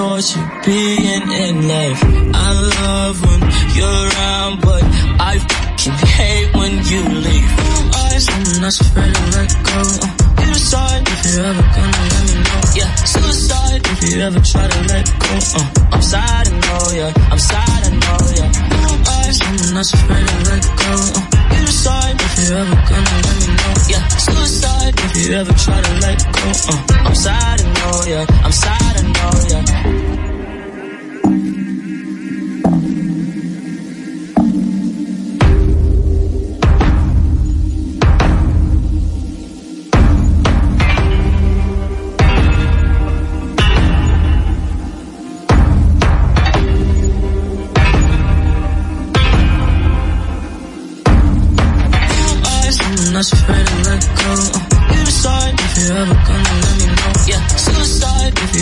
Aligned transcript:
you 0.00 0.42
be 0.64 0.79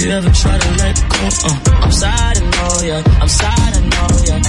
never 0.09 0.31
try 0.31 0.57
to 0.57 0.71
let 0.81 0.97
go. 1.13 1.21
I'm 1.85 1.93
sad, 1.93 2.39
I 2.39 2.41
know, 2.41 2.81
yeah. 2.89 3.21
I'm 3.21 3.29
sad, 3.29 3.73
I 3.77 3.81
know, 3.93 4.09
yeah. 4.25 4.41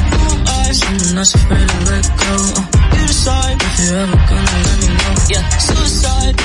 Suicide 5.60 6.36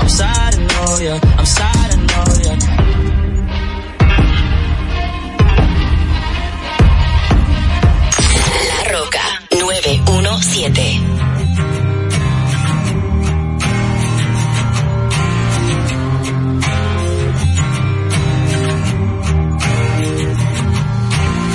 I'm 0.00 0.08
sad, 0.08 0.54
I 0.54 0.66
know, 0.72 0.98
yeah. 1.00 1.20
I'm 1.38 1.46
sad, 1.46 1.72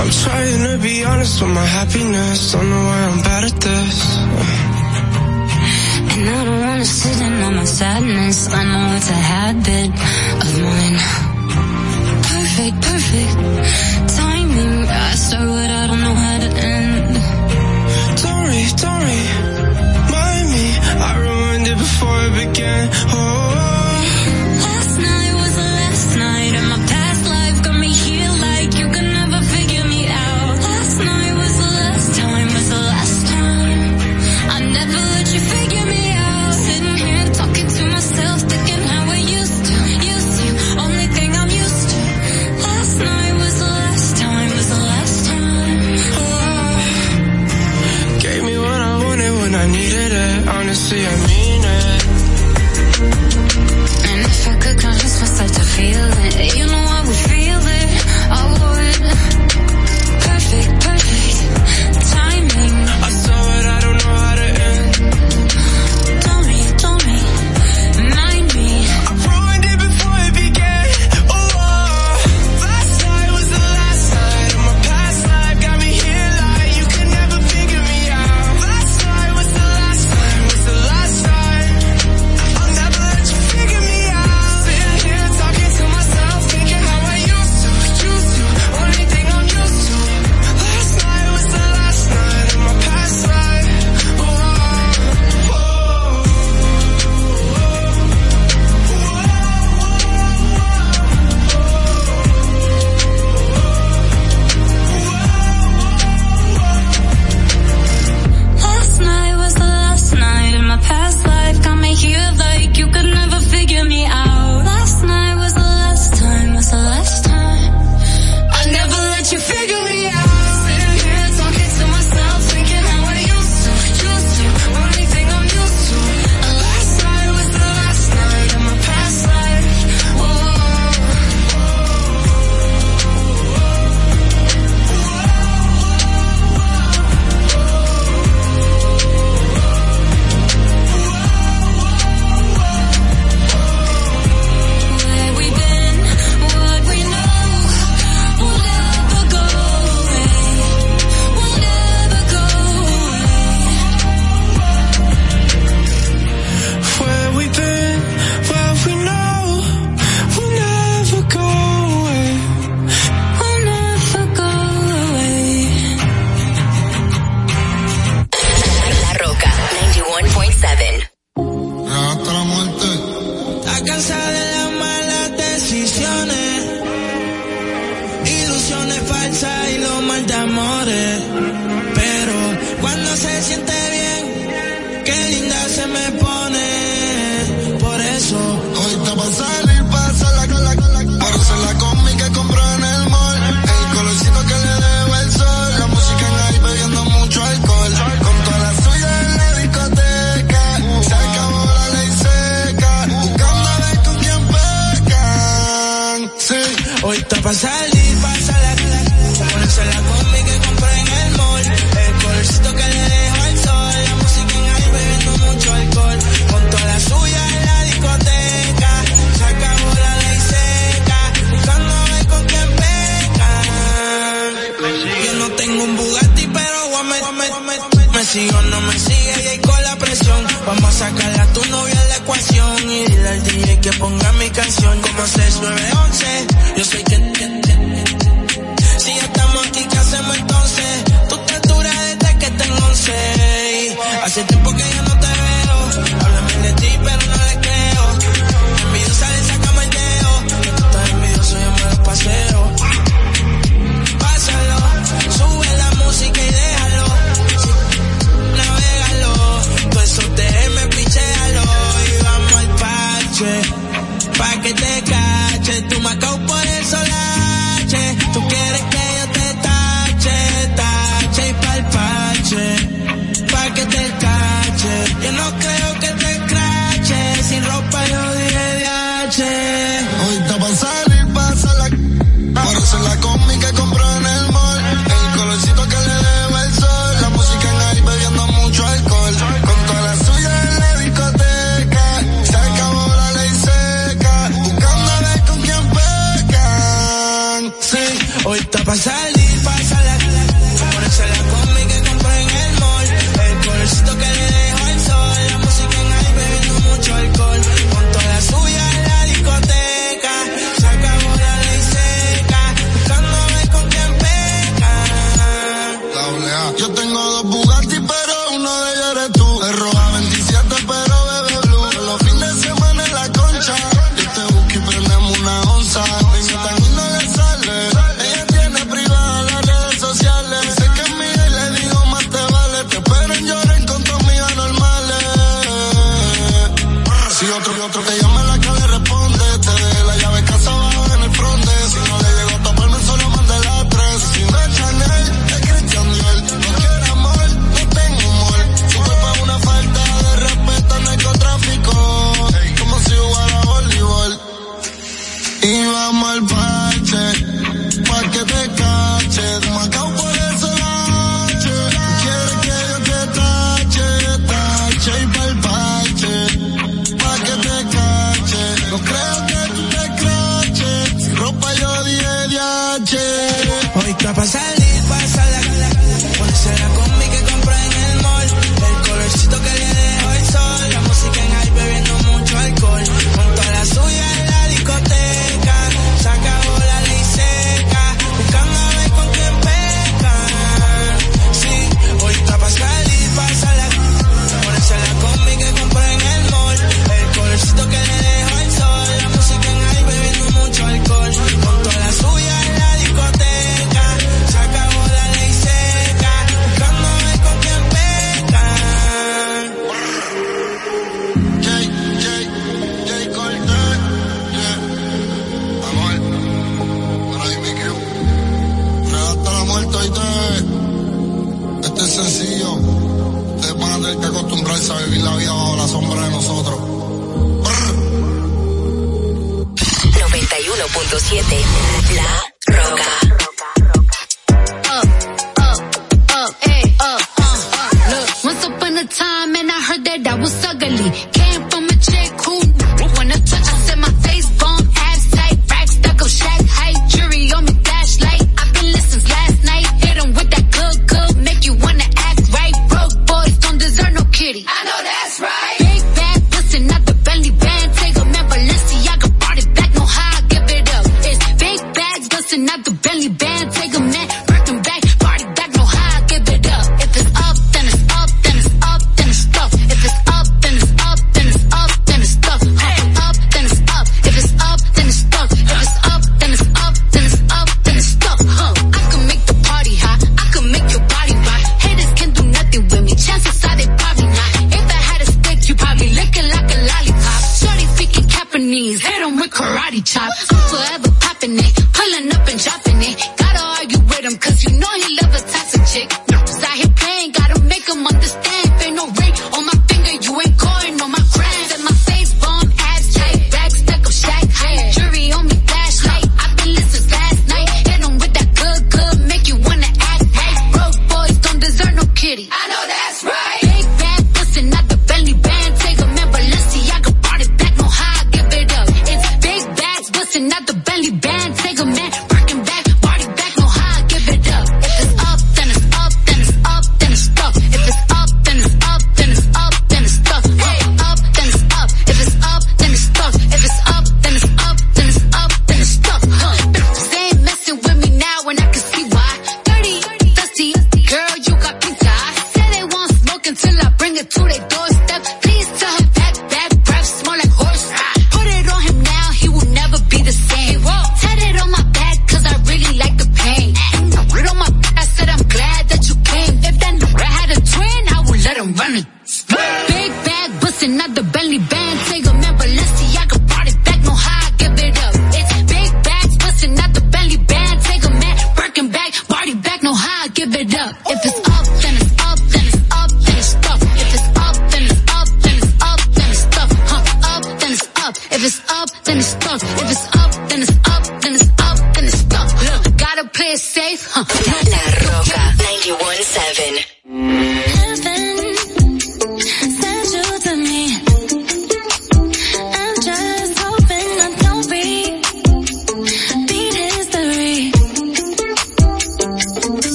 I'm 0.00 0.10
trying 0.24 0.60
to 0.64 0.78
be 0.82 1.04
honest 1.04 1.42
with 1.42 1.50
my 1.50 1.66
happiness. 1.78 2.52
Don't 2.52 2.70
know 2.70 2.84
why 2.88 3.00
I'm 3.08 3.20
bad 3.28 3.44
at 3.50 3.56
this. 3.66 3.96
And 6.12 6.28
I 6.36 6.44
don't 6.46 6.60
wanna 6.66 6.84
sit 6.86 7.20
in 7.26 7.34
on 7.46 7.54
my 7.56 7.64
sadness. 7.64 8.38
I 8.60 8.62
know 8.70 8.96
it's 8.96 9.10
a 9.10 9.20
habit 9.34 9.90
of 10.44 10.52
mine. 10.64 10.98
Perfect, 12.32 12.76
perfect 12.88 13.34
timing. 14.16 14.88
I 14.88 15.12
start 15.24 15.48
what 15.56 15.70
I 15.80 15.82
don't 15.88 16.02
know 16.06 16.16
how 16.24 16.36
to 16.44 16.50
end. 16.74 17.14
Don't 18.22 18.38
worry, 18.44 18.64
don't 18.82 19.00
worry. 19.04 19.24
Mind 20.14 20.46
me, 20.54 20.66
I 21.08 21.10
ruined 21.24 21.66
it 21.72 21.78
before 21.84 22.18
it 22.26 22.32
began. 22.40 22.84
Oh, 23.16 23.29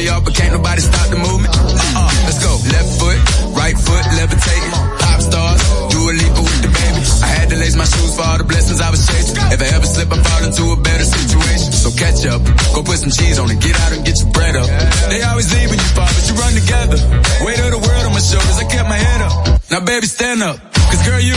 me 0.00 0.08
off, 0.08 0.24
but 0.24 0.34
can't 0.34 0.52
nobody 0.56 0.80
stop 0.80 1.06
the 1.12 1.20
movement. 1.20 1.52
Uh, 1.52 2.08
let's 2.24 2.40
go. 2.40 2.52
Left 2.72 2.90
foot, 2.96 3.20
right 3.52 3.76
foot, 3.76 4.04
levitating. 4.16 4.74
Pop 4.96 5.20
stars, 5.20 5.60
do 5.92 6.00
a 6.08 6.12
leap 6.16 6.34
with 6.40 6.60
the 6.64 6.72
baby. 6.72 7.02
I 7.20 7.28
had 7.36 7.46
to 7.52 7.56
lace 7.60 7.76
my 7.76 7.84
shoes 7.84 8.16
for 8.16 8.24
all 8.24 8.38
the 8.40 8.48
blessings 8.48 8.80
I 8.80 8.88
was 8.88 9.04
chasing. 9.04 9.36
If 9.52 9.60
I 9.60 9.68
ever 9.76 9.84
slip, 9.84 10.08
I 10.08 10.18
fall 10.24 10.42
into 10.48 10.64
a 10.72 10.78
better 10.80 11.04
situation. 11.04 11.72
So 11.76 11.92
catch 11.92 12.24
up, 12.24 12.40
go 12.72 12.80
put 12.80 12.96
some 12.96 13.12
cheese 13.12 13.36
on 13.38 13.50
it, 13.52 13.60
get 13.60 13.76
out 13.76 13.92
and 13.92 14.00
get 14.04 14.16
your 14.16 14.32
bread 14.32 14.56
up. 14.56 14.68
They 15.12 15.20
always 15.20 15.52
leave 15.52 15.68
when 15.68 15.78
you 15.78 15.90
fall, 15.92 16.08
but 16.08 16.24
you 16.24 16.34
run 16.40 16.52
together. 16.56 16.98
Weight 17.44 17.60
of 17.60 17.70
the 17.76 17.82
world 17.84 18.04
on 18.08 18.12
my 18.16 18.24
shoulders, 18.24 18.56
I 18.56 18.64
kept 18.64 18.88
my 18.88 18.96
head 18.96 19.20
up. 19.20 19.34
Now 19.68 19.84
baby, 19.84 20.06
stand 20.08 20.40
up, 20.40 20.56
cause 20.72 21.02
girl, 21.04 21.20
you 21.20 21.36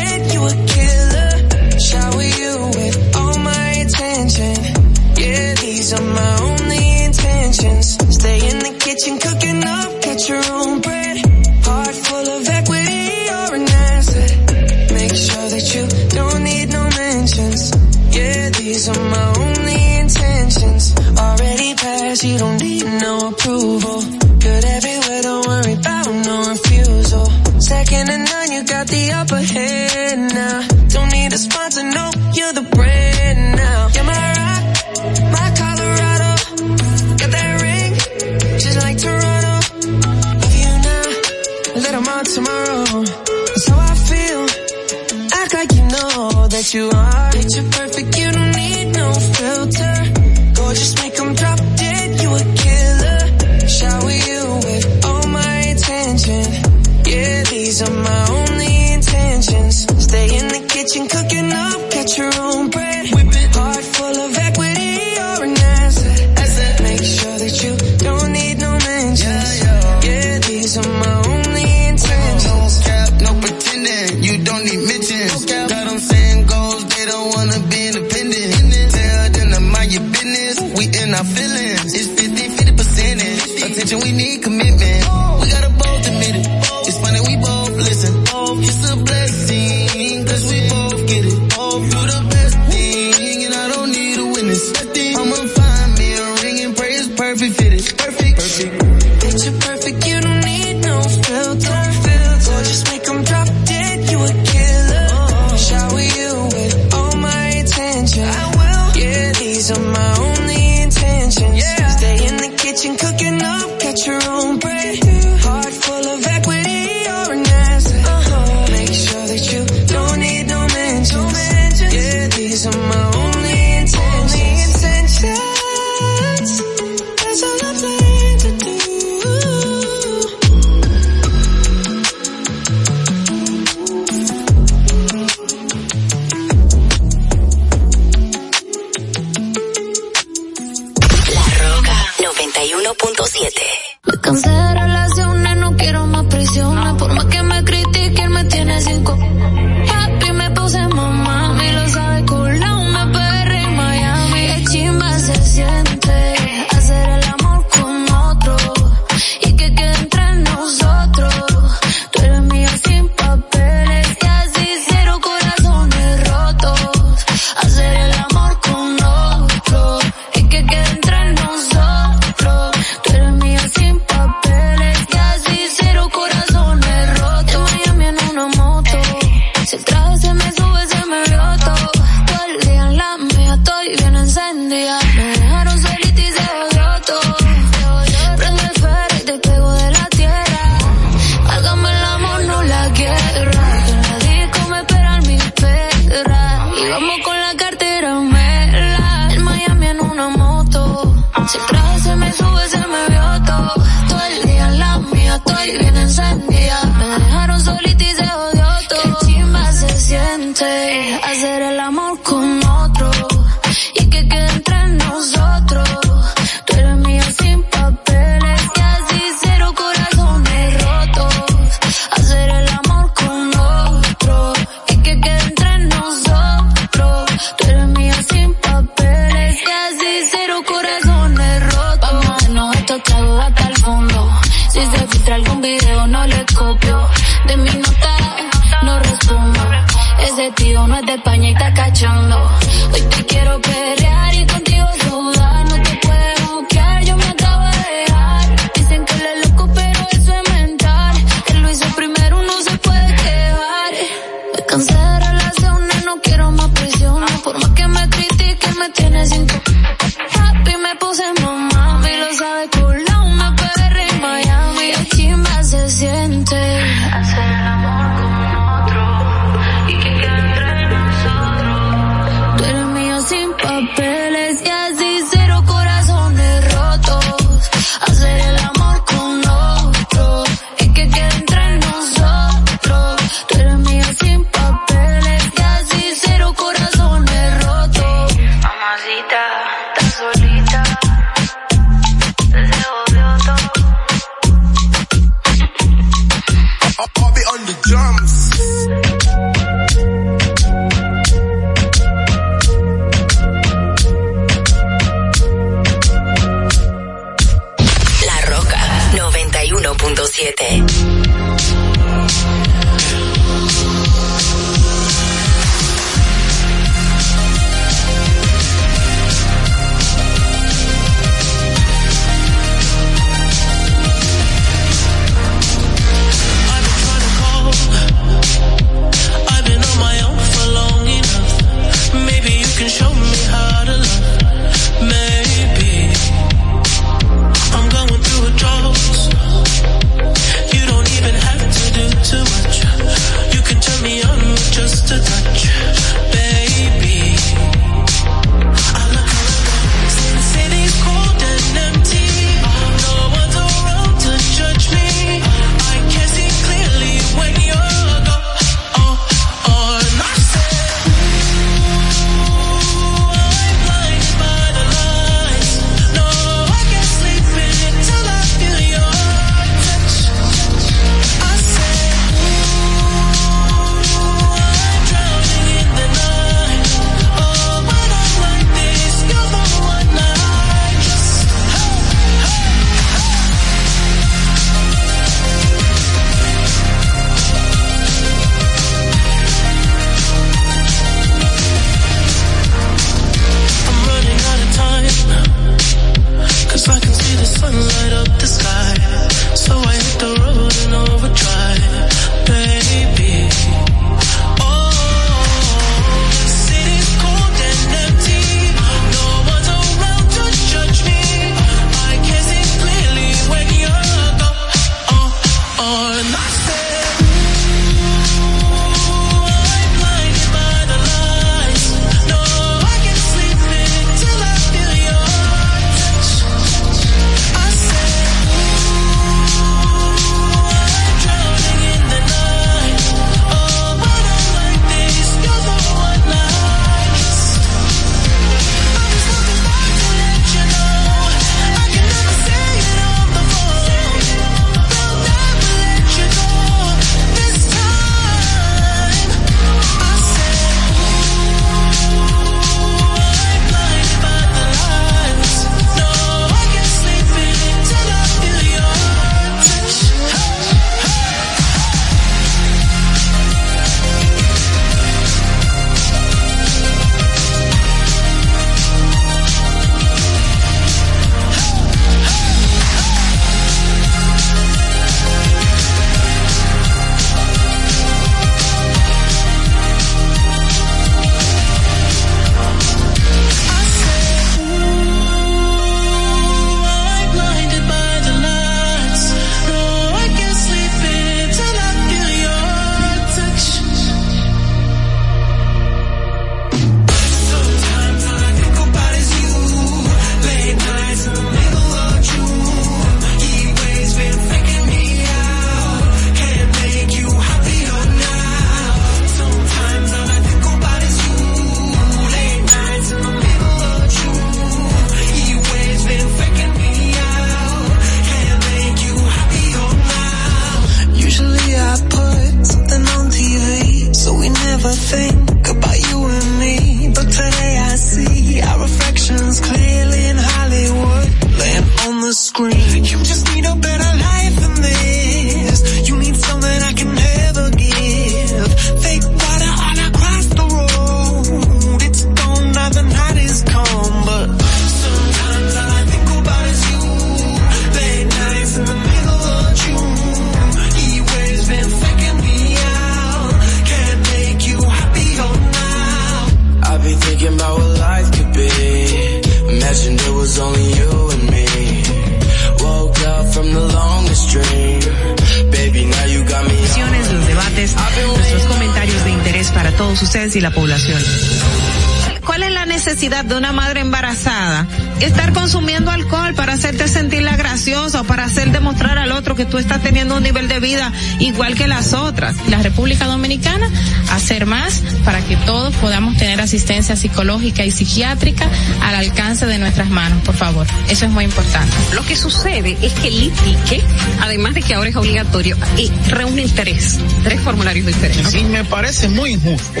nivel 580.42 580.68
de 580.68 580.80
vida 580.80 581.12
igual 581.38 581.74
que 581.74 581.86
las 581.86 582.12
otras. 582.12 582.56
La 582.68 582.82
República 582.82 583.26
Dominicana, 583.26 583.90
hacer 584.30 584.66
más 584.66 585.02
para 585.24 585.40
que 585.40 585.56
todos 585.56 585.94
podamos 585.96 586.36
tener 586.36 586.60
asistencia 586.60 587.16
psicológica 587.16 587.84
y 587.84 587.90
psiquiátrica 587.90 588.68
al 589.02 589.14
alcance 589.16 589.66
de 589.66 589.78
nuestras 589.78 590.10
manos, 590.10 590.42
por 590.44 590.54
favor. 590.54 590.86
Eso 591.08 591.26
es 591.26 591.30
muy 591.30 591.44
importante. 591.44 591.94
Lo 592.14 592.24
que 592.24 592.36
sucede 592.36 592.96
es 593.02 593.12
que 593.14 593.28
el 593.28 593.42
ITIQUE, 593.44 594.02
además 594.40 594.74
de 594.74 594.82
que 594.82 594.94
ahora 594.94 595.10
es 595.10 595.16
obligatorio, 595.16 595.76
eh, 595.98 596.10
reúnen 596.28 596.70
tres, 596.74 597.18
tres 597.42 597.60
formularios 597.60 598.06
diferentes. 598.06 598.54
Y 598.54 598.64
me 598.64 598.84
parece 598.84 599.28
muy 599.28 599.52
injusto 599.52 600.00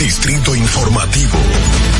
Distrito 0.00 0.52
Informativo. 0.52 1.99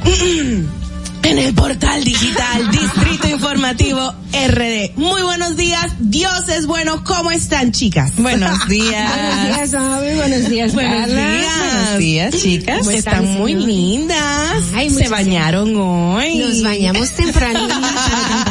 en 1.24 1.38
el 1.38 1.54
portal 1.54 2.04
digital 2.04 2.70
Distrito 2.70 3.28
Informativo 3.28 4.14
RD. 4.32 4.96
Muy 4.96 5.22
buenos 5.22 5.56
días, 5.56 5.92
Dios 6.00 6.48
es 6.48 6.66
bueno, 6.66 7.04
¿cómo 7.04 7.30
están 7.30 7.70
chicas? 7.72 8.12
Buenos 8.16 8.66
días. 8.68 9.10
Buenos 9.16 9.56
días, 9.56 9.74
Avi. 9.74 10.14
Buenos 10.16 10.48
días, 10.50 10.74
Buenos 10.74 10.96
Carla. 11.00 11.30
días. 11.30 11.52
Buenos 11.58 11.98
días, 11.98 12.34
chicas. 12.42 12.78
¿Cómo 12.80 12.90
Están 12.90 13.24
están, 13.24 13.38
muy 13.38 13.54
lindas. 13.54 14.62
Ay, 14.74 14.90
Se 14.90 15.08
bañaron 15.08 15.76
hoy. 15.76 16.38
Nos 16.38 16.62
bañamos 16.62 17.10
tempranito, 17.10 17.68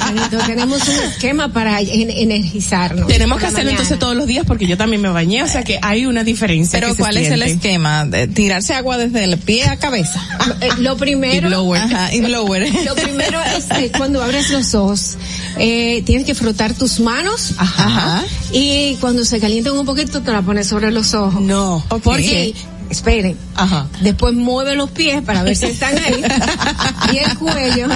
tempranito. 0.06 0.38
Tenemos 0.48 0.88
un 0.88 0.96
esquema 1.04 1.52
para 1.52 1.82
en- 1.82 2.10
energizarnos. 2.10 3.08
Tenemos 3.08 3.40
que 3.40 3.46
hacerlo 3.48 3.66
mañana. 3.66 3.72
entonces 3.82 4.00
todos 4.00 4.16
los 4.16 4.26
días 4.26 4.46
porque 4.48 4.66
yo 4.68 4.78
también 4.78 5.02
me 5.02 5.10
bañé, 5.10 5.44
o 5.44 5.48
sea 5.48 5.64
que 5.64 5.80
hay 5.82 6.06
una 6.06 6.24
diferencia. 6.24 6.80
Pero 6.80 6.96
¿cuál 6.96 7.18
es 7.18 7.30
el 7.30 7.42
esquema? 7.44 8.06
¿De 8.06 8.28
¿Tirarse 8.28 8.74
agua 8.74 8.98
desde 8.98 9.26
el 9.26 9.38
pie 9.38 9.66
a 9.68 9.78
cabeza? 9.78 10.22
Eh, 10.62 10.70
Lo 10.78 10.96
primero, 10.98 11.48
Y 11.48 11.50
blower. 11.50 11.82
Ajá, 11.82 12.14
y 12.14 12.22
blower. 12.22 12.63
Lo 12.86 12.96
primero 12.96 13.40
es 13.58 13.66
que 13.66 13.92
cuando 13.92 14.22
abres 14.24 14.50
los 14.50 14.74
ojos, 14.76 15.16
eh, 15.58 16.02
tienes 16.06 16.26
que 16.26 16.36
frotar 16.36 16.74
tus 16.74 17.00
manos. 17.00 17.54
Ajá. 17.58 18.24
Y 18.52 18.96
cuando 19.02 19.26
se 19.26 19.40
calientan 19.40 19.78
un 19.78 19.86
poquito, 19.86 20.22
te 20.22 20.32
la 20.32 20.42
pones 20.42 20.68
sobre 20.68 20.92
los 20.92 21.14
ojos. 21.14 21.42
No. 21.42 21.84
¿Por 21.90 22.18
qué? 22.18 22.54
Esperen. 22.90 23.38
Ajá. 23.56 23.88
Después 24.02 24.34
mueve 24.36 24.76
los 24.76 24.92
pies 24.92 25.22
para 25.24 25.42
ver 25.42 25.56
si 25.56 25.66
están 25.66 25.98
ahí. 25.98 26.24
y 27.14 27.18
el 27.18 27.38
cuello. 27.40 27.88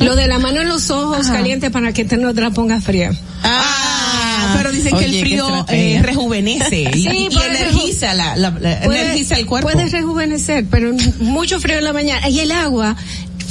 Lo 0.00 0.16
de 0.16 0.26
la 0.26 0.38
mano 0.38 0.60
en 0.60 0.68
los 0.68 0.90
ojos 0.90 1.28
caliente 1.28 1.70
para 1.70 1.92
que 1.92 2.04
te 2.04 2.16
no 2.18 2.34
te 2.34 2.40
la 2.42 2.50
pongas 2.50 2.84
fría. 2.84 3.12
Ah, 3.42 4.54
pero 4.56 4.70
dicen 4.72 4.96
que 4.98 5.04
el 5.04 5.20
frío 5.20 5.64
eh, 5.68 6.00
rejuvenece 6.02 6.90
y, 6.94 7.02
Sí, 7.02 7.28
y 7.30 7.36
energiza 7.36 8.12
la, 8.14 8.36
la- 8.36 8.50
la- 8.50 8.80
Puede- 8.80 9.02
energiza 9.06 9.36
el 9.36 9.46
cuerpo. 9.46 9.70
Puede 9.70 9.88
rejuvenecer, 9.88 10.66
pero 10.70 10.92
mucho 11.20 11.60
frío 11.60 11.78
en 11.78 11.84
la 11.84 11.92
mañana. 11.92 12.28
Y 12.28 12.40
el 12.40 12.52
agua 12.52 12.96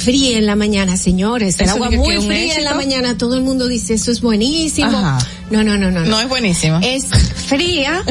fría 0.04 0.38
en 0.38 0.46
la 0.46 0.56
mañana, 0.56 0.96
señores. 0.96 1.58
El 1.58 1.66
Eso 1.66 1.74
agua 1.74 1.90
muy 1.90 2.20
fría 2.20 2.56
en 2.56 2.64
la 2.64 2.74
mañana. 2.74 3.16
Todo 3.16 3.34
el 3.34 3.42
mundo 3.42 3.68
dice, 3.68 3.94
eso 3.94 4.10
es 4.10 4.20
buenísimo. 4.20 4.88
Ajá. 4.88 5.18
No, 5.50 5.62
no, 5.62 5.76
no, 5.76 5.90
no. 5.90 6.04
No 6.04 6.20
es 6.20 6.28
buenísimo. 6.28 6.80
Es 6.82 7.06
fría, 7.06 8.02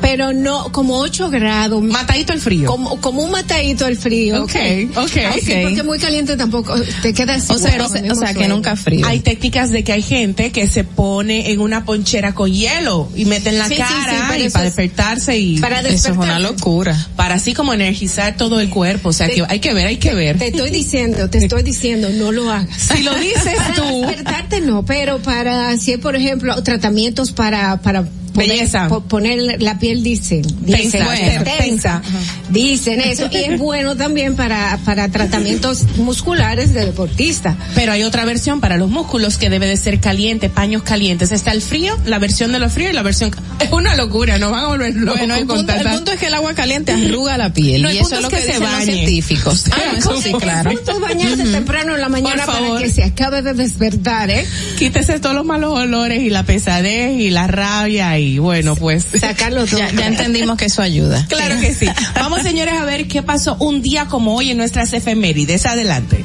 pero 0.00 0.32
no, 0.32 0.70
como 0.72 0.98
8 0.98 1.30
grados. 1.30 1.82
Matadito 1.82 2.32
el 2.32 2.40
frío. 2.40 2.66
Como, 2.68 3.00
como 3.00 3.22
un 3.22 3.30
matadito 3.30 3.86
al 3.86 3.96
frío. 3.96 4.42
Ok, 4.44 4.54
ok, 4.96 5.16
Ay, 5.16 5.40
sí, 5.42 5.52
ok. 5.52 5.58
porque 5.62 5.82
muy 5.82 5.98
caliente 5.98 6.36
tampoco 6.36 6.74
te 7.02 7.12
quedas 7.12 7.48
O 7.50 7.58
sea, 7.58 7.76
o 7.84 8.14
sea, 8.14 8.30
el 8.30 8.36
que 8.36 8.48
nunca 8.48 8.76
frío. 8.76 9.06
Hay 9.06 9.20
técnicas 9.20 9.70
de 9.70 9.84
que 9.84 9.92
hay 9.92 10.02
gente 10.02 10.52
que 10.52 10.66
se 10.68 10.84
pone 10.84 11.50
en 11.52 11.60
una 11.60 11.84
ponchera 11.84 12.34
con 12.34 12.52
hielo 12.52 13.08
y 13.14 13.24
mete 13.24 13.50
en 13.50 13.58
la 13.58 13.68
Sí, 13.68 13.74
sí, 13.76 13.82
sí, 13.82 13.94
cara 13.94 14.38
y 14.38 14.48
para 14.50 14.66
es- 14.66 14.74
despertarse 14.76 15.38
y 15.38 15.58
para 15.58 15.80
Eso 15.80 15.88
es 15.88 16.04
una 16.16 16.38
despertarse. 16.38 16.42
locura. 16.42 17.08
para 17.16 17.34
así 17.36 17.54
como 17.54 17.72
energizar 17.74 18.36
todo 18.36 18.60
el 18.60 18.70
cuerpo. 18.70 19.10
O 19.10 19.12
sea 19.12 19.26
Te- 19.28 19.34
que 19.36 19.44
hay 19.48 19.60
que 19.60 19.72
ver, 19.74 19.86
hay 19.86 19.96
que 19.96 20.14
ver. 20.14 20.38
Te 20.38 20.48
estoy 20.48 20.70
diciendo, 20.70 21.28
te 21.30 21.38
estoy 21.38 21.62
diciendo, 21.62 22.08
no 22.10 22.32
lo 22.32 22.50
hagas. 22.50 22.76
Si 22.96 23.02
lo 23.02 23.14
dices 23.16 23.42
para 23.56 23.74
tú. 23.74 24.00
despertarte 24.02 24.60
no, 24.60 24.84
pero 24.84 25.18
para 25.20 25.76
si 25.76 25.96
por 25.96 26.16
ejemplo, 26.16 26.62
tratamientos 26.62 27.32
para 27.32 27.76
para 27.78 28.04
Belleza. 28.36 28.88
po- 28.88 29.02
poner 29.02 29.60
la 29.62 29.78
piel 29.78 30.02
dicen, 30.02 30.42
dicen, 30.60 31.02
Tensa, 31.44 32.02
dicen 32.50 33.00
eso 33.00 33.28
y 33.30 33.36
es 33.36 33.58
bueno 33.58 33.96
también 33.96 34.36
para 34.36 34.78
para 34.84 35.08
tratamientos 35.08 35.84
musculares 35.96 36.72
de 36.74 36.86
deportista. 36.86 37.56
Pero 37.74 37.92
hay 37.92 38.02
otra 38.02 38.24
versión 38.24 38.60
para 38.60 38.76
los 38.76 38.90
músculos 38.90 39.36
que 39.38 39.48
debe 39.50 39.66
de 39.66 39.76
ser 39.76 40.00
caliente, 40.00 40.48
paños 40.48 40.82
calientes. 40.82 41.32
Está 41.32 41.52
el 41.52 41.62
frío, 41.62 41.96
la 42.06 42.18
versión 42.18 42.52
de 42.52 42.58
lo 42.58 42.68
frío 42.70 42.90
y 42.90 42.92
la 42.92 43.02
versión... 43.02 43.30
Es 43.60 43.72
una 43.72 43.94
locura, 43.96 44.38
nos 44.38 44.50
van 44.50 44.64
a 44.64 44.68
volver 44.68 44.94
locos 44.94 45.18
Bueno, 45.18 45.34
el 45.34 45.46
punto, 45.46 45.72
el 45.72 45.88
punto 45.88 46.12
es 46.12 46.18
que 46.18 46.26
el 46.26 46.34
agua 46.34 46.54
caliente 46.54 46.92
arruga 46.92 47.38
la 47.38 47.52
piel. 47.52 47.82
No, 47.82 47.90
y 47.92 47.98
eso 47.98 48.16
es 48.16 48.22
lo 48.22 48.28
que, 48.28 48.36
que 48.36 48.42
se 48.42 48.48
dicen 48.48 48.62
los 48.62 48.72
bañe. 48.72 48.92
científicos. 48.92 49.64
Ah, 49.72 49.76
Ah, 49.86 49.94
eso 49.98 50.20
sí, 50.20 50.30
El 50.30 50.36
claro. 50.36 50.70
punto 50.72 50.92
es 50.92 51.00
bañarse 51.00 51.44
temprano 51.44 51.94
en 51.94 52.00
la 52.00 52.08
mañana 52.08 52.44
para 52.44 52.78
que 52.78 52.90
se 52.90 53.04
acabe 53.04 53.42
de 53.42 53.54
despertar, 53.54 54.30
¿eh? 54.30 54.44
Quítese 54.78 55.20
todos 55.20 55.34
los 55.34 55.44
malos 55.44 55.72
olores 55.78 56.20
y 56.22 56.30
la 56.30 56.42
pesadez 56.44 57.18
y 57.20 57.30
la 57.30 57.46
rabia 57.46 58.18
y 58.18 58.25
bueno, 58.38 58.76
pues... 58.76 59.06
Sacarlo 59.20 59.66
todo. 59.66 59.78
Ya, 59.78 59.90
ya 59.92 60.06
entendimos 60.06 60.56
que 60.56 60.66
eso 60.66 60.82
ayuda. 60.82 61.24
Claro 61.28 61.58
que 61.60 61.74
sí. 61.74 61.86
Vamos 62.14 62.42
señores 62.42 62.74
a 62.74 62.84
ver 62.84 63.08
qué 63.08 63.22
pasó 63.22 63.56
un 63.58 63.82
día 63.82 64.06
como 64.06 64.34
hoy 64.36 64.50
en 64.50 64.56
nuestras 64.56 64.92
efemérides. 64.92 65.66
Adelante. 65.66 66.24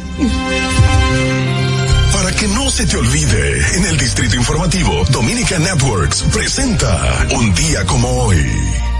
Para 2.13 2.31
que 2.35 2.47
no 2.49 2.69
se 2.69 2.85
te 2.85 2.97
olvide, 2.97 3.77
en 3.77 3.85
el 3.85 3.97
Distrito 3.97 4.35
Informativo, 4.35 5.03
Dominica 5.11 5.57
Networks 5.59 6.23
presenta 6.33 7.27
Un 7.35 7.53
día 7.55 7.85
como 7.85 8.09
hoy. 8.23 8.90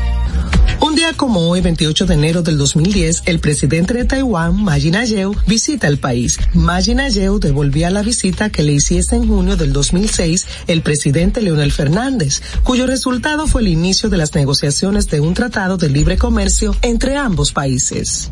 Un 0.84 0.95
día 0.95 1.13
como 1.13 1.47
hoy, 1.47 1.61
28 1.61 2.07
de 2.07 2.15
enero 2.15 2.41
del 2.41 2.57
2010, 2.57 3.23
el 3.27 3.39
presidente 3.39 3.93
de 3.93 4.03
Taiwán, 4.03 4.63
Ma 4.63 4.79
Ying-jeou, 4.79 5.38
visita 5.45 5.88
el 5.88 5.99
país. 5.99 6.39
Ma 6.55 6.79
Ying-jeou 6.79 7.38
devolvía 7.38 7.91
la 7.91 8.01
visita 8.01 8.49
que 8.49 8.63
le 8.63 8.73
hiciese 8.73 9.15
en 9.15 9.27
junio 9.27 9.57
del 9.57 9.73
2006 9.73 10.47
el 10.65 10.82
presidente 10.82 11.39
Leonel 11.39 11.71
Fernández, 11.71 12.41
cuyo 12.63 12.88
resultado 12.88 13.45
fue 13.45 13.61
el 13.61 13.67
inicio 13.67 14.09
de 14.09 14.17
las 14.17 14.34
negociaciones 14.34 15.07
de 15.07 15.19
un 15.19 15.36
tratado 15.36 15.77
de 15.77 15.88
libre 15.88 16.17
comercio 16.17 16.75
entre 16.82 17.15
ambos 17.15 17.51
países. 17.51 18.32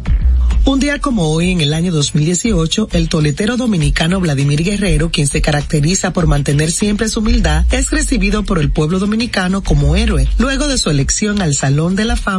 Un 0.65 0.79
día 0.79 0.99
como 0.99 1.31
hoy, 1.31 1.51
en 1.51 1.61
el 1.61 1.73
año 1.73 1.91
2018, 1.91 2.89
el 2.91 3.09
toletero 3.09 3.57
dominicano 3.57 4.19
Vladimir 4.19 4.63
Guerrero, 4.63 5.09
quien 5.09 5.27
se 5.27 5.41
caracteriza 5.41 6.13
por 6.13 6.27
mantener 6.27 6.71
siempre 6.71 7.09
su 7.09 7.21
humildad, 7.21 7.65
es 7.71 7.91
recibido 7.91 8.43
por 8.43 8.59
el 8.59 8.71
pueblo 8.71 8.99
dominicano 8.99 9.63
como 9.63 9.95
héroe, 9.95 10.27
luego 10.37 10.67
de 10.67 10.77
su 10.77 10.89
elección 10.89 11.41
al 11.41 11.55
Salón 11.55 11.95
de 11.95 12.05
la 12.05 12.17
Fama 12.17 12.38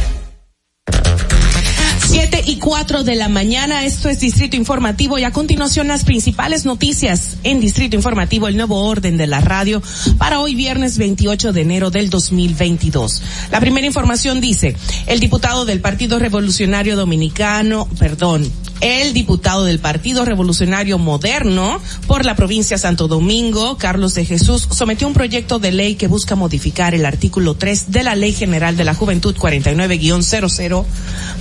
7 2.29 2.43
y 2.45 2.59
4 2.59 3.03
de 3.03 3.15
la 3.15 3.29
mañana, 3.29 3.83
esto 3.83 4.07
es 4.07 4.19
Distrito 4.19 4.55
Informativo 4.55 5.17
y 5.17 5.23
a 5.23 5.31
continuación 5.31 5.87
las 5.87 6.05
principales 6.05 6.65
noticias 6.65 7.37
en 7.43 7.59
Distrito 7.59 7.95
Informativo, 7.95 8.47
el 8.47 8.57
nuevo 8.57 8.83
orden 8.85 9.17
de 9.17 9.25
la 9.25 9.41
radio 9.41 9.81
para 10.19 10.39
hoy 10.39 10.53
viernes 10.53 10.99
28 10.99 11.51
de 11.51 11.61
enero 11.61 11.89
del 11.89 12.11
2022. 12.11 13.23
La 13.49 13.59
primera 13.59 13.87
información 13.87 14.39
dice, 14.39 14.75
el 15.07 15.19
diputado 15.19 15.65
del 15.65 15.81
Partido 15.81 16.19
Revolucionario 16.19 16.95
Dominicano, 16.95 17.87
perdón, 17.97 18.47
el 18.81 19.13
diputado 19.13 19.63
del 19.63 19.79
Partido 19.79 20.25
Revolucionario 20.25 20.97
Moderno 20.97 21.79
por 22.07 22.25
la 22.25 22.35
provincia 22.35 22.77
de 22.77 22.81
Santo 22.81 23.07
Domingo, 23.07 23.77
Carlos 23.77 24.15
de 24.15 24.25
Jesús, 24.25 24.67
sometió 24.71 25.07
un 25.07 25.13
proyecto 25.13 25.59
de 25.59 25.71
ley 25.71 25.95
que 25.95 26.07
busca 26.07 26.35
modificar 26.35 26.95
el 26.95 27.05
artículo 27.05 27.53
3 27.55 27.91
de 27.91 28.03
la 28.03 28.15
Ley 28.15 28.33
General 28.33 28.75
de 28.75 28.83
la 28.83 28.95
Juventud 28.95 29.35
49-00 29.35 30.85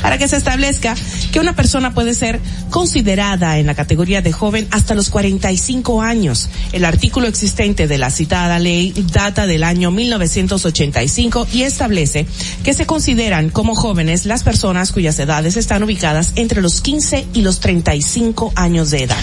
para 0.03 0.19
que 0.19 0.29
se 0.29 0.37
establezca 0.37 0.95
que 1.33 1.41
una 1.41 1.57
persona 1.57 1.95
puede 1.95 2.15
ser 2.15 2.41
considerada 2.69 3.59
en 3.59 3.67
la 3.67 3.75
categoría 3.75 4.21
de 4.21 4.33
joven 4.33 4.69
hasta 4.71 4.95
los 4.95 5.09
45 5.09 6.03
años. 6.03 6.49
El 6.73 6.85
artículo 6.85 7.27
existente 7.27 7.89
de 7.89 7.99
la 7.99 8.11
citada 8.11 8.59
ley 8.59 8.93
data 9.13 9.47
del 9.47 9.65
año 9.65 9.91
1985 9.91 11.49
y 11.53 11.63
establece 11.63 12.27
que 12.63 12.75
se 12.75 12.87
consideran 12.87 13.49
como 13.49 13.75
jóvenes 13.75 14.27
las 14.27 14.43
personas 14.43 14.93
cuyas 14.93 15.19
edades 15.19 15.57
están 15.57 15.83
ubicadas 15.83 16.33
entre 16.37 16.61
los 16.61 16.83
15 16.83 17.30
y 17.33 17.43
los 17.43 17.61
35 17.61 18.53
años 18.57 18.91
de 18.91 19.05
edad. 19.05 19.17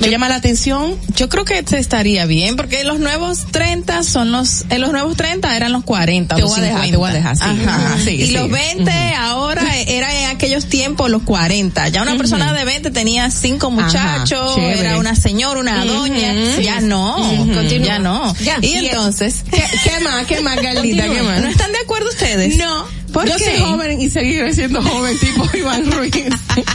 Me 0.00 0.08
llama 0.10 0.28
la 0.28 0.36
atención. 0.36 0.96
Yo 1.16 1.28
creo 1.28 1.44
que 1.44 1.62
te 1.62 1.78
estaría 1.78 2.24
bien, 2.26 2.56
porque 2.56 2.84
los 2.84 2.98
nuevos 3.00 3.46
30 3.50 4.02
son 4.02 4.32
los, 4.32 4.64
en 4.70 4.80
los 4.80 4.92
nuevos 4.92 5.16
30 5.16 5.54
eran 5.56 5.72
los 5.72 5.84
40. 5.84 6.34
Te 6.36 6.40
los 6.40 6.50
voy 6.50 6.60
a 6.60 6.62
dejar, 6.62 6.84
50. 6.86 6.90
te 6.92 6.96
voy 6.96 7.10
a 7.10 7.12
dejar, 7.12 7.36
sí. 7.36 7.42
Ajá. 7.44 7.98
Sigue, 7.98 8.24
y 8.26 8.30
los 8.32 8.44
sigue. 8.44 8.54
20 8.76 8.92
ahora 9.18 9.62
era 9.86 10.18
en 10.22 10.30
aquellos 10.30 10.66
tiempos 10.66 11.10
los 11.10 11.22
40. 11.22 11.88
Ya 11.88 12.02
una 12.02 12.16
persona 12.16 12.52
de 12.52 12.64
20 12.64 12.90
tenía 12.90 13.30
cinco 13.30 13.70
muchachos, 13.70 14.54
chévere. 14.56 14.80
era 14.80 14.98
una 14.98 15.14
señora, 15.14 15.60
una 15.60 15.84
Ujú. 15.84 15.92
doña. 15.92 16.32
Ya 16.60 16.80
Sí. 16.80 16.86
no, 16.86 17.18
Ujú. 17.42 17.52
Continúa. 17.54 17.86
ya 17.86 17.98
no. 17.98 18.34
Ya. 18.36 18.56
Y 18.62 18.66
Y- 18.68 18.86
entonces, 18.86 19.44
¿Qué, 19.50 19.62
qué 19.84 20.00
más? 20.02 20.26
¿Qué 20.26 20.40
más, 20.40 20.58
Carlita? 20.60 21.04
¿Qué 21.08 21.22
más? 21.22 21.40
¿No 21.42 21.48
están 21.48 21.72
de 21.72 21.78
acuerdo 21.78 22.08
ustedes? 22.08 22.56
No. 22.56 22.99
¿Por 23.12 23.28
yo 23.28 23.36
qué? 23.36 23.44
soy 23.56 23.58
joven 23.64 24.00
y 24.00 24.08
seguiré 24.10 24.52
siendo 24.54 24.82
joven, 24.82 25.18
tipo 25.18 25.44
Iván 25.56 25.90
Ruiz. 25.90 26.12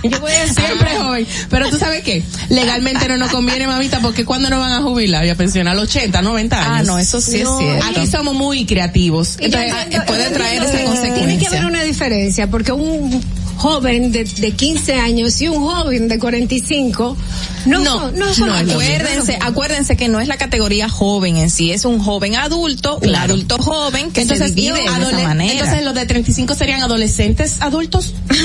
Yo 0.04 0.20
voy 0.20 0.32
a 0.32 0.48
ser 0.48 0.66
siempre 0.66 0.90
joven. 0.98 1.28
Pero 1.50 1.70
tú 1.70 1.78
sabes 1.78 2.04
qué? 2.04 2.24
Legalmente 2.50 3.08
no 3.08 3.18
nos 3.18 3.30
conviene, 3.32 3.68
mamita, 3.68 4.00
porque 4.02 4.26
cuando 4.26 4.50
nos 4.50 4.60
van 4.60 4.74
a 4.74 4.82
jubilar 4.82 5.26
y 5.26 5.30
a 5.30 5.36
pensionar 5.36 5.74
a 5.74 5.76
los 5.76 5.86
80, 5.86 6.22
90 6.22 6.58
años. 6.60 6.72
Ah, 6.72 6.84
no, 6.84 7.00
eso 7.00 7.22
sí 7.22 7.38
es 7.42 7.48
cierto. 7.58 7.86
Aquí 7.88 8.08
somos 8.08 8.34
muy 8.36 8.66
creativos. 8.66 9.38
Entonces, 9.40 9.72
Entonces, 9.74 10.02
puede 10.08 10.30
traer 10.32 10.64
esa 10.64 10.72
Tiene 10.72 10.84
que 10.84 10.90
consecuencia. 10.90 11.48
haber 11.50 11.66
una 11.66 11.84
diferencia, 11.84 12.48
porque 12.48 12.72
un 12.72 13.22
joven 13.58 14.12
de, 14.12 14.24
de 14.26 14.52
15 14.52 14.94
años 14.96 15.42
y 15.42 15.48
un 15.48 15.58
joven 15.64 16.08
de 16.08 16.20
45 16.20 17.18
no, 17.66 17.80
No, 17.80 18.12
no 18.12 18.26
mismo. 18.28 18.46
acuérdense, 18.54 19.38
acuérdense 19.42 19.98
que 19.98 20.08
no 20.08 20.20
es 20.20 20.28
la 20.28 20.38
categoría 20.38 20.90
joven 20.90 21.38
en 21.38 21.50
sí, 21.50 21.72
es 21.72 21.86
un 21.86 22.00
joven 22.00 22.36
adulto, 22.36 23.00
un 23.02 23.16
adulto 23.16 23.58
joven 23.58 24.12
que 24.12 24.22
entonces, 24.22 24.50
se 24.50 24.56
divide 24.56 24.74
de 24.74 24.86
esa 24.86 25.24
manera. 25.24 25.52
entonces 25.54 25.84
los 25.84 25.94
de 25.96 26.06
35 26.06 26.56
serían 26.56 26.82
adolescentes 26.84 27.58
adultos. 27.62 28.14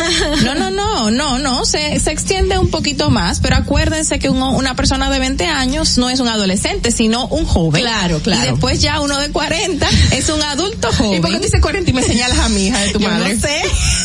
No, 0.45 0.55
no, 0.55 0.71
no, 0.71 1.11
no, 1.11 1.39
no, 1.39 1.64
se, 1.64 1.99
se 2.01 2.11
extiende 2.12 2.59
un 2.59 2.71
poquito 2.71 3.11
más, 3.11 3.41
pero 3.41 3.57
acuérdense 3.57 4.18
que 4.18 4.29
uno- 4.31 4.53
una 4.53 4.75
persona 4.75 5.11
de 5.11 5.18
20 5.18 5.47
años 5.47 5.99
no 5.99 6.09
es 6.09 6.21
un 6.21 6.29
adolescente, 6.29 6.91
sino 6.91 7.27
un 7.27 7.45
joven. 7.45 7.83
Claro, 7.83 8.21
claro. 8.21 8.43
Y 8.43 8.51
después 8.53 8.81
ya 8.81 9.01
uno 9.01 9.18
de 9.18 9.31
40 9.31 9.89
es 10.12 10.29
un 10.29 10.43
adulto 10.43 10.89
joven. 10.93 11.18
¿Y 11.18 11.21
por 11.21 11.31
qué 11.33 11.39
dices 11.41 11.61
40 11.61 11.91
y 11.91 11.93
me 11.93 12.03
señalas 12.03 12.39
a 12.39 12.49
mi 12.49 12.66
hija 12.68 12.79
de 12.81 12.93
tu 12.93 12.99
Yo 13.01 13.09
madre? 13.09 13.35
no 13.35 13.41
sé. 13.41 13.62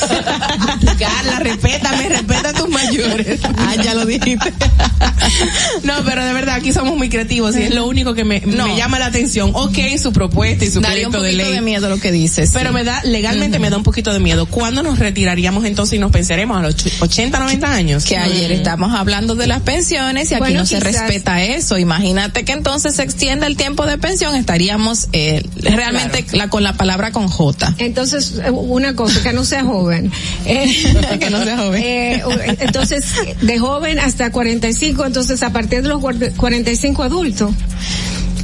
Carla, 1.00 1.40
respétame, 1.40 2.10
respeta 2.10 2.50
a 2.50 2.54
tus 2.54 2.70
mayores. 2.70 3.40
Ah, 3.58 3.76
ya 3.84 3.94
lo 3.94 4.06
dijiste. 4.06 4.54
No, 5.84 5.94
pero 6.06 6.26
de 6.26 6.34
verdad, 6.34 6.56
aquí 6.56 6.72
somos 6.74 6.98
muy 6.98 7.10
creativos 7.10 7.56
y 7.56 7.64
es 7.64 7.74
lo 7.76 7.86
único 7.86 8.14
que 8.14 8.24
me, 8.24 8.42
No. 8.42 8.68
me 8.68 8.76
llama 8.76 9.00
la 9.00 9.08
atención. 9.08 9.52
Ok, 9.54 9.78
su 10.02 10.12
propuesta 10.14 10.66
y 10.66 10.70
su 10.72 10.82
Daría 10.82 11.08
un 11.08 11.12
proyecto 11.12 11.22
de 11.24 11.30
poquito 11.32 11.44
ley. 11.50 11.54
de 11.56 11.62
miedo 11.62 11.90
lo 11.90 12.00
que 12.00 12.12
dices. 12.12 12.52
Pero 12.54 12.70
sí. 12.70 12.76
me 12.76 12.84
da, 12.84 13.02
legalmente 13.04 13.60
me 13.60 13.70
da 13.70 13.78
un 13.78 13.84
poquito 13.84 14.14
de 14.14 14.20
miedo. 14.20 14.46
¿Cuándo 14.46 14.84
nos 14.84 15.00
retiraríamos 15.00 15.66
entonces 15.66 15.98
y 15.98 16.00
nos 16.00 16.12
pensaremos 16.12 16.58
a 16.58 16.62
los 16.62 16.76
ch- 16.78 16.92
80, 17.02 17.40
90 17.40 17.72
años? 17.74 18.06
que 18.06 18.18
ayer 18.18 18.52
estamos 18.52 18.94
hablando 18.94 19.36
de 19.36 19.48
las 19.48 19.62
pensiones 19.62 20.32
y 20.32 20.36
aquí 20.36 20.40
Bueno, 20.42 20.60
no 20.62 20.66
se 20.66 20.80
respeta 20.80 21.44
eso. 21.44 21.78
Imagínate 21.78 22.46
que 22.46 22.52
entonces 22.54 22.96
se 22.96 23.04
extienda 23.04 23.48
el 23.48 23.58
tiempo 23.58 23.86
de 23.86 23.98
pensión, 23.98 24.36
estaríamos 24.36 25.08
eh, 25.14 25.44
realmente 25.58 26.26
la, 26.34 26.50
con 26.50 26.64
la 26.64 26.74
palabra 26.74 27.12
con 27.12 27.28
J. 27.28 27.76
Entonces, 27.78 28.36
eh, 28.44 28.50
una 28.52 28.96
cosa, 28.96 29.22
que 29.24 29.34
no 29.34 29.44
sea 29.46 29.64
joven. 29.64 30.12
Eh, 30.46 30.72
Que 31.20 31.30
no 31.30 31.44
sea 31.44 31.58
joven. 31.58 31.82
eh, 31.84 32.24
entonces, 32.60 33.04
de 33.42 33.58
joven 33.60 34.00
hasta 34.00 34.32
45, 34.32 34.95
entonces 35.04 35.42
a 35.44 35.50
partir 35.52 35.82
de 35.82 35.90
los 35.90 36.00
guarda- 36.00 36.30
45 36.38 37.02
adultos. 37.04 37.52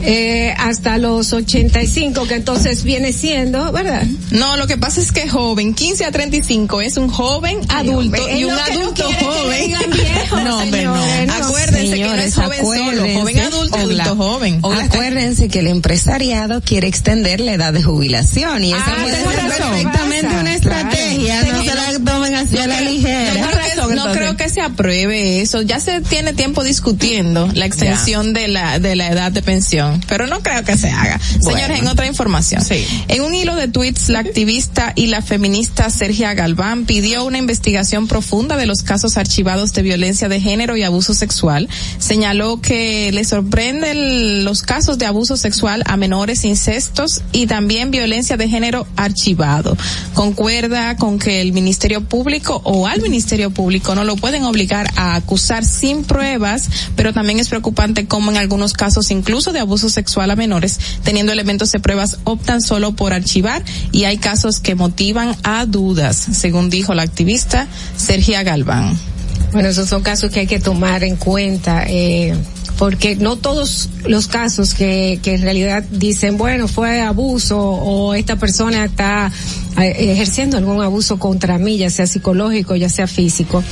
Eh, 0.03 0.51
hasta 0.57 0.97
los 0.97 1.31
85, 1.31 2.23
que 2.27 2.33
entonces 2.33 2.83
viene 2.83 3.13
siendo, 3.13 3.71
¿verdad? 3.71 4.03
No, 4.31 4.57
lo 4.57 4.65
que 4.65 4.75
pasa 4.75 4.99
es 4.99 5.11
que 5.11 5.29
joven, 5.29 5.75
15 5.75 6.05
a 6.05 6.11
35 6.11 6.81
es 6.81 6.97
un 6.97 7.07
joven 7.07 7.59
adulto 7.69 8.19
hombre, 8.23 8.39
y 8.39 8.43
un 8.45 8.49
no 8.55 8.59
adulto 8.61 9.03
joven. 9.19 9.75
viejo, 9.91 10.39
no, 10.43 10.57
hombre, 10.59 10.85
no. 10.85 10.95
señores, 10.95 11.27
no. 11.27 11.33
Acuérdense 11.45 11.95
que 11.97 12.03
no 12.03 12.15
es 12.15 12.33
joven 12.33 12.59
solo, 12.61 12.81
acuérdense, 13.03 13.13
joven 13.13 13.39
adulto 13.39 14.15
joven. 14.15 14.61
Acuérdense 14.63 15.47
que 15.49 15.59
el 15.59 15.67
empresariado 15.67 16.61
quiere 16.61 16.87
extender 16.87 17.39
la 17.39 17.53
edad 17.53 17.71
de 17.71 17.83
jubilación 17.83 18.63
y 18.63 18.73
esa 18.73 18.83
Ah, 18.83 18.97
puede 19.03 19.17
ser 19.17 19.25
perfectamente 19.49 20.27
Pasa. 20.29 20.39
una 20.41 20.55
estrategia, 20.55 21.43
no 21.43 21.60
no 23.95 24.11
creo 24.11 24.37
que 24.37 24.49
se 24.49 24.61
apruebe 24.61 25.41
eso. 25.41 25.61
Ya 25.61 25.79
se 25.79 26.01
tiene 26.01 26.33
tiempo 26.33 26.63
discutiendo 26.63 27.49
la 27.53 27.65
extensión 27.65 28.33
de 28.33 28.47
la 28.47 28.79
de 28.79 28.95
la 28.95 29.09
edad 29.09 29.31
de 29.31 29.41
pensión, 29.41 30.01
pero 30.07 30.27
no 30.27 30.41
creo 30.41 30.63
que 30.63 30.77
se 30.77 30.89
haga. 30.89 31.19
Señores, 31.39 31.79
en 31.79 31.87
otra 31.87 32.07
información. 32.07 32.63
Sí. 32.63 32.85
En 33.07 33.21
un 33.21 33.33
hilo 33.33 33.55
de 33.55 33.67
tweets, 33.67 34.09
la 34.09 34.19
activista 34.19 34.93
y 34.95 35.07
la 35.07 35.21
feminista 35.21 35.89
Sergia 35.89 36.33
Galván 36.33 36.85
pidió 36.85 37.25
una 37.25 37.37
investigación 37.37 38.07
profunda 38.07 38.57
de 38.57 38.65
los 38.65 38.83
casos 38.83 39.17
archivados 39.17 39.73
de 39.73 39.81
violencia 39.81 40.29
de 40.29 40.39
género 40.39 40.77
y 40.77 40.83
abuso 40.83 41.13
sexual. 41.13 41.69
Señaló 41.99 42.61
que 42.61 43.11
le 43.11 43.23
sorprenden 43.23 44.43
los 44.43 44.61
casos 44.61 44.97
de 44.97 45.05
abuso 45.05 45.37
sexual 45.37 45.83
a 45.85 45.97
menores 45.97 46.45
incestos 46.45 47.21
y 47.31 47.47
también 47.47 47.91
violencia 47.91 48.37
de 48.37 48.47
género 48.47 48.87
archivado. 48.95 49.77
Concuerda 50.13 50.95
con 50.97 51.19
que 51.19 51.41
el 51.41 51.53
Ministerio 51.53 52.01
Público 52.01 52.61
o 52.63 52.87
al 52.87 53.01
Ministerio 53.01 53.51
Público 53.51 53.80
no 53.95 54.03
lo 54.03 54.15
pueden 54.15 54.43
obligar 54.43 54.89
a 54.95 55.15
acusar 55.15 55.65
sin 55.65 56.03
pruebas, 56.03 56.69
pero 56.95 57.13
también 57.13 57.39
es 57.39 57.49
preocupante 57.49 58.05
cómo 58.05 58.31
en 58.31 58.37
algunos 58.37 58.73
casos 58.73 59.11
incluso 59.11 59.51
de 59.51 59.59
abuso 59.59 59.89
sexual 59.89 60.31
a 60.31 60.35
menores, 60.35 60.79
teniendo 61.03 61.31
elementos 61.31 61.71
de 61.71 61.79
pruebas, 61.79 62.19
optan 62.23 62.61
solo 62.61 62.93
por 62.93 63.13
archivar 63.13 63.63
y 63.91 64.05
hay 64.05 64.17
casos 64.17 64.59
que 64.59 64.75
motivan 64.75 65.35
a 65.43 65.65
dudas, 65.65 66.15
según 66.15 66.69
dijo 66.69 66.93
la 66.93 67.03
activista 67.03 67.67
Sergia 67.97 68.43
Galván. 68.43 68.97
Bueno, 69.51 69.67
esos 69.67 69.89
son 69.89 70.01
casos 70.01 70.31
que 70.31 70.41
hay 70.41 70.47
que 70.47 70.59
tomar 70.59 71.03
en 71.03 71.17
cuenta, 71.17 71.83
eh, 71.87 72.33
porque 72.81 73.15
no 73.15 73.35
todos 73.35 73.89
los 74.07 74.25
casos 74.25 74.73
que, 74.73 75.19
que 75.21 75.35
en 75.35 75.43
realidad 75.43 75.83
dicen, 75.91 76.39
bueno, 76.39 76.67
fue 76.67 76.99
abuso 76.99 77.59
o 77.59 78.15
esta 78.15 78.37
persona 78.37 78.85
está 78.85 79.31
eh, 79.79 80.11
ejerciendo 80.13 80.57
algún 80.57 80.81
abuso 80.81 81.19
contra 81.19 81.59
mí, 81.59 81.77
ya 81.77 81.91
sea 81.91 82.07
psicológico, 82.07 82.75
ya 82.75 82.89
sea 82.89 83.05
físico. 83.05 83.63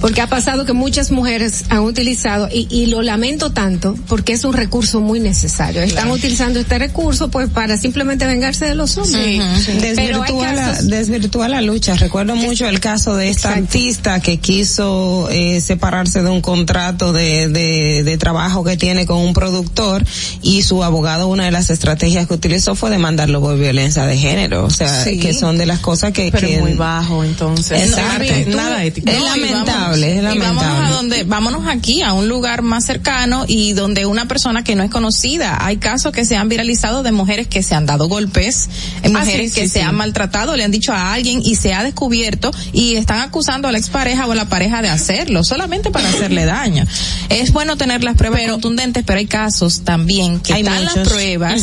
Porque 0.00 0.20
ha 0.20 0.26
pasado 0.28 0.64
que 0.64 0.72
muchas 0.72 1.10
mujeres 1.10 1.64
han 1.68 1.80
utilizado, 1.80 2.48
y, 2.52 2.66
y 2.70 2.86
lo 2.86 3.02
lamento 3.02 3.50
tanto, 3.50 3.96
porque 4.08 4.32
es 4.32 4.44
un 4.44 4.52
recurso 4.52 5.00
muy 5.00 5.20
necesario. 5.20 5.80
Están 5.82 6.10
utilizando 6.10 6.60
este 6.60 6.78
recurso 6.78 7.28
pues 7.30 7.48
para 7.50 7.76
simplemente 7.76 8.26
vengarse 8.26 8.66
de 8.66 8.74
los 8.74 8.96
hombres. 8.98 9.40
Pero 9.66 9.74
hay 9.74 9.80
desvirtúa, 9.80 10.52
la, 10.52 10.62
casos- 10.72 10.88
desvirtúa 10.88 11.48
la 11.48 11.60
lucha. 11.62 11.94
Recuerdo 11.96 12.36
mucho 12.36 12.66
el 12.68 12.80
caso 12.80 13.16
de 13.16 13.30
esta 13.30 13.52
artista 13.54 14.20
que 14.20 14.38
quiso 14.38 15.28
eh, 15.30 15.60
separarse 15.60 16.22
de 16.22 16.30
un 16.30 16.40
contrato 16.40 17.12
de, 17.12 17.48
de, 17.48 18.02
de 18.04 18.18
trabajo 18.18 18.64
que 18.64 18.76
tiene 18.76 19.06
con 19.06 19.18
un 19.18 19.32
productor 19.32 20.04
y 20.42 20.62
su 20.62 20.82
abogado 20.84 21.28
una 21.28 21.44
de 21.44 21.50
las 21.50 21.70
estrategias 21.70 22.26
que 22.26 22.34
utilizó 22.34 22.74
fue 22.74 22.90
demandarlo 22.90 23.40
por 23.40 23.58
violencia 23.58 24.04
de 24.06 24.16
género. 24.16 24.64
O 24.64 24.70
sea, 24.70 25.04
Sí. 25.04 25.18
que 25.18 25.32
son 25.34 25.58
de 25.58 25.66
las 25.66 25.80
cosas 25.80 26.12
que... 26.12 26.30
Pero 26.32 26.48
que 26.48 26.58
muy 26.58 26.72
bajo, 26.74 27.22
entonces. 27.24 27.82
Exacto. 27.88 28.32
No, 28.50 28.56
nada 28.56 28.84
ético. 28.84 29.10
Es 29.10 29.18
No, 29.18 29.36
y 29.36 29.40
lamentable, 29.88 30.16
es 30.16 30.22
vámonos- 30.22 30.34
y 30.34 30.38
vámonos 30.38 30.90
a 30.90 30.94
donde, 30.94 31.24
vámonos 31.24 31.66
aquí 31.68 32.02
a 32.02 32.12
un 32.12 32.28
lugar 32.28 32.62
más 32.62 32.84
cercano 32.84 33.44
y 33.46 33.72
donde 33.72 34.06
una 34.06 34.26
persona 34.28 34.64
que 34.64 34.74
no 34.76 34.82
es 34.82 34.90
conocida. 34.90 35.64
Hay 35.64 35.76
casos 35.78 36.12
que 36.12 36.24
se 36.24 36.36
han 36.36 36.48
viralizado 36.48 37.02
de 37.02 37.12
mujeres 37.12 37.46
que 37.48 37.62
se 37.62 37.74
han 37.74 37.86
dado 37.86 38.08
golpes, 38.08 38.68
eh, 39.02 39.06
Ah, 39.14 39.20
mujeres 39.20 39.52
sí, 39.52 39.60
que 39.60 39.66
sí, 39.66 39.72
se 39.74 39.78
sí. 39.80 39.84
han 39.84 39.94
maltratado, 39.94 40.56
le 40.56 40.64
han 40.64 40.70
dicho 40.70 40.92
a 40.92 41.12
alguien 41.12 41.40
y 41.44 41.54
se 41.56 41.74
ha 41.74 41.82
descubierto 41.82 42.50
y 42.72 42.96
están 42.96 43.20
acusando 43.20 43.68
a 43.68 43.72
la 43.72 43.78
expareja 43.78 44.26
o 44.26 44.32
a 44.32 44.34
la 44.34 44.48
pareja 44.48 44.82
de 44.82 44.88
hacerlo, 44.88 45.44
solamente 45.44 45.90
para 45.90 46.08
hacerle 46.08 46.44
daño. 46.44 46.84
Es 47.28 47.52
bueno 47.52 47.76
tener 47.76 48.04
las 48.04 48.14
pruebas 48.16 48.40
contundentes, 48.48 49.02
pero 49.04 49.18
hay 49.18 49.26
casos 49.26 49.82
también 49.82 50.38
que 50.40 50.52
Hay 50.54 50.62
están 50.62 50.84
las 50.84 51.08
pruebas 51.08 51.62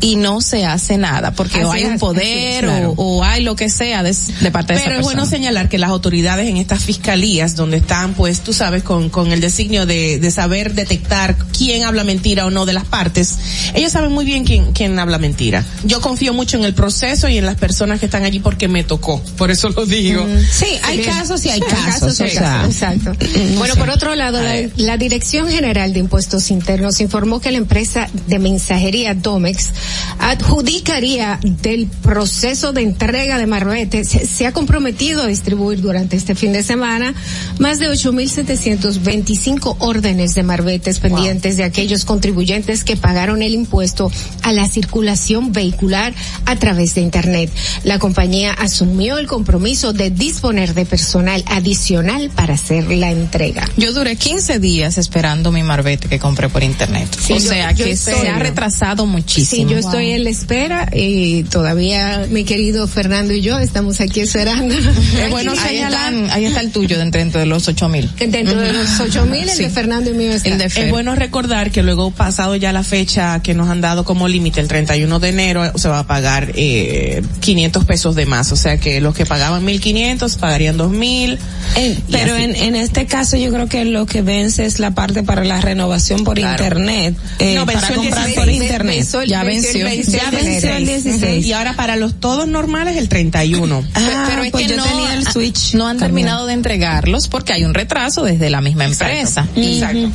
y 0.00 0.16
no 0.16 0.40
se 0.40 0.64
hace 0.64 0.96
nada 0.98 1.32
porque 1.32 1.64
o 1.64 1.70
hay 1.70 1.84
un 1.84 1.98
poder 1.98 2.64
claro. 2.64 2.94
o, 2.96 3.18
o 3.18 3.24
hay 3.24 3.42
lo 3.42 3.54
que 3.54 3.68
sea 3.68 4.02
de, 4.02 4.16
de 4.40 4.50
parte 4.50 4.72
de 4.72 4.78
Pero 4.80 4.92
esa 4.92 5.00
es 5.00 5.04
bueno 5.04 5.26
señalar 5.26 5.68
que 5.68 5.78
las 5.78 5.90
autoridades 5.90 6.48
en 6.48 6.56
estas 6.56 6.84
fiscalías, 6.84 7.56
donde 7.62 7.76
están, 7.76 8.14
pues, 8.14 8.40
tú 8.40 8.52
sabes, 8.52 8.82
con, 8.82 9.08
con 9.08 9.30
el 9.30 9.40
designio 9.40 9.86
de, 9.86 10.18
de 10.18 10.30
saber 10.32 10.74
detectar 10.74 11.36
quién 11.56 11.84
habla 11.84 12.02
mentira 12.02 12.44
o 12.44 12.50
no 12.50 12.66
de 12.66 12.72
las 12.72 12.84
partes, 12.84 13.36
ellos 13.74 13.92
saben 13.92 14.10
muy 14.10 14.24
bien 14.24 14.44
quién, 14.44 14.72
quién 14.72 14.98
habla 14.98 15.18
mentira. 15.18 15.64
Yo 15.84 16.00
confío 16.00 16.34
mucho 16.34 16.56
en 16.56 16.64
el 16.64 16.74
proceso 16.74 17.28
y 17.28 17.38
en 17.38 17.46
las 17.46 17.56
personas 17.56 18.00
que 18.00 18.06
están 18.06 18.24
allí 18.24 18.40
porque 18.40 18.66
me 18.66 18.82
tocó. 18.82 19.22
Por 19.36 19.50
eso 19.52 19.68
lo 19.68 19.86
digo. 19.86 20.26
Sí, 20.50 20.66
hay 20.82 21.02
casos 21.02 21.44
y 21.44 21.50
hay 21.50 21.60
casos, 21.60 22.20
o 22.20 22.26
sea, 22.28 22.64
Exacto. 22.66 23.12
no 23.20 23.58
bueno, 23.58 23.74
sé. 23.74 23.80
por 23.80 23.90
otro 23.90 24.14
lado, 24.16 24.42
la, 24.42 24.56
la 24.76 24.96
Dirección 24.96 25.48
General 25.48 25.92
de 25.92 26.00
Impuestos 26.00 26.50
Internos 26.50 27.00
informó 27.00 27.40
que 27.40 27.52
la 27.52 27.58
empresa 27.58 28.08
de 28.26 28.38
mensajería 28.40 29.14
Domex 29.14 29.70
adjudicaría 30.18 31.38
del 31.42 31.86
proceso 31.86 32.72
de 32.72 32.82
entrega 32.82 33.38
de 33.38 33.46
Marbete, 33.46 34.04
se, 34.04 34.26
se 34.26 34.46
ha 34.46 34.52
comprometido 34.52 35.22
a 35.22 35.26
distribuir 35.26 35.80
durante 35.80 36.16
este 36.16 36.34
fin 36.34 36.52
de 36.52 36.62
semana 36.62 37.14
más 37.58 37.78
de 37.78 37.88
8.725 37.88 39.76
órdenes 39.80 40.34
de 40.34 40.42
marbetes 40.42 40.98
pendientes 40.98 41.56
de 41.56 41.64
aquellos 41.64 42.04
contribuyentes 42.04 42.84
que 42.84 42.96
pagaron 42.96 43.42
el 43.42 43.54
impuesto 43.54 44.10
a 44.42 44.52
la 44.52 44.68
circulación 44.68 45.52
vehicular 45.52 46.14
a 46.46 46.56
través 46.56 46.94
de 46.94 47.00
Internet. 47.02 47.50
La 47.84 47.98
compañía 47.98 48.52
asumió 48.52 49.18
el 49.18 49.26
compromiso 49.26 49.92
de 49.92 50.10
disponer 50.10 50.74
de 50.74 50.86
personal 50.86 51.42
adicional 51.46 52.30
para 52.34 52.54
hacer 52.54 52.88
la 52.90 53.10
entrega. 53.10 53.68
Yo 53.76 53.92
duré 53.92 54.16
15 54.16 54.58
días 54.58 54.98
esperando 54.98 55.52
mi 55.52 55.62
marbete 55.62 56.08
que 56.08 56.18
compré 56.18 56.48
por 56.48 56.62
internet. 56.62 57.08
Sí, 57.20 57.34
o 57.34 57.36
yo- 57.38 57.48
sea 57.48 57.72
yo 57.72 57.84
que 57.84 57.92
estoy- 57.92 58.14
se 58.14 58.28
ha 58.28 58.38
retrasado 58.38 59.04
Sí, 59.04 59.08
muchísimo. 59.10 59.70
yo 59.70 59.78
estoy 59.78 60.10
en 60.10 60.24
la 60.24 60.30
espera 60.30 60.88
y 60.94 61.44
todavía 61.44 62.26
mi 62.30 62.44
querido 62.44 62.86
Fernando 62.88 63.32
y 63.34 63.40
yo 63.40 63.58
estamos 63.58 64.00
aquí 64.00 64.20
esperando. 64.20 64.74
Es 65.22 65.30
bueno 65.30 65.52
ahí 65.52 65.58
señalar, 65.58 66.12
está. 66.14 66.34
ahí 66.34 66.44
está 66.46 66.60
el 66.60 66.70
tuyo 66.72 66.98
dentro, 66.98 67.20
dentro 67.20 67.40
de 67.42 67.46
los 67.46 67.68
ocho 67.68 67.88
mil. 67.88 68.10
Dentro 68.18 68.60
de 68.60 68.72
los 68.72 69.00
ocho 69.00 69.26
mil, 69.26 69.48
el 69.48 69.50
Sí. 69.56 69.64
de 69.64 69.70
Fernando 69.70 70.10
y 70.10 70.14
mío 70.14 70.30
está. 70.32 70.48
El 70.48 70.58
de 70.58 70.64
Es 70.66 70.90
bueno 70.90 71.14
recordar 71.14 71.70
que 71.70 71.82
luego 71.82 72.10
pasado 72.10 72.56
ya 72.56 72.72
la 72.72 72.82
fecha 72.82 73.40
que 73.42 73.54
nos 73.54 73.68
han 73.68 73.80
dado 73.80 74.04
como 74.04 74.28
límite, 74.28 74.60
el 74.60 74.68
31 74.68 75.18
de 75.20 75.28
enero, 75.28 75.72
se 75.78 75.88
va 75.88 76.00
a 76.00 76.06
pagar 76.06 76.52
eh, 76.54 77.22
500 77.40 77.84
pesos 77.84 78.14
de 78.14 78.26
más. 78.26 78.50
O 78.52 78.56
sea 78.56 78.78
que 78.78 79.00
los 79.00 79.14
que 79.14 79.26
pagaban 79.26 79.64
1500 79.64 80.36
pagarían 80.36 80.76
2000. 80.76 81.38
Eh, 81.76 81.98
pero 82.10 82.34
así. 82.34 82.44
en, 82.44 82.56
en 82.56 82.76
este 82.76 83.06
caso 83.06 83.36
yo 83.36 83.50
creo 83.52 83.68
que 83.68 83.84
lo 83.84 84.06
que 84.06 84.22
vence 84.22 84.64
es 84.64 84.78
la 84.78 84.92
parte 84.92 85.22
para 85.22 85.44
la 85.44 85.60
renovación 85.60 86.24
por 86.24 86.36
Claro. 86.36 86.62
internet. 86.64 87.14
eh, 87.38 87.54
No, 87.54 87.66
venció 87.66 87.82
para 87.88 87.94
comprar 87.96 88.26
16, 88.26 88.36
por 88.38 88.48
internet. 88.50 88.96
venció- 88.96 89.22
Ya 89.24 89.42
venció- 89.44 89.84
venció. 89.84 90.18
Ya 90.18 90.30
venció 90.30 90.72
el 90.76 90.86
16. 90.86 91.46
Y 91.46 91.52
ahora 91.52 91.74
para 91.74 91.96
los 91.96 92.14
todos 92.20 92.46
normales 92.48 92.96
el 92.96 93.08
31. 93.08 93.84
Ah, 93.94 94.24
pero 94.28 94.42
es 94.44 94.50
pues 94.50 94.64
que 94.66 94.70
yo 94.70 94.76
no, 94.76 94.84
tenía 94.84 95.14
el 95.14 95.26
switch. 95.26 95.74
no 95.74 95.86
han 95.86 95.98
también. 95.98 96.12
terminado 96.26 96.46
de 96.46 96.52
entregarlos 96.54 97.28
porque 97.32 97.54
hay 97.54 97.64
un 97.64 97.72
retraso 97.72 98.22
desde 98.24 98.50
la 98.50 98.60
misma 98.60 98.84
empresa. 98.84 99.48
Exacto. 99.56 100.10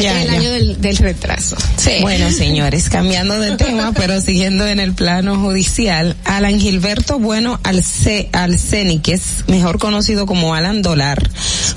Ya, 0.00 0.22
el 0.22 0.28
ya. 0.28 0.32
año 0.34 0.50
del, 0.50 0.80
del 0.80 0.96
retraso. 0.96 1.56
Bueno, 2.00 2.30
señores, 2.30 2.88
cambiando 2.88 3.38
de 3.40 3.56
tema, 3.56 3.92
pero 3.96 4.20
siguiendo 4.20 4.66
en 4.66 4.80
el 4.80 4.94
plano 4.94 5.38
judicial, 5.38 6.16
Alan 6.24 6.60
Gilberto 6.60 7.18
Bueno 7.18 7.60
Alce, 7.62 8.28
Alceni, 8.32 9.00
que 9.00 9.14
es 9.14 9.44
mejor 9.48 9.78
conocido 9.78 10.26
como 10.26 10.54
Alan 10.54 10.82
Dolar, 10.82 11.30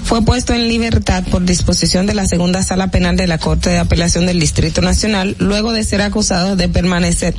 fue 0.03 0.23
puesto 0.23 0.53
en 0.53 0.67
libertad 0.67 1.23
por 1.29 1.45
disposición 1.45 2.05
de 2.05 2.13
la 2.13 2.27
segunda 2.27 2.63
sala 2.63 2.87
penal 2.87 3.15
de 3.15 3.27
la 3.27 3.37
Corte 3.37 3.69
de 3.69 3.79
Apelación 3.79 4.25
del 4.25 4.39
Distrito 4.39 4.81
Nacional, 4.81 5.35
luego 5.39 5.71
de 5.71 5.83
ser 5.83 6.01
acusado 6.01 6.55
de 6.55 6.69
permanecer 6.69 7.35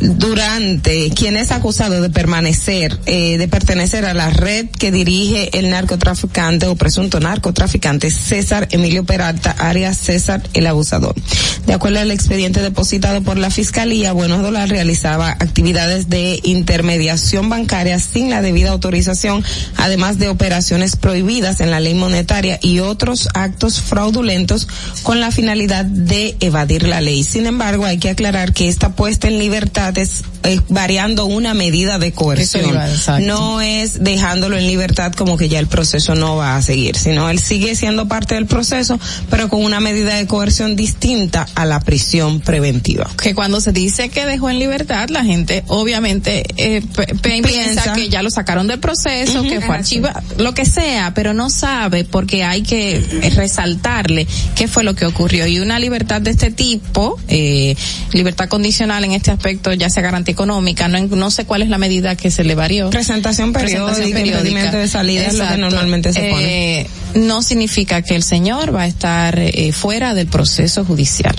durante, 0.00 1.10
quien 1.10 1.36
es 1.36 1.50
acusado 1.50 2.00
de 2.00 2.10
permanecer, 2.10 2.98
eh, 3.06 3.38
de 3.38 3.48
pertenecer 3.48 4.04
a 4.04 4.14
la 4.14 4.30
red 4.30 4.66
que 4.68 4.90
dirige 4.90 5.58
el 5.58 5.70
narcotraficante 5.70 6.66
o 6.66 6.76
presunto 6.76 7.20
narcotraficante 7.20 8.10
César 8.10 8.68
Emilio 8.70 9.04
Peralta, 9.04 9.43
alias 9.50 9.96
César 9.98 10.42
el 10.54 10.66
Abusador. 10.66 11.14
De 11.66 11.72
acuerdo 11.72 12.00
al 12.00 12.10
expediente 12.10 12.60
depositado 12.60 13.22
por 13.22 13.38
la 13.38 13.50
Fiscalía, 13.50 14.12
Buenos 14.12 14.42
Dólar 14.42 14.68
realizaba 14.68 15.30
actividades 15.30 16.08
de 16.08 16.40
intermediación 16.42 17.48
bancaria 17.48 17.98
sin 17.98 18.30
la 18.30 18.42
debida 18.42 18.70
autorización, 18.70 19.42
además 19.76 20.18
de 20.18 20.28
operaciones 20.28 20.96
prohibidas 20.96 21.60
en 21.60 21.70
la 21.70 21.80
ley 21.80 21.94
monetaria 21.94 22.58
y 22.62 22.80
otros 22.80 23.28
actos 23.34 23.80
fraudulentos 23.80 24.68
con 25.02 25.20
la 25.20 25.30
finalidad 25.30 25.84
de 25.84 26.36
evadir 26.40 26.86
la 26.86 27.00
ley. 27.00 27.24
Sin 27.24 27.46
embargo, 27.46 27.84
hay 27.84 27.98
que 27.98 28.10
aclarar 28.10 28.52
que 28.52 28.68
esta 28.68 28.94
puesta 28.94 29.28
en 29.28 29.38
libertad 29.38 29.96
es, 29.98 30.24
es 30.42 30.60
variando 30.68 31.26
una 31.26 31.54
medida 31.54 31.98
de 31.98 32.12
coerción. 32.12 32.70
Iba. 32.70 33.20
No 33.20 33.60
es 33.60 34.02
dejándolo 34.04 34.56
en 34.56 34.66
libertad 34.66 35.12
como 35.12 35.36
que 35.36 35.48
ya 35.48 35.58
el 35.58 35.66
proceso 35.66 36.14
no 36.14 36.36
va 36.36 36.56
a 36.56 36.62
seguir, 36.62 36.96
sino 36.96 37.30
él 37.30 37.38
sigue 37.38 37.74
siendo 37.74 38.06
parte 38.08 38.34
del 38.34 38.46
proceso, 38.46 38.98
pero 39.34 39.48
con 39.48 39.64
una 39.64 39.80
medida 39.80 40.14
de 40.14 40.28
coerción 40.28 40.76
distinta 40.76 41.48
a 41.56 41.66
la 41.66 41.80
prisión 41.80 42.38
preventiva. 42.38 43.10
que 43.20 43.34
cuando 43.34 43.60
se 43.60 43.72
dice 43.72 44.08
que 44.08 44.26
dejó 44.26 44.48
en 44.48 44.60
libertad, 44.60 45.08
la 45.08 45.24
gente 45.24 45.64
obviamente 45.66 46.44
eh, 46.56 46.82
piensa 47.20 47.94
que 47.94 48.08
ya 48.08 48.22
lo 48.22 48.30
sacaron 48.30 48.68
del 48.68 48.78
proceso, 48.78 49.42
que 49.42 49.60
fue 49.60 49.74
archivado, 49.74 50.22
lo 50.38 50.54
que 50.54 50.64
sea, 50.64 51.14
pero 51.14 51.34
no 51.34 51.50
sabe 51.50 52.04
porque 52.04 52.44
hay 52.44 52.62
que 52.62 52.98
eh, 52.98 53.32
resaltarle 53.34 54.28
qué 54.54 54.68
fue 54.68 54.84
lo 54.84 54.94
que 54.94 55.04
ocurrió. 55.04 55.48
Y 55.48 55.58
una 55.58 55.80
libertad 55.80 56.20
de 56.20 56.30
este 56.30 56.52
tipo, 56.52 57.18
eh, 57.26 57.74
libertad 58.12 58.48
condicional 58.48 59.02
en 59.02 59.10
este 59.10 59.32
aspecto, 59.32 59.72
ya 59.72 59.90
sea 59.90 60.04
garantía 60.04 60.32
económica, 60.32 60.86
no, 60.86 61.00
no 61.08 61.32
sé 61.32 61.44
cuál 61.44 61.62
es 61.62 61.70
la 61.70 61.78
medida 61.78 62.14
que 62.14 62.30
se 62.30 62.44
le 62.44 62.54
varió. 62.54 62.90
Presentación 62.90 63.52
periódica, 63.52 63.94
Presentación 63.94 64.28
impedimento 64.28 64.76
de 64.76 64.86
salida 64.86 65.22
es 65.22 65.34
lo 65.34 65.40
que 65.40 65.54
Exacto. 65.54 65.60
normalmente 65.60 66.12
se 66.12 66.20
pone. 66.30 66.80
Eh, 66.82 66.86
no 67.14 67.42
significa 67.42 68.02
que 68.02 68.14
el 68.14 68.22
señor 68.22 68.74
va 68.74 68.82
a 68.82 68.86
estar 68.86 69.23
eh, 69.38 69.72
fuera 69.72 70.14
del 70.14 70.26
proceso 70.26 70.84
judicial. 70.84 71.34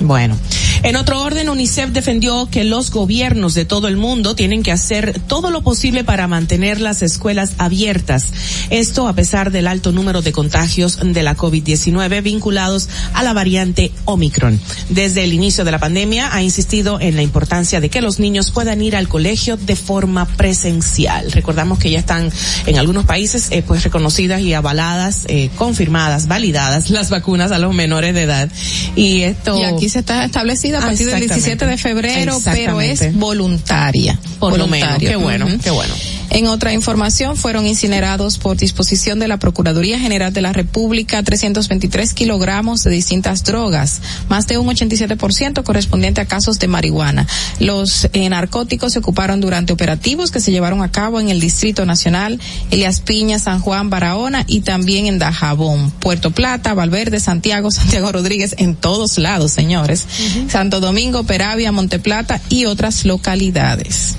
Bueno, 0.00 0.36
en 0.82 0.96
otro 0.96 1.20
orden, 1.20 1.48
UNICEF 1.48 1.90
defendió 1.90 2.48
que 2.50 2.62
los 2.62 2.90
gobiernos 2.90 3.54
de 3.54 3.64
todo 3.64 3.88
el 3.88 3.96
mundo 3.96 4.34
tienen 4.36 4.62
que 4.62 4.70
hacer 4.70 5.20
todo 5.26 5.50
lo 5.50 5.62
posible 5.62 6.04
para 6.04 6.28
mantener 6.28 6.80
las 6.80 7.02
escuelas 7.02 7.54
abiertas. 7.58 8.32
Esto 8.70 9.08
a 9.08 9.12
pesar 9.12 9.50
del 9.50 9.66
alto 9.66 9.90
número 9.90 10.22
de 10.22 10.32
contagios 10.32 10.98
de 11.02 11.22
la 11.22 11.36
COVID-19 11.36 12.22
vinculados 12.22 12.88
a 13.12 13.22
la 13.24 13.32
variante 13.32 13.90
Omicron. 14.04 14.60
Desde 14.88 15.24
el 15.24 15.32
inicio 15.32 15.64
de 15.64 15.72
la 15.72 15.78
pandemia 15.80 16.32
ha 16.32 16.42
insistido 16.42 17.00
en 17.00 17.16
la 17.16 17.22
importancia 17.22 17.80
de 17.80 17.90
que 17.90 18.00
los 18.00 18.20
niños 18.20 18.52
puedan 18.52 18.80
ir 18.80 18.94
al 18.94 19.08
colegio 19.08 19.56
de 19.56 19.74
forma 19.74 20.26
presencial. 20.26 21.32
Recordamos 21.32 21.78
que 21.78 21.90
ya 21.90 21.98
están 21.98 22.30
en 22.66 22.78
algunos 22.78 23.04
países 23.04 23.48
eh, 23.50 23.62
pues 23.66 23.82
reconocidas 23.82 24.40
y 24.42 24.54
avaladas, 24.54 25.22
eh, 25.26 25.50
confirmadas, 25.56 26.28
validadas 26.28 26.90
las 26.90 27.10
vacunas 27.10 27.50
a 27.50 27.58
los 27.58 27.74
menores 27.74 28.14
de 28.14 28.22
edad. 28.22 28.48
Y 28.94 29.22
esto 29.22 29.58
se 29.88 30.00
está 30.00 30.24
establecida 30.24 30.78
a 30.78 30.82
partir 30.82 31.06
del 31.06 31.22
Exactamente. 31.22 31.34
17 31.34 31.66
de 31.66 31.78
febrero, 31.78 32.40
pero 32.44 32.80
es 32.80 33.14
voluntaria. 33.14 34.18
Por 34.38 34.54
qué 34.98 35.16
bueno, 35.16 35.46
qué 35.62 35.70
bueno. 35.70 35.94
En 36.30 36.46
otra 36.46 36.74
información, 36.74 37.36
fueron 37.36 37.66
incinerados 37.66 38.36
por 38.36 38.56
disposición 38.56 39.18
de 39.18 39.28
la 39.28 39.38
Procuraduría 39.38 39.98
General 39.98 40.30
de 40.30 40.42
la 40.42 40.52
República 40.52 41.22
323 41.22 42.12
kilogramos 42.12 42.84
de 42.84 42.90
distintas 42.90 43.44
drogas, 43.44 44.02
más 44.28 44.46
de 44.46 44.58
un 44.58 44.66
87% 44.66 45.62
correspondiente 45.62 46.20
a 46.20 46.26
casos 46.26 46.58
de 46.58 46.68
marihuana. 46.68 47.26
Los 47.60 48.08
eh, 48.12 48.28
narcóticos 48.28 48.92
se 48.92 48.98
ocuparon 48.98 49.40
durante 49.40 49.72
operativos 49.72 50.30
que 50.30 50.40
se 50.40 50.52
llevaron 50.52 50.82
a 50.82 50.92
cabo 50.92 51.18
en 51.18 51.30
el 51.30 51.40
Distrito 51.40 51.86
Nacional, 51.86 52.38
Elias 52.70 53.00
Piña, 53.00 53.38
San 53.38 53.60
Juan, 53.60 53.88
Barahona 53.88 54.44
y 54.46 54.60
también 54.60 55.06
en 55.06 55.18
Dajabón, 55.18 55.90
Puerto 55.92 56.30
Plata, 56.30 56.74
Valverde, 56.74 57.20
Santiago, 57.20 57.70
Santiago 57.78 58.12
Rodríguez, 58.12 58.54
en 58.58 58.76
todos 58.76 59.16
lados, 59.16 59.52
señores. 59.78 60.06
Santo 60.50 60.80
Domingo, 60.80 61.24
Peravia, 61.24 61.72
Monteplata 61.72 62.40
y 62.48 62.64
otras 62.64 63.04
localidades. 63.04 64.16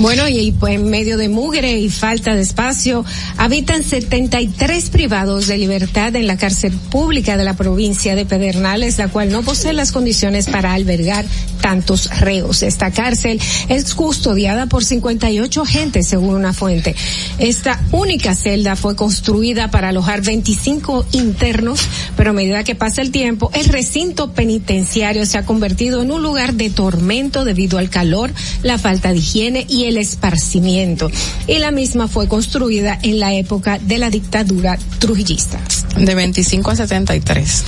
Bueno, 0.00 0.26
y, 0.28 0.52
pues, 0.52 0.76
en 0.76 0.88
medio 0.88 1.18
de 1.18 1.28
mugre 1.28 1.78
y 1.78 1.90
falta 1.90 2.34
de 2.34 2.40
espacio, 2.40 3.04
habitan 3.36 3.84
73 3.84 4.88
privados 4.88 5.46
de 5.46 5.58
libertad 5.58 6.16
en 6.16 6.26
la 6.26 6.38
cárcel 6.38 6.72
pública 6.72 7.36
de 7.36 7.44
la 7.44 7.54
provincia 7.54 8.14
de 8.14 8.24
Pedernales, 8.24 8.96
la 8.96 9.08
cual 9.08 9.30
no 9.30 9.42
posee 9.42 9.74
las 9.74 9.92
condiciones 9.92 10.46
para 10.46 10.72
albergar 10.72 11.26
tantos 11.60 12.18
reos. 12.18 12.62
Esta 12.62 12.90
cárcel 12.92 13.38
es 13.68 13.94
custodiada 13.94 14.64
por 14.66 14.84
58 14.84 15.60
agentes, 15.60 16.06
según 16.06 16.34
una 16.34 16.54
fuente. 16.54 16.96
Esta 17.38 17.78
única 17.92 18.34
celda 18.34 18.76
fue 18.76 18.96
construida 18.96 19.70
para 19.70 19.90
alojar 19.90 20.22
25 20.22 21.04
internos, 21.12 21.80
pero 22.16 22.30
a 22.30 22.32
medida 22.32 22.64
que 22.64 22.74
pasa 22.74 23.02
el 23.02 23.10
tiempo, 23.10 23.50
el 23.52 23.66
recinto 23.66 24.32
penitenciario 24.32 25.26
se 25.26 25.36
ha 25.36 25.44
convertido 25.44 26.00
en 26.00 26.10
un 26.10 26.22
lugar 26.22 26.54
de 26.54 26.70
tormento 26.70 27.44
debido 27.44 27.76
al 27.76 27.90
calor, 27.90 28.32
la 28.62 28.78
falta 28.78 29.12
de 29.12 29.18
higiene 29.18 29.66
y 29.68 29.84
el 29.84 29.89
esparcimiento. 29.98 31.10
Y 31.46 31.58
la 31.58 31.70
misma 31.70 32.08
fue 32.08 32.28
construida 32.28 32.98
en 33.02 33.20
la 33.20 33.34
época 33.34 33.78
de 33.78 33.98
la 33.98 34.10
dictadura 34.10 34.78
trujillista. 34.98 35.60
De 35.96 36.14
25 36.14 36.70
a 36.70 36.76
73. 36.76 37.64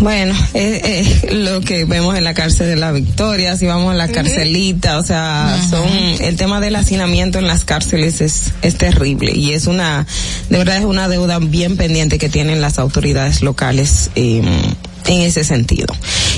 Bueno, 0.00 0.34
eh, 0.54 0.80
eh, 1.28 1.34
lo 1.34 1.60
que 1.62 1.84
vemos 1.84 2.16
en 2.16 2.24
la 2.24 2.34
cárcel 2.34 2.66
de 2.68 2.76
la 2.76 2.92
Victoria, 2.92 3.56
si 3.56 3.66
vamos 3.66 3.92
a 3.92 3.94
la 3.96 4.08
carcelita, 4.08 4.98
o 4.98 5.02
sea, 5.04 5.58
son, 5.70 5.88
el 6.20 6.36
tema 6.36 6.60
del 6.60 6.76
hacinamiento 6.76 7.38
en 7.38 7.46
las 7.46 7.64
cárceles 7.64 8.20
es, 8.20 8.52
es 8.62 8.76
terrible 8.76 9.32
y 9.34 9.52
es 9.52 9.66
una, 9.66 10.06
de 10.50 10.58
verdad 10.58 10.76
es 10.78 10.84
una 10.84 11.08
deuda 11.08 11.38
bien 11.38 11.76
pendiente 11.76 12.18
que 12.18 12.28
tienen 12.28 12.60
las 12.60 12.78
autoridades 12.78 13.42
locales. 13.42 14.10
Eh, 14.16 14.42
en 15.08 15.20
ese 15.20 15.44
sentido. 15.44 15.94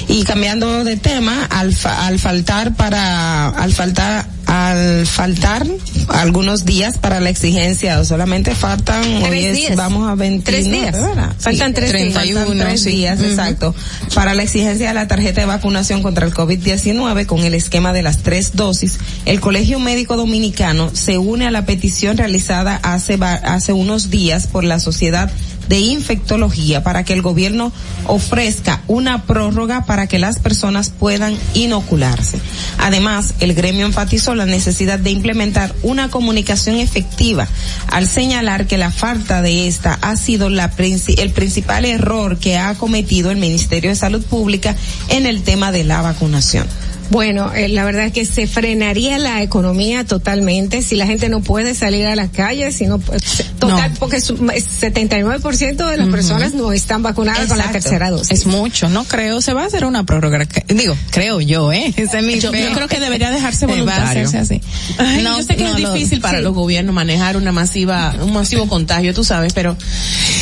Y 0.08 0.24
cambiando 0.24 0.84
de 0.84 0.98
tema, 0.98 1.46
al, 1.48 1.72
fa- 1.74 2.06
al 2.06 2.18
faltar 2.18 2.74
para, 2.76 3.48
al 3.48 3.72
faltar, 3.72 4.26
al 4.48 5.06
faltar 5.06 5.66
algunos 6.08 6.64
días 6.64 6.96
para 6.96 7.20
la 7.20 7.28
exigencia, 7.28 8.02
solamente 8.04 8.54
faltan, 8.54 9.02
Tres 9.02 9.28
hoy 9.30 9.44
es- 9.44 9.56
días. 9.56 9.76
vamos 9.76 10.08
a 10.08 10.14
29, 10.14 10.42
Tres 10.62 10.72
días. 10.72 10.92
¿verdad? 10.92 11.32
Faltan 11.38 11.74
tres 11.74 11.92
días. 11.92 12.14
Faltan 12.14 12.32
31, 12.44 12.64
tres 12.64 12.82
sí. 12.82 12.90
días, 12.90 13.20
exacto. 13.20 13.74
Para 14.14 14.32
la 14.34 14.42
exigencia 14.42 14.88
de 14.88 14.94
la 14.94 15.06
tarjeta 15.06 15.42
de 15.42 15.46
vacunación 15.46 16.02
contra 16.02 16.24
el 16.26 16.32
COVID-19 16.32 17.26
con 17.26 17.40
el 17.40 17.52
esquema 17.54 17.92
de 17.92 18.02
las 18.02 18.18
tres 18.18 18.52
dosis, 18.56 18.98
el 19.26 19.38
Colegio 19.40 19.78
Médico 19.80 20.16
Dominicano 20.16 20.90
se 20.94 21.18
une 21.18 21.46
a 21.46 21.50
la 21.50 21.66
petición 21.66 22.16
realizada 22.16 22.80
hace, 22.82 23.18
hace 23.22 23.74
unos 23.74 24.08
días 24.08 24.46
por 24.46 24.64
la 24.64 24.80
Sociedad 24.80 25.30
de 25.68 25.78
infectología 25.78 26.82
para 26.82 27.04
que 27.04 27.12
el 27.12 27.22
gobierno 27.22 27.72
ofrezca 28.06 28.82
una 28.86 29.24
prórroga 29.24 29.84
para 29.84 30.06
que 30.06 30.18
las 30.18 30.38
personas 30.38 30.90
puedan 30.90 31.36
inocularse. 31.54 32.38
Además, 32.78 33.34
el 33.40 33.54
gremio 33.54 33.86
enfatizó 33.86 34.34
la 34.34 34.46
necesidad 34.46 34.98
de 34.98 35.10
implementar 35.10 35.74
una 35.82 36.10
comunicación 36.10 36.76
efectiva 36.76 37.48
al 37.88 38.06
señalar 38.06 38.66
que 38.66 38.78
la 38.78 38.90
falta 38.90 39.42
de 39.42 39.68
esta 39.68 39.98
ha 40.00 40.16
sido 40.16 40.48
la 40.48 40.70
el 40.78 41.30
principal 41.30 41.84
error 41.84 42.38
que 42.38 42.56
ha 42.56 42.74
cometido 42.74 43.30
el 43.30 43.36
Ministerio 43.36 43.90
de 43.90 43.96
Salud 43.96 44.24
Pública 44.24 44.76
en 45.08 45.26
el 45.26 45.42
tema 45.42 45.72
de 45.72 45.84
la 45.84 46.02
vacunación. 46.02 46.66
Bueno, 47.10 47.52
eh, 47.54 47.68
la 47.68 47.84
verdad 47.84 48.06
es 48.06 48.12
que 48.12 48.24
se 48.26 48.46
frenaría 48.46 49.18
la 49.18 49.42
economía 49.42 50.04
totalmente 50.04 50.82
si 50.82 50.94
la 50.96 51.06
gente 51.06 51.28
no 51.28 51.40
puede 51.40 51.74
salir 51.74 52.06
a 52.06 52.14
la 52.16 52.28
calle, 52.28 52.70
sino 52.72 52.98
pues, 52.98 53.44
total, 53.58 53.92
porque 53.98 54.20
su- 54.20 54.34
es 54.54 54.66
79% 54.80 55.86
de 55.88 55.96
las 55.96 56.08
personas 56.08 56.54
no 56.54 56.72
están 56.72 57.02
vacunadas 57.02 57.46
con 57.48 57.58
la 57.58 57.70
tercera 57.70 58.10
dosis. 58.10 58.30
Es 58.40 58.46
mucho, 58.46 58.88
no 58.88 59.04
creo, 59.04 59.40
se 59.40 59.52
va 59.54 59.62
a 59.62 59.66
hacer 59.66 59.84
una 59.84 60.04
prórroga, 60.04 60.46
digo, 60.68 60.94
creo 61.10 61.40
yo, 61.40 61.72
¿eh? 61.72 61.92
Ese 61.96 62.18
es 62.18 62.24
mi 62.24 62.38
Yo, 62.40 62.50
creo 62.50 62.88
que 62.88 63.00
debería 63.00 63.30
dejarse 63.30 63.66
Va 63.68 63.72
a 63.72 63.76
voluntario. 63.76 64.26
hacerse 64.28 64.38
así. 64.38 64.60
Ay, 64.98 65.22
No, 65.22 65.38
yo 65.38 65.44
sé 65.44 65.56
que 65.56 65.64
no 65.64 65.76
es 65.76 65.80
lo- 65.82 65.92
difícil 65.94 66.20
para 66.20 66.38
sí. 66.38 66.44
los 66.44 66.54
gobiernos 66.54 66.94
manejar 66.94 67.36
una 67.36 67.52
masiva, 67.52 68.14
un 68.20 68.32
masivo 68.32 68.68
contagio, 68.68 69.14
tú 69.14 69.24
sabes, 69.24 69.52
pero 69.54 69.76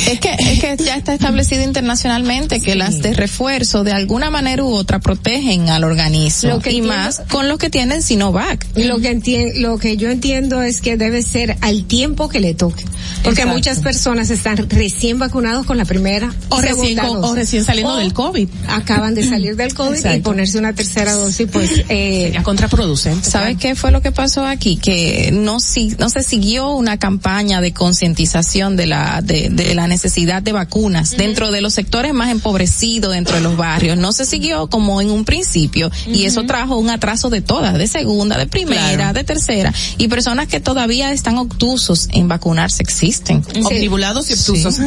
Es 0.08 0.18
que, 0.20 0.30
es 0.38 0.60
que 0.60 0.76
ya 0.84 0.96
está 0.96 1.14
establecido 1.14 1.62
internacionalmente 1.62 2.60
que 2.60 2.74
las 2.74 3.00
de 3.02 3.14
refuerzo 3.14 3.84
de 3.84 3.92
alguna 3.92 4.30
manera 4.30 4.64
u 4.64 4.72
otra 4.74 4.98
protegen 4.98 5.68
al 5.70 5.84
organismo 5.84 6.50
Lo 6.50 6.55
que 6.60 6.70
y 6.72 6.76
entiendo- 6.78 6.96
más 7.02 7.22
con 7.30 7.48
los 7.48 7.58
que 7.58 7.70
tienen 7.70 8.02
Sinovac. 8.02 8.66
Lo 8.76 8.98
que 8.98 9.10
entien- 9.16 9.60
lo 9.60 9.78
que 9.78 9.96
yo 9.96 10.10
entiendo 10.10 10.62
es 10.62 10.80
que 10.80 10.96
debe 10.96 11.22
ser 11.22 11.56
al 11.60 11.84
tiempo 11.84 12.28
que 12.28 12.40
le 12.40 12.54
toque, 12.54 12.84
porque 13.22 13.40
Exacto. 13.42 13.52
muchas 13.54 13.80
personas 13.80 14.30
están 14.30 14.56
recién 14.70 15.18
vacunados 15.18 15.66
con 15.66 15.76
la 15.76 15.84
primera 15.84 16.32
O 16.48 16.60
recién 16.60 16.98
con- 16.98 17.24
o 17.24 17.34
recién 17.34 17.64
saliendo 17.64 17.96
del 17.96 18.12
COVID. 18.12 18.48
Acaban 18.68 19.14
de 19.14 19.28
salir 19.28 19.56
del 19.56 19.74
COVID 19.74 20.04
y 20.14 20.20
ponerse 20.20 20.58
una 20.58 20.72
tercera 20.74 21.12
dosis, 21.14 21.48
pues 21.52 21.70
eh, 21.88 22.22
sería 22.26 22.42
contraproducente. 22.42 23.28
¿Sabes 23.28 23.56
qué 23.58 23.74
fue 23.74 23.90
lo 23.90 24.00
que 24.02 24.12
pasó 24.12 24.44
aquí? 24.46 24.76
Que 24.76 25.30
no 25.32 25.60
si, 25.60 25.94
no 25.98 26.08
se 26.10 26.22
siguió 26.22 26.70
una 26.72 26.98
campaña 26.98 27.60
de 27.60 27.72
concientización 27.72 28.76
de 28.76 28.86
la 28.86 29.20
de, 29.22 29.48
de 29.50 29.74
la 29.74 29.88
necesidad 29.88 30.42
de 30.42 30.52
vacunas 30.52 31.16
dentro 31.16 31.50
de 31.50 31.60
los 31.60 31.74
sectores 31.74 32.14
más 32.14 32.30
empobrecidos 32.30 33.12
dentro 33.12 33.34
de 33.36 33.42
los 33.42 33.56
barrios. 33.56 33.98
No 33.98 34.12
se 34.12 34.24
siguió 34.24 34.68
como 34.68 35.00
en 35.00 35.10
un 35.10 35.24
principio 35.24 35.90
y 36.06 36.24
eso 36.24 36.45
trajo 36.46 36.76
un 36.76 36.90
atraso 36.90 37.30
de 37.30 37.40
todas, 37.40 37.74
de 37.74 37.86
segunda, 37.86 38.38
de 38.38 38.46
primera, 38.46 38.94
Claro. 38.94 39.12
de 39.12 39.24
tercera 39.24 39.72
y 39.98 40.08
personas 40.08 40.46
que 40.46 40.60
todavía 40.60 41.12
están 41.12 41.38
obtusos 41.38 42.08
en 42.12 42.28
vacunarse 42.28 42.82
existen. 42.82 43.42
Omnibulados 43.64 44.30
y 44.30 44.34
obtusos. 44.34 44.78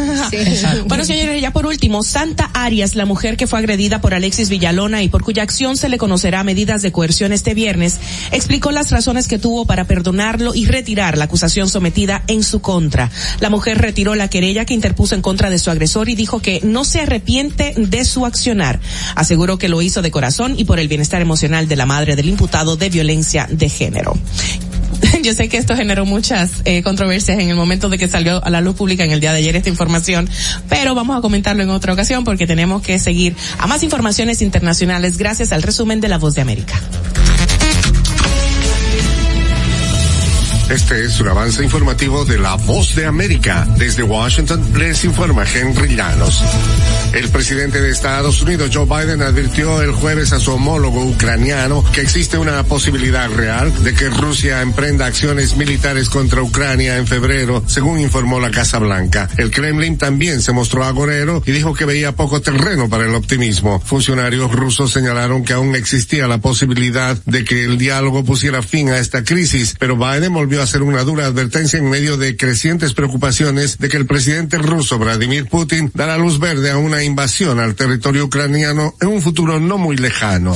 bueno, 0.88 1.06
señores, 1.06 1.42
ya 1.42 1.52
por 1.52 1.66
último, 1.66 2.04
Santa 2.04 2.50
Arias, 2.54 2.96
la 2.96 3.06
mujer 3.06 3.38
que 3.38 3.48
fue 3.48 3.60
agredida 3.60 4.02
por 4.02 4.14
Alexis 4.14 4.50
Villalona 4.50 5.04
y 5.04 5.10
por 5.10 5.24
cuya 5.24 5.44
acción 5.44 5.78
se 5.78 5.90
le 5.90 5.98
conocerá 5.98 6.44
medidas 6.44 6.82
de 6.82 6.92
coerción 6.92 7.34
este 7.34 7.54
viernes, 7.54 7.98
explicó 8.32 8.72
las 8.72 8.92
razones 8.92 9.28
que 9.28 9.40
tuvo 9.40 9.66
para 9.66 9.86
perdonarlo 9.86 10.56
y 10.56 10.66
retirar 10.66 11.18
la 11.18 11.26
acusación 11.26 11.70
sometida 11.70 12.24
en 12.28 12.44
su 12.44 12.62
contra. 12.62 13.10
La 13.40 13.50
mujer 13.50 13.78
retiró 13.80 14.16
la 14.16 14.30
querella 14.30 14.66
que 14.66 14.74
interpuso 14.74 15.16
en 15.16 15.22
contra 15.22 15.50
de 15.50 15.60
su 15.60 15.72
agresor 15.72 16.10
y 16.10 16.16
dijo 16.16 16.40
que 16.40 16.62
no 16.64 16.84
se 16.86 17.02
arrepiente 17.02 17.74
de 17.78 18.06
su 18.06 18.26
accionar. 18.26 18.80
Aseguró 19.16 19.58
que 19.58 19.70
lo 19.70 19.82
hizo 19.82 20.02
de 20.02 20.12
corazón 20.12 20.56
y 20.58 20.66
por 20.66 20.80
el 20.80 20.88
bienestar 20.88 21.22
emocional 21.22 21.49
de 21.50 21.76
la 21.76 21.88
madre 21.88 22.16
del 22.16 22.30
imputado 22.30 22.78
de 22.78 22.90
violencia 22.90 23.48
de 23.50 23.70
género. 23.70 24.14
Yo 25.24 25.34
sé 25.34 25.50
que 25.50 25.58
esto 25.58 25.76
generó 25.76 26.06
muchas 26.06 26.62
eh, 26.66 26.84
controversias 26.84 27.40
en 27.40 27.50
el 27.50 27.56
momento 27.56 27.90
de 27.90 27.98
que 27.98 28.08
salió 28.08 28.44
a 28.44 28.50
la 28.50 28.62
luz 28.62 28.76
pública 28.76 29.04
en 29.04 29.12
el 29.12 29.20
día 29.20 29.32
de 29.32 29.40
ayer 29.40 29.56
esta 29.56 29.70
información, 29.70 30.30
pero 30.70 30.94
vamos 30.94 31.18
a 31.18 31.22
comentarlo 31.22 31.64
en 31.64 31.70
otra 31.72 31.94
ocasión 31.94 32.24
porque 32.24 32.46
tenemos 32.46 32.84
que 32.84 33.00
seguir 33.00 33.36
a 33.58 33.66
más 33.66 33.82
informaciones 33.82 34.42
internacionales 34.42 35.18
gracias 35.18 35.52
al 35.52 35.64
resumen 35.64 36.02
de 36.02 36.08
La 36.08 36.20
Voz 36.20 36.36
de 36.36 36.42
América. 36.42 36.80
Este 40.70 41.04
es 41.04 41.20
un 41.20 41.28
avance 41.28 41.64
informativo 41.64 42.26
de 42.26 42.38
La 42.38 42.54
Voz 42.54 42.94
de 42.94 43.08
América. 43.08 43.68
Desde 43.80 44.04
Washington 44.04 44.72
les 44.78 45.04
informa 45.04 45.44
Henry 45.44 45.96
Llanos. 45.96 46.44
El 47.12 47.28
presidente 47.30 47.82
de 47.82 47.90
Estados 47.90 48.40
Unidos, 48.44 48.70
Joe 48.72 48.86
Biden, 48.86 49.24
advirtió 49.24 49.82
el 49.82 49.92
jueves 49.94 50.32
a 50.32 50.40
su 50.40 50.52
homólogo 50.52 51.04
ucraniano 51.04 51.84
que 51.92 52.02
existe 52.02 52.38
una 52.38 52.62
posibilidad 52.64 53.32
real 53.32 53.84
de 53.84 53.96
que 53.96 54.12
Rusia 54.12 54.62
emprenda 54.62 55.08
acciones 55.08 55.58
militares 55.58 56.08
contra 56.08 56.44
Ucrania 56.44 56.98
en 56.98 57.08
febrero, 57.08 57.64
según 57.66 58.00
informó 58.00 58.40
la 58.40 58.52
Casa 58.52 58.78
Blanca. 58.78 59.28
El 59.38 59.50
Kremlin 59.50 59.98
también 59.98 60.40
se 60.40 60.52
mostró 60.52 60.84
agorero 60.84 61.42
y 61.48 61.52
dijo 61.52 61.74
que 61.74 61.86
veía 61.86 62.12
poco 62.12 62.42
terreno 62.42 62.88
para 62.90 63.06
el 63.06 63.16
optimismo. 63.16 63.80
Funcionarios 63.80 64.52
rusos 64.52 64.92
señalaron 64.92 65.44
que 65.44 65.54
aún 65.54 65.76
existía 65.76 66.28
la 66.28 66.38
posibilidad 66.38 67.18
de 67.26 67.44
que 67.44 67.64
el 67.66 67.80
diálogo 67.80 68.24
pusiera 68.24 68.62
fin 68.62 68.90
a 68.90 69.00
esta 69.00 69.24
crisis, 69.24 69.76
pero 69.80 69.98
Biden 69.98 70.32
volvió 70.32 70.59
a 70.60 70.64
hacer 70.64 70.82
una 70.82 71.04
dura 71.04 71.26
advertencia 71.26 71.80
en 71.80 71.90
medio 71.90 72.18
de 72.18 72.36
crecientes 72.38 72.94
preocupaciones 72.94 73.78
de 73.78 73.90
que 73.90 73.98
el 73.98 74.06
presidente 74.06 74.58
ruso 74.58 75.00
Vladimir 75.00 75.48
Putin 75.48 75.92
dará 75.94 76.18
luz 76.18 76.40
verde 76.40 76.72
a 76.72 76.78
una 76.78 77.04
invasión 77.04 77.60
al 77.60 77.76
territorio 77.76 78.26
ucraniano 78.26 78.94
en 79.02 79.08
un 79.08 79.22
futuro 79.22 79.60
no 79.60 79.78
muy 79.78 79.98
lejano. 79.98 80.54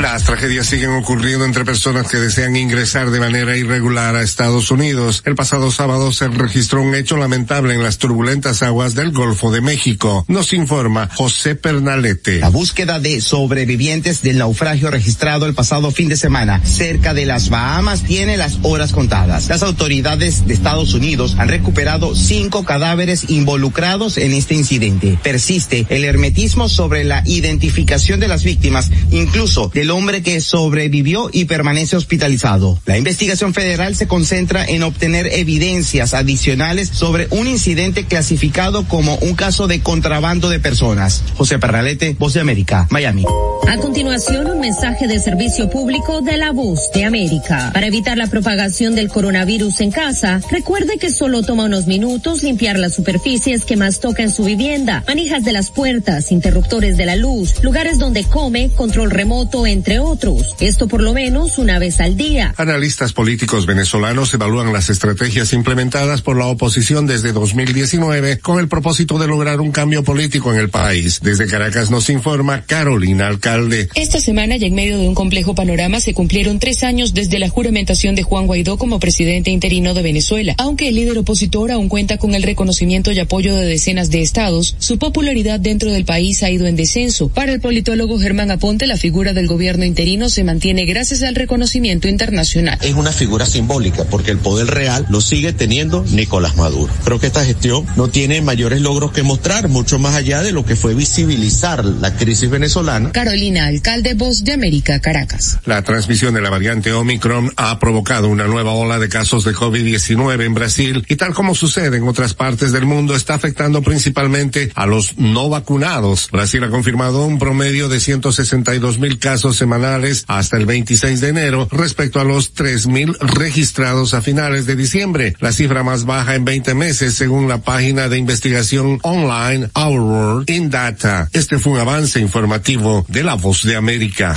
Las 0.00 0.22
tragedias 0.22 0.68
siguen 0.68 0.90
ocurriendo 0.90 1.44
entre 1.44 1.64
personas 1.64 2.06
que 2.06 2.18
desean 2.18 2.54
ingresar 2.54 3.10
de 3.10 3.18
manera 3.18 3.56
irregular 3.56 4.14
a 4.14 4.22
Estados 4.22 4.70
Unidos. 4.70 5.22
El 5.26 5.34
pasado 5.34 5.72
sábado 5.72 6.12
se 6.12 6.28
registró 6.28 6.82
un 6.82 6.94
hecho 6.94 7.16
lamentable 7.16 7.74
en 7.74 7.82
las 7.82 7.98
turbulentas 7.98 8.62
aguas 8.62 8.94
del 8.94 9.10
Golfo 9.10 9.50
de 9.50 9.60
México. 9.60 10.24
Nos 10.28 10.52
informa 10.52 11.08
José 11.12 11.56
Pernalete. 11.56 12.38
La 12.38 12.48
búsqueda 12.48 13.00
de 13.00 13.20
sobrevivientes 13.20 14.22
del 14.22 14.38
naufragio 14.38 14.92
registrado 14.92 15.46
el 15.46 15.54
pasado 15.54 15.90
fin 15.90 16.08
de 16.08 16.16
semana 16.16 16.64
cerca 16.64 17.12
de 17.12 17.26
las 17.26 17.50
Bahamas 17.50 18.04
tiene 18.04 18.36
las 18.36 18.58
horas 18.62 18.92
contadas. 18.92 19.48
Las 19.48 19.64
autoridades 19.64 20.46
de 20.46 20.54
Estados 20.54 20.94
Unidos 20.94 21.34
han 21.38 21.48
recuperado 21.48 22.14
cinco 22.14 22.64
cadáveres 22.64 23.30
involucrados 23.30 24.16
en 24.16 24.32
este 24.32 24.54
incidente. 24.54 25.18
Persiste 25.24 25.86
el 25.88 26.04
hermetismo 26.04 26.68
sobre 26.68 27.02
la 27.02 27.24
identificación 27.26 28.20
de 28.20 28.28
las 28.28 28.44
víctimas, 28.44 28.92
incluso 29.10 29.72
del 29.88 29.96
hombre 29.96 30.22
que 30.22 30.42
sobrevivió 30.42 31.30
y 31.32 31.46
permanece 31.46 31.96
hospitalizado. 31.96 32.78
La 32.84 32.98
investigación 32.98 33.54
federal 33.54 33.96
se 33.96 34.06
concentra 34.06 34.62
en 34.66 34.82
obtener 34.82 35.28
evidencias 35.32 36.12
adicionales 36.12 36.90
sobre 36.92 37.26
un 37.30 37.48
incidente 37.48 38.04
clasificado 38.04 38.86
como 38.86 39.14
un 39.16 39.34
caso 39.34 39.66
de 39.66 39.80
contrabando 39.80 40.50
de 40.50 40.60
personas. 40.60 41.22
José 41.36 41.58
Perralete, 41.58 42.14
Voz 42.18 42.34
de 42.34 42.40
América, 42.40 42.86
Miami. 42.90 43.24
A 43.66 43.76
continuación, 43.78 44.50
un 44.50 44.60
mensaje 44.60 45.06
de 45.06 45.18
servicio 45.20 45.68
público 45.70 46.20
de 46.20 46.36
la 46.36 46.52
Voz 46.52 46.90
de 46.92 47.04
América. 47.04 47.70
Para 47.72 47.86
evitar 47.86 48.16
la 48.18 48.26
propagación 48.26 48.94
del 48.94 49.08
coronavirus 49.08 49.80
en 49.80 49.90
casa, 49.90 50.40
recuerde 50.50 50.98
que 50.98 51.10
solo 51.10 51.42
toma 51.42 51.64
unos 51.64 51.86
minutos 51.86 52.42
limpiar 52.42 52.78
las 52.78 52.94
superficies 52.94 53.64
que 53.64 53.76
más 53.76 54.00
toca 54.00 54.22
en 54.22 54.30
su 54.30 54.44
vivienda, 54.44 55.02
manijas 55.06 55.44
de 55.44 55.52
las 55.52 55.70
puertas, 55.70 56.30
interruptores 56.30 56.96
de 56.96 57.06
la 57.06 57.16
luz, 57.16 57.62
lugares 57.62 57.98
donde 57.98 58.24
come, 58.24 58.70
control 58.70 59.10
remoto, 59.10 59.66
entre 59.78 60.00
otros. 60.00 60.56
Esto 60.58 60.88
por 60.88 61.00
lo 61.00 61.14
menos 61.14 61.56
una 61.56 61.78
vez 61.78 62.00
al 62.00 62.16
día. 62.16 62.52
Analistas 62.56 63.12
políticos 63.12 63.64
venezolanos 63.64 64.34
evalúan 64.34 64.72
las 64.72 64.90
estrategias 64.90 65.52
implementadas 65.52 66.20
por 66.20 66.36
la 66.36 66.46
oposición 66.46 67.06
desde 67.06 67.32
2019 67.32 68.40
con 68.40 68.58
el 68.58 68.66
propósito 68.66 69.18
de 69.20 69.28
lograr 69.28 69.60
un 69.60 69.70
cambio 69.70 70.02
político 70.02 70.52
en 70.52 70.58
el 70.58 70.68
país. 70.68 71.20
Desde 71.22 71.46
Caracas 71.46 71.92
nos 71.92 72.10
informa 72.10 72.64
Carolina 72.66 73.28
Alcalde. 73.28 73.88
Esta 73.94 74.18
semana 74.20 74.56
y 74.56 74.64
en 74.64 74.74
medio 74.74 74.98
de 74.98 75.06
un 75.06 75.14
complejo 75.14 75.54
panorama 75.54 76.00
se 76.00 76.12
cumplieron 76.12 76.58
tres 76.58 76.82
años 76.82 77.14
desde 77.14 77.38
la 77.38 77.48
juramentación 77.48 78.16
de 78.16 78.24
Juan 78.24 78.48
Guaidó 78.48 78.78
como 78.78 78.98
presidente 78.98 79.52
interino 79.52 79.94
de 79.94 80.02
Venezuela. 80.02 80.56
Aunque 80.58 80.88
el 80.88 80.96
líder 80.96 81.18
opositor 81.18 81.70
aún 81.70 81.88
cuenta 81.88 82.18
con 82.18 82.34
el 82.34 82.42
reconocimiento 82.42 83.12
y 83.12 83.20
apoyo 83.20 83.54
de 83.54 83.66
decenas 83.66 84.10
de 84.10 84.22
estados, 84.22 84.74
su 84.80 84.98
popularidad 84.98 85.60
dentro 85.60 85.92
del 85.92 86.04
país 86.04 86.42
ha 86.42 86.50
ido 86.50 86.66
en 86.66 86.74
descenso. 86.74 87.28
Para 87.28 87.52
el 87.52 87.60
politólogo 87.60 88.18
Germán 88.18 88.50
Aponte, 88.50 88.88
la 88.88 88.96
figura 88.96 89.32
del 89.32 89.46
gobierno 89.46 89.67
interino 89.76 90.28
se 90.28 90.44
mantiene 90.44 90.84
gracias 90.84 91.22
al 91.22 91.34
reconocimiento 91.34 92.08
internacional. 92.08 92.78
Es 92.82 92.94
una 92.94 93.12
figura 93.12 93.46
simbólica 93.46 94.04
porque 94.04 94.30
el 94.30 94.38
poder 94.38 94.68
real 94.68 95.06
lo 95.10 95.20
sigue 95.20 95.52
teniendo 95.52 96.04
Nicolás 96.10 96.56
Maduro. 96.56 96.92
Creo 97.04 97.20
que 97.20 97.26
esta 97.26 97.44
gestión 97.44 97.86
no 97.96 98.08
tiene 98.08 98.40
mayores 98.40 98.80
logros 98.80 99.12
que 99.12 99.22
mostrar, 99.22 99.68
mucho 99.68 99.98
más 99.98 100.14
allá 100.14 100.42
de 100.42 100.52
lo 100.52 100.64
que 100.64 100.76
fue 100.76 100.94
visibilizar 100.94 101.84
la 101.84 102.14
crisis 102.14 102.48
venezolana. 102.48 103.12
Carolina, 103.12 103.66
alcalde 103.66 104.14
Voz 104.14 104.44
de 104.44 104.52
América, 104.52 105.00
Caracas. 105.00 105.58
La 105.66 105.82
transmisión 105.82 106.34
de 106.34 106.40
la 106.40 106.50
variante 106.50 106.92
Omicron 106.92 107.52
ha 107.56 107.78
provocado 107.78 108.28
una 108.28 108.46
nueva 108.46 108.72
ola 108.72 108.98
de 108.98 109.08
casos 109.08 109.44
de 109.44 109.52
COVID-19 109.52 110.44
en 110.44 110.54
Brasil 110.54 111.04
y 111.08 111.16
tal 111.16 111.34
como 111.34 111.54
sucede 111.54 111.96
en 111.96 112.08
otras 112.08 112.34
partes 112.34 112.72
del 112.72 112.86
mundo 112.86 113.14
está 113.14 113.34
afectando 113.34 113.82
principalmente 113.82 114.70
a 114.74 114.86
los 114.86 115.18
no 115.18 115.48
vacunados. 115.48 116.28
Brasil 116.30 116.62
ha 116.64 116.70
confirmado 116.70 117.26
un 117.26 117.38
promedio 117.38 117.88
de 117.88 118.00
162 118.00 118.98
mil 118.98 119.18
casos 119.18 119.47
semanales 119.56 120.24
hasta 120.28 120.56
el 120.56 120.66
26 120.66 121.20
de 121.20 121.28
enero 121.28 121.68
respecto 121.70 122.20
a 122.20 122.24
los 122.24 122.52
3 122.52 122.86
mil 122.86 123.16
registrados 123.20 124.14
a 124.14 124.22
finales 124.22 124.66
de 124.66 124.76
diciembre, 124.76 125.34
la 125.40 125.52
cifra 125.52 125.82
más 125.82 126.04
baja 126.04 126.34
en 126.34 126.44
20 126.44 126.74
meses 126.74 127.14
según 127.14 127.48
la 127.48 127.58
página 127.58 128.08
de 128.08 128.18
investigación 128.18 128.98
online 129.02 129.70
Our 129.74 130.00
World 130.00 130.50
in 130.50 130.70
Data. 130.70 131.28
Este 131.32 131.58
fue 131.58 131.72
un 131.72 131.78
avance 131.78 132.20
informativo 132.20 133.04
de 133.08 133.24
La 133.24 133.34
Voz 133.34 133.62
de 133.64 133.76
América. 133.76 134.34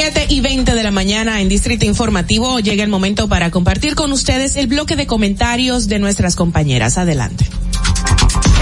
7 0.00 0.26
y 0.28 0.40
20 0.40 0.76
de 0.76 0.82
la 0.84 0.92
mañana 0.92 1.40
en 1.40 1.48
Distrito 1.48 1.84
Informativo 1.84 2.60
llega 2.60 2.84
el 2.84 2.88
momento 2.88 3.28
para 3.28 3.50
compartir 3.50 3.96
con 3.96 4.12
ustedes 4.12 4.54
el 4.54 4.68
bloque 4.68 4.94
de 4.94 5.08
comentarios 5.08 5.88
de 5.88 5.98
nuestras 5.98 6.36
compañeras. 6.36 6.98
Adelante. 6.98 7.44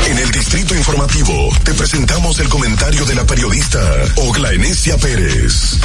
En 0.08 0.16
el 0.16 0.30
Distrito 0.30 0.74
Informativo 0.74 1.50
te 1.62 1.74
presentamos 1.74 2.40
el 2.40 2.48
comentario 2.48 3.04
de 3.04 3.14
la 3.16 3.26
periodista 3.26 3.78
Ogla 4.16 4.50
Enesia 4.50 4.96
Pérez. 4.96 5.78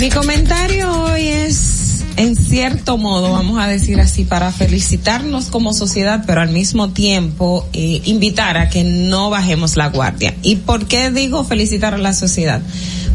Mi 0.00 0.10
comentario 0.10 1.04
hoy 1.04 1.28
es, 1.28 1.79
en 2.16 2.36
cierto 2.36 2.98
modo, 2.98 3.32
vamos 3.32 3.58
a 3.58 3.66
decir 3.66 4.00
así, 4.00 4.24
para 4.24 4.52
felicitarnos 4.52 5.46
como 5.46 5.72
sociedad, 5.72 6.24
pero 6.26 6.40
al 6.40 6.50
mismo 6.50 6.90
tiempo 6.90 7.66
eh, 7.72 8.02
invitar 8.04 8.58
a 8.58 8.68
que 8.68 8.84
no 8.84 9.30
bajemos 9.30 9.76
la 9.76 9.88
guardia. 9.88 10.34
¿Y 10.42 10.56
por 10.56 10.86
qué 10.86 11.10
digo 11.10 11.44
felicitar 11.44 11.94
a 11.94 11.98
la 11.98 12.12
sociedad? 12.12 12.60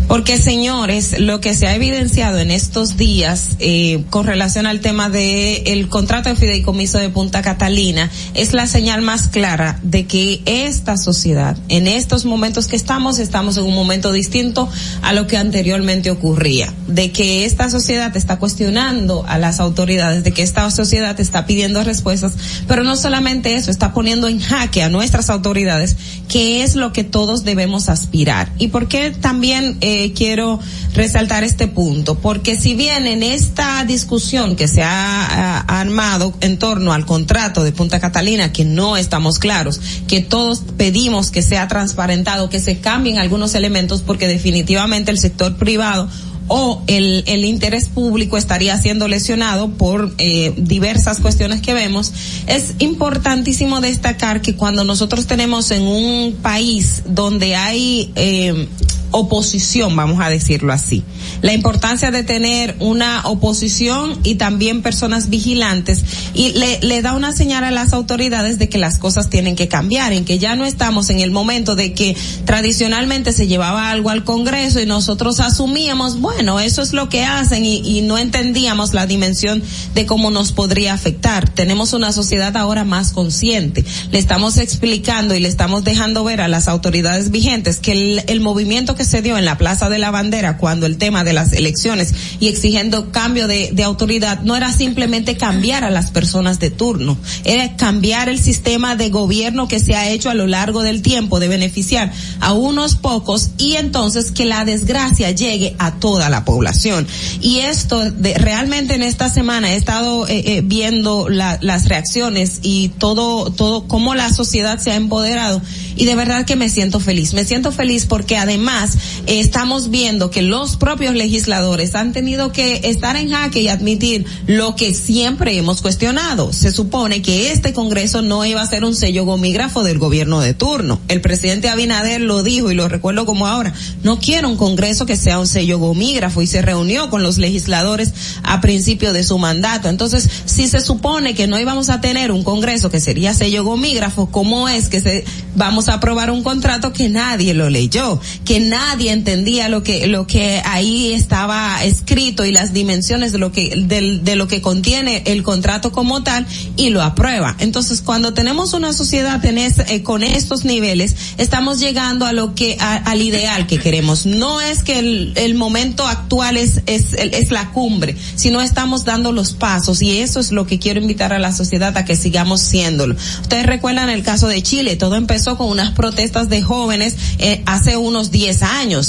Porque, 0.08 0.38
señores, 0.38 1.20
lo 1.20 1.42
que 1.42 1.56
se 1.56 1.68
ha 1.68 1.76
evidenciado 1.76 2.38
en 2.38 2.52
estos 2.52 2.96
días 2.96 3.56
eh, 3.60 4.04
con 4.12 4.28
relación 4.28 4.68
al 4.68 4.80
tema 4.80 5.10
de 5.10 5.64
el 5.74 5.90
contrato 5.90 6.30
de 6.30 6.36
fideicomiso 6.36 7.00
de 7.00 7.10
Punta 7.10 7.42
Catalina 7.42 8.12
es 8.36 8.54
la 8.54 8.68
señal 8.68 9.02
más 9.02 9.30
clara 9.30 9.80
de 9.82 10.06
que 10.06 10.42
esta 10.46 10.98
sociedad, 10.98 11.58
en 11.70 11.88
estos 11.88 12.26
momentos 12.26 12.68
que 12.68 12.76
estamos, 12.76 13.18
estamos 13.18 13.58
en 13.58 13.64
un 13.64 13.74
momento 13.74 14.12
distinto 14.12 14.70
a 15.02 15.12
lo 15.14 15.26
que 15.26 15.38
anteriormente 15.38 16.12
ocurría. 16.12 16.72
De 16.88 17.12
que 17.12 17.46
esta 17.46 17.72
sociedad 17.72 18.16
está 18.16 18.38
cuestionando 18.38 19.26
a 19.28 19.40
las 19.40 19.60
autoridades, 19.60 20.24
de 20.24 20.32
que 20.32 20.44
esta 20.44 20.70
sociedad 20.70 21.20
está 21.20 21.48
pidiendo 21.48 21.84
respuestas, 21.84 22.34
pero 22.68 22.84
no 22.84 22.96
solamente 22.96 23.56
eso, 23.56 23.72
está 23.72 23.92
poniendo 23.92 24.28
en 24.28 24.40
jaque 24.40 24.84
a 24.84 24.90
nuestras 24.90 25.32
autoridades, 25.32 25.96
que 26.30 26.62
es 26.62 26.76
lo 26.76 26.94
que 26.94 27.04
todos 27.04 27.44
debemos 27.44 27.90
aspirar. 27.90 28.52
¿Y 28.60 28.68
por 28.68 28.88
qué 28.88 29.10
también 29.10 29.78
eh, 29.82 29.95
quiero 30.16 30.60
resaltar 30.94 31.44
este 31.44 31.68
punto? 31.68 32.16
Porque 32.16 32.56
si 32.56 32.76
bien 32.76 33.08
en 33.08 33.24
esta 33.24 33.84
discusión 33.86 34.56
que 34.56 34.68
se 34.68 34.84
ha, 34.84 35.26
ha 35.26 35.80
armado 35.80 36.34
en 36.42 36.58
torno 36.58 36.94
al 36.94 37.06
contrato 37.06 37.64
de 37.64 37.72
Punta 37.72 38.00
Catalina, 38.00 38.52
que 38.52 38.66
no 38.66 38.98
estamos 38.98 39.40
claros, 39.40 39.80
que 40.08 40.22
todos 40.22 40.62
pedimos 40.78 41.32
que 41.32 41.42
sea 41.42 41.68
transparentado, 41.68 42.50
que 42.50 42.60
se 42.60 42.80
cambien 42.80 43.20
algunos 43.20 43.56
elementos, 43.56 44.02
porque 44.02 44.28
definitivamente 44.28 45.12
el 45.12 45.20
sector 45.20 45.58
privado 45.58 46.10
o 46.48 46.84
el, 46.88 47.24
el 47.28 47.46
interés 47.46 47.88
público 47.88 48.38
estaría 48.38 48.78
siendo 48.80 49.08
lesionado 49.08 49.70
por 49.70 50.14
eh, 50.18 50.54
diversas 50.58 51.20
cuestiones 51.20 51.62
que 51.62 51.74
vemos, 51.74 52.14
es 52.48 52.76
importantísimo 52.80 53.82
destacar 53.82 54.42
que 54.42 54.56
cuando 54.56 54.84
nosotros 54.84 55.26
tenemos 55.26 55.72
en 55.72 55.82
un 55.84 56.36
país 56.42 57.04
donde 57.08 57.56
hay 57.56 58.12
eh, 58.16 58.68
oposición, 59.16 59.96
vamos 59.96 60.20
a 60.20 60.30
decirlo 60.30 60.74
así, 60.74 61.04
la 61.42 61.54
importancia 61.54 62.12
de 62.12 62.24
tener 62.24 62.76
una 62.80 63.22
oposición 63.26 64.20
y 64.24 64.36
también 64.36 64.82
personas 64.82 65.30
vigilantes 65.30 66.04
y 66.34 66.52
le, 66.52 66.80
le 66.82 67.02
da 67.02 67.14
una 67.14 67.32
señal 67.32 67.64
a 67.64 67.72
las 67.72 67.94
autoridades 67.94 68.60
de 68.60 68.68
que 68.68 68.78
las 68.78 68.98
cosas 68.98 69.30
tienen 69.30 69.56
que 69.56 69.70
cambiar, 69.70 70.12
en 70.12 70.26
que 70.26 70.38
ya 70.38 70.58
no 70.58 70.66
estamos 70.66 71.10
en 71.10 71.22
el 71.22 71.32
momento 71.32 71.76
de 71.76 71.94
que 71.94 72.18
tradicionalmente 72.44 73.32
se 73.32 73.48
llevaba 73.48 73.90
algo 73.90 74.10
al 74.10 74.26
Congreso 74.26 74.82
y 74.82 74.86
nosotros 74.86 75.40
asumíamos, 75.40 76.20
bueno, 76.20 76.60
eso 76.60 76.82
es 76.82 76.92
lo 76.92 77.08
que 77.08 77.24
hacen 77.24 77.66
y, 77.66 78.02
no 78.06 78.18
entendíamos 78.18 78.94
la 78.94 79.08
dimensión 79.08 79.64
de 79.94 80.06
cómo 80.06 80.30
nos 80.30 80.52
podría 80.52 80.94
afectar. 80.94 81.50
Tenemos 81.50 81.94
una 81.94 82.12
sociedad 82.12 82.56
ahora 82.58 82.84
más 82.84 83.14
consciente. 83.14 83.86
Le 84.12 84.20
estamos 84.20 84.58
explicando 84.58 85.34
y 85.34 85.40
le 85.40 85.48
estamos 85.48 85.84
dejando 85.84 86.24
ver 86.24 86.42
a 86.42 86.48
las 86.48 86.68
autoridades 86.68 87.32
vigentes 87.32 87.80
que 87.80 87.94
el, 87.94 88.24
el 88.28 88.42
movimiento 88.42 88.96
que 88.96 89.05
se 89.06 89.22
dio 89.22 89.38
en 89.38 89.46
la 89.46 89.58
Plaza 89.58 89.90
de 89.90 90.00
la 90.00 90.12
Bandera 90.12 90.58
cuando 90.58 90.86
el 90.86 90.98
tema 90.98 91.24
de 91.24 91.34
las 91.34 91.54
elecciones 91.54 92.14
y 92.40 92.48
exigiendo 92.48 93.12
cambio 93.12 93.48
de, 93.48 93.72
de 93.72 93.84
autoridad 93.84 94.42
no 94.42 94.56
era 94.56 94.72
simplemente 94.72 95.38
cambiar 95.38 95.84
a 95.84 95.90
las 95.90 96.12
personas 96.12 96.60
de 96.60 96.72
turno, 96.72 97.18
era 97.44 97.76
cambiar 97.76 98.30
el 98.30 98.40
sistema 98.40 98.96
de 98.96 99.10
gobierno 99.10 99.68
que 99.68 99.80
se 99.80 99.96
ha 99.96 100.10
hecho 100.10 100.30
a 100.30 100.34
lo 100.34 100.48
largo 100.48 100.84
del 100.84 101.02
tiempo 101.02 101.40
de 101.40 101.48
beneficiar 101.48 102.12
a 102.40 102.54
unos 102.54 102.96
pocos 102.96 103.52
y 103.58 103.76
entonces 103.76 104.32
que 104.32 104.46
la 104.46 104.66
desgracia 104.66 105.32
llegue 105.32 105.76
a 105.80 105.96
toda 105.96 106.30
la 106.30 106.46
población. 106.46 107.08
Y 107.42 107.60
esto 107.60 108.12
de, 108.12 108.34
realmente 108.36 108.96
en 108.96 109.04
esta 109.04 109.30
semana 109.30 109.74
he 109.74 109.76
estado 109.76 110.28
eh, 110.28 110.44
eh, 110.46 110.62
viendo 110.64 111.30
la, 111.30 111.58
las 111.62 111.88
reacciones 111.88 112.60
y 112.62 112.90
todo, 112.98 113.52
todo 113.52 113.88
cómo 113.88 114.16
la 114.16 114.32
sociedad 114.32 114.80
se 114.80 114.92
ha 114.92 114.96
empoderado 114.96 115.62
y 115.96 116.06
de 116.06 116.16
verdad 116.16 116.46
que 116.46 116.56
me 116.56 116.70
siento 116.70 117.00
feliz. 117.00 117.34
Me 117.34 117.46
siento 117.46 117.72
feliz 117.72 118.06
porque 118.06 118.38
además 118.38 118.85
eh, 118.94 119.40
estamos 119.40 119.90
viendo 119.90 120.30
que 120.30 120.42
los 120.42 120.78
propios 120.78 121.16
legisladores 121.16 121.96
han 121.96 122.14
tenido 122.14 122.52
que 122.52 122.82
estar 122.84 123.16
en 123.16 123.32
jaque 123.32 123.62
y 123.62 123.68
admitir 123.68 124.26
lo 124.48 124.76
que 124.76 124.94
siempre 124.94 125.58
hemos 125.58 125.82
cuestionado. 125.82 126.54
Se 126.54 126.72
supone 126.72 127.22
que 127.22 127.52
este 127.52 127.74
Congreso 127.74 128.22
no 128.22 128.46
iba 128.46 128.62
a 128.62 128.68
ser 128.68 128.84
un 128.84 128.96
sello 128.96 129.26
gomígrafo 129.26 129.84
del 129.84 130.00
gobierno 130.00 130.40
de 130.42 130.54
turno. 130.54 131.00
El 131.08 131.22
presidente 131.22 131.70
Abinader 131.70 132.22
lo 132.22 132.44
dijo 132.44 132.72
y 132.72 132.76
lo 132.76 132.88
recuerdo 132.88 133.26
como 133.26 133.48
ahora. 133.48 133.74
No 134.04 134.20
quiero 134.20 134.50
un 134.50 134.58
Congreso 134.58 135.06
que 135.06 135.18
sea 135.18 135.40
un 135.40 135.48
sello 135.48 135.80
gomígrafo 135.80 136.42
y 136.42 136.48
se 136.48 136.62
reunió 136.62 137.10
con 137.10 137.24
los 137.24 137.38
legisladores 137.38 138.14
a 138.44 138.62
principio 138.62 139.14
de 139.14 139.24
su 139.24 139.38
mandato. 139.38 139.90
Entonces, 139.90 140.30
si 140.46 140.68
se 140.68 140.82
supone 140.82 141.36
que 141.36 141.48
no 141.48 141.60
íbamos 141.60 141.90
a 141.90 142.02
tener 142.02 142.32
un 142.32 142.44
Congreso 142.44 142.90
que 142.90 143.00
sería 143.00 143.34
sello 143.34 143.64
gomígrafo, 143.64 144.28
¿cómo 144.28 144.70
es 144.70 144.90
que 144.90 145.02
se 145.02 145.26
vamos 145.56 145.90
a 145.90 145.96
aprobar 145.96 146.32
un 146.32 146.44
contrato 146.44 146.94
que 146.94 147.10
nadie 147.10 147.54
lo 147.54 147.70
leyó, 147.70 148.20
que 148.44 148.60
nadie 148.60 148.75
entendía 148.80 149.70
lo 149.70 149.84
que 149.84 150.08
lo 150.08 150.28
que 150.28 150.62
ahí 150.66 151.14
estaba 151.14 151.84
escrito 151.84 152.46
y 152.46 152.52
las 152.52 152.74
dimensiones 152.74 153.32
de 153.32 153.38
lo 153.38 153.52
que 153.52 153.74
del, 153.76 154.24
de 154.24 154.36
lo 154.36 154.48
que 154.48 154.62
contiene 154.62 155.24
el 155.28 155.44
contrato 155.44 155.92
como 155.92 156.24
tal 156.24 156.46
y 156.76 156.90
lo 156.90 157.02
aprueba. 157.02 157.56
Entonces, 157.60 158.02
cuando 158.02 158.34
tenemos 158.34 158.74
una 158.74 158.94
sociedad 158.94 159.44
en 159.46 159.58
es- 159.58 159.80
eh, 159.80 160.04
con 160.04 160.24
estos 160.24 160.66
niveles, 160.66 161.16
estamos 161.38 161.80
llegando 161.80 162.26
a 162.26 162.34
lo 162.34 162.56
que 162.56 162.78
a- 162.80 162.96
al 162.98 163.22
ideal 163.22 163.68
que 163.68 163.80
queremos. 163.80 164.26
No 164.26 164.60
es 164.62 164.84
que 164.84 165.00
el, 165.00 165.34
el 165.36 165.56
momento 165.56 166.06
actual 166.08 166.58
es 166.58 166.82
es 166.86 167.14
es 167.14 167.52
la 167.52 167.72
cumbre, 167.72 168.16
sino 168.36 168.62
estamos 168.62 169.06
dando 169.06 169.32
los 169.32 169.54
pasos 169.54 170.02
y 170.02 170.18
eso 170.18 170.40
es 170.40 170.52
lo 170.52 170.66
que 170.68 170.80
quiero 170.80 171.00
invitar 171.00 171.32
a 171.34 171.40
la 171.40 171.52
sociedad 171.54 171.96
a 171.98 172.06
que 172.06 172.16
sigamos 172.16 172.62
siéndolo. 172.62 173.16
Ustedes 173.42 173.66
recuerdan 173.66 174.10
el 174.10 174.24
caso 174.24 174.48
de 174.48 174.62
Chile, 174.62 174.96
todo 174.96 175.16
empezó 175.16 175.58
con 175.58 175.70
unas 175.70 175.92
protestas 175.92 176.50
de 176.50 176.62
jóvenes 176.62 177.16
eh, 177.40 177.62
hace 177.66 177.96
unos 177.98 178.32
10 178.32 178.62
años 178.64 178.65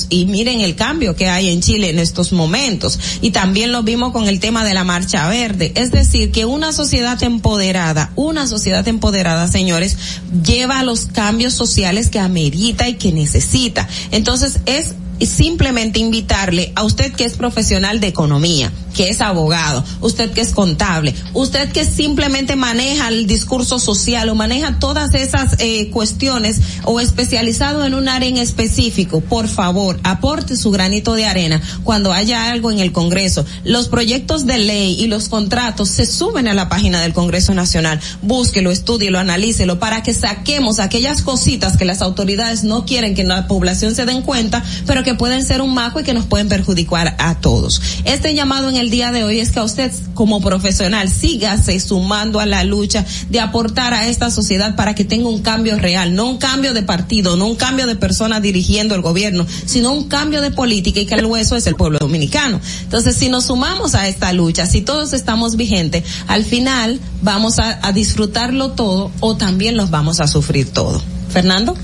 y 0.08 0.26
miren 0.26 0.60
el 0.60 0.74
cambio 0.74 1.16
que 1.16 1.28
hay 1.28 1.50
en 1.50 1.60
Chile 1.60 1.90
en 1.90 1.98
estos 1.98 2.32
momentos. 2.32 2.98
Y 3.20 3.30
también 3.30 3.72
lo 3.72 3.82
vimos 3.82 4.12
con 4.12 4.28
el 4.28 4.38
tema 4.38 4.64
de 4.64 4.74
la 4.74 4.84
marcha 4.84 5.28
verde, 5.28 5.72
es 5.74 5.90
decir, 5.90 6.30
que 6.30 6.44
una 6.44 6.72
sociedad 6.72 7.22
empoderada, 7.22 8.12
una 8.16 8.46
sociedad 8.46 8.86
empoderada, 8.86 9.48
señores, 9.48 9.96
lleva 10.44 10.82
los 10.82 11.06
cambios 11.06 11.54
sociales 11.54 12.10
que 12.10 12.18
amerita 12.18 12.88
y 12.88 12.94
que 12.94 13.12
necesita. 13.12 13.88
Entonces 14.10 14.60
es 14.66 14.94
simplemente 15.24 15.98
invitarle 15.98 16.72
a 16.74 16.84
usted 16.84 17.12
que 17.12 17.24
es 17.24 17.34
profesional 17.34 18.00
de 18.00 18.08
economía, 18.08 18.70
que 18.94 19.08
es 19.08 19.20
abogado, 19.20 19.84
usted 20.00 20.32
que 20.32 20.42
es 20.42 20.50
contable, 20.50 21.14
usted 21.32 21.70
que 21.72 21.84
simplemente 21.84 22.56
maneja 22.56 23.08
el 23.08 23.26
discurso 23.26 23.78
social 23.78 24.28
o 24.28 24.34
maneja 24.34 24.78
todas 24.78 25.14
esas 25.14 25.56
eh, 25.58 25.90
cuestiones 25.90 26.60
o 26.84 27.00
especializado 27.00 27.84
en 27.84 27.94
un 27.94 28.08
área 28.08 28.28
en 28.28 28.36
específico, 28.36 29.20
por 29.20 29.48
favor, 29.48 30.00
aporte 30.02 30.56
su 30.56 30.70
granito 30.70 31.14
de 31.14 31.26
arena 31.26 31.62
cuando 31.84 32.12
haya 32.12 32.50
algo 32.50 32.70
en 32.70 32.80
el 32.80 32.92
Congreso. 32.92 33.44
Los 33.64 33.88
proyectos 33.88 34.46
de 34.46 34.58
ley 34.58 34.96
y 35.00 35.06
los 35.06 35.28
contratos 35.28 35.88
se 35.88 36.06
suben 36.06 36.48
a 36.48 36.54
la 36.54 36.68
página 36.68 37.00
del 37.00 37.12
Congreso 37.12 37.54
Nacional. 37.54 38.00
Búsquelo, 38.22 38.70
estúdielo, 38.70 39.18
analícelo 39.18 39.78
para 39.78 40.02
que 40.02 40.14
saquemos 40.14 40.78
aquellas 40.78 41.22
cositas 41.22 41.76
que 41.76 41.84
las 41.84 42.02
autoridades 42.02 42.64
no 42.64 42.84
quieren 42.84 43.14
que 43.14 43.24
la 43.24 43.46
población 43.46 43.94
se 43.94 44.04
den 44.04 44.22
cuenta, 44.22 44.64
pero 44.86 45.02
que 45.06 45.14
pueden 45.14 45.44
ser 45.44 45.62
un 45.62 45.72
majo 45.72 46.00
y 46.00 46.02
que 46.02 46.12
nos 46.12 46.26
pueden 46.26 46.48
perjudicar 46.48 47.14
a 47.20 47.36
todos. 47.36 47.80
Este 48.04 48.34
llamado 48.34 48.68
en 48.68 48.74
el 48.74 48.90
día 48.90 49.12
de 49.12 49.22
hoy 49.22 49.38
es 49.38 49.52
que 49.52 49.60
a 49.60 49.62
usted 49.62 49.92
como 50.14 50.40
profesional 50.40 51.08
sígase 51.08 51.78
sumando 51.78 52.40
a 52.40 52.44
la 52.44 52.64
lucha 52.64 53.06
de 53.30 53.38
aportar 53.38 53.94
a 53.94 54.08
esta 54.08 54.32
sociedad 54.32 54.74
para 54.74 54.96
que 54.96 55.04
tenga 55.04 55.28
un 55.28 55.42
cambio 55.42 55.78
real, 55.78 56.16
no 56.16 56.26
un 56.28 56.38
cambio 56.38 56.74
de 56.74 56.82
partido, 56.82 57.36
no 57.36 57.46
un 57.46 57.54
cambio 57.54 57.86
de 57.86 57.94
personas 57.94 58.42
dirigiendo 58.42 58.96
el 58.96 59.00
gobierno, 59.00 59.46
sino 59.64 59.92
un 59.92 60.08
cambio 60.08 60.42
de 60.42 60.50
política 60.50 60.98
y 60.98 61.06
que 61.06 61.14
el 61.14 61.26
hueso 61.26 61.54
es 61.54 61.68
el 61.68 61.76
pueblo 61.76 62.00
dominicano. 62.00 62.60
Entonces, 62.82 63.14
si 63.14 63.28
nos 63.28 63.44
sumamos 63.44 63.94
a 63.94 64.08
esta 64.08 64.32
lucha, 64.32 64.66
si 64.66 64.82
todos 64.82 65.12
estamos 65.12 65.54
vigentes, 65.54 66.02
al 66.26 66.44
final 66.44 66.98
vamos 67.22 67.60
a, 67.60 67.78
a 67.86 67.92
disfrutarlo 67.92 68.72
todo 68.72 69.12
o 69.20 69.36
también 69.36 69.76
los 69.76 69.90
vamos 69.90 70.18
a 70.18 70.26
sufrir 70.26 70.72
todo. 70.72 71.00
Fernando. 71.28 71.76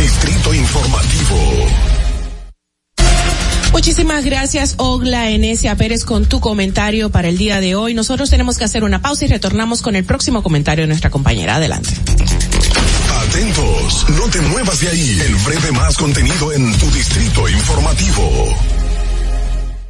Distrito 0.00 0.54
Informativo. 0.54 1.36
Muchísimas 3.72 4.24
gracias, 4.24 4.74
Ogla 4.78 5.28
Enesia 5.28 5.76
Pérez, 5.76 6.04
con 6.04 6.24
tu 6.24 6.40
comentario 6.40 7.10
para 7.10 7.28
el 7.28 7.36
día 7.36 7.60
de 7.60 7.74
hoy. 7.74 7.92
Nosotros 7.92 8.30
tenemos 8.30 8.56
que 8.56 8.64
hacer 8.64 8.82
una 8.82 9.02
pausa 9.02 9.26
y 9.26 9.28
retornamos 9.28 9.82
con 9.82 9.96
el 9.96 10.04
próximo 10.04 10.42
comentario 10.42 10.84
de 10.84 10.88
nuestra 10.88 11.10
compañera. 11.10 11.56
Adelante. 11.56 11.90
Atentos, 13.28 14.06
no 14.08 14.26
te 14.30 14.40
muevas 14.40 14.80
de 14.80 14.88
ahí. 14.88 15.20
El 15.20 15.34
breve 15.36 15.72
más 15.72 15.98
contenido 15.98 16.52
en 16.52 16.78
tu 16.78 16.90
Distrito 16.90 17.48
Informativo. 17.48 18.79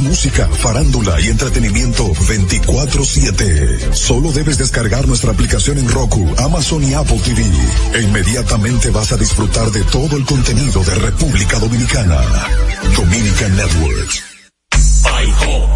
música, 0.00 0.48
farándula 0.48 1.20
y 1.20 1.28
entretenimiento 1.28 2.12
24/7. 2.12 3.94
Solo 3.94 4.32
debes 4.32 4.58
descargar 4.58 5.06
nuestra 5.06 5.30
aplicación 5.30 5.78
en 5.78 5.88
Roku, 5.88 6.28
Amazon 6.38 6.82
y 6.82 6.94
Apple 6.94 7.20
TV. 7.24 7.44
E 7.94 8.02
inmediatamente 8.02 8.90
vas 8.90 9.12
a 9.12 9.16
disfrutar 9.16 9.70
de 9.70 9.84
todo 9.84 10.16
el 10.16 10.24
contenido 10.24 10.82
de 10.82 10.94
República 10.96 11.60
Dominicana. 11.60 12.20
Dominican 12.96 13.56
ho. 15.46 15.68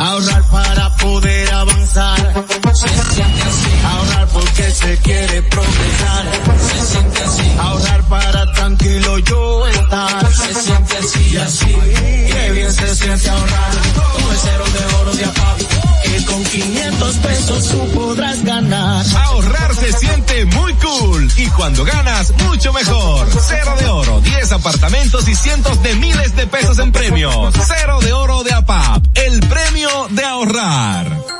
Ahorrar 0.00 0.42
para 0.50 0.96
poder 0.96 1.52
avanzar. 1.52 2.46
Se 2.72 2.88
siente 2.88 3.42
así. 3.42 3.70
Ahorrar 3.84 4.28
porque 4.28 4.70
se 4.70 4.96
quiere 4.98 5.42
progresar. 5.42 6.24
Se 6.58 6.86
siente 6.86 7.22
así. 7.22 7.42
Ahorrar 7.58 8.02
para 8.08 8.29
estar. 10.10 10.34
Se 10.34 10.54
siente 10.54 10.96
así 10.98 11.30
y 11.32 11.36
así. 11.36 11.66
Qué 11.66 12.50
bien 12.52 12.72
se 12.72 12.94
siente 12.94 13.30
ahorrar. 13.30 13.70
Con 14.12 14.32
el 14.32 14.38
cero 14.38 14.64
de 14.72 14.94
oro 14.96 15.12
de 15.12 15.24
APAP. 15.24 15.58
Que 16.04 16.24
con 16.24 16.44
500 16.44 17.16
pesos 17.16 17.68
tú 17.68 17.92
podrás 17.92 18.44
ganar. 18.44 19.06
Ahorrar 19.24 19.74
se 19.74 19.92
siente 19.92 20.44
muy 20.46 20.74
cool 20.74 21.30
y 21.36 21.46
cuando 21.48 21.84
ganas 21.84 22.32
mucho 22.46 22.72
mejor. 22.72 23.28
Cero 23.40 23.74
de 23.78 23.86
oro, 23.86 24.20
10 24.20 24.52
apartamentos 24.52 25.28
y 25.28 25.34
cientos 25.34 25.82
de 25.82 25.94
miles 25.96 26.34
de 26.36 26.46
pesos 26.46 26.78
en 26.78 26.92
premios. 26.92 27.54
Cero 27.66 28.00
de 28.00 28.12
oro 28.12 28.42
de 28.42 28.52
APAP, 28.52 29.04
el 29.14 29.40
premio 29.40 30.08
de 30.10 30.24
ahorrar. 30.24 31.39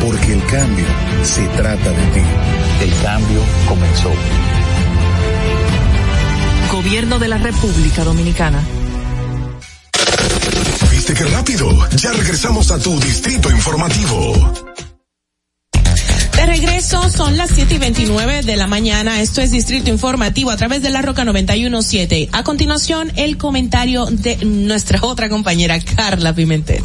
Porque 0.00 0.32
el 0.32 0.44
cambio 0.46 0.86
se 1.24 1.46
trata 1.48 1.90
de 1.90 2.06
ti. 2.14 2.20
El 2.82 3.02
cambio 3.02 3.40
comenzó. 3.68 4.12
Gobierno 6.72 7.18
de 7.18 7.28
la 7.28 7.38
República 7.38 8.04
Dominicana. 8.04 8.62
¿Viste 10.90 11.14
qué 11.14 11.24
rápido? 11.24 11.88
Ya 11.96 12.12
regresamos 12.12 12.70
a 12.70 12.78
tu 12.78 12.98
Distrito 13.00 13.50
Informativo. 13.50 14.34
De 16.36 16.46
regreso, 16.46 17.10
son 17.10 17.36
las 17.36 17.50
7 17.50 17.74
y 17.74 17.78
29 17.78 18.42
de 18.42 18.56
la 18.56 18.68
mañana. 18.68 19.20
Esto 19.20 19.40
es 19.40 19.50
Distrito 19.50 19.90
Informativo 19.90 20.52
a 20.52 20.56
través 20.56 20.82
de 20.82 20.90
la 20.90 21.02
Roca 21.02 21.24
917. 21.24 22.28
A 22.30 22.44
continuación, 22.44 23.10
el 23.16 23.38
comentario 23.38 24.06
de 24.06 24.36
nuestra 24.44 25.00
otra 25.02 25.28
compañera, 25.28 25.80
Carla 25.80 26.32
Pimentel. 26.32 26.84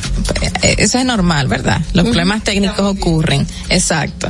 eso 0.77 0.97
es 0.97 1.05
normal, 1.05 1.47
¿verdad? 1.47 1.81
Los 1.93 2.05
problemas 2.05 2.43
técnicos 2.43 2.79
ocurren. 2.79 3.45
Exacto. 3.69 4.27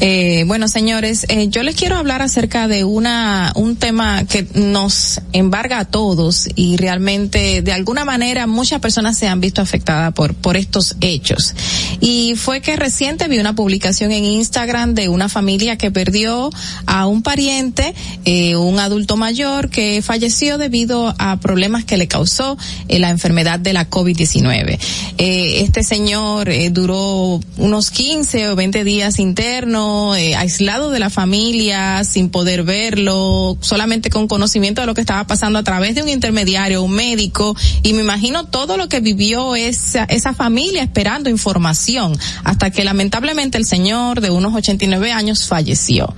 Eh, 0.00 0.44
bueno, 0.46 0.68
señores, 0.68 1.26
eh, 1.28 1.48
yo 1.48 1.62
les 1.62 1.76
quiero 1.76 1.96
hablar 1.96 2.22
acerca 2.22 2.68
de 2.68 2.84
una 2.84 3.52
un 3.54 3.76
tema 3.76 4.24
que 4.24 4.46
nos 4.54 5.20
embarga 5.32 5.78
a 5.80 5.84
todos 5.84 6.48
y 6.54 6.76
realmente 6.76 7.62
de 7.62 7.72
alguna 7.72 8.04
manera 8.04 8.46
muchas 8.46 8.80
personas 8.80 9.16
se 9.18 9.28
han 9.28 9.40
visto 9.40 9.60
afectadas 9.60 10.12
por 10.12 10.34
por 10.34 10.56
estos 10.56 10.96
hechos. 11.00 11.54
Y 12.00 12.34
fue 12.36 12.60
que 12.60 12.76
reciente 12.76 13.28
vi 13.28 13.38
una 13.38 13.54
publicación 13.54 14.12
en 14.12 14.24
Instagram 14.24 14.94
de 14.94 15.08
una 15.08 15.28
familia 15.28 15.76
que 15.76 15.90
perdió 15.90 16.50
a 16.86 17.06
un 17.06 17.22
pariente, 17.22 17.94
eh, 18.24 18.56
un 18.56 18.78
adulto 18.78 19.16
mayor 19.16 19.70
que 19.70 20.02
falleció 20.02 20.58
debido 20.58 21.14
a 21.18 21.38
problemas 21.40 21.84
que 21.84 21.96
le 21.96 22.08
causó 22.08 22.56
eh, 22.88 22.98
la 22.98 23.10
enfermedad 23.10 23.58
de 23.58 23.72
la 23.72 23.88
COVID-19. 23.88 24.78
Eh, 25.34 25.62
este 25.62 25.82
señor 25.82 26.48
eh, 26.48 26.70
duró 26.70 27.40
unos 27.56 27.90
15 27.90 28.50
o 28.50 28.54
20 28.54 28.84
días 28.84 29.18
interno, 29.18 30.14
eh, 30.14 30.36
aislado 30.36 30.90
de 30.90 31.00
la 31.00 31.10
familia, 31.10 32.04
sin 32.04 32.30
poder 32.30 32.62
verlo, 32.62 33.58
solamente 33.60 34.10
con 34.10 34.28
conocimiento 34.28 34.80
de 34.80 34.86
lo 34.86 34.94
que 34.94 35.00
estaba 35.00 35.26
pasando 35.26 35.58
a 35.58 35.64
través 35.64 35.96
de 35.96 36.04
un 36.04 36.08
intermediario, 36.08 36.84
un 36.84 36.92
médico, 36.92 37.56
y 37.82 37.94
me 37.94 38.02
imagino 38.02 38.44
todo 38.44 38.76
lo 38.76 38.88
que 38.88 39.00
vivió 39.00 39.56
esa, 39.56 40.04
esa 40.04 40.34
familia 40.34 40.84
esperando 40.84 41.28
información, 41.28 42.16
hasta 42.44 42.70
que 42.70 42.84
lamentablemente 42.84 43.58
el 43.58 43.66
señor 43.66 44.20
de 44.20 44.30
unos 44.30 44.54
89 44.54 45.10
años 45.10 45.48
falleció. 45.48 46.14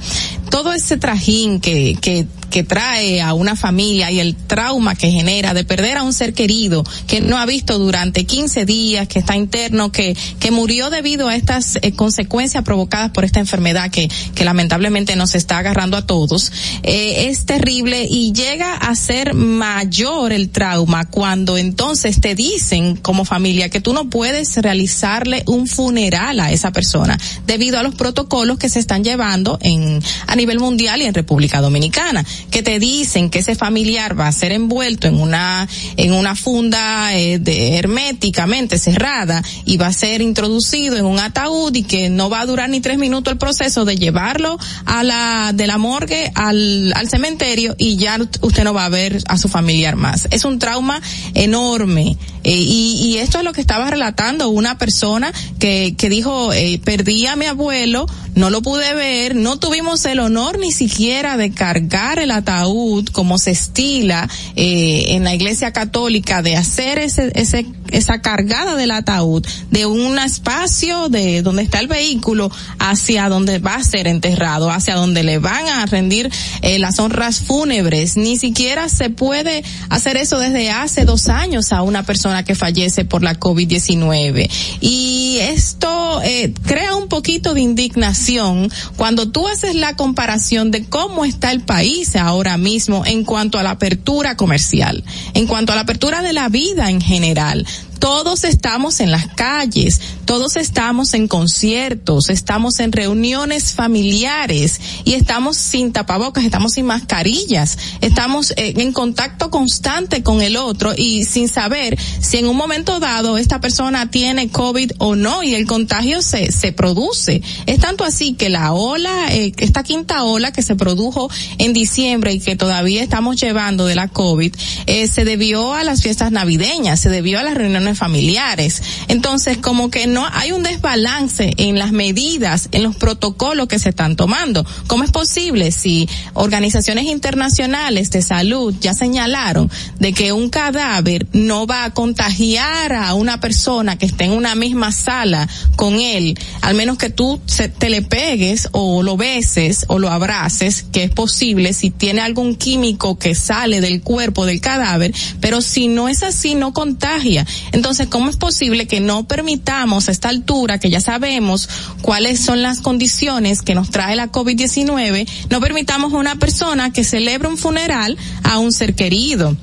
Todo 0.50 0.74
ese 0.74 0.98
trajín 0.98 1.60
que, 1.60 1.96
que, 2.02 2.26
que 2.50 2.64
trae 2.64 3.20
a 3.20 3.34
una 3.34 3.56
familia 3.56 4.10
y 4.10 4.20
el 4.20 4.34
trauma 4.34 4.94
que 4.94 5.10
genera 5.10 5.54
de 5.54 5.64
perder 5.64 5.98
a 5.98 6.02
un 6.02 6.12
ser 6.12 6.34
querido 6.34 6.84
que 7.06 7.20
no 7.20 7.38
ha 7.38 7.46
visto 7.46 7.78
durante 7.78 8.24
15 8.24 8.64
días, 8.64 9.08
que 9.08 9.18
está 9.18 9.36
interno, 9.36 9.92
que, 9.92 10.16
que 10.40 10.50
murió 10.50 10.90
debido 10.90 11.28
a 11.28 11.36
estas 11.36 11.78
eh, 11.82 11.92
consecuencias 11.92 12.64
provocadas 12.64 13.10
por 13.10 13.24
esta 13.24 13.40
enfermedad 13.40 13.90
que, 13.90 14.08
que 14.34 14.44
lamentablemente 14.44 15.16
nos 15.16 15.34
está 15.34 15.58
agarrando 15.58 15.96
a 15.96 16.06
todos, 16.06 16.52
eh, 16.82 17.28
es 17.28 17.46
terrible 17.46 18.06
y 18.08 18.32
llega 18.32 18.74
a 18.74 18.94
ser 18.94 19.34
mayor 19.34 20.32
el 20.32 20.50
trauma 20.50 21.04
cuando 21.04 21.58
entonces 21.58 22.20
te 22.20 22.34
dicen 22.34 22.96
como 22.96 23.24
familia 23.24 23.68
que 23.68 23.80
tú 23.80 23.92
no 23.92 24.08
puedes 24.10 24.56
realizarle 24.56 25.42
un 25.46 25.66
funeral 25.66 26.40
a 26.40 26.52
esa 26.52 26.72
persona 26.72 27.18
debido 27.46 27.78
a 27.78 27.82
los 27.82 27.94
protocolos 27.94 28.58
que 28.58 28.68
se 28.68 28.78
están 28.78 29.04
llevando 29.04 29.58
en 29.60 30.02
a 30.26 30.36
nivel 30.36 30.58
mundial 30.58 31.02
y 31.02 31.04
en 31.04 31.14
República 31.14 31.60
Dominicana 31.60 32.24
que 32.50 32.62
te 32.62 32.78
dicen 32.78 33.30
que 33.30 33.40
ese 33.40 33.54
familiar 33.54 34.18
va 34.18 34.28
a 34.28 34.32
ser 34.32 34.52
envuelto 34.52 35.08
en 35.08 35.20
una 35.20 35.68
en 35.96 36.12
una 36.12 36.34
funda 36.34 37.14
eh, 37.14 37.38
de, 37.38 37.78
herméticamente 37.78 38.78
cerrada 38.78 39.42
y 39.64 39.76
va 39.76 39.88
a 39.88 39.92
ser 39.92 40.22
introducido 40.22 40.96
en 40.96 41.04
un 41.04 41.18
ataúd 41.18 41.74
y 41.74 41.82
que 41.82 42.10
no 42.10 42.30
va 42.30 42.40
a 42.40 42.46
durar 42.46 42.68
ni 42.70 42.80
tres 42.80 42.98
minutos 42.98 43.32
el 43.32 43.38
proceso 43.38 43.84
de 43.84 43.96
llevarlo 43.96 44.58
a 44.84 45.02
la 45.02 45.52
de 45.54 45.66
la 45.66 45.78
morgue 45.78 46.30
al, 46.34 46.92
al 46.94 47.08
cementerio 47.08 47.74
y 47.78 47.96
ya 47.96 48.18
usted 48.40 48.64
no 48.64 48.74
va 48.74 48.84
a 48.84 48.88
ver 48.88 49.22
a 49.28 49.38
su 49.38 49.48
familiar 49.48 49.96
más. 49.96 50.28
Es 50.30 50.44
un 50.44 50.58
trauma 50.58 51.00
enorme 51.34 52.16
eh, 52.44 52.52
y, 52.52 52.98
y 53.02 53.18
esto 53.18 53.38
es 53.38 53.44
lo 53.44 53.52
que 53.52 53.60
estaba 53.60 53.90
relatando 53.90 54.48
una 54.48 54.78
persona 54.78 55.32
que, 55.58 55.94
que 55.96 56.08
dijo 56.08 56.52
eh, 56.52 56.80
perdí 56.84 57.26
a 57.26 57.36
mi 57.36 57.46
abuelo, 57.46 58.06
no 58.34 58.50
lo 58.50 58.62
pude 58.62 58.94
ver, 58.94 59.34
no 59.34 59.58
tuvimos 59.58 60.04
el 60.04 60.20
honor 60.20 60.58
ni 60.58 60.72
siquiera 60.72 61.36
de 61.36 61.50
cargar 61.50 62.18
el 62.18 62.25
ataúd 62.30 63.08
como 63.08 63.38
se 63.38 63.52
estila 63.52 64.28
eh, 64.54 65.04
en 65.08 65.24
la 65.24 65.34
iglesia 65.34 65.72
católica 65.72 66.42
de 66.42 66.56
hacer 66.56 66.98
ese, 66.98 67.32
ese 67.34 67.66
esa 67.90 68.20
cargada 68.20 68.76
del 68.76 68.90
ataúd 68.90 69.46
de 69.70 69.86
un 69.86 70.18
espacio 70.18 71.08
de 71.08 71.42
donde 71.42 71.62
está 71.62 71.78
el 71.78 71.88
vehículo 71.88 72.50
hacia 72.78 73.28
donde 73.28 73.58
va 73.58 73.76
a 73.76 73.84
ser 73.84 74.06
enterrado, 74.06 74.70
hacia 74.70 74.94
donde 74.94 75.22
le 75.22 75.38
van 75.38 75.68
a 75.68 75.86
rendir 75.86 76.30
eh, 76.62 76.78
las 76.78 76.98
honras 76.98 77.40
fúnebres. 77.40 78.16
Ni 78.16 78.36
siquiera 78.36 78.88
se 78.88 79.10
puede 79.10 79.64
hacer 79.88 80.16
eso 80.16 80.38
desde 80.38 80.70
hace 80.70 81.04
dos 81.04 81.28
años 81.28 81.72
a 81.72 81.82
una 81.82 82.02
persona 82.02 82.44
que 82.44 82.54
fallece 82.54 83.04
por 83.04 83.22
la 83.22 83.38
COVID-19. 83.38 84.50
Y 84.80 85.38
esto 85.40 86.20
eh, 86.22 86.52
crea 86.64 86.94
un 86.94 87.08
poquito 87.08 87.54
de 87.54 87.60
indignación 87.60 88.70
cuando 88.96 89.30
tú 89.30 89.46
haces 89.48 89.74
la 89.74 89.96
comparación 89.96 90.70
de 90.70 90.84
cómo 90.84 91.24
está 91.24 91.52
el 91.52 91.60
país 91.60 92.15
ahora 92.18 92.56
mismo 92.56 93.04
en 93.06 93.24
cuanto 93.24 93.58
a 93.58 93.62
la 93.62 93.70
apertura 93.70 94.36
comercial, 94.36 95.04
en 95.34 95.46
cuanto 95.46 95.72
a 95.72 95.76
la 95.76 95.82
apertura 95.82 96.22
de 96.22 96.32
la 96.32 96.48
vida 96.48 96.90
en 96.90 97.00
general 97.00 97.66
todos 97.98 98.44
estamos 98.44 99.00
en 99.00 99.10
las 99.10 99.26
calles, 99.28 100.00
todos 100.24 100.56
estamos 100.56 101.14
en 101.14 101.28
conciertos, 101.28 102.30
estamos 102.30 102.80
en 102.80 102.92
reuniones 102.92 103.72
familiares 103.72 104.80
y 105.04 105.14
estamos 105.14 105.56
sin 105.56 105.92
tapabocas, 105.92 106.44
estamos 106.44 106.72
sin 106.72 106.86
mascarillas, 106.86 107.78
estamos 108.00 108.52
en 108.56 108.92
contacto 108.92 109.50
constante 109.50 110.22
con 110.22 110.42
el 110.42 110.56
otro 110.56 110.92
y 110.96 111.24
sin 111.24 111.48
saber 111.48 111.98
si 112.20 112.38
en 112.38 112.48
un 112.48 112.56
momento 112.56 113.00
dado 113.00 113.38
esta 113.38 113.60
persona 113.60 114.10
tiene 114.10 114.48
COVID 114.48 114.92
o 114.98 115.14
no 115.14 115.42
y 115.42 115.54
el 115.54 115.66
contagio 115.66 116.22
se, 116.22 116.52
se 116.52 116.72
produce. 116.72 117.42
Es 117.66 117.78
tanto 117.78 118.04
así 118.04 118.34
que 118.34 118.48
la 118.48 118.72
ola, 118.72 119.28
eh, 119.30 119.52
esta 119.58 119.82
quinta 119.82 120.24
ola 120.24 120.52
que 120.52 120.62
se 120.62 120.76
produjo 120.76 121.30
en 121.58 121.72
diciembre 121.72 122.32
y 122.32 122.40
que 122.40 122.56
todavía 122.56 123.02
estamos 123.02 123.40
llevando 123.40 123.86
de 123.86 123.94
la 123.94 124.08
COVID, 124.08 124.54
eh, 124.86 125.06
se 125.08 125.24
debió 125.24 125.74
a 125.74 125.84
las 125.84 126.02
fiestas 126.02 126.32
navideñas, 126.32 127.00
se 127.00 127.08
debió 127.08 127.38
a 127.38 127.42
las 127.42 127.54
reuniones 127.54 127.85
familiares. 127.94 128.82
Entonces, 129.08 129.58
como 129.58 129.90
que 129.90 130.06
no 130.06 130.26
hay 130.32 130.52
un 130.52 130.62
desbalance 130.62 131.52
en 131.56 131.78
las 131.78 131.92
medidas, 131.92 132.68
en 132.72 132.82
los 132.82 132.96
protocolos 132.96 133.68
que 133.68 133.78
se 133.78 133.90
están 133.90 134.16
tomando. 134.16 134.66
¿Cómo 134.86 135.04
es 135.04 135.10
posible 135.10 135.70
si 135.70 136.08
organizaciones 136.34 137.04
internacionales 137.04 138.10
de 138.10 138.22
salud 138.22 138.74
ya 138.80 138.94
señalaron 138.94 139.70
de 139.98 140.12
que 140.12 140.32
un 140.32 140.48
cadáver 140.50 141.26
no 141.32 141.66
va 141.66 141.84
a 141.84 141.94
contagiar 141.94 142.92
a 142.92 143.14
una 143.14 143.40
persona 143.40 143.98
que 143.98 144.06
esté 144.06 144.24
en 144.24 144.32
una 144.32 144.54
misma 144.54 144.92
sala 144.92 145.48
con 145.76 145.94
él, 146.00 146.38
al 146.62 146.74
menos 146.74 146.98
que 146.98 147.10
tú 147.10 147.40
te 147.78 147.90
le 147.90 148.02
pegues 148.02 148.68
o 148.72 149.02
lo 149.02 149.16
beses 149.16 149.84
o 149.88 149.98
lo 149.98 150.10
abraces, 150.10 150.84
que 150.92 151.04
es 151.04 151.10
posible 151.10 151.72
si 151.72 151.90
tiene 151.90 152.20
algún 152.20 152.56
químico 152.56 153.18
que 153.18 153.34
sale 153.34 153.80
del 153.80 154.02
cuerpo 154.02 154.46
del 154.46 154.60
cadáver, 154.60 155.12
pero 155.40 155.60
si 155.60 155.88
no 155.88 156.08
es 156.08 156.22
así, 156.22 156.54
no 156.54 156.72
contagia. 156.72 157.46
Entonces, 157.76 158.08
¿cómo 158.08 158.30
es 158.30 158.38
posible 158.38 158.86
que 158.86 159.00
no 159.00 159.28
permitamos 159.28 160.08
a 160.08 160.10
esta 160.10 160.30
altura, 160.30 160.78
que 160.78 160.88
ya 160.88 160.98
sabemos 160.98 161.68
cuáles 162.00 162.40
son 162.40 162.62
las 162.62 162.80
condiciones 162.80 163.60
que 163.60 163.74
nos 163.74 163.90
trae 163.90 164.16
la 164.16 164.32
COVID-19, 164.32 165.28
no 165.50 165.60
permitamos 165.60 166.14
a 166.14 166.16
una 166.16 166.36
persona 166.36 166.90
que 166.90 167.04
celebre 167.04 167.48
un 167.48 167.58
funeral 167.58 168.16
a 168.42 168.58
un 168.60 168.72
ser 168.72 168.94
querido? 168.94 169.58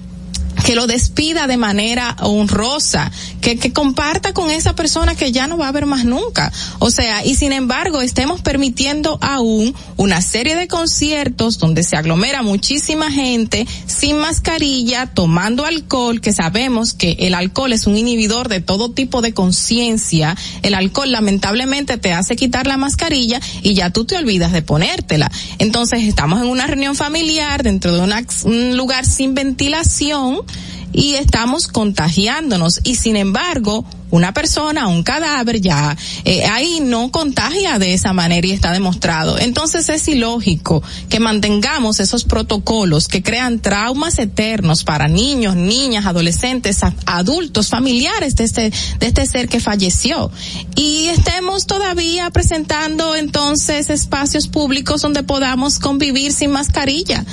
Que 0.66 0.76
lo 0.76 0.88
despida 0.88 1.48
de 1.48 1.58
manera 1.58 2.16
honrosa, 2.22 3.12
que, 3.42 3.58
que 3.58 3.74
comparta 3.74 4.34
con 4.34 4.50
esa 4.50 4.76
persona 4.76 5.16
que 5.16 5.32
ya 5.32 5.48
no 5.48 5.58
va 5.58 5.68
a 5.68 5.72
ver 5.72 5.86
más 5.86 6.06
nunca. 6.06 6.52
O 6.80 6.90
sea, 6.92 7.26
y 7.26 7.36
sin 7.36 7.52
embargo 7.52 8.02
estemos 8.02 8.42
permitiendo 8.42 9.18
aún 9.22 9.76
una 9.98 10.22
serie 10.22 10.56
de 10.56 10.68
conciertos 10.68 11.58
donde 11.60 11.84
se 11.84 11.98
aglomera 11.98 12.44
muchísima 12.44 13.12
gente 13.12 13.68
sin 13.88 14.18
mascarilla, 14.20 15.08
tomando 15.08 15.66
alcohol, 15.66 16.22
que 16.22 16.34
sabemos 16.34 16.94
que 16.94 17.18
el 17.20 17.34
alcohol 17.34 17.74
es 17.74 17.88
un 17.88 17.98
inhibidor 17.98 18.48
de 18.48 18.62
todo 18.62 18.92
tipo 18.92 19.22
de 19.22 19.34
conciencia. 19.34 20.38
El 20.62 20.76
alcohol 20.76 21.12
lamentablemente 21.12 21.98
te 21.98 22.14
hace 22.14 22.36
quitar 22.36 22.68
la 22.68 22.78
mascarilla 22.78 23.40
y 23.64 23.74
ya 23.74 23.90
tú 23.90 24.06
te 24.06 24.16
olvidas 24.16 24.52
de 24.52 24.62
ponértela. 24.62 25.32
Entonces 25.60 26.04
estamos 26.04 26.42
en 26.42 26.48
una 26.48 26.68
reunión 26.68 26.96
familiar 26.96 27.64
dentro 27.64 27.94
de 27.94 28.02
una- 28.02 28.24
un 28.46 28.78
lugar 28.78 29.06
sin 29.06 29.34
ventilación 29.34 30.43
y 30.92 31.16
estamos 31.16 31.68
contagiándonos. 31.68 32.82
Y 32.84 32.96
sin 32.96 33.16
embargo 33.16 33.86
una 34.14 34.32
persona, 34.32 34.88
un 34.88 35.02
cadáver 35.02 35.60
ya 35.60 35.98
eh, 36.24 36.46
ahí 36.46 36.82
no 36.82 37.10
contagia 37.10 37.80
de 37.80 37.96
esa 37.96 38.14
manera 38.14 38.46
y 38.46 38.52
está 38.52 38.72
demostrado. 38.72 39.40
Entonces 39.40 39.90
es 39.90 40.08
ilógico 40.08 40.84
que 41.10 41.20
mantengamos 41.20 42.00
esos 42.00 42.24
protocolos 42.24 43.08
que 43.08 43.24
crean 43.24 43.60
traumas 43.60 44.20
eternos 44.20 44.84
para 44.84 45.08
niños, 45.08 45.56
niñas, 45.56 46.06
adolescentes, 46.06 46.82
adultos, 47.08 47.70
familiares 47.70 48.36
de 48.36 48.44
este 48.44 48.72
de 49.00 49.08
este 49.08 49.26
ser 49.26 49.50
que 49.50 49.60
falleció 49.60 50.30
y 50.76 51.08
estemos 51.08 51.66
todavía 51.66 52.30
presentando 52.30 53.16
entonces 53.16 53.90
espacios 53.90 54.48
públicos 54.48 55.02
donde 55.02 55.24
podamos 55.24 55.80
convivir 55.80 56.34
sin 56.34 56.52
mascarilla. 56.52 57.26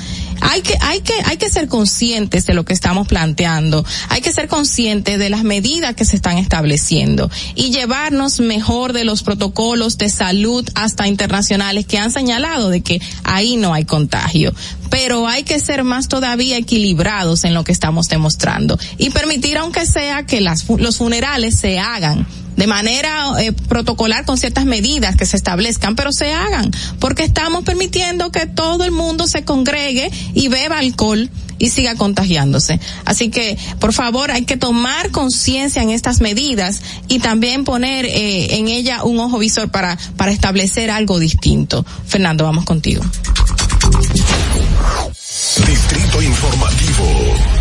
Hay 0.43 0.63
que, 0.63 0.75
hay 0.81 1.01
que, 1.01 1.13
hay 1.25 1.37
que 1.37 1.51
ser 1.51 1.67
conscientes 1.67 2.47
de 2.47 2.55
lo 2.55 2.65
que 2.65 2.73
estamos 2.73 3.07
planteando. 3.07 3.85
Hay 4.09 4.21
que 4.21 4.33
ser 4.33 4.47
conscientes 4.47 5.19
de 5.19 5.29
las 5.29 5.43
medidas 5.43 5.93
que 5.93 6.03
se 6.03 6.15
están 6.15 6.39
estableciendo 6.39 6.70
y 7.55 7.71
llevarnos 7.71 8.39
mejor 8.39 8.93
de 8.93 9.03
los 9.03 9.23
protocolos 9.23 9.97
de 9.97 10.09
salud 10.09 10.67
hasta 10.75 11.07
internacionales 11.07 11.85
que 11.85 11.97
han 11.97 12.11
señalado 12.11 12.69
de 12.69 12.81
que 12.81 13.01
ahí 13.23 13.57
no 13.57 13.73
hay 13.73 13.85
contagio. 13.85 14.53
Pero 14.89 15.27
hay 15.27 15.43
que 15.43 15.59
ser 15.59 15.83
más 15.83 16.07
todavía 16.07 16.57
equilibrados 16.57 17.43
en 17.43 17.53
lo 17.53 17.63
que 17.63 17.71
estamos 17.71 18.09
demostrando 18.09 18.77
y 18.97 19.09
permitir 19.09 19.57
aunque 19.57 19.85
sea 19.85 20.25
que 20.25 20.41
las, 20.41 20.67
los 20.69 20.97
funerales 20.97 21.57
se 21.57 21.79
hagan 21.79 22.27
de 22.55 22.67
manera 22.67 23.33
eh, 23.39 23.51
protocolar 23.51 24.25
con 24.25 24.37
ciertas 24.37 24.65
medidas 24.65 25.15
que 25.15 25.25
se 25.25 25.37
establezcan, 25.37 25.95
pero 25.95 26.11
se 26.11 26.33
hagan, 26.33 26.71
porque 26.99 27.23
estamos 27.23 27.63
permitiendo 27.63 28.31
que 28.31 28.45
todo 28.45 28.83
el 28.83 28.91
mundo 28.91 29.27
se 29.27 29.43
congregue 29.43 30.11
y 30.33 30.47
beba 30.47 30.79
alcohol 30.79 31.29
y 31.61 31.69
siga 31.69 31.95
contagiándose. 31.95 32.79
Así 33.05 33.29
que, 33.29 33.57
por 33.79 33.93
favor, 33.93 34.31
hay 34.31 34.45
que 34.45 34.57
tomar 34.57 35.11
conciencia 35.11 35.83
en 35.83 35.91
estas 35.91 36.19
medidas 36.19 36.81
y 37.07 37.19
también 37.19 37.63
poner 37.63 38.05
eh, 38.05 38.57
en 38.57 38.67
ella 38.67 39.03
un 39.03 39.19
ojo 39.19 39.37
visor 39.37 39.69
para, 39.69 39.97
para 40.17 40.31
establecer 40.31 40.89
algo 40.89 41.19
distinto. 41.19 41.85
Fernando, 42.07 42.45
vamos 42.45 42.65
contigo. 42.65 43.03
Distrito 45.67 46.21
Informativo. 46.21 47.60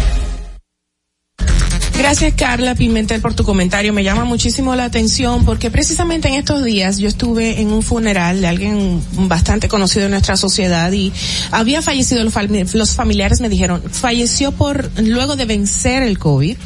Gracias 2.00 2.32
Carla 2.34 2.74
Pimentel 2.74 3.20
por 3.20 3.34
tu 3.34 3.44
comentario. 3.44 3.92
Me 3.92 4.02
llama 4.02 4.24
muchísimo 4.24 4.74
la 4.74 4.84
atención 4.84 5.44
porque 5.44 5.70
precisamente 5.70 6.28
en 6.28 6.34
estos 6.34 6.64
días 6.64 6.96
yo 6.96 7.08
estuve 7.08 7.60
en 7.60 7.70
un 7.74 7.82
funeral 7.82 8.40
de 8.40 8.46
alguien 8.48 9.02
bastante 9.28 9.68
conocido 9.68 10.06
en 10.06 10.12
nuestra 10.12 10.38
sociedad 10.38 10.90
y 10.92 11.12
había 11.50 11.82
fallecido 11.82 12.24
los, 12.24 12.32
fami- 12.32 12.72
los 12.72 12.94
familiares 12.94 13.42
me 13.42 13.50
dijeron 13.50 13.82
falleció 13.90 14.50
por 14.52 14.90
luego 14.98 15.36
de 15.36 15.44
vencer 15.44 16.02
el 16.02 16.18
COVID. 16.18 16.56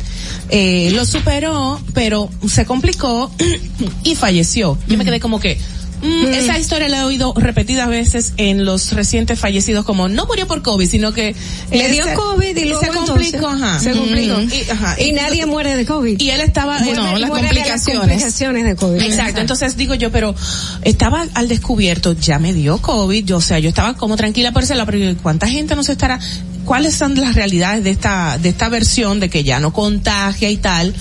Eh, 0.51 0.93
lo 0.95 1.05
superó, 1.05 1.81
pero 1.95 2.31
se 2.49 2.65
complicó 2.65 3.29
y 4.05 4.15
falleció. 4.15 4.79
Yo 4.87 4.97
me 4.97 5.05
quedé 5.05 5.19
como 5.19 5.41
que 5.41 5.59
Mm, 6.03 6.27
Esa 6.35 6.59
historia 6.59 6.89
la 6.89 6.99
he 7.01 7.05
oído 7.05 7.33
repetidas 7.37 7.89
veces 7.89 8.35
en 8.37 8.65
los 8.67 8.93
recientes 8.93 9.39
fallecidos, 9.39 9.85
como 9.87 10.09
no 10.09 10.27
murió 10.27 10.47
por 10.47 10.61
COVID, 10.63 10.87
sino 10.89 11.13
que 11.13 11.35
Le 11.71 11.89
dio 11.89 12.05
se- 12.05 12.15
COVID 12.15 12.57
y 12.57 12.65
luego 12.67 12.81
se 12.81 12.89
complicó, 12.89 13.37
entonces, 13.37 13.63
ajá. 13.63 13.81
se 13.81 13.93
complicó. 13.93 14.41
Y, 14.41 14.71
ajá. 14.71 15.01
Y 15.01 15.13
nadie 15.13 15.47
muere 15.47 15.77
de 15.77 15.87
COVID. 15.87 16.21
Y 16.21 16.31
él 16.31 16.41
estaba, 16.43 16.79
Muere- 16.81 16.97
no, 16.97 17.17
las 17.17 17.29
muere 17.31 17.49
de 17.49 17.55
las 17.55 17.63
complicaciones. 17.65 18.01
complicaciones 18.01 18.65
de 18.65 18.77
COVID. 18.77 19.03
Exacto, 19.03 19.41
entonces 19.41 19.77
digo 19.77 19.95
yo, 19.95 20.11
pero 20.13 20.35
estaba 20.83 21.25
al 21.35 21.49
descubierto, 21.49 22.13
ya 22.13 22.39
me 22.39 22.53
dio 22.53 22.79
COVID, 22.79 23.25
yo, 23.25 23.39
o 23.39 23.41
sea, 23.41 23.59
yo 23.59 23.69
estaba 23.71 23.95
como 23.95 24.17
tranquila 24.17 24.53
por 24.53 24.63
ese 24.63 24.75
lado, 24.75 24.91
pero 24.91 25.17
¿cuánta 25.23 25.49
gente 25.49 25.75
nos 25.75 25.89
estará? 25.89 26.19
¿Cuáles 26.67 26.95
son 26.95 27.15
las 27.21 27.35
realidades 27.35 27.85
de 27.85 27.91
esta, 27.91 28.37
de 28.39 28.49
esta 28.51 28.69
versión 28.69 29.21
de 29.21 29.29
que 29.31 29.45
ya 29.45 29.61
no 29.61 29.73
contagia 29.73 30.51
y 30.51 30.57
tal? 30.59 30.95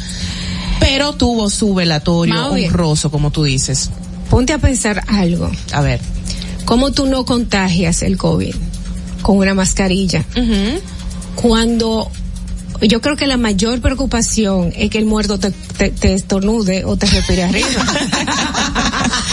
Pero 0.79 1.13
tuvo 1.13 1.49
su 1.49 1.73
velatorio 1.73 2.47
honroso, 2.47 3.09
como 3.11 3.31
tú 3.31 3.43
dices. 3.45 3.89
Ponte 4.34 4.51
a 4.51 4.57
pensar 4.57 5.03
algo. 5.10 5.51
A 5.73 5.81
ver. 5.81 5.99
¿Cómo 6.65 6.91
tú 6.91 7.05
no 7.05 7.23
contagias 7.23 8.01
el 8.01 8.18
COVID? 8.18 8.55
Con 9.22 9.38
una 9.38 9.53
mascarilla. 9.53 10.26
Cuando 11.35 12.10
yo 12.81 12.99
creo 12.99 13.15
que 13.15 13.27
la 13.27 13.38
mayor 13.38 13.80
preocupación 13.80 14.73
es 14.76 14.89
que 14.89 14.97
el 14.97 15.05
muerto 15.05 15.38
te, 15.38 15.51
te, 15.51 15.91
te 15.91 16.15
estornude 16.15 16.84
o 16.84 16.97
te 16.97 17.05
respire 17.05 17.43
arriba. 17.43 17.68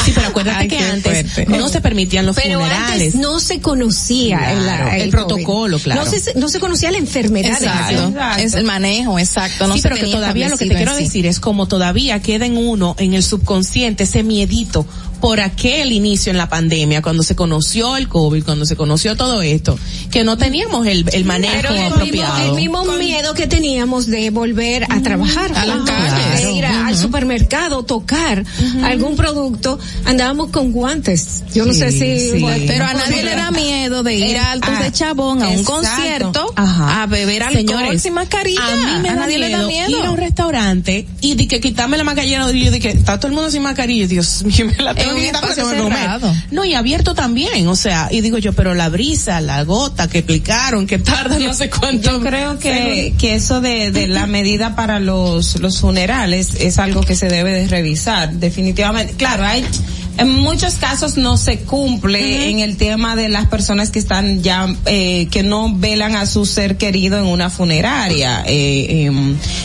Sí, 0.04 0.12
pero 0.14 0.28
acuérdate 0.28 0.68
que 0.68 0.78
antes 0.78 1.09
no 1.48 1.68
se 1.68 1.80
permitían 1.80 2.26
los 2.26 2.36
Pero 2.36 2.58
funerales. 2.60 2.90
antes 2.92 3.14
no 3.16 3.40
se 3.40 3.60
conocía 3.60 4.52
el, 4.52 4.58
Claro, 4.62 4.88
el 4.88 4.94
el 4.94 5.00
COVID. 5.00 5.10
protocolo, 5.10 5.78
claro. 5.78 6.04
No 6.04 6.10
se, 6.10 6.34
no 6.34 6.48
se 6.48 6.60
conocía 6.60 6.90
la 6.90 6.98
enfermedad. 6.98 7.52
Exacto. 7.62 8.12
Es 8.38 8.54
el 8.54 8.64
manejo, 8.64 9.18
exacto. 9.18 9.66
No 9.66 9.74
sí, 9.74 9.80
se 9.80 9.88
pero 9.88 10.00
que 10.04 10.10
todavía 10.10 10.48
lo 10.48 10.56
que 10.58 10.66
te 10.66 10.74
quiero 10.74 10.96
sí. 10.96 11.04
decir 11.04 11.26
es 11.26 11.40
como 11.40 11.66
todavía 11.66 12.20
queda 12.22 12.46
en 12.46 12.56
uno, 12.56 12.94
en 12.98 13.14
el 13.14 13.22
subconsciente, 13.22 14.04
ese 14.04 14.22
miedito 14.22 14.86
por 15.20 15.40
aquel 15.40 15.92
inicio 15.92 16.30
en 16.30 16.38
la 16.38 16.48
pandemia, 16.48 17.02
cuando 17.02 17.22
se 17.22 17.36
conoció 17.36 17.98
el 17.98 18.08
COVID, 18.08 18.42
cuando 18.42 18.64
se 18.64 18.74
conoció 18.74 19.16
todo 19.16 19.42
esto, 19.42 19.78
que 20.10 20.24
no 20.24 20.38
teníamos 20.38 20.86
el, 20.86 21.04
el 21.12 21.26
manejo 21.26 21.52
Pero 21.60 21.68
el 21.74 21.80
mismo, 21.82 21.94
apropiado. 21.96 22.46
el 22.48 22.52
mismo 22.54 22.84
miedo 22.96 23.34
que 23.34 23.46
teníamos 23.46 24.06
de 24.06 24.30
volver 24.30 24.84
a 24.88 25.02
trabajar 25.02 25.52
A 25.54 25.60
juntos, 25.72 25.94
calles. 25.94 26.42
de 26.42 26.52
ir 26.52 26.64
a- 26.64 26.86
al 26.86 26.96
supermercado, 26.96 27.82
tocar 27.84 28.46
algún 28.82 29.14
producto, 29.14 29.78
andábamos 30.06 30.48
con 30.50 30.72
guantes. 30.72 31.19
Yo 31.54 31.66
no 31.66 31.72
sé 31.72 31.90
si 31.90 32.44
Pero 32.66 32.84
a 32.84 32.94
nadie 32.94 33.22
le 33.24 33.34
da 33.34 33.50
miedo 33.50 34.02
de 34.02 34.14
ir 34.14 34.38
a 34.38 34.52
Altos 34.52 34.78
de 34.78 34.92
Chabón 34.92 35.42
a 35.42 35.48
un 35.48 35.60
exacto. 35.60 35.72
concierto 35.72 36.52
Ajá. 36.56 37.02
a 37.02 37.06
beber 37.06 37.42
alcohol 37.42 37.66
Señores, 37.66 38.02
sin 38.02 38.14
mascarilla. 38.14 38.60
A 38.72 38.76
mí 38.76 39.02
me 39.02 39.08
da 39.08 39.14
nadie 39.16 39.38
miedo, 39.38 39.48
le 39.48 39.56
da 39.56 39.66
miedo. 39.66 39.98
ir 40.00 40.06
a 40.06 40.10
un 40.10 40.16
restaurante 40.16 41.06
y 41.20 41.34
de 41.34 41.48
que 41.48 41.60
quitarme 41.60 41.96
la 41.96 42.04
mascarilla 42.04 42.50
y 42.52 42.64
yo 42.64 42.70
de 42.70 42.80
que 42.80 42.90
está 42.90 43.18
todo 43.18 43.28
el 43.28 43.34
mundo 43.34 43.50
sin 43.50 43.62
mascarilla, 43.62 44.06
Dios 44.06 44.44
mío, 44.44 44.66
me 44.76 44.82
la 44.82 44.94
tengo 44.94 45.10
En 45.12 45.16
que 45.16 45.26
quitar 45.26 45.40
porque 45.40 45.60
espacio 45.60 45.78
se 45.78 45.90
me 45.90 45.98
a 45.98 46.18
comer. 46.18 46.34
No, 46.50 46.64
y 46.64 46.74
abierto 46.74 47.14
también, 47.14 47.66
o 47.68 47.76
sea, 47.76 48.08
y 48.10 48.20
digo 48.20 48.38
yo, 48.38 48.52
pero 48.52 48.74
la 48.74 48.88
brisa, 48.88 49.40
la 49.40 49.64
gota 49.64 50.08
que 50.08 50.18
explicaron, 50.18 50.86
que 50.86 50.98
tarda 50.98 51.38
no 51.38 51.54
sé 51.54 51.68
cuánto. 51.70 52.10
Yo 52.10 52.20
creo 52.20 52.58
que, 52.58 53.14
que 53.18 53.34
eso 53.34 53.60
de, 53.60 53.90
de 53.90 54.08
la 54.08 54.26
medida 54.26 54.76
para 54.76 55.00
los, 55.00 55.58
los 55.60 55.78
funerales 55.78 56.54
es 56.58 56.78
algo 56.78 57.00
que 57.02 57.16
se 57.16 57.28
debe 57.28 57.52
de 57.52 57.68
revisar, 57.68 58.32
definitivamente. 58.32 59.14
Claro, 59.14 59.44
hay, 59.44 59.64
En 60.20 60.30
muchos 60.30 60.74
casos 60.74 61.16
no 61.16 61.36
se 61.36 61.58
cumple 61.60 62.50
en 62.50 62.60
el 62.60 62.76
tema 62.76 63.16
de 63.16 63.28
las 63.28 63.46
personas 63.48 63.90
que 63.90 63.98
están 63.98 64.42
ya, 64.42 64.66
eh, 64.86 65.28
que 65.30 65.42
no 65.42 65.74
velan 65.74 66.14
a 66.16 66.26
su 66.26 66.44
ser 66.46 66.76
querido 66.76 67.18
en 67.18 67.24
una 67.24 67.50
funeraria. 67.50 68.42
Eh, 68.46 69.10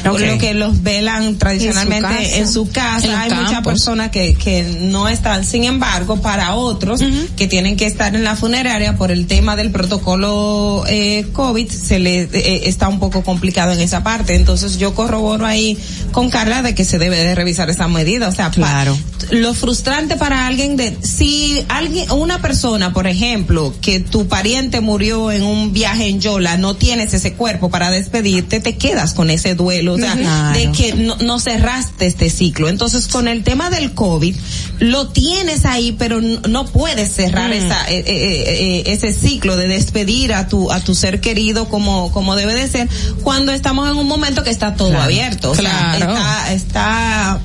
Ok. 0.07 0.19
Lo 0.19 0.38
que 0.38 0.53
los 0.53 0.84
velan 0.84 1.38
tradicionalmente 1.38 2.38
en 2.38 2.48
su 2.52 2.69
casa. 2.69 3.06
En 3.07 3.14
Hay 3.15 3.30
muchas 3.32 3.64
personas 3.64 4.11
que, 4.11 4.36
que 4.36 4.64
no 4.82 5.07
están. 5.10 5.44
Sin 5.44 5.64
embargo, 5.64 6.22
para 6.22 6.56
otros 6.56 7.02
que 7.36 7.48
tienen 7.48 7.76
que 7.76 7.86
estar 7.88 8.15
en 8.15 8.23
la 8.23 8.36
funeraria 8.36 8.95
por 8.98 9.11
el 9.11 9.27
tema 9.27 9.56
del 9.56 9.72
protocolo 9.72 10.84
eh, 10.88 11.26
COVID, 11.34 11.69
se 11.69 11.99
le 11.99 12.22
eh, 12.32 12.61
está 12.65 12.88
un 12.88 12.99
poco 12.99 13.23
complicado 13.23 13.73
en 13.73 13.82
esa 13.82 14.03
parte. 14.03 14.36
Entonces 14.36 14.77
yo 14.77 14.94
corroboro 14.94 15.45
ahí 15.45 15.77
con 16.11 16.30
Carla 16.30 16.61
de 16.61 16.76
que 16.76 16.86
se 16.86 16.99
debe 16.99 17.18
de 17.18 17.36
revisar 17.36 17.69
esa 17.69 17.88
medida. 17.88 18.27
O 18.27 18.32
sea, 18.32 18.48
pa- 18.49 18.56
Claro. 18.56 18.98
lo 19.32 19.53
frustrante 19.53 20.15
para 20.15 20.44
alguien 20.47 20.77
de 20.77 20.97
si 21.01 21.63
alguien 21.69 22.09
una 22.11 22.41
persona 22.41 22.93
por 22.93 23.07
ejemplo 23.07 23.73
que 23.81 23.99
tu 23.99 24.27
pariente 24.27 24.81
murió 24.81 25.31
en 25.31 25.43
un 25.43 25.73
viaje 25.73 26.07
en 26.07 26.19
Yola 26.22 26.57
no 26.57 26.76
tienes 26.76 27.13
ese 27.13 27.34
cuerpo 27.34 27.69
para 27.69 27.89
despedirte 27.91 28.59
te 28.59 28.76
quedas 28.77 29.13
con 29.13 29.30
ese 29.30 29.55
duelo 29.55 29.93
o 29.93 29.97
sea 29.97 30.13
Claro. 30.15 30.57
de 30.57 30.72
que 30.72 30.93
no, 30.93 31.15
no 31.17 31.39
cerraste 31.39 32.05
este 32.05 32.30
ciclo 32.30 32.69
entonces 32.69 33.07
con 33.07 33.27
el 33.27 33.43
tema 33.43 33.69
del 33.69 33.93
covid 33.93 34.35
lo 34.80 35.07
tienes 35.09 35.65
ahí 35.65 35.91
pero 35.97 36.22
no, 36.22 36.39
no 36.47 36.65
puedes 36.65 37.11
cerrar 37.11 37.49
Mm. 37.49 37.53
esa 37.53 37.89
eh, 37.91 38.03
eh, 38.07 38.43
eh, 38.47 38.84
ese 38.88 39.13
ciclo 39.13 39.55
de 39.57 39.67
despedir 39.67 40.34
a 40.34 40.47
tu 40.47 40.72
a 40.72 40.80
tu 40.80 40.95
ser 40.95 41.22
querido 41.22 41.69
como 41.69 42.11
como 42.11 42.35
debe 42.35 42.53
de 42.55 42.67
ser 42.67 42.88
cuando 43.23 43.51
estamos 43.51 43.89
en 43.89 43.95
un 43.97 44.07
momento 44.07 44.43
que 44.43 44.49
está 44.49 44.76
todo 44.76 44.89
Claro. 44.89 45.03
abierto 45.03 45.51
o 45.51 45.55
sea, 45.55 45.95
Claro. 45.97 46.13
está 46.13 46.53
está 46.53 47.39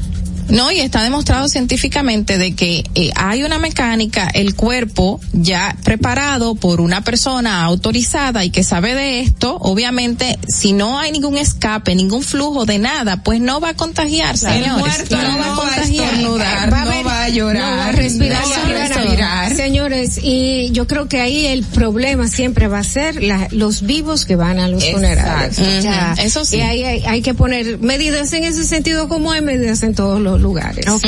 No, 0.50 0.70
y 0.70 0.80
está 0.80 1.02
demostrado 1.02 1.48
científicamente 1.48 2.38
de 2.38 2.54
que 2.54 2.84
eh, 2.94 3.10
hay 3.16 3.42
una 3.42 3.58
mecánica, 3.58 4.28
el 4.32 4.54
cuerpo 4.54 5.20
ya 5.32 5.76
preparado 5.84 6.54
por 6.54 6.80
una 6.80 7.02
persona 7.02 7.62
autorizada 7.64 8.44
y 8.44 8.50
que 8.50 8.64
sabe 8.64 8.94
de 8.94 9.20
esto, 9.20 9.56
obviamente, 9.60 10.38
si 10.48 10.72
no 10.72 10.98
hay 10.98 11.12
ningún 11.12 11.36
escape, 11.38 11.94
ningún 11.94 12.22
flujo 12.22 12.66
de 12.66 12.78
nada, 12.78 13.22
pues 13.22 13.40
no 13.40 13.60
va 13.60 13.70
a 13.70 13.74
contagiarse, 13.74 14.48
señores. 14.50 14.78
muerto 14.78 15.16
no, 15.16 15.22
va 15.22 15.28
a 15.28 15.30
no 15.32 15.38
va 15.38 15.52
a 15.52 15.56
contagiar. 15.56 16.14
estornudar, 16.14 16.72
Va 16.72 16.82
a 16.82 16.84
no 16.84 17.04
va 17.04 17.24
a 17.24 17.28
llorar, 17.28 17.70
no 17.70 17.76
va 17.78 17.86
a 17.86 17.92
respirar, 17.92 18.42
no 18.42 18.48
va 18.50 18.56
a 18.56 18.88
respirar. 18.88 19.56
Señores, 19.56 20.18
y 20.22 20.70
yo 20.72 20.86
creo 20.86 21.08
que 21.08 21.20
ahí 21.20 21.46
el 21.46 21.62
problema 21.64 22.28
siempre 22.28 22.66
va 22.68 22.78
a 22.80 22.84
ser 22.84 23.22
la- 23.22 23.48
los 23.50 23.82
vivos 23.82 24.24
que 24.24 24.36
van 24.36 24.58
a 24.58 24.68
los 24.68 24.82
Exacto. 24.82 24.96
funerales. 24.98 25.58
Ujú, 25.58 25.68
Ya, 25.82 26.14
eso 26.18 26.44
sí. 26.44 26.56
Y 26.56 26.60
ahí 26.60 26.84
hay, 26.84 27.02
hay 27.06 27.22
que 27.22 27.34
poner 27.34 27.78
medidas 27.78 28.32
en 28.32 28.44
ese 28.44 28.64
sentido 28.64 29.08
como 29.08 29.32
hay 29.32 29.40
medidas 29.42 29.82
en 29.82 29.94
todos 29.94 30.20
los 30.20 30.39
lugares. 30.40 30.86
Ok. 30.88 31.06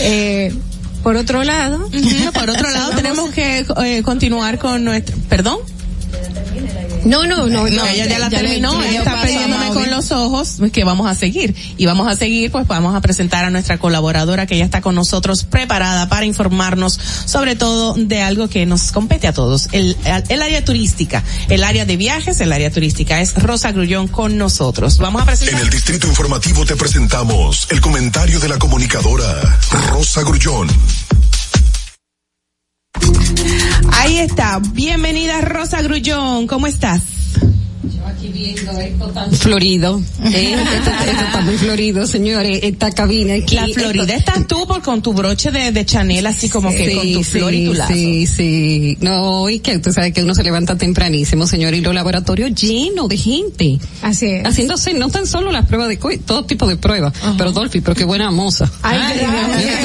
Eh, 0.00 0.52
por 1.02 1.16
otro 1.16 1.44
lado. 1.44 1.88
Por 2.32 2.50
otro 2.50 2.70
lado, 2.72 2.92
tenemos 2.92 3.30
que 3.30 3.64
eh, 3.84 4.02
continuar 4.02 4.58
con 4.58 4.84
nuestro, 4.84 5.16
perdón. 5.28 5.58
No, 7.04 7.26
no, 7.26 7.48
no, 7.48 7.66
No, 7.66 7.86
ella 7.86 8.06
ya 8.06 8.18
la 8.18 8.30
terminó, 8.30 8.82
ella 8.82 8.98
está 8.98 9.22
pidiéndome 9.22 9.68
con 9.70 9.90
los 9.90 10.12
ojos 10.12 10.54
pues, 10.58 10.72
que 10.72 10.84
vamos 10.84 11.10
a 11.10 11.14
seguir. 11.14 11.54
Y 11.76 11.86
vamos 11.86 12.08
a 12.08 12.16
seguir, 12.16 12.50
pues 12.50 12.66
vamos 12.66 12.94
a 12.94 13.00
presentar 13.00 13.44
a 13.44 13.50
nuestra 13.50 13.78
colaboradora 13.78 14.46
que 14.46 14.56
ya 14.56 14.64
está 14.64 14.80
con 14.80 14.94
nosotros 14.94 15.44
preparada 15.44 16.08
para 16.08 16.26
informarnos 16.26 16.98
sobre 17.24 17.56
todo 17.56 17.94
de 17.94 18.22
algo 18.22 18.48
que 18.48 18.66
nos 18.66 18.92
compete 18.92 19.26
a 19.26 19.32
todos, 19.32 19.68
el, 19.72 19.96
el 20.28 20.42
área 20.42 20.64
turística, 20.64 21.22
el 21.48 21.64
área 21.64 21.84
de 21.84 21.96
viajes, 21.96 22.40
el 22.40 22.52
área 22.52 22.70
turística. 22.70 23.20
Es 23.20 23.34
Rosa 23.34 23.72
Grullón 23.72 24.08
con 24.08 24.38
nosotros. 24.38 24.98
Vamos 24.98 25.22
a 25.22 25.24
presentar. 25.24 25.54
En 25.54 25.66
el 25.66 25.70
Distrito 25.70 26.06
Informativo 26.06 26.64
te 26.64 26.76
presentamos 26.76 27.66
el 27.70 27.80
comentario 27.80 28.38
de 28.38 28.48
la 28.48 28.58
comunicadora 28.58 29.58
Rosa 29.90 30.22
Grullón. 30.22 30.68
Ahí 33.92 34.18
está. 34.18 34.58
Bienvenida 34.58 35.40
Rosa 35.40 35.80
Grullón. 35.82 36.46
¿Cómo 36.46 36.66
estás? 36.66 37.02
Florido. 39.32 40.02
Eh, 40.32 40.54
esto, 40.54 40.90
esto 40.90 41.24
está 41.24 41.40
muy 41.42 41.56
florido, 41.58 42.06
señores. 42.06 42.60
Esta 42.62 42.90
cabina 42.92 43.34
aquí. 43.34 43.56
La 43.56 43.66
Florida 43.66 44.14
estás 44.14 44.46
tú 44.46 44.66
por 44.66 44.80
con 44.82 45.02
tu 45.02 45.12
broche 45.12 45.50
de, 45.50 45.72
de 45.72 45.84
Chanel 45.84 46.26
así 46.26 46.48
como 46.48 46.70
que 46.70 46.94
con 46.94 47.12
tu 47.12 47.22
flor 47.22 47.52
y 47.52 47.66
tu 47.66 47.74
lazo. 47.74 47.92
Sí, 47.92 48.26
sí. 48.26 48.96
No, 49.00 49.48
y 49.50 49.58
que 49.58 49.76
usted 49.76 49.92
sabe 49.92 50.12
que 50.12 50.22
uno 50.22 50.34
se 50.34 50.42
levanta 50.42 50.76
tempranísimo, 50.76 51.46
señor, 51.46 51.74
y 51.74 51.80
los 51.80 51.94
laboratorios 51.94 52.54
llenos 52.54 53.08
de 53.08 53.16
gente. 53.16 53.78
Así 54.00 54.26
es. 54.26 54.44
Haciéndose 54.44 54.94
no 54.94 55.08
tan 55.10 55.26
solo 55.26 55.52
las 55.52 55.66
pruebas 55.66 55.88
de 55.88 55.98
COVID, 55.98 56.20
todo 56.20 56.44
tipo 56.44 56.66
de 56.66 56.76
pruebas. 56.76 57.12
Pero 57.36 57.52
Dolphy, 57.52 57.80
pero 57.80 57.94
qué 57.94 58.04
buena 58.04 58.30
moza. 58.30 58.70
Ay, 58.82 58.98
Ay, 59.02 59.18
gracias. 59.18 59.80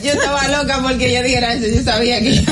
Yo 0.04 0.12
estaba 0.12 0.48
loca 0.48 0.80
porque 0.82 1.10
ella 1.10 1.22
dijera 1.22 1.52
eso, 1.54 1.66
yo 1.66 1.82
sabía 1.82 2.20
que 2.20 2.42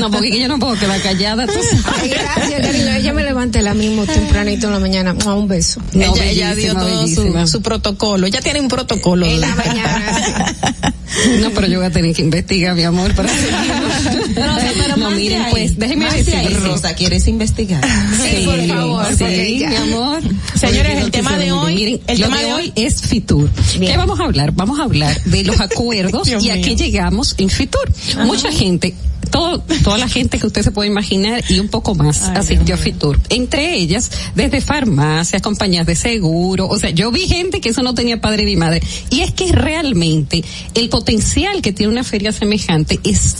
No, 0.00 0.10
porque 0.10 0.38
yo 0.38 0.46
no 0.48 0.58
puedo 0.58 0.74
quedar 0.78 1.00
callada. 1.02 1.46
tú 1.46 1.52
sabes. 1.52 1.84
Ay, 2.00 2.08
gracias, 2.10 2.60
cariño. 2.60 2.90
Ella 2.94 3.12
me 3.12 3.22
levanta 3.28 3.60
la 3.60 3.74
mismo 3.74 4.06
tempranito 4.06 4.68
en 4.68 4.72
la 4.72 4.78
mañana. 4.80 5.12
Mua, 5.12 5.34
Un 5.34 5.48
beso. 5.48 5.80
No, 5.92 6.16
ella, 6.16 6.24
ella 6.30 6.54
dio 6.54 6.74
todo 6.74 7.06
su, 7.06 7.46
su 7.46 7.62
protocolo. 7.62 8.26
Ella 8.26 8.40
tiene 8.40 8.60
un 8.60 8.68
protocolo. 8.68 9.26
En 9.26 9.40
la 9.40 9.54
mañana. 9.54 10.56
No, 11.40 11.50
pero 11.50 11.66
yo 11.66 11.78
voy 11.78 11.86
a 11.86 11.90
tener 11.90 12.14
que 12.14 12.22
investigar, 12.22 12.76
mi 12.76 12.82
amor, 12.82 13.12
para 13.14 13.30
No, 14.96 15.10
miren, 15.10 15.46
pues, 15.50 15.78
déjenme 15.78 16.04
Más 16.04 16.12
de 16.12 16.18
decir, 16.18 16.36
ahí, 16.36 16.54
Rosa, 16.54 16.94
¿quieres 16.94 17.26
investigar? 17.26 17.82
Sí, 17.82 18.44
por 18.44 18.66
favor, 18.66 19.06
Sí, 19.06 19.16
porque 19.18 19.66
mi 19.68 19.76
amor. 19.76 20.22
Señores, 20.54 20.92
Oye, 20.92 21.04
el 21.04 21.10
tema 21.10 21.38
de 21.38 21.50
hoy-. 21.50 21.74
Miren, 21.74 22.00
el 22.06 22.20
tema 22.20 22.38
de 22.38 22.52
hoy 22.52 22.72
es 22.76 23.00
Fitur. 23.00 23.50
¿Qué 23.80 23.96
vamos 23.96 24.20
a 24.20 24.24
hablar? 24.24 24.52
Vamos 24.52 24.78
a 24.78 24.84
hablar 24.84 25.20
de 25.24 25.44
los 25.44 25.58
acuerdos 25.60 26.28
y 26.28 26.50
a 26.50 26.60
qué 26.60 26.76
llegamos 26.76 27.34
en 27.38 27.48
Fitur. 27.48 27.90
Mucha 28.24 28.52
gente 28.52 28.94
todo, 29.30 29.60
toda 29.84 29.98
la 29.98 30.08
gente 30.08 30.38
que 30.38 30.46
usted 30.46 30.62
se 30.62 30.70
puede 30.70 30.88
imaginar 30.88 31.42
y 31.48 31.58
un 31.58 31.68
poco 31.68 31.94
más 31.94 32.22
Ay, 32.22 32.36
asistió 32.36 32.74
a 32.74 32.78
Fitur. 32.78 33.18
Entre 33.28 33.76
ellas, 33.76 34.10
desde 34.34 34.60
farmacias, 34.60 35.42
compañías 35.42 35.86
de 35.86 35.94
seguro, 35.94 36.68
o 36.68 36.78
sea, 36.78 36.90
yo 36.90 37.10
vi 37.10 37.26
gente 37.26 37.60
que 37.60 37.70
eso 37.70 37.82
no 37.82 37.94
tenía 37.94 38.20
padre 38.20 38.44
ni 38.44 38.56
madre. 38.56 38.82
Y 39.10 39.20
es 39.20 39.32
que 39.32 39.52
realmente 39.52 40.44
el 40.74 40.88
potencial 40.88 41.62
que 41.62 41.72
tiene 41.72 41.92
una 41.92 42.04
feria 42.04 42.32
semejante 42.32 43.00
es 43.04 43.36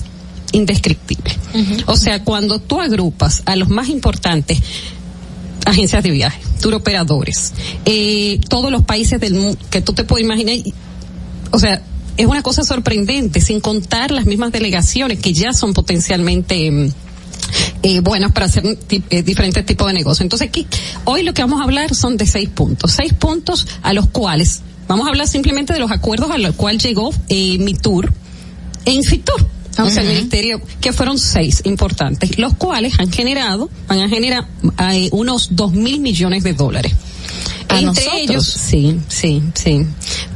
indescriptible. 0.52 1.34
O 1.86 1.96
sea, 1.96 2.24
cuando 2.24 2.58
tú 2.58 2.80
agrupas 2.80 3.42
a 3.46 3.56
los 3.56 3.68
más 3.68 3.88
importantes 3.88 4.58
agencias 5.64 6.02
de 6.02 6.10
viaje, 6.10 6.40
turoperadores, 6.60 7.52
eh, 7.84 8.40
todos 8.48 8.70
los 8.70 8.82
países 8.82 9.20
del 9.20 9.34
mundo 9.34 9.58
que 9.70 9.80
tú 9.80 9.92
te 9.92 10.04
puedes 10.04 10.24
imaginar, 10.24 10.56
o 11.50 11.58
sea, 11.58 11.82
es 12.18 12.26
una 12.26 12.42
cosa 12.42 12.64
sorprendente, 12.64 13.40
sin 13.40 13.60
contar 13.60 14.10
las 14.10 14.26
mismas 14.26 14.52
delegaciones 14.52 15.20
que 15.20 15.32
ya 15.32 15.52
son 15.52 15.72
potencialmente 15.72 16.70
mm, 16.70 16.92
eh, 17.84 18.00
buenas 18.00 18.32
para 18.32 18.46
hacer 18.46 18.64
eh, 18.90 19.22
diferentes 19.22 19.64
tipos 19.64 19.86
de 19.86 19.94
negocios. 19.94 20.22
Entonces 20.22 20.48
aquí, 20.48 20.66
hoy 21.04 21.22
lo 21.22 21.32
que 21.32 21.42
vamos 21.42 21.60
a 21.60 21.64
hablar 21.64 21.94
son 21.94 22.16
de 22.16 22.26
seis 22.26 22.48
puntos, 22.48 22.92
seis 22.92 23.14
puntos 23.14 23.66
a 23.82 23.92
los 23.92 24.08
cuales 24.08 24.62
vamos 24.88 25.06
a 25.06 25.10
hablar 25.10 25.28
simplemente 25.28 25.72
de 25.72 25.78
los 25.78 25.92
acuerdos 25.92 26.30
a 26.32 26.38
los 26.38 26.56
cuales 26.56 26.82
llegó 26.82 27.14
eh, 27.28 27.56
mi 27.58 27.74
tour 27.74 28.12
en 28.84 29.02
Fitur. 29.04 29.46
O 29.80 29.88
sea, 29.88 30.02
el 30.02 30.08
ministerio, 30.08 30.60
que 30.80 30.92
fueron 30.92 31.20
seis 31.20 31.62
importantes, 31.64 32.36
los 32.36 32.54
cuales 32.54 32.98
han 32.98 33.12
generado, 33.12 33.70
van 33.86 34.00
a 34.00 34.08
generar 34.08 34.48
eh, 34.92 35.08
unos 35.12 35.50
dos 35.54 35.72
mil 35.72 36.00
millones 36.00 36.42
de 36.42 36.52
dólares. 36.52 36.94
¿A 37.68 37.78
Entre 37.78 38.04
nosotros? 38.04 38.14
ellos, 38.16 38.46
sí, 38.46 38.98
sí, 39.08 39.42
sí. 39.54 39.86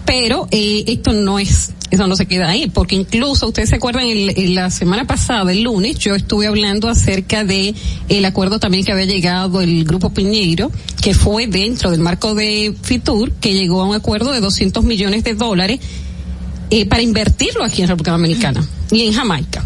Pero 0.04 0.48
eh, 0.50 0.84
esto 0.88 1.12
no 1.12 1.38
es, 1.38 1.70
eso 1.90 2.06
no 2.06 2.16
se 2.16 2.26
queda 2.26 2.48
ahí, 2.50 2.68
porque 2.68 2.96
incluso 2.96 3.46
ustedes 3.46 3.68
se 3.70 3.76
acuerdan, 3.76 4.06
el- 4.08 4.30
el- 4.36 4.54
la 4.54 4.68
semana 4.70 5.06
pasada, 5.06 5.50
el 5.52 5.62
lunes, 5.62 5.98
yo 5.98 6.14
estuve 6.14 6.46
hablando 6.48 6.88
acerca 6.88 7.44
de 7.44 7.74
el 8.08 8.24
acuerdo 8.24 8.58
también 8.58 8.84
que 8.84 8.92
había 8.92 9.04
llegado 9.06 9.60
el 9.60 9.84
Grupo 9.84 10.10
Piñeiro, 10.10 10.70
que 11.00 11.14
fue 11.14 11.46
dentro 11.46 11.90
del 11.90 12.00
marco 12.00 12.34
de 12.34 12.74
Fitur, 12.82 13.30
que 13.32 13.52
llegó 13.54 13.80
a 13.80 13.84
un 13.86 13.94
acuerdo 13.94 14.32
de 14.32 14.40
200 14.40 14.84
millones 14.84 15.22
de 15.24 15.34
dólares 15.34 15.78
eh, 16.70 16.86
para 16.86 17.02
invertirlo 17.02 17.64
aquí 17.64 17.82
en 17.82 17.88
República 17.88 18.12
Dominicana 18.12 18.66
y 18.90 19.02
en 19.06 19.12
Jamaica. 19.12 19.64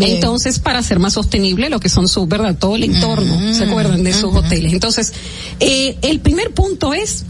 Entonces, 0.00 0.58
para 0.58 0.80
hacer 0.80 0.98
más 0.98 1.12
sostenible 1.12 1.68
lo 1.68 1.78
que 1.78 1.88
son 1.88 2.08
sus, 2.08 2.26
¿verdad? 2.26 2.56
Todo 2.58 2.74
el 2.74 2.82
entorno, 2.84 3.54
¿se 3.54 3.64
acuerdan 3.64 4.02
de 4.02 4.12
sus 4.12 4.34
hoteles? 4.34 4.72
Entonces, 4.72 5.12
eh, 5.60 5.96
el 6.02 6.18
primer 6.20 6.52
punto 6.52 6.94
es 6.94 7.24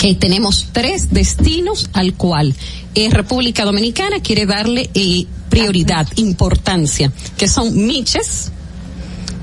que 0.00 0.14
tenemos 0.14 0.68
tres 0.72 1.10
destinos 1.12 1.90
al 1.92 2.14
cual 2.14 2.54
eh, 2.94 3.10
República 3.10 3.64
Dominicana 3.64 4.20
quiere 4.20 4.46
darle 4.46 4.90
eh, 4.94 5.26
prioridad, 5.48 6.06
importancia, 6.16 7.12
que 7.36 7.48
son 7.48 7.86
Miches, 7.86 8.50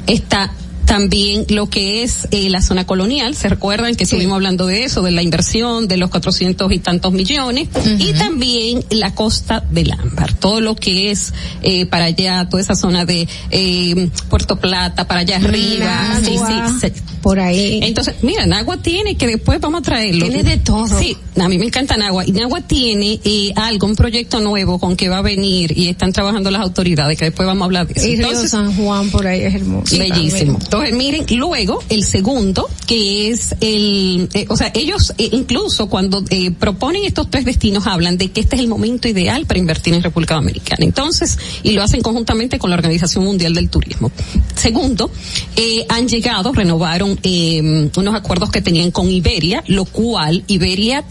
está 0.07 0.51
también 0.85 1.45
lo 1.49 1.67
que 1.67 2.03
es 2.03 2.27
eh, 2.29 2.47
la 2.51 2.61
zona 2.61 2.85
colonial, 2.85 3.35
se 3.35 3.49
recuerdan 3.49 3.95
que 3.95 4.03
estuvimos 4.03 4.35
hablando 4.35 4.67
de 4.67 4.83
eso, 4.83 5.01
de 5.01 5.09
la 5.09 5.23
inversión, 5.23 5.87
de 5.87 5.97
los 5.97 6.11
cuatrocientos 6.11 6.71
y 6.71 6.77
tantos 6.77 7.11
millones, 7.11 7.69
y 7.99 8.13
también 8.13 8.85
la 8.91 9.15
costa 9.15 9.61
del 9.71 9.91
Ámbar, 9.91 10.33
todo 10.33 10.61
lo 10.61 10.75
que 10.75 11.09
es 11.09 11.33
eh, 11.63 11.87
para 11.87 12.05
allá, 12.05 12.47
toda 12.49 12.61
esa 12.61 12.75
zona 12.75 13.03
de 13.03 13.27
eh, 13.49 14.09
Puerto 14.29 14.57
Plata, 14.57 15.07
para 15.07 15.21
allá 15.21 15.37
arriba, 15.37 16.19
sí, 16.23 16.37
sí, 16.37 16.79
se- 16.79 16.93
por 17.25 17.39
ahí. 17.39 17.79
Entonces, 17.81 18.17
mira, 18.21 18.45
Nagua 18.45 18.77
tiene, 18.77 19.15
que 19.15 19.25
después 19.25 19.59
vamos 19.59 19.79
a 19.79 19.81
traerlo. 19.81 20.27
Tiene 20.27 20.43
de 20.43 20.57
todo. 20.57 20.99
Sí, 20.99 21.17
a 21.39 21.49
mí 21.49 21.57
me 21.57 21.65
encanta 21.65 21.97
Nagua. 21.97 22.23
Y 22.23 22.31
Nagua 22.31 22.61
tiene 22.61 23.19
eh, 23.23 23.51
algo, 23.55 23.87
un 23.87 23.95
proyecto 23.95 24.39
nuevo 24.41 24.77
con 24.77 24.95
que 24.95 25.09
va 25.09 25.17
a 25.17 25.21
venir 25.23 25.75
y 25.75 25.87
están 25.87 26.13
trabajando 26.13 26.51
las 26.51 26.61
autoridades, 26.61 27.17
que 27.17 27.25
después 27.25 27.47
vamos 27.47 27.63
a 27.63 27.65
hablar 27.65 27.87
de 27.87 27.93
eso. 27.95 28.07
Y 28.07 28.15
Río 28.17 28.27
Entonces, 28.27 28.51
San 28.51 28.75
Juan 28.75 29.09
por 29.09 29.25
ahí 29.25 29.41
es 29.41 29.55
hermoso. 29.55 29.97
Bellísimo. 29.97 30.59
también. 30.59 30.59
Entonces, 30.65 30.93
miren, 30.93 31.25
luego 31.39 31.83
el 31.89 32.03
segundo, 32.03 32.69
que 32.85 33.31
es 33.31 33.55
el, 33.59 34.29
eh, 34.35 34.45
o 34.49 34.55
sea, 34.55 34.71
ellos 34.75 35.11
eh, 35.17 35.29
incluso 35.31 35.87
cuando 35.87 36.23
eh, 36.29 36.51
proponen 36.51 37.05
estos 37.05 37.31
tres 37.31 37.43
destinos 37.43 37.87
hablan 37.87 38.19
de 38.19 38.29
que 38.29 38.41
este 38.41 38.55
es 38.55 38.61
el 38.61 38.67
momento 38.67 39.07
ideal 39.07 39.47
para 39.47 39.59
invertir 39.59 39.95
en 39.95 40.03
República 40.03 40.35
Dominicana. 40.35 40.85
Entonces, 40.85 41.39
y 41.63 41.71
lo 41.71 41.81
hacen 41.81 42.01
conjuntamente 42.01 42.59
con 42.59 42.69
la 42.69 42.75
Organización 42.75 43.23
Mundial 43.23 43.55
del 43.55 43.69
Turismo. 43.69 44.11
Segundo, 44.53 45.09
eh, 45.55 45.85
han 45.89 46.07
llegado, 46.07 46.53
renovaron 46.53 47.14
eh, 47.23 47.89
unos 47.95 48.15
acuerdos 48.15 48.51
que 48.51 48.61
tenían 48.61 48.91
con 48.91 49.09
Iberia, 49.09 49.63
lo 49.67 49.85
cual 49.85 50.43
Iberia 50.47 51.03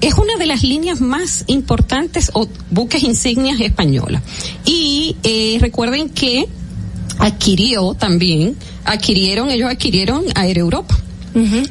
es 0.00 0.14
una 0.14 0.36
de 0.36 0.46
las 0.46 0.62
líneas 0.62 1.00
más 1.00 1.44
importantes 1.46 2.30
o 2.34 2.48
buques 2.70 3.02
insignias 3.02 3.60
españolas. 3.60 4.22
Y 4.64 5.16
eh, 5.22 5.58
recuerden 5.60 6.10
que 6.10 6.46
adquirió 7.18 7.94
también, 7.94 8.56
adquirieron, 8.84 9.50
ellos 9.50 9.70
adquirieron 9.70 10.24
Air 10.36 10.58
Europa. 10.58 10.96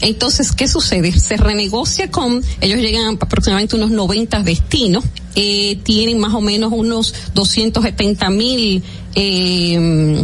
Entonces, 0.01 0.51
¿qué 0.51 0.67
sucede? 0.67 1.11
Se 1.11 1.37
renegocia 1.37 2.11
con, 2.11 2.43
ellos 2.61 2.79
llegan 2.79 3.05
a 3.05 3.09
aproximadamente 3.13 3.75
unos 3.75 3.89
90 3.89 4.43
destinos, 4.43 5.03
eh, 5.33 5.79
tienen 5.81 6.19
más 6.19 6.35
o 6.35 6.41
menos 6.41 6.71
unos 6.71 7.15
270 7.33 8.29
mil 8.29 8.83
eh, 9.15 10.23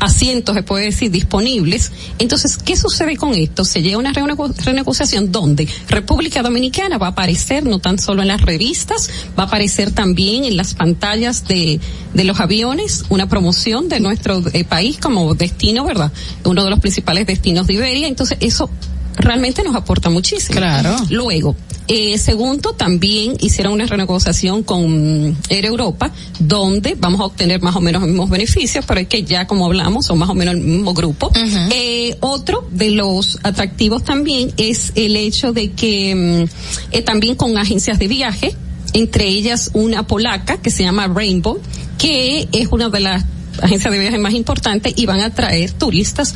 asientos, 0.00 0.54
se 0.54 0.62
puede 0.62 0.86
decir, 0.86 1.10
disponibles. 1.10 1.92
Entonces, 2.18 2.56
¿qué 2.56 2.76
sucede 2.76 3.16
con 3.16 3.34
esto? 3.34 3.64
Se 3.64 3.82
llega 3.82 3.96
a 3.96 3.98
una 3.98 4.12
renego- 4.12 4.54
renegociación 4.64 5.32
donde 5.32 5.68
República 5.88 6.42
Dominicana 6.42 6.98
va 6.98 7.08
a 7.08 7.10
aparecer 7.10 7.64
no 7.64 7.78
tan 7.78 7.98
solo 7.98 8.22
en 8.22 8.28
las 8.28 8.40
revistas, 8.42 9.10
va 9.38 9.44
a 9.44 9.46
aparecer 9.46 9.92
también 9.92 10.44
en 10.44 10.56
las 10.56 10.74
pantallas 10.74 11.46
de, 11.46 11.80
de 12.12 12.24
los 12.24 12.40
aviones, 12.40 13.04
una 13.08 13.28
promoción 13.28 13.88
de 13.88 14.00
nuestro 14.00 14.42
eh, 14.52 14.64
país 14.64 14.98
como 14.98 15.34
destino, 15.34 15.84
¿verdad? 15.84 16.12
Uno 16.44 16.64
de 16.64 16.70
los 16.70 16.80
principales 16.80 17.26
destinos 17.26 17.66
de 17.66 17.74
Iberia. 17.74 18.08
Entonces, 18.08 18.38
eso 18.40 18.70
realmente 19.16 19.62
nos 19.62 19.74
aporta 19.74 20.10
muchísimo. 20.10 20.58
Claro. 20.58 20.96
Luego, 21.10 21.56
eh, 21.86 22.16
segundo, 22.16 22.72
también 22.72 23.36
hicieron 23.40 23.74
una 23.74 23.86
renegociación 23.86 24.62
con 24.62 25.36
Air 25.50 25.66
Europa, 25.66 26.12
donde 26.38 26.94
vamos 26.98 27.20
a 27.20 27.24
obtener 27.24 27.60
más 27.60 27.76
o 27.76 27.80
menos 27.80 28.00
los 28.00 28.08
mismos 28.08 28.30
beneficios, 28.30 28.84
pero 28.86 29.00
es 29.00 29.08
que 29.08 29.24
ya 29.24 29.46
como 29.46 29.66
hablamos, 29.66 30.06
son 30.06 30.18
más 30.18 30.30
o 30.30 30.34
menos 30.34 30.54
el 30.54 30.60
mismo 30.60 30.94
grupo. 30.94 31.30
Eh, 31.70 32.16
otro 32.20 32.66
de 32.70 32.90
los 32.90 33.38
atractivos 33.42 34.02
también 34.02 34.52
es 34.56 34.92
el 34.94 35.16
hecho 35.16 35.52
de 35.52 35.72
que 35.72 36.14
mm, 36.14 36.92
eh, 36.92 37.02
también 37.02 37.34
con 37.34 37.58
agencias 37.58 37.98
de 37.98 38.08
viaje, 38.08 38.54
entre 38.94 39.28
ellas 39.28 39.70
una 39.74 40.06
polaca 40.06 40.56
que 40.58 40.70
se 40.70 40.84
llama 40.84 41.06
Rainbow, 41.08 41.60
que 41.98 42.48
es 42.52 42.68
una 42.70 42.88
de 42.88 43.00
las 43.00 43.24
agencias 43.60 43.92
de 43.92 43.98
viaje 43.98 44.18
más 44.18 44.32
importantes 44.32 44.94
y 44.96 45.06
van 45.06 45.20
a 45.20 45.30
traer 45.34 45.70
turistas 45.72 46.34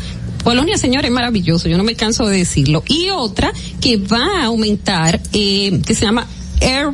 Polonia, 0.49 0.79
señor, 0.79 1.05
es 1.05 1.11
maravilloso, 1.11 1.69
yo 1.69 1.77
no 1.77 1.85
me 1.85 1.95
canso 1.95 2.27
de 2.27 2.39
decirlo. 2.39 2.83
Y 2.89 3.11
otra 3.11 3.53
que 3.83 3.99
va 3.99 4.41
a 4.41 4.45
aumentar, 4.47 5.21
eh, 5.35 5.83
que 5.87 5.95
se 5.95 6.07
llama 6.07 6.27
Air 6.63 6.89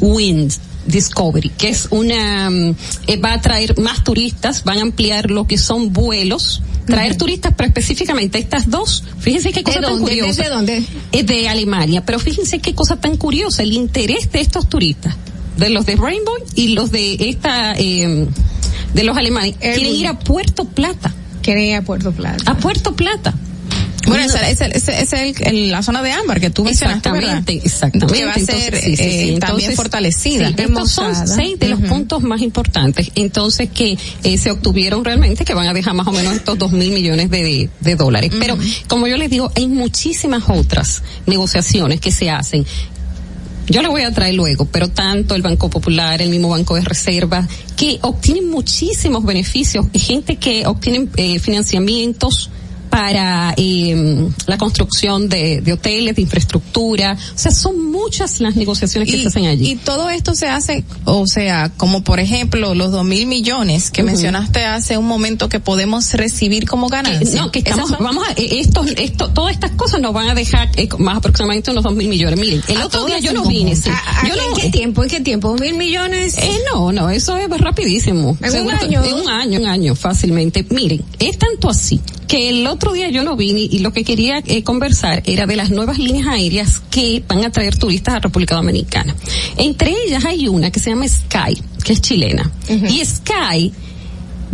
Wind 0.00 0.54
Discovery, 0.86 1.50
que 1.50 1.68
es 1.68 1.88
una, 1.90 2.48
mm, 2.48 2.74
eh, 3.08 3.16
va 3.18 3.34
a 3.34 3.42
traer 3.42 3.78
más 3.78 4.02
turistas, 4.04 4.64
van 4.64 4.78
a 4.78 4.80
ampliar 4.80 5.30
lo 5.30 5.46
que 5.46 5.58
son 5.58 5.92
vuelos, 5.92 6.62
traer 6.86 7.18
turistas, 7.18 7.52
pero 7.54 7.68
específicamente 7.68 8.38
estas 8.38 8.70
dos, 8.70 9.04
fíjense 9.18 9.52
qué 9.52 9.62
cosa 9.62 9.80
¿De 9.80 9.86
tan 9.86 9.98
curiosa. 9.98 10.42
¿Desde 10.44 10.48
dónde? 10.48 10.82
Es 11.12 11.26
de 11.26 11.46
Alemania, 11.46 12.06
pero 12.06 12.18
fíjense 12.18 12.60
qué 12.60 12.74
cosa 12.74 12.98
tan 12.98 13.18
curiosa, 13.18 13.62
el 13.64 13.74
interés 13.74 14.32
de 14.32 14.40
estos 14.40 14.66
turistas, 14.66 15.14
de 15.58 15.68
los 15.68 15.84
de 15.84 15.94
Rainbow 15.94 16.36
y 16.54 16.68
los 16.68 16.90
de 16.90 17.16
esta, 17.28 17.74
eh, 17.76 18.26
de 18.94 19.04
los 19.04 19.14
alemanes, 19.14 19.56
quieren 19.58 19.94
ir 19.94 20.06
a 20.06 20.18
Puerto 20.18 20.64
Plata. 20.64 21.14
Quieren 21.48 21.64
ir 21.64 21.76
a 21.76 21.82
Puerto 21.82 22.12
Plata. 22.12 22.50
A 22.50 22.58
Puerto 22.58 22.94
Plata. 22.94 23.32
Bueno, 24.06 24.22
esa 24.22 24.46
es, 24.50 24.60
el- 24.60 24.72
esa 24.72 24.92
es 24.92 25.12
el- 25.14 25.34
el- 25.46 25.70
la 25.70 25.82
zona 25.82 26.02
de 26.02 26.12
ámbar 26.12 26.40
que 26.40 26.50
tú 26.50 26.62
mencionaste, 26.62 27.10
¿verdad? 27.10 27.38
Exactamente, 27.38 27.66
exactamente. 27.66 28.14
Que 28.18 28.24
va 28.26 28.32
a 28.32 28.34
ser 28.34 28.54
Entonces, 28.74 28.80
sí, 28.84 28.96
sí, 28.96 29.02
eh, 29.02 29.10
sí. 29.10 29.16
también 29.16 29.34
Entonces, 29.70 29.76
fortalecida. 29.76 30.48
sí, 30.48 30.54
estos 30.58 30.92
son 30.92 31.26
seis 31.26 31.58
de 31.58 31.68
los 31.70 31.80
puntos 31.80 32.22
más 32.22 32.42
importantes. 32.42 33.10
Entonces, 33.14 33.70
que 33.70 33.96
eh, 34.24 34.36
se 34.36 34.50
obtuvieron 34.50 35.06
realmente, 35.06 35.46
que 35.46 35.54
van 35.54 35.68
a 35.68 35.72
dejar 35.72 35.94
más 35.94 36.06
o 36.06 36.12
menos 36.12 36.34
estos 36.36 36.58
dos 36.58 36.72
mil 36.72 36.90
millones 36.90 37.30
de, 37.30 37.70
de 37.80 37.96
dólares. 37.96 38.30
Pero, 38.38 38.58
como 38.88 39.06
yo 39.06 39.16
les 39.16 39.30
digo, 39.30 39.50
hay 39.54 39.66
muchísimas 39.68 40.44
otras 40.48 41.02
negociaciones 41.26 41.98
que 42.00 42.10
se 42.12 42.28
hacen. 42.30 42.66
Yo 43.70 43.82
le 43.82 43.88
voy 43.88 44.02
a 44.02 44.12
traer 44.12 44.34
luego, 44.34 44.64
pero 44.64 44.88
tanto 44.88 45.34
el 45.34 45.42
Banco 45.42 45.68
Popular, 45.68 46.22
el 46.22 46.30
mismo 46.30 46.48
Banco 46.48 46.74
de 46.74 46.80
Reserva, 46.80 47.46
que 47.76 47.98
obtienen 48.00 48.48
muchísimos 48.48 49.24
beneficios, 49.24 49.86
gente 49.92 50.36
que 50.36 50.66
obtienen 50.66 51.10
eh, 51.16 51.38
financiamientos 51.38 52.50
para 52.90 53.54
eh, 53.56 54.28
la 54.46 54.58
construcción 54.58 55.28
de, 55.28 55.60
de 55.60 55.72
hoteles, 55.72 56.16
de 56.16 56.22
infraestructura. 56.22 57.16
O 57.34 57.38
sea, 57.38 57.52
son 57.52 57.90
muchas 57.90 58.40
las 58.40 58.56
negociaciones 58.56 59.10
que 59.10 59.20
se 59.22 59.28
hacen 59.28 59.46
allí. 59.46 59.72
Y 59.72 59.76
todo 59.76 60.10
esto 60.10 60.34
se 60.34 60.46
hace, 60.48 60.84
o 61.04 61.26
sea, 61.26 61.70
como 61.76 62.02
por 62.04 62.20
ejemplo 62.20 62.74
los 62.74 62.92
dos 62.92 63.04
mil 63.04 63.26
millones 63.26 63.90
que 63.90 64.02
mencionaste 64.02 64.64
hace 64.64 64.98
un 64.98 65.06
momento 65.06 65.48
que 65.48 65.60
podemos 65.60 66.12
recibir 66.14 66.66
como 66.66 66.88
ganancia. 66.88 67.42
No, 67.42 67.50
que 67.50 67.60
estamos, 67.60 67.90
son- 67.90 67.98
vamos 68.02 68.26
a, 68.28 68.32
eh, 68.32 68.60
esto, 68.60 68.84
esto, 68.96 69.30
todas 69.30 69.52
estas 69.54 69.72
cosas 69.72 70.00
nos 70.00 70.12
van 70.12 70.28
a 70.28 70.34
dejar 70.34 70.68
eh, 70.76 70.88
más 70.98 71.18
aproximadamente 71.18 71.70
unos 71.70 71.84
dos 71.84 71.94
mil 71.94 72.08
millones. 72.08 72.38
Miren, 72.38 72.62
el 72.68 72.76
A 72.78 72.86
otro 72.86 73.04
día 73.04 73.18
yo 73.18 73.32
no 73.32 73.44
vine, 73.46 73.74
sí. 73.76 73.90
conjunto. 73.90 74.08
¿A- 74.10 74.20
a- 74.20 74.28
Yo 74.28 74.34
en 74.34 74.50
no- 74.50 74.56
qué 74.56 74.70
tiempo? 74.70 75.02
¿En 75.04 75.10
qué 75.10 75.20
tiempo? 75.20 75.54
¿Mil 75.56 75.74
millones? 75.76 76.36
Eh, 76.38 76.58
no, 76.72 76.92
no, 76.92 77.10
eso 77.10 77.36
es 77.36 77.48
rapidísimo. 77.48 78.36
¿En 78.40 78.62
un 78.66 78.70
año? 78.70 79.04
En 79.04 79.14
un 79.14 79.28
año, 79.28 79.60
un 79.60 79.66
año, 79.66 79.94
fácilmente. 79.94 80.64
Miren, 80.70 81.02
es 81.18 81.38
tanto 81.38 81.68
así 81.68 82.00
que 82.26 82.50
el 82.50 82.66
otro 82.66 82.77
día 82.92 83.10
yo 83.10 83.22
no 83.22 83.36
vine 83.36 83.60
y 83.60 83.80
lo 83.80 83.92
que 83.92 84.04
quería 84.04 84.42
eh, 84.46 84.62
conversar 84.62 85.22
era 85.26 85.46
de 85.46 85.56
las 85.56 85.70
nuevas 85.70 85.98
líneas 85.98 86.26
aéreas 86.26 86.82
que 86.90 87.22
van 87.26 87.44
a 87.44 87.50
traer 87.50 87.76
turistas 87.76 88.14
a 88.14 88.18
República 88.20 88.54
Dominicana. 88.54 89.14
Entre 89.56 89.94
ellas 90.06 90.24
hay 90.24 90.48
una 90.48 90.70
que 90.70 90.80
se 90.80 90.90
llama 90.90 91.06
Sky, 91.06 91.60
que 91.84 91.92
es 91.92 92.00
chilena. 92.00 92.50
Y 92.68 93.04
Sky 93.04 93.72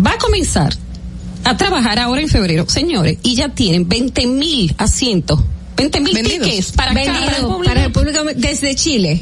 va 0.05 0.13
a 0.13 0.19
comenzar 0.19 0.75
a 1.45 1.57
trabajar 1.57 1.99
ahora 1.99 2.23
en 2.23 2.29
febrero, 2.29 2.65
señores, 2.69 3.19
y 3.23 3.35
ya 3.35 3.51
tienen 3.51 3.89
20 3.89 4.27
mil 4.27 4.75
asientos. 4.79 5.41
20 5.77 6.01
mil 6.01 6.23
tickets 6.23 6.73
para 6.73 6.93
acá, 6.93 7.05
para 7.05 7.31
República 7.31 7.75
para 7.75 7.85
República 7.85 8.23
desde 8.35 8.75
Chile. 8.75 9.21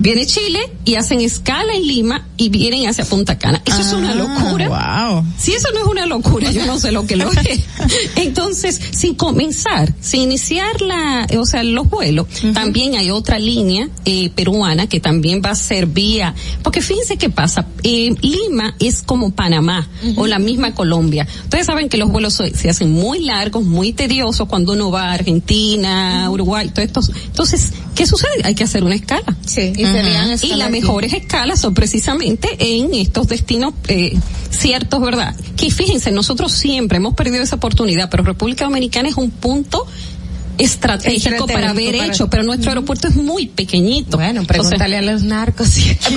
Viene 0.00 0.24
Chile 0.24 0.58
y 0.86 0.94
hacen 0.94 1.20
escala 1.20 1.74
en 1.74 1.86
Lima 1.86 2.26
y 2.38 2.48
vienen 2.48 2.88
hacia 2.88 3.04
Punta 3.04 3.38
Cana. 3.38 3.60
Eso 3.66 3.82
es 3.82 3.92
una 3.92 4.14
locura. 4.14 4.68
Wow. 4.68 5.24
Si 5.36 5.52
eso 5.52 5.68
no 5.74 5.80
es 5.80 5.86
una 5.86 6.06
locura, 6.06 6.50
yo 6.50 6.64
no 6.64 6.78
sé 6.78 6.90
lo 6.90 7.06
que 7.06 7.16
lo 7.16 7.30
es. 7.44 7.60
Entonces, 8.16 8.80
sin 8.92 9.14
comenzar, 9.14 9.92
sin 10.00 10.22
iniciar 10.22 10.80
la, 10.80 11.26
o 11.38 11.44
sea, 11.44 11.62
los 11.62 11.88
vuelos, 11.90 12.26
también 12.54 12.94
hay 12.94 13.10
otra 13.10 13.38
línea 13.38 13.90
eh, 14.06 14.30
peruana 14.30 14.86
que 14.86 15.00
también 15.00 15.42
va 15.44 15.50
a 15.50 15.54
ser 15.54 15.86
vía, 15.86 16.34
porque 16.62 16.80
fíjense 16.80 17.18
qué 17.18 17.28
pasa, 17.28 17.66
eh, 17.82 18.14
Lima 18.22 18.74
es 18.78 19.02
como 19.02 19.32
Panamá 19.32 19.86
o 20.16 20.26
la 20.26 20.38
misma 20.38 20.74
Colombia. 20.74 21.26
Ustedes 21.44 21.66
saben 21.66 21.90
que 21.90 21.98
los 21.98 22.10
vuelos 22.10 22.34
se 22.54 22.70
hacen 22.70 22.90
muy 22.90 23.20
largos, 23.20 23.64
muy 23.64 23.92
tediosos 23.92 24.48
cuando 24.48 24.72
uno 24.72 24.90
va 24.90 25.10
a 25.10 25.12
Argentina, 25.12 25.59
Uruguay, 26.30 26.70
todo 26.70 26.84
esto. 26.84 27.00
Entonces, 27.26 27.72
¿qué 27.94 28.06
sucede? 28.06 28.42
Hay 28.44 28.54
que 28.54 28.64
hacer 28.64 28.84
una 28.84 28.94
escala. 28.94 29.36
Sí, 29.46 29.72
y 29.76 29.84
serían 29.84 30.38
Y 30.42 30.54
escalas 30.54 30.56
las 30.56 30.70
mejores 30.70 31.12
escalas 31.12 31.60
son 31.60 31.74
precisamente 31.74 32.56
en 32.58 32.94
estos 32.94 33.28
destinos 33.28 33.74
eh, 33.88 34.18
ciertos, 34.50 35.00
¿verdad? 35.00 35.34
Que 35.56 35.70
fíjense, 35.70 36.10
nosotros 36.10 36.52
siempre 36.52 36.98
hemos 36.98 37.14
perdido 37.14 37.42
esa 37.42 37.56
oportunidad, 37.56 38.10
pero 38.10 38.22
República 38.22 38.64
Dominicana 38.64 39.08
es 39.08 39.16
un 39.16 39.30
punto 39.30 39.86
estratégico, 40.58 41.16
Estratégico 41.30 41.46
para 41.46 41.70
haber 41.70 41.96
para- 41.96 42.06
hecho, 42.12 42.28
pero 42.28 42.42
nuestro 42.42 42.70
aeropuerto 42.70 43.08
es 43.08 43.16
muy 43.16 43.46
pequeñito. 43.46 44.16
Bueno, 44.18 44.44
Pregúntale 44.44 44.96
a 44.98 45.02
los 45.02 45.22
narcos 45.22 45.68
si 45.68 45.90
aquí 45.90 46.16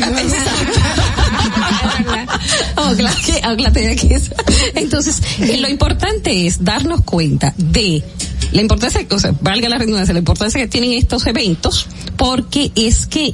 que 3.95 4.15
es. 4.15 4.31
Entonces, 4.75 5.21
eh, 5.39 5.57
lo 5.57 5.69
importante 5.69 6.47
es 6.47 6.63
darnos 6.63 7.01
cuenta 7.01 7.53
de 7.57 8.03
la 8.51 8.61
importancia, 8.61 9.05
o 9.09 9.19
sea, 9.19 9.33
valga 9.41 9.69
la 9.69 9.77
redundancia, 9.77 10.13
la 10.13 10.19
importancia 10.19 10.59
que 10.59 10.67
tienen 10.67 10.93
estos 10.93 11.25
eventos, 11.27 11.87
porque 12.17 12.71
es 12.75 13.07
que 13.07 13.33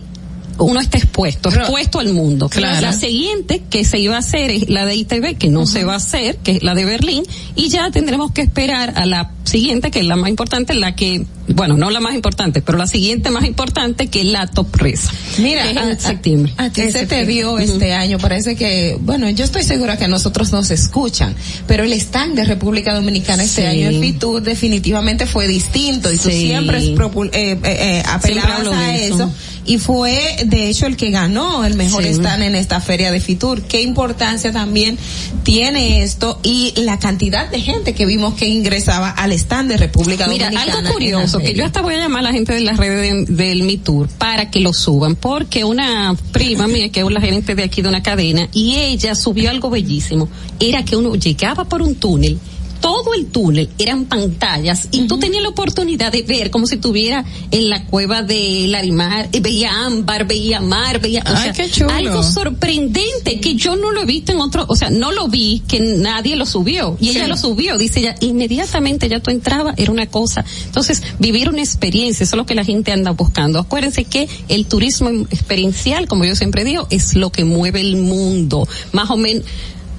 uno 0.57 0.79
está 0.79 0.97
expuesto, 0.97 1.49
expuesto 1.49 1.99
al 1.99 2.13
mundo. 2.13 2.49
Claro. 2.49 2.81
La 2.81 2.93
siguiente 2.93 3.63
que 3.69 3.85
se 3.85 3.99
iba 3.99 4.15
a 4.15 4.19
hacer 4.19 4.51
es 4.51 4.69
la 4.69 4.85
de 4.85 4.95
ITV, 4.95 5.37
que 5.37 5.47
no 5.47 5.65
se 5.65 5.83
va 5.85 5.93
a 5.93 5.97
hacer, 5.97 6.37
que 6.37 6.51
es 6.57 6.63
la 6.63 6.75
de 6.75 6.85
Berlín, 6.85 7.23
y 7.55 7.69
ya 7.69 7.89
tendremos 7.91 8.31
que 8.31 8.41
esperar 8.41 8.93
a 8.97 9.05
la 9.05 9.31
siguiente, 9.49 9.91
que 9.91 9.99
es 9.99 10.05
la 10.05 10.15
más 10.15 10.29
importante, 10.29 10.73
la 10.73 10.95
que 10.95 11.25
bueno, 11.51 11.75
no 11.77 11.89
la 11.89 11.99
más 11.99 12.13
importante, 12.13 12.61
pero 12.61 12.77
la 12.77 12.85
siguiente 12.85 13.31
más 13.31 13.43
importante 13.43 14.05
que 14.07 14.19
es 14.21 14.27
la 14.27 14.45
top 14.45 14.67
resa. 14.75 15.11
Mira, 15.39 15.63
que 15.63 15.71
es 15.71 15.77
en 15.77 15.83
a- 15.89 15.91
a- 15.93 15.99
septiembre. 15.99 16.53
A 16.57 16.69
ti 16.69 16.81
En 16.81 16.91
se 16.91 17.07
te 17.07 17.25
dio 17.25 17.53
Ujú. 17.53 17.59
este 17.63 17.93
año, 17.93 18.19
parece 18.19 18.55
que, 18.55 18.97
bueno, 19.01 19.27
yo 19.31 19.43
estoy 19.45 19.63
segura 19.63 19.97
que 19.97 20.05
a 20.05 20.07
nosotros 20.07 20.51
nos 20.51 20.69
escuchan, 20.69 21.35
pero 21.67 21.83
el 21.83 21.93
stand 21.93 22.35
de 22.35 22.45
República 22.45 22.93
Dominicana 22.93 23.43
este 23.43 23.65
año 23.67 23.89
en 23.89 23.99
Fitur 23.99 24.43
definitivamente 24.43 25.25
fue 25.25 25.47
distinto 25.47 26.13
y 26.13 26.17
tú 26.17 26.29
Sí. 26.29 26.41
siempre 26.49 26.81
propu- 26.95 27.31
eh, 27.33 27.53
eh, 27.53 27.57
eh, 27.63 28.03
apelabas 28.05 28.67
a 28.67 28.95
eso. 28.95 29.15
eso. 29.15 29.31
Y 29.65 29.77
fue, 29.77 30.19
de 30.45 30.69
hecho, 30.69 30.85
el 30.87 30.97
que 30.97 31.09
ganó 31.11 31.63
el 31.65 31.75
mejor 31.75 32.03
Sí. 32.03 32.09
stand 32.09 32.43
en 32.43 32.55
esta 32.55 32.79
feria 32.81 33.11
de 33.11 33.19
Fitur. 33.19 33.61
¿Qué 33.63 33.81
importancia 33.81 34.51
también 34.51 34.97
tiene 35.43 36.03
esto 36.03 36.39
y 36.43 36.73
la 36.77 36.97
cantidad 36.99 37.49
de 37.49 37.59
gente 37.61 37.93
que 37.93 38.05
vimos 38.05 38.33
que 38.35 38.47
ingresaba 38.47 39.09
al 39.09 39.31
stand 39.39 39.69
de 39.71 39.77
República 39.77 40.27
Mira, 40.27 40.45
Dominicana? 40.45 40.61
algo 40.63 40.77
en 40.79 40.83
la 40.85 40.91
curioso, 40.91 41.39
que 41.39 41.53
yo 41.53 41.65
hasta 41.65 41.81
voy 41.81 41.95
a 41.95 41.97
llamar 41.97 42.19
a 42.19 42.23
la 42.29 42.31
gente 42.33 42.53
de 42.53 42.59
las 42.61 42.77
redes 42.77 43.27
de- 43.27 43.33
del 43.43 43.63
Mi 43.63 43.77
Tour 43.77 44.07
para 44.17 44.51
que 44.51 44.59
lo 44.59 44.73
suban, 44.73 45.15
porque 45.15 45.63
una 45.63 46.15
prima 46.31 46.67
mía, 46.67 46.89
que 46.91 46.99
es 47.01 47.09
la 47.09 47.21
gerente 47.21 47.55
de 47.55 47.63
aquí 47.63 47.81
de 47.81 47.89
una 47.89 48.03
cadena, 48.03 48.47
y 48.53 48.75
ella 48.75 49.15
subió 49.15 49.49
algo 49.49 49.69
bellísimo, 49.69 50.29
era 50.59 50.83
que 50.85 50.95
uno 50.95 51.15
llegaba 51.15 51.65
por 51.65 51.81
un 51.81 51.95
túnel, 51.95 52.37
todo 52.79 53.13
el 53.13 53.27
túnel 53.27 53.69
eran 53.77 54.05
pantallas 54.05 54.87
y 54.91 55.07
tú 55.07 55.17
tenías 55.19 55.43
la 55.43 55.49
oportunidad 55.49 56.11
de 56.11 56.23
ver 56.23 56.49
como 56.51 56.65
si 56.65 56.75
estuviera 56.75 57.25
en 57.51 57.69
la 57.69 57.85
cueva 57.85 58.21
de 58.21 58.65
Larimar, 58.67 59.29
eh, 59.31 59.39
veía 59.39 59.85
ámbar, 59.85 60.27
veía 60.27 60.59
mar, 60.59 60.99
veía 60.99 61.23
o 61.25 61.37
sea, 61.37 61.53
qué 61.53 61.69
chulo. 61.69 61.91
algo 61.91 62.23
sorprendente 62.23 63.39
que 63.39 63.55
yo 63.55 63.75
no 63.75 63.91
lo 63.91 64.01
he 64.01 64.05
visto 64.05 64.31
en 64.31 64.39
otro, 64.39 64.65
o 64.67 64.75
sea, 64.75 64.89
no 64.89 65.11
lo 65.11 65.27
vi 65.27 65.61
que 65.67 65.79
nadie 65.79 66.35
lo 66.35 66.45
subió 66.45 66.97
y 66.99 67.09
ella 67.09 67.27
lo 67.27 67.37
subió, 67.37 67.77
dice 67.77 67.99
ella, 67.99 68.15
inmediatamente 68.19 69.09
ya 69.09 69.19
tú 69.19 69.31
entrabas, 69.31 69.75
era 69.77 69.91
una 69.91 70.07
cosa. 70.07 70.45
Entonces, 70.65 71.01
vivir 71.19 71.49
una 71.49 71.61
experiencia, 71.61 72.23
eso 72.23 72.35
es 72.35 72.37
lo 72.37 72.45
que 72.45 72.55
la 72.55 72.63
gente 72.63 72.91
anda 72.91 73.11
buscando. 73.11 73.59
Acuérdense 73.59 74.05
que 74.05 74.27
el 74.47 74.65
turismo 74.65 75.09
experiencial, 75.09 76.07
como 76.07 76.25
yo 76.25 76.35
siempre 76.35 76.63
digo, 76.63 76.87
es 76.89 77.15
lo 77.15 77.31
que 77.31 77.43
mueve 77.43 77.81
el 77.81 77.97
mundo. 77.97 78.67
Más 78.91 79.09
o 79.09 79.17
menos, 79.17 79.43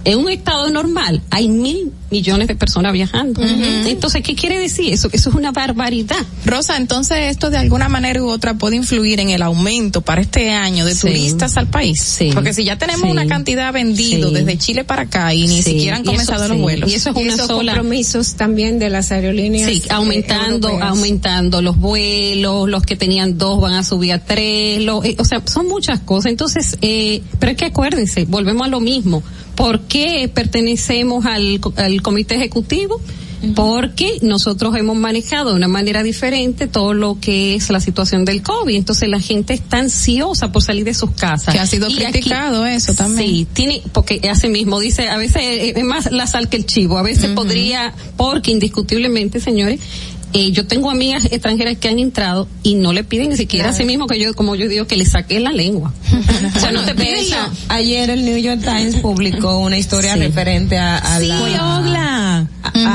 en 0.05 0.19
un 0.19 0.31
estado 0.31 0.71
normal 0.71 1.23
hay 1.31 1.49
mil 1.49 1.93
millones 2.11 2.49
de 2.49 2.57
personas 2.57 2.93
viajando. 2.93 3.41
Entonces, 3.43 4.23
¿qué 4.23 4.35
quiere 4.35 4.59
decir 4.59 4.93
eso? 4.93 5.09
Eso 5.13 5.31
es 5.31 5.35
una 5.37 5.53
barbaridad. 5.53 6.17
Rosa, 6.45 6.77
entonces 6.77 7.31
esto 7.31 7.51
de 7.51 7.59
alguna 7.59 7.89
manera 7.89 8.21
u 8.21 8.29
otra 8.29 8.55
puede 8.55 8.75
influir 8.77 9.21
en 9.21 9.31
el 9.31 9.43
aumento 9.43 10.01
para 10.01 10.21
este 10.21 10.51
año 10.51 10.85
de 10.85 10.95
Sí. 10.95 11.07
turistas 11.07 11.57
al 11.57 11.69
país. 11.69 12.01
Sí. 12.03 12.31
Porque 12.35 12.53
si 12.53 12.65
ya 12.65 12.77
tenemos 12.79 13.05
Sí. 13.05 13.11
una 13.13 13.27
cantidad 13.27 13.73
vendido 13.73 14.29
Sí. 14.31 14.35
desde 14.35 14.59
Chile 14.59 14.83
para 14.85 15.03
acá 15.03 15.33
y 15.35 15.47
ni 15.47 15.63
Sí. 15.63 15.71
siquiera 15.71 15.99
han 15.99 16.05
comenzado 16.05 16.49
los 16.49 16.57
sí. 16.57 16.63
vuelos. 16.63 16.91
Y 16.91 16.95
eso 16.97 17.11
es 17.11 17.17
Y 17.17 17.21
una 17.23 17.35
esos 17.35 17.47
sola. 17.47 17.75
compromisos 17.75 18.35
también 18.35 18.81
de 18.81 18.91
las 18.91 19.13
aerolíneas. 19.13 19.71
Sí, 19.71 19.83
eh, 19.87 19.89
aumentando, 19.93 20.67
europeas. 20.69 20.91
aumentando 20.91 21.63
los 21.63 21.77
vuelos, 21.79 22.69
los 22.69 22.83
que 22.83 22.97
tenían 22.97 23.39
dos 23.39 23.61
van 23.61 23.75
a 23.75 23.85
subir 23.85 24.13
a 24.15 24.19
tres, 24.19 24.81
eh, 24.81 25.15
o 25.17 25.25
sea, 25.25 25.43
son 25.47 25.69
muchas 25.69 26.01
cosas. 26.01 26.31
Entonces, 26.33 26.77
eh, 26.83 27.23
pero 27.39 27.53
es 27.53 27.59
que 27.59 27.67
acuérdense, 27.67 28.25
volvemos 28.25 28.67
a 28.67 28.69
lo 28.71 28.81
mismo. 28.81 29.23
¿Por 29.61 29.81
qué 29.83 30.31
pertenecemos 30.33 31.27
al, 31.27 31.61
al 31.77 32.01
comité 32.03 32.37
ejecutivo? 32.37 32.99
Porque 33.55 34.19
nosotros 34.21 34.77
hemos 34.77 34.97
manejado 34.97 35.51
de 35.51 35.57
una 35.57 35.69
manera 35.69 36.03
diferente 36.03 36.67
todo 36.67 36.93
lo 36.93 37.19
que 37.21 37.55
es 37.55 37.71
la 37.71 37.81
situación 37.81 38.27
del 38.27 38.43
COVID. 38.43 38.75
Entonces 38.75 39.09
la 39.09 39.19
gente 39.21 39.55
está 39.55 39.79
ansiosa 39.79 40.53
por 40.53 40.63
salir 40.63 40.85
de 40.85 40.93
sus 40.93 41.11
casas. 41.13 41.55
Que 41.55 41.61
ha 41.61 41.67
sido 41.67 41.89
Y 41.89 42.03
aquí- 42.05 42.21
criticado 42.21 42.67
eso 42.67 42.93
también. 42.95 43.29
Sí, 43.31 43.47
tiene, 43.53 43.83
porque 43.93 44.21
hace 44.31 44.49
mismo 44.51 44.79
dice, 44.79 45.09
a 45.09 45.17
veces 45.17 45.43
es 45.77 45.85
más 45.85 46.13
la 46.13 46.27
sal 46.27 46.49
que 46.51 46.59
el 46.59 46.67
chivo, 46.67 46.99
a 46.99 47.03
veces 47.03 47.31
podría, 47.31 47.95
porque 48.19 48.51
indiscutiblemente, 48.51 49.41
señores, 49.41 49.81
eh, 50.33 50.51
yo 50.53 50.67
tengo 50.67 50.91
amigas 50.91 51.25
extranjeras 51.27 51.77
que 51.79 51.89
han 51.89 51.99
entrado 51.99 52.49
y 52.63 52.75
no 52.77 52.93
le 52.93 53.05
piden 53.05 53.31
ni 53.31 53.37
siquiera 53.37 53.71
a 53.71 53.73
sí 53.73 53.85
mismo 53.85 54.07
que 54.07 54.19
yo, 54.19 54.35
como 54.35 54.55
yo 54.57 54.69
digo, 54.69 54.87
que 54.87 54.97
le 54.97 55.05
saque 55.07 55.41
la 55.41 55.53
lengua. 55.53 55.93
o 56.57 56.61
sea, 56.61 56.73
no 56.73 56.83
te 56.85 56.95
De 56.95 57.03
piden 57.05 57.31
la- 57.31 57.51
ayer 57.69 58.11
el 58.11 58.25
New 58.25 58.37
York 58.39 58.61
Times 58.63 58.97
publicó 58.97 59.59
una 59.59 59.79
historia 59.79 60.15
Sí. 60.15 60.21
referente 60.21 60.79
a, 60.79 60.97
a 60.99 61.19
Sí, 61.21 61.27
la, 61.27 61.39
a- 62.39 62.47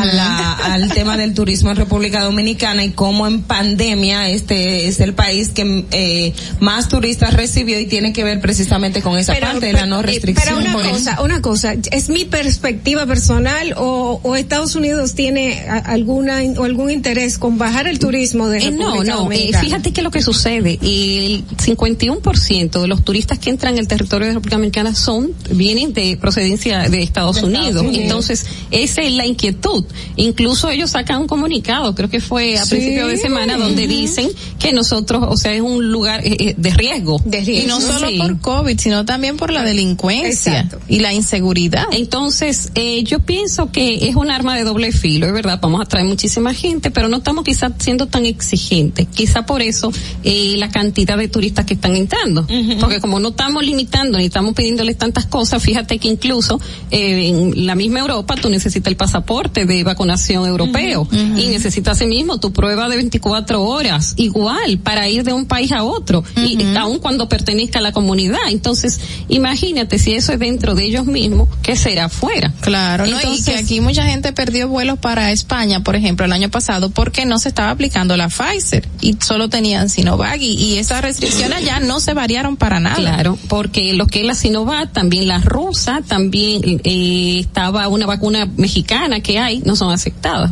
a 0.02 0.06
la- 0.06 0.52
al 0.74 0.90
tema 0.91 1.18
del 1.18 1.34
turismo 1.34 1.72
en 1.72 1.78
República 1.78 2.24
Dominicana 2.24 2.84
y 2.84 2.91
cómo 2.91 3.28
en 3.28 3.41
pandemia 3.44 4.30
este 4.30 4.88
es 4.88 4.99
el 4.99 5.14
país 5.14 5.49
que 5.49 5.86
eh, 5.91 6.34
más 6.60 6.88
turistas 6.88 7.34
recibió 7.34 7.80
y 7.80 7.86
tiene 7.88 8.14
que 8.14 8.24
ver 8.24 8.40
precisamente 8.41 9.02
con 9.02 9.18
esa 9.18 9.34
parte 9.36 9.68
de 9.68 9.74
la 9.74 9.86
no 9.86 9.99
eh, 9.99 10.03
restricción. 10.03 10.60
Pero 10.64 10.78
una 10.80 10.90
cosa, 10.91 11.22
una 11.22 11.41
cosa, 11.41 11.74
¿es 11.91 12.10
mi 12.10 12.26
perspectiva 12.26 13.06
personal 13.06 13.74
o, 13.78 14.20
o 14.24 14.36
Estados 14.36 14.76
Unidos 14.76 15.14
tiene 15.16 15.66
alguna 15.68 16.40
o 16.57 16.64
algún 16.64 16.91
interés 16.91 17.24
con 17.39 17.57
bajar 17.57 17.88
el 17.88 17.99
turismo 17.99 18.47
de 18.47 18.60
Eh, 18.60 18.72
no, 18.72 19.03
no, 19.03 19.31
eh, 19.31 19.52
fíjate 19.60 19.91
que 19.91 20.02
lo 20.02 20.11
que 20.11 20.22
sucede, 20.22 20.80
el 20.81 21.43
51% 21.57 22.81
de 22.81 22.88
los 22.88 23.03
turistas 23.03 23.39
que 23.39 23.49
entran 23.49 23.73
en 23.73 23.80
el 23.80 23.88
territorio 23.88 24.27
de 24.27 24.34
República 24.34 24.56
Dominicana 24.57 24.95
son, 24.95 25.31
vienen 25.52 25.93
de 25.93 26.18
procedencia 26.18 26.88
de 26.89 27.02
Estados, 27.02 27.35
De 27.35 27.41
Estados 27.41 27.43
Unidos. 27.43 27.81
Unidos. 27.84 28.03
Entonces, 28.03 28.45
esa 28.72 29.02
es 29.02 29.11
la 29.14 29.26
inquietud. 29.26 29.85
Incluso 30.15 30.69
ellos 30.69 30.91
sacan 30.91 31.22
un 31.22 31.27
comunicado, 31.27 31.93
creo 31.95 32.10
que 32.10 32.19
fue 32.19 32.57
a 32.57 32.64
Sí. 32.65 32.76
principio 32.76 33.07
de 33.07 33.18
semana, 33.18 33.57
donde 33.57 33.88
dicen 33.88 34.30
que 34.60 34.72
nosotros, 34.73 35.23
o 35.27 35.38
sea, 35.38 35.53
es 35.53 35.61
un 35.61 35.91
lugar 35.91 36.22
eh, 36.26 36.35
eh, 36.39 36.56
de 36.57 36.69
riesgo. 36.72 37.22
Y 37.26 37.65
no 37.68 37.81
solo 37.81 38.07
Sí. 38.07 38.18
por 38.18 38.39
COVID, 38.39 38.77
sino 38.80 39.06
también 39.06 39.38
por 39.38 39.52
la 39.52 39.64
delincuencia 39.64 40.60
Exacto. 40.61 40.80
y 40.88 40.99
la 40.99 41.14
inseguridad. 41.14 41.85
Entonces, 41.91 42.72
eh, 42.76 43.03
yo 43.03 43.19
pienso 43.19 43.72
que 43.72 44.07
es 44.10 44.15
un 44.15 44.30
arma 44.31 44.56
de 44.56 44.64
doble 44.64 44.91
filo, 44.91 45.27
es 45.27 45.34
verdad, 45.34 45.60
vamos 45.61 45.80
a 45.80 45.84
atraer 45.84 46.06
muchísima 46.06 46.53
gente, 46.53 46.91
pero 46.91 47.07
no 47.07 47.14
estamos 47.17 47.43
quizás 47.43 47.71
siendo 47.79 48.07
tan 48.07 48.25
exigentes. 48.25 49.07
Quizá 49.13 49.45
por 49.45 49.61
eso 49.61 49.91
eh, 50.23 50.55
la 50.57 50.69
cantidad 50.69 51.17
de 51.17 51.27
turistas 51.27 51.65
que 51.65 51.73
están 51.75 51.95
entrando. 51.95 52.45
Porque 52.79 52.99
como 52.99 53.19
no 53.19 53.29
estamos 53.29 53.63
limitando 53.63 54.17
ni 54.17 54.25
estamos 54.25 54.53
pidiéndoles 54.53 54.97
tantas 54.97 55.25
cosas, 55.25 55.61
fíjate 55.61 55.97
que 55.99 56.07
incluso 56.07 56.59
eh, 56.91 57.27
en 57.29 57.65
la 57.65 57.75
misma 57.75 57.99
Europa 57.99 58.35
tú 58.35 58.49
necesitas 58.49 58.91
el 58.91 58.97
pasaporte 58.97 59.65
de 59.65 59.83
vacunación 59.83 60.45
europeo 60.47 61.07
y 61.11 61.47
necesitas 61.47 61.97
asimismo 61.97 62.39
tu 62.39 62.51
prueba 62.51 62.89
de 62.89 62.97
24 62.97 63.63
horas, 63.63 64.13
igual, 64.17 64.79
para 64.79 65.07
ir 65.07 65.23
de 65.23 65.33
un 65.33 65.45
país 65.45 65.71
a 65.71 65.83
otro, 65.83 66.23
y 66.35 66.57
aun 66.77 66.99
cuando 66.99 67.29
pertenezca 67.29 67.79
a 67.79 67.81
la 67.81 67.91
comunidad. 67.91 68.39
Entonces, 68.49 68.99
imagínate 69.29 69.99
si 69.99 70.13
eso 70.13 70.33
es 70.33 70.39
dentro 70.39 70.75
de 70.75 70.85
ellos 70.85 71.05
mismos, 71.05 71.49
¿qué 71.61 71.75
será 71.75 72.05
afuera? 72.05 72.53
Claro, 72.61 73.05
¿no? 73.05 73.11
y 73.11 73.13
Entonces- 73.15 73.45
que 73.45 73.55
aquí 73.55 73.81
mucha 73.81 74.03
gente 74.05 74.33
perdió 74.33 74.67
vuelos 74.67 74.99
para 74.99 75.31
España, 75.31 75.83
por 75.83 75.95
ejemplo, 75.95 76.25
el 76.25 76.31
año 76.31 76.49
pasado, 76.49 76.89
porque 77.06 77.23
no 77.23 77.38
se 77.38 77.49
estaba 77.49 77.69
aplicando 77.69 78.18
la 78.18 78.30
Pfizer 78.30 78.90
y 78.99 79.15
solo 79.23 79.48
tenían 79.48 79.90
Sinovac 79.90 80.41
y, 80.41 80.53
y 80.53 80.80
esas 80.80 81.03
restricciones 81.03 81.64
ya 81.64 81.80
no 81.80 81.99
se 81.99 82.15
variaron 82.15 82.57
para 82.57 82.80
nada. 82.80 82.95
Claro, 82.95 83.38
porque 83.48 83.94
lo 83.94 84.07
que 84.07 84.22
es 84.22 84.26
la 84.26 84.34
Sinovac, 84.34 84.91
también 84.91 85.27
la 85.27 85.38
rusa, 85.38 86.02
también 86.07 86.82
eh, 86.84 87.38
estaba 87.41 87.90
una 87.90 88.07
vacuna 88.07 88.49
mexicana 88.57 89.19
que 89.19 89.38
hay, 89.38 89.60
no 89.60 89.76
son 89.76 89.91
aceptadas. 89.94 90.49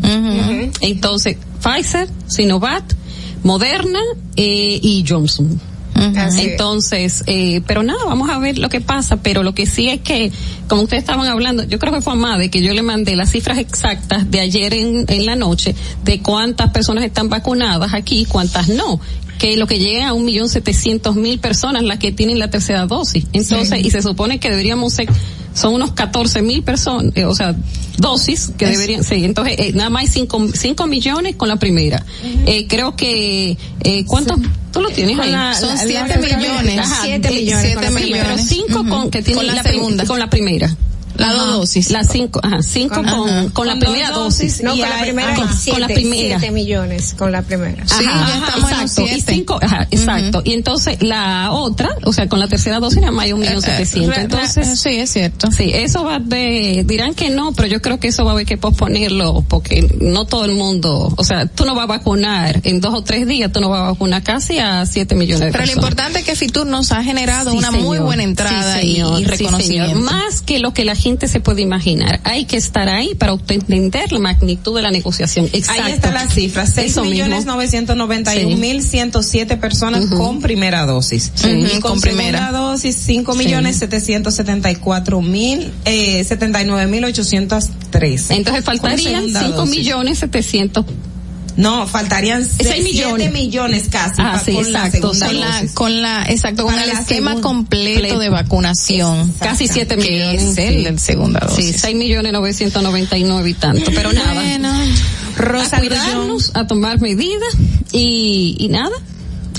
Entonces, 0.81 1.37
Pfizer, 1.59 2.07
Sinovac, 2.27 2.83
Moderna 3.41 3.99
eh, 4.35 4.79
y 4.79 5.03
Johnson. 5.09 5.59
Entonces, 5.95 7.23
eh, 7.27 7.61
pero 7.67 7.83
nada, 7.83 8.03
vamos 8.05 8.29
a 8.29 8.39
ver 8.39 8.57
lo 8.57 8.69
que 8.69 8.81
pasa, 8.81 9.17
pero 9.17 9.43
lo 9.43 9.53
que 9.53 9.65
sí 9.65 9.89
es 9.89 10.01
que, 10.01 10.31
como 10.67 10.83
ustedes 10.83 11.03
estaban 11.03 11.27
hablando, 11.27 11.63
yo 11.63 11.79
creo 11.79 11.93
que 11.93 12.01
fue 12.01 12.13
a 12.13 12.15
Made 12.15 12.49
que 12.49 12.61
yo 12.61 12.73
le 12.73 12.81
mandé 12.81 13.15
las 13.15 13.31
cifras 13.31 13.57
exactas 13.57 14.29
de 14.29 14.39
ayer 14.39 14.73
en, 14.73 15.05
en 15.07 15.25
la 15.25 15.35
noche 15.35 15.75
de 16.03 16.19
cuántas 16.21 16.71
personas 16.71 17.03
están 17.03 17.29
vacunadas 17.29 17.93
aquí 17.93 18.21
y 18.21 18.25
cuántas 18.25 18.69
no 18.69 18.99
que 19.37 19.57
lo 19.57 19.67
que 19.67 19.79
llega 19.79 20.07
a 20.07 20.13
un 20.13 20.23
millón 20.23 20.47
setecientos 20.47 21.15
mil 21.15 21.39
personas 21.39 21.83
las 21.83 21.99
que 21.99 22.13
tienen 22.13 22.39
la 22.39 22.49
tercera 22.49 22.85
dosis. 22.85 23.25
Entonces, 23.33 23.83
y 23.83 23.91
se 23.91 24.01
supone 24.01 24.39
que 24.39 24.49
deberíamos 24.49 24.93
ser, 24.93 25.09
son 25.53 25.73
unos 25.75 25.91
catorce 25.91 26.41
mil 26.41 26.63
personas, 26.63 27.11
eh, 27.15 27.25
o 27.25 27.35
sea, 27.35 27.55
dosis 27.97 28.51
que 28.57 28.65
Es- 28.65 28.71
deberían, 28.71 29.03
sí, 29.03 29.23
entonces, 29.23 29.55
eh, 29.59 29.71
nada 29.73 29.89
más 29.89 30.01
hay 30.03 30.07
cinco, 30.07 30.45
cinco 30.53 30.87
millones 30.87 31.35
con 31.35 31.47
la 31.49 31.57
primera. 31.57 32.03
Eh, 32.45 32.65
creo 32.67 32.95
que, 32.95 33.57
eh, 33.83 34.05
¿cuántos? 34.05 34.39
Tú 34.71 34.81
lo 34.81 34.89
tienes 34.89 35.15
Con 35.15 35.25
ahí. 35.25 35.31
la- 35.31 35.53
Son 35.53 35.69
la- 35.69 35.77
siete 35.77 36.19
la- 36.19 36.37
millones. 36.37 36.79
Ajá, 36.79 37.01
Siete 37.03 37.27
eh, 37.27 37.31
millones 37.31 37.75
la 37.75 37.89
millones. 37.91 38.23
Pero 38.23 38.37
cinco 38.39 38.79
Ujú. 38.81 38.89
con, 38.89 39.11
que 39.11 39.21
tiene 39.21 39.37
Con 39.45 39.55
la 39.55 39.61
prim- 39.61 39.75
segunda. 39.75 40.05
con 40.05 40.19
la 40.19 40.29
primera. 40.29 40.75
La 41.17 41.31
dos 41.33 41.53
dosis. 41.53 41.91
Las 41.91 42.07
cinco, 42.11 42.39
ajá, 42.43 42.61
cinco 42.63 42.95
Con- 42.95 43.05
con, 43.05 43.29
Ajá. 43.29 43.49
con 43.53 43.67
la 43.67 43.73
Con 43.73 43.79
primera 43.79 44.09
dos 44.11 44.37
dosis. 44.37 44.63
No, 44.63 44.75
Y 44.75 44.79
con 44.79 44.89
la 44.89 44.99
primera 45.01 45.33
ajá, 45.33 45.53
siete, 45.57 45.71
con 45.71 45.81
la 45.81 45.87
primera. 45.93 46.39
siete 46.39 46.51
millones 46.53 47.15
con 47.17 47.31
la 47.31 47.41
primera. 47.41 47.87
Sí, 47.87 48.03
ya 48.03 48.45
estamos 48.45 48.71
en 48.71 48.79
exacto. 48.81 49.01
Y 49.15 49.21
cinco, 49.21 49.59
ajá, 49.61 49.87
exacto. 49.91 50.41
Y 50.43 50.53
entonces 50.53 51.01
la 51.01 51.51
otra, 51.51 51.89
o 52.05 52.13
sea, 52.13 52.27
con 52.27 52.39
la 52.39 52.47
tercera 52.47 52.79
dosis 52.79 52.99
nada 52.99 53.11
más 53.11 53.25
hay 53.25 53.33
un 53.33 53.39
millón 53.41 53.61
setecientos. 53.61 54.15
Re- 54.15 54.15
re- 54.15 54.23
Entonces, 54.23 54.79
sí, 54.79 54.89
es 54.89 55.09
cierto. 55.11 55.51
Sí, 55.51 55.71
eso 55.73 56.03
va 56.03 56.19
de, 56.19 56.83
dirán 56.85 57.13
que 57.13 57.29
no, 57.29 57.53
pero 57.53 57.67
yo 57.67 57.81
creo 57.81 57.99
que 57.99 58.07
eso 58.07 58.23
va 58.25 58.31
a 58.31 58.33
haber 58.33 58.45
que 58.45 58.57
posponerlo 58.57 59.43
porque 59.47 59.87
no 60.01 60.25
todo 60.25 60.45
el 60.45 60.53
mundo, 60.55 61.13
o 61.15 61.23
sea, 61.23 61.45
tú 61.45 61.65
no 61.65 61.75
vas 61.75 61.83
a 61.83 61.87
vacunar 61.87 62.59
en 62.63 62.81
dos 62.81 62.93
o 62.93 63.03
tres 63.03 63.27
días, 63.27 63.51
tú 63.51 63.59
no 63.61 63.69
vas 63.69 63.81
a 63.81 63.91
vacunar 63.91 64.23
casi 64.23 64.57
a 64.59 64.85
siete 64.85 65.15
millones 65.15 65.41
de 65.47 65.51
Pero 65.51 65.63
lo 65.65 65.67
personas. 65.67 65.83
importante 65.83 66.19
es 66.19 66.25
que 66.25 66.35
Fitur 66.35 66.65
nos 66.65 66.91
ha 66.91 67.03
generado 67.03 67.51
Sí, 67.51 67.57
una 67.57 67.71
muy 67.71 67.99
buena 67.99 68.23
entrada 68.23 68.79
Sí, 68.79 68.87
y- 68.87 68.93
señor. 68.93 69.19
y, 69.21 69.23
Sí, 69.25 69.29
reconocimiento. 69.29 69.89
señor. 69.95 70.11
Más 70.11 70.41
que 70.41 70.59
lo 70.59 70.73
que 70.73 70.85
la 70.85 70.95
gente 71.03 71.27
se 71.27 71.39
puede 71.39 71.61
imaginar. 71.61 72.19
Hay 72.23 72.45
que 72.45 72.57
estar 72.57 72.87
ahí 72.87 73.13
para 73.15 73.33
entender 73.49 74.11
la 74.11 74.19
magnitud 74.19 74.75
de 74.75 74.81
la 74.81 74.91
negociación. 74.91 75.49
Exacto. 75.51 75.83
Ahí 75.83 75.91
está 75.91 76.11
la 76.11 76.27
cifra, 76.27 76.65
seis 76.65 76.91
Eso 76.91 77.03
millones 77.03 77.39
mismo. 77.39 77.53
novecientos 77.53 77.95
noventa 77.95 78.35
y 78.35 78.45
un 78.45 78.59
mil 78.59 78.81
ciento 78.81 79.21
siete 79.21 79.57
personas 79.57 80.05
con 80.05 80.41
primera 80.41 80.85
dosis. 80.85 81.31
Sí. 81.35 81.49
Y 81.49 81.79
con, 81.79 81.91
con 81.93 82.01
primera. 82.01 82.51
dosis, 82.51 82.95
cinco 82.95 83.35
millones 83.35 83.77
setecientos 83.77 84.35
setenta 84.35 84.71
y 84.71 84.75
cuatro 84.77 85.21
mil, 85.21 85.71
eh, 85.85 86.23
setenta 86.23 86.61
y 86.61 86.65
nueve 86.65 86.87
mil 86.89 87.03
ochocientos 87.03 87.69
tres. 87.89 88.31
Entonces 88.31 88.63
faltarían 88.63 89.25
cinco 89.27 89.65
millones 89.65 90.19
setecientos. 90.19 90.85
No, 91.55 91.85
faltarían 91.87 92.43
Seis 92.43 92.57
siete 92.67 92.81
millones. 92.83 93.31
millones 93.33 93.87
casi. 93.89 94.15
Ah, 94.21 94.41
sí, 94.43 94.53
con 94.53 94.71
la 94.73 94.85
exacto. 94.87 95.13
segunda 95.13 95.27
Con 95.27 95.39
la- 95.39 95.73
con 95.73 96.01
la 96.01 96.23
exacto 96.29 96.63
con 96.65 96.79
el 96.79 96.87
la 96.87 96.93
esquema 96.99 97.31
segunda- 97.31 97.47
completo 97.47 98.19
de 98.19 98.29
vacunación 98.29 99.33
Casi 99.39 99.67
siete 99.67 99.95
que 99.97 100.09
millones. 100.11 100.41
es 100.43 100.57
el 100.57 100.83
de 100.83 100.97
segunda 100.99 101.39
dosis 101.41 101.65
Sí, 101.65 101.73
seis 101.77 101.95
millones 101.95 102.31
novecientos 102.33 102.81
noventa 102.81 103.17
y 103.17 103.23
nueve 103.23 103.51
y 103.51 103.53
tanto. 103.53 103.91
Pero 103.93 104.11
nada. 104.13 104.41
Rosa 105.37 105.77
a 105.77 105.79
cuidarnos, 105.79 106.51
a 106.55 106.67
tomar 106.67 107.01
medidas 107.01 107.53
y, 107.91 108.55
y 108.59 108.67
nada. 108.69 108.95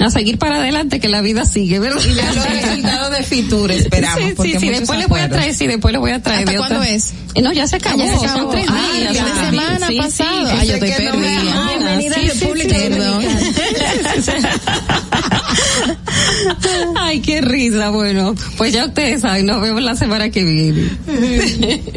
A 0.00 0.10
seguir 0.10 0.38
para 0.38 0.56
adelante 0.56 0.98
que 1.00 1.08
la 1.08 1.20
vida 1.20 1.46
sigue, 1.46 1.78
¿verdad? 1.78 2.00
Y 2.04 2.14
ver 2.14 2.34
los 2.34 2.44
resultados 2.44 3.16
de 3.16 3.22
Fiture, 3.22 3.76
esperamos, 3.76 4.32
Sí, 4.42 4.52
sí, 4.52 4.58
sí, 4.58 4.68
después 4.68 4.98
le 4.98 5.06
voy 5.06 5.20
a 5.20 5.28
traer, 5.28 5.54
sí, 5.54 5.66
después 5.68 5.92
le 5.92 5.98
voy 5.98 6.10
a 6.10 6.20
traer. 6.20 6.40
¿Hasta 6.40 6.50
de 6.52 6.58
cuándo 6.58 6.78
otra- 6.80 6.90
es? 6.90 7.12
Eh, 7.34 7.42
no, 7.42 7.52
ya 7.52 7.66
se 7.66 7.76
acabó, 7.76 7.98
ya 7.98 8.18
se 8.18 8.26
acabó. 8.26 8.40
son 8.42 8.50
tres 8.52 8.66
Ah, 8.68 8.88
días. 8.98 9.12
de 9.12 9.18
Sí, 9.18 9.24
semana 9.46 9.86
sí, 9.86 9.96
pasado. 9.98 10.50
sí, 10.50 10.56
Ay, 10.58 10.66
yo 10.68 10.74
estoy 10.74 10.90
no 10.90 10.96
perdida. 10.96 11.14
mañana. 11.14 11.68
Bienvenida 11.68 12.14
Sí, 12.16 12.28
República 12.40 12.76
sí. 12.76 12.84
Ay, 16.96 17.20
qué 17.20 17.40
risa, 17.40 17.90
bueno, 17.90 18.34
pues 18.56 18.72
ya 18.72 18.86
ustedes 18.86 19.22
saben, 19.22 19.46
nos 19.46 19.60
vemos 19.60 19.82
la 19.82 19.96
semana 19.96 20.30
que 20.30 20.44
viene. 20.44 20.90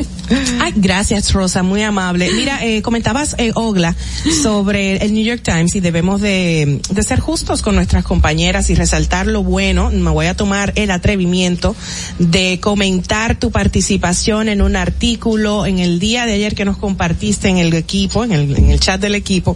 Ay, 0.60 0.74
gracias 0.76 1.32
Rosa, 1.32 1.64
muy 1.64 1.82
amable. 1.84 2.30
Mira, 2.34 2.64
eh, 2.66 2.82
comentabas, 2.82 3.36
eh, 3.38 3.52
Ogla, 3.56 3.96
sobre 4.44 4.98
el 4.98 5.14
New 5.14 5.24
York 5.24 5.42
Times 5.42 5.76
y 5.76 5.80
debemos 5.80 6.20
de, 6.20 6.82
de 6.90 7.04
ser 7.04 7.20
justos 7.20 7.62
con 7.62 7.76
nuestras 7.76 8.04
compañeras 8.04 8.70
y 8.70 8.76
resaltar 8.76 9.28
lo 9.28 9.44
bueno. 9.44 9.90
Me 9.90 10.10
voy 10.10 10.26
a 10.26 10.36
tomar 10.36 10.74
el 10.76 10.92
atrevimiento 10.92 11.76
de 12.20 12.60
comentar 12.60 13.40
tu 13.40 13.52
participación 13.52 14.50
en 14.50 14.62
un 14.62 14.76
artículo 14.76 15.66
en 15.66 15.80
el 15.80 16.00
día 16.00 16.26
de 16.26 16.34
ayer 16.34 16.56
que 16.56 16.66
nos 16.66 16.78
compartiste 16.78 17.48
en 17.48 17.58
el 17.58 17.74
equipo, 17.74 18.24
en 18.24 18.34
el, 18.34 18.56
en 18.56 18.70
el 18.70 18.80
chat 18.80 19.00
del 19.00 19.16
equipo. 19.16 19.56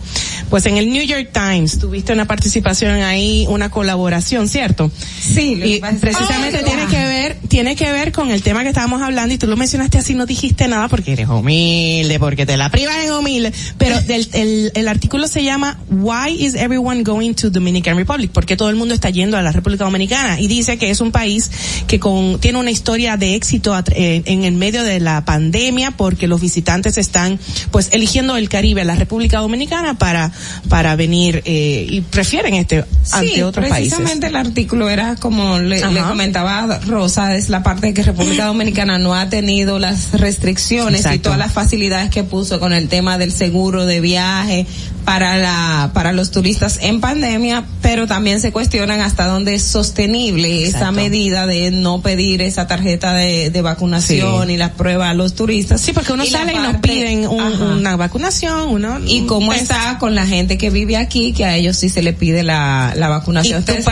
Pues 0.50 0.66
en 0.66 0.78
el 0.78 0.92
New 0.92 1.04
York 1.04 1.32
Times 1.34 1.80
tuviste 1.80 2.14
una 2.14 2.26
participación 2.26 3.02
ahí, 3.02 3.46
una 3.50 3.70
colaboración, 3.70 4.48
¿cierto? 4.48 4.71
Sí, 5.20 5.56
lo 5.56 5.66
y 5.66 5.80
que- 5.80 5.88
precisamente 6.00 6.64
tiene 6.64 6.84
ya. 6.84 6.88
que 6.90 7.06
ver, 7.06 7.38
tiene 7.48 7.76
que 7.76 7.92
ver 7.92 8.12
con 8.12 8.32
el 8.32 8.42
tema 8.42 8.64
que 8.64 8.70
estábamos 8.70 9.02
hablando 9.02 9.34
y 9.34 9.38
tú 9.38 9.48
lo 9.48 9.58
mencionaste 9.58 9.98
así, 9.98 10.14
no 10.16 10.26
dijiste 10.26 10.68
nada 10.68 10.88
porque 10.88 11.14
eres 11.14 11.28
humilde, 11.28 12.20
porque 12.20 12.46
te 12.46 12.58
la 12.58 12.70
privas 12.70 12.96
en 13.06 13.12
humilde, 13.14 13.52
pero 13.78 14.00
del, 14.02 14.28
el, 14.34 14.72
el 14.76 14.88
artículo 14.88 15.28
se 15.28 15.44
llama 15.44 15.80
Why 15.90 16.36
is 16.46 16.56
everyone 16.56 17.04
going 17.04 17.34
to 17.36 17.50
Dominican 17.50 17.98
Republic? 17.98 18.32
Porque 18.32 18.58
todo 18.58 18.70
el 18.70 18.76
mundo 18.76 18.94
está 18.94 19.10
yendo 19.10 19.38
a 19.38 19.42
la 19.42 19.52
República 19.52 19.84
Dominicana 19.86 20.40
y 20.40 20.48
dice 20.48 20.78
que 20.78 20.90
es 20.90 21.02
un 21.02 21.12
país 21.12 21.52
que 21.88 22.00
con, 22.00 22.40
tiene 22.40 22.60
una 22.60 22.72
historia 22.72 23.18
de 23.18 23.36
éxito 23.36 23.78
eh, 23.94 24.22
en 24.26 24.44
el 24.44 24.54
medio 24.54 24.84
de 24.84 25.00
la 25.00 25.26
pandemia 25.26 25.92
porque 25.92 26.28
los 26.28 26.42
visitantes 26.42 26.98
están 26.98 27.40
pues 27.72 27.90
eligiendo 27.92 28.38
el 28.38 28.50
Caribe, 28.50 28.84
la 28.86 28.96
República 28.96 29.40
Dominicana 29.40 29.98
para, 29.98 30.32
para 30.70 30.96
venir 30.96 31.42
eh, 31.46 31.86
y 31.90 32.02
prefieren 32.02 32.54
este 32.56 32.84
ante 33.12 33.44
otros 33.44 33.68
países. 33.68 33.94
precisamente 33.94 34.28
el 34.28 34.36
artículo 34.62 34.90
era 34.90 35.16
como 35.16 35.58
le, 35.60 35.82
comentaba 35.82 36.80
Rosa, 36.86 37.36
es 37.36 37.50
la 37.50 37.64
parte 37.64 37.88
de 37.88 37.94
que 37.96 38.04
República 38.04 38.46
Dominicana 38.46 39.00
no 39.00 39.16
ha 39.16 39.28
tenido 39.28 39.80
las 39.80 40.12
restricciones 40.12 41.04
y 41.12 41.18
todas 41.20 41.40
las 41.40 41.52
facilidades 41.52 42.12
que 42.12 42.24
puso 42.24 42.60
con 42.60 42.72
el 42.74 42.88
tema 42.88 43.18
del 43.18 43.32
seguro 43.32 43.86
de 43.88 44.02
viaje 44.02 44.68
para 45.04 45.38
la 45.38 45.90
para 45.96 46.12
los 46.14 46.30
turistas 46.30 46.78
en 46.84 47.02
pandemia, 47.02 47.64
pero 47.82 48.06
también 48.06 48.40
se 48.40 48.52
cuestionan 48.52 49.02
hasta 49.02 49.26
dónde 49.26 49.56
es 49.56 49.64
sostenible 49.64 50.64
esa 50.66 50.92
medida 50.92 51.48
de 51.48 51.72
no 51.72 52.02
pedir 52.04 52.44
esa 52.44 52.68
tarjeta 52.68 53.14
de, 53.16 53.50
de 53.50 53.62
vacunación 53.64 54.46
Sí. 54.48 54.54
y 54.54 54.58
las 54.58 54.72
pruebas 54.72 55.10
a 55.10 55.14
los 55.16 55.34
turistas. 55.34 55.82
Sí, 55.82 55.92
porque 55.92 56.14
uno 56.14 56.24
Y 56.24 56.28
sale 56.30 56.54
y 56.54 56.56
nos 56.58 56.74
parte- 56.74 56.90
piden 56.90 57.28
un- 57.28 57.62
una 57.62 57.96
vacunación, 57.96 58.70
uno, 58.70 59.00
y 59.08 59.22
cómo 59.26 59.54
está 59.54 59.98
con 60.00 60.14
la 60.14 60.28
gente 60.28 60.60
que 60.60 60.70
vive 60.70 60.98
aquí, 60.98 61.34
que 61.34 61.46
a 61.46 61.56
ellos 61.58 61.78
sí 61.78 61.90
se 61.90 62.04
le 62.04 62.14
pide 62.14 62.44
la, 62.44 62.94
la 62.96 63.08
¿Y 63.08 63.10
vacunación. 63.10 63.64
tu 63.66 63.72
Ustedes- 63.72 63.86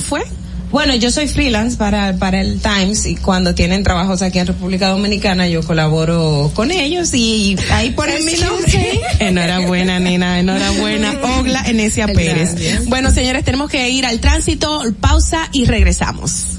fue? 0.00 0.22
bueno, 0.74 0.96
yo 0.96 1.12
soy 1.12 1.28
freelance 1.28 1.76
para, 1.76 2.16
para 2.16 2.40
el 2.40 2.60
Times 2.60 3.06
y 3.06 3.14
cuando 3.14 3.54
tienen 3.54 3.84
trabajos 3.84 4.22
aquí 4.22 4.40
en 4.40 4.48
República 4.48 4.88
Dominicana 4.88 5.46
yo 5.46 5.62
colaboro 5.62 6.50
con 6.52 6.72
ellos 6.72 7.14
y 7.14 7.56
ahí 7.70 7.90
ponen 7.90 8.26
mi 8.26 8.34
nombre. 8.34 9.00
Enhorabuena, 9.20 10.00
Nina, 10.00 10.40
enhorabuena. 10.40 11.14
Ogla 11.38 11.62
Enesia 11.68 12.08
Pérez. 12.08 12.56
Gracias. 12.56 12.86
Bueno, 12.86 13.12
señores, 13.12 13.44
tenemos 13.44 13.70
que 13.70 13.88
ir 13.88 14.04
al 14.04 14.18
tránsito, 14.18 14.82
pausa 15.00 15.48
y 15.52 15.64
regresamos. 15.66 16.58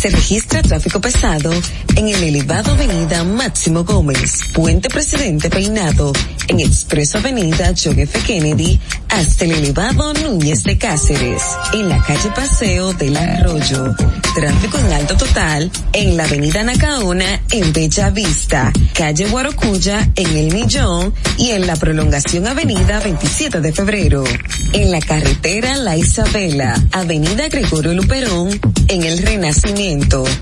Se 0.00 0.08
registra 0.08 0.62
tráfico 0.62 0.98
pesado 0.98 1.52
en 1.94 2.08
el 2.08 2.22
elevado 2.22 2.72
Avenida 2.72 3.22
Máximo 3.22 3.84
Gómez, 3.84 4.40
Puente 4.54 4.88
Presidente 4.88 5.50
Peinado, 5.50 6.14
en 6.48 6.60
Expreso 6.60 7.18
Avenida 7.18 7.74
John 7.76 7.98
F. 7.98 8.18
Kennedy, 8.20 8.80
hasta 9.10 9.44
el 9.44 9.52
elevado 9.52 10.14
Núñez 10.14 10.62
de 10.62 10.78
Cáceres, 10.78 11.42
en 11.74 11.90
la 11.90 12.02
calle 12.02 12.30
Paseo 12.34 12.94
del 12.94 13.14
Arroyo. 13.14 13.94
Tráfico 14.34 14.78
en 14.78 14.92
alto 14.92 15.16
total 15.16 15.70
en 15.92 16.16
la 16.16 16.24
Avenida 16.24 16.62
Nacaona 16.62 17.42
en 17.50 17.72
Bella 17.72 18.08
Vista, 18.08 18.72
calle 18.94 19.26
Guarocuya 19.26 20.08
en 20.16 20.36
El 20.36 20.54
Millón 20.54 21.12
y 21.36 21.50
en 21.50 21.66
la 21.66 21.76
prolongación 21.76 22.46
Avenida 22.46 23.00
27 23.00 23.60
de 23.60 23.72
Febrero. 23.72 24.24
En 24.72 24.92
la 24.92 25.00
carretera 25.00 25.76
La 25.76 25.96
Isabela, 25.96 26.80
Avenida 26.92 27.48
Gregorio 27.48 27.92
Luperón 27.92 28.58
en 28.88 29.02
El 29.02 29.18
Renacimiento, 29.18 29.89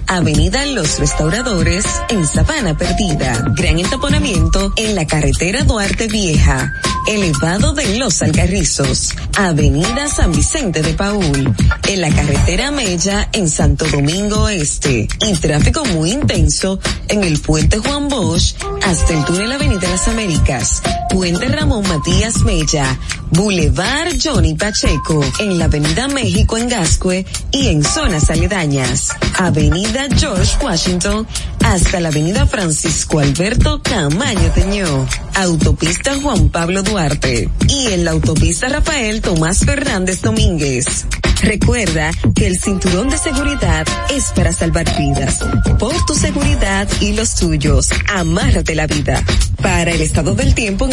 Avenida 0.06 0.66
Los 0.66 0.98
Restauradores 0.98 1.86
en 2.10 2.26
Sabana 2.26 2.76
Perdida. 2.76 3.46
Gran 3.56 3.78
entaponamiento 3.78 4.74
en 4.76 4.94
la 4.94 5.06
carretera 5.06 5.62
Duarte 5.64 6.06
Vieja, 6.06 6.74
elevado 7.06 7.72
de 7.72 7.96
Los 7.96 8.20
Alcarrizos, 8.20 9.14
Avenida 9.38 10.06
San 10.08 10.32
Vicente 10.32 10.82
de 10.82 10.92
Paul, 10.92 11.54
en 11.86 12.00
la 12.00 12.10
carretera 12.10 12.70
Mella 12.70 13.30
en 13.32 13.48
Santo 13.48 13.86
Domingo 13.86 14.50
Este 14.50 15.08
y 15.26 15.32
tráfico 15.36 15.82
muy 15.86 16.10
intenso 16.10 16.78
en 17.08 17.24
el 17.24 17.40
puente 17.40 17.78
Juan 17.78 18.08
Bosch 18.10 18.54
hasta 18.82 19.14
el 19.14 19.24
túnel 19.24 19.52
Avenida 19.52 19.88
Las 19.88 20.08
Américas, 20.08 20.82
puente 21.08 21.46
Ramón 21.48 21.86
Matías 21.88 22.42
Mella, 22.42 22.98
Boulevard 23.30 24.14
Johnny 24.22 24.54
Pacheco, 24.54 25.24
en 25.38 25.58
la 25.58 25.66
avenida 25.66 26.08
México 26.08 26.56
en 26.56 26.68
Gascue 26.68 27.24
y 27.50 27.68
en 27.68 27.82
zonas 27.82 28.30
aledañas, 28.30 29.08
avenida 29.38 30.06
George 30.16 30.56
Washington 30.62 31.26
hasta 31.64 32.00
la 32.00 32.08
avenida 32.08 32.46
Francisco 32.46 33.20
Alberto 33.20 33.82
Camaño 33.82 34.50
Teñó, 34.54 35.06
autopista 35.34 36.20
Juan 36.20 36.48
Pablo 36.48 36.82
Duarte 36.82 37.48
y 37.68 37.88
en 37.88 38.04
la 38.04 38.12
autopista 38.12 38.68
Rafael 38.68 39.20
Tomás 39.20 39.60
Fernández 39.60 40.22
Domínguez. 40.22 41.06
Recuerda 41.42 42.10
que 42.34 42.48
el 42.48 42.58
cinturón 42.58 43.10
de 43.10 43.16
seguridad 43.16 43.86
es 44.10 44.32
para 44.34 44.52
salvar 44.52 44.86
vidas. 44.98 45.38
Por 45.78 45.94
tu 46.04 46.14
seguridad 46.14 46.88
y 47.00 47.12
los 47.12 47.36
tuyos, 47.36 47.90
amárrate 48.12 48.74
la 48.74 48.86
vida. 48.86 49.22
Para 49.62 49.92
el 49.92 50.00
estado 50.00 50.34
del 50.34 50.54
tiempo 50.54 50.86
en 50.86 50.92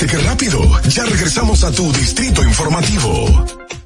¿Viste 0.00 0.16
qué 0.16 0.22
rápido? 0.22 0.60
Ya 0.90 1.04
regresamos 1.06 1.64
a 1.64 1.72
tu 1.72 1.92
distrito 1.92 2.44
informativo. 2.44 3.77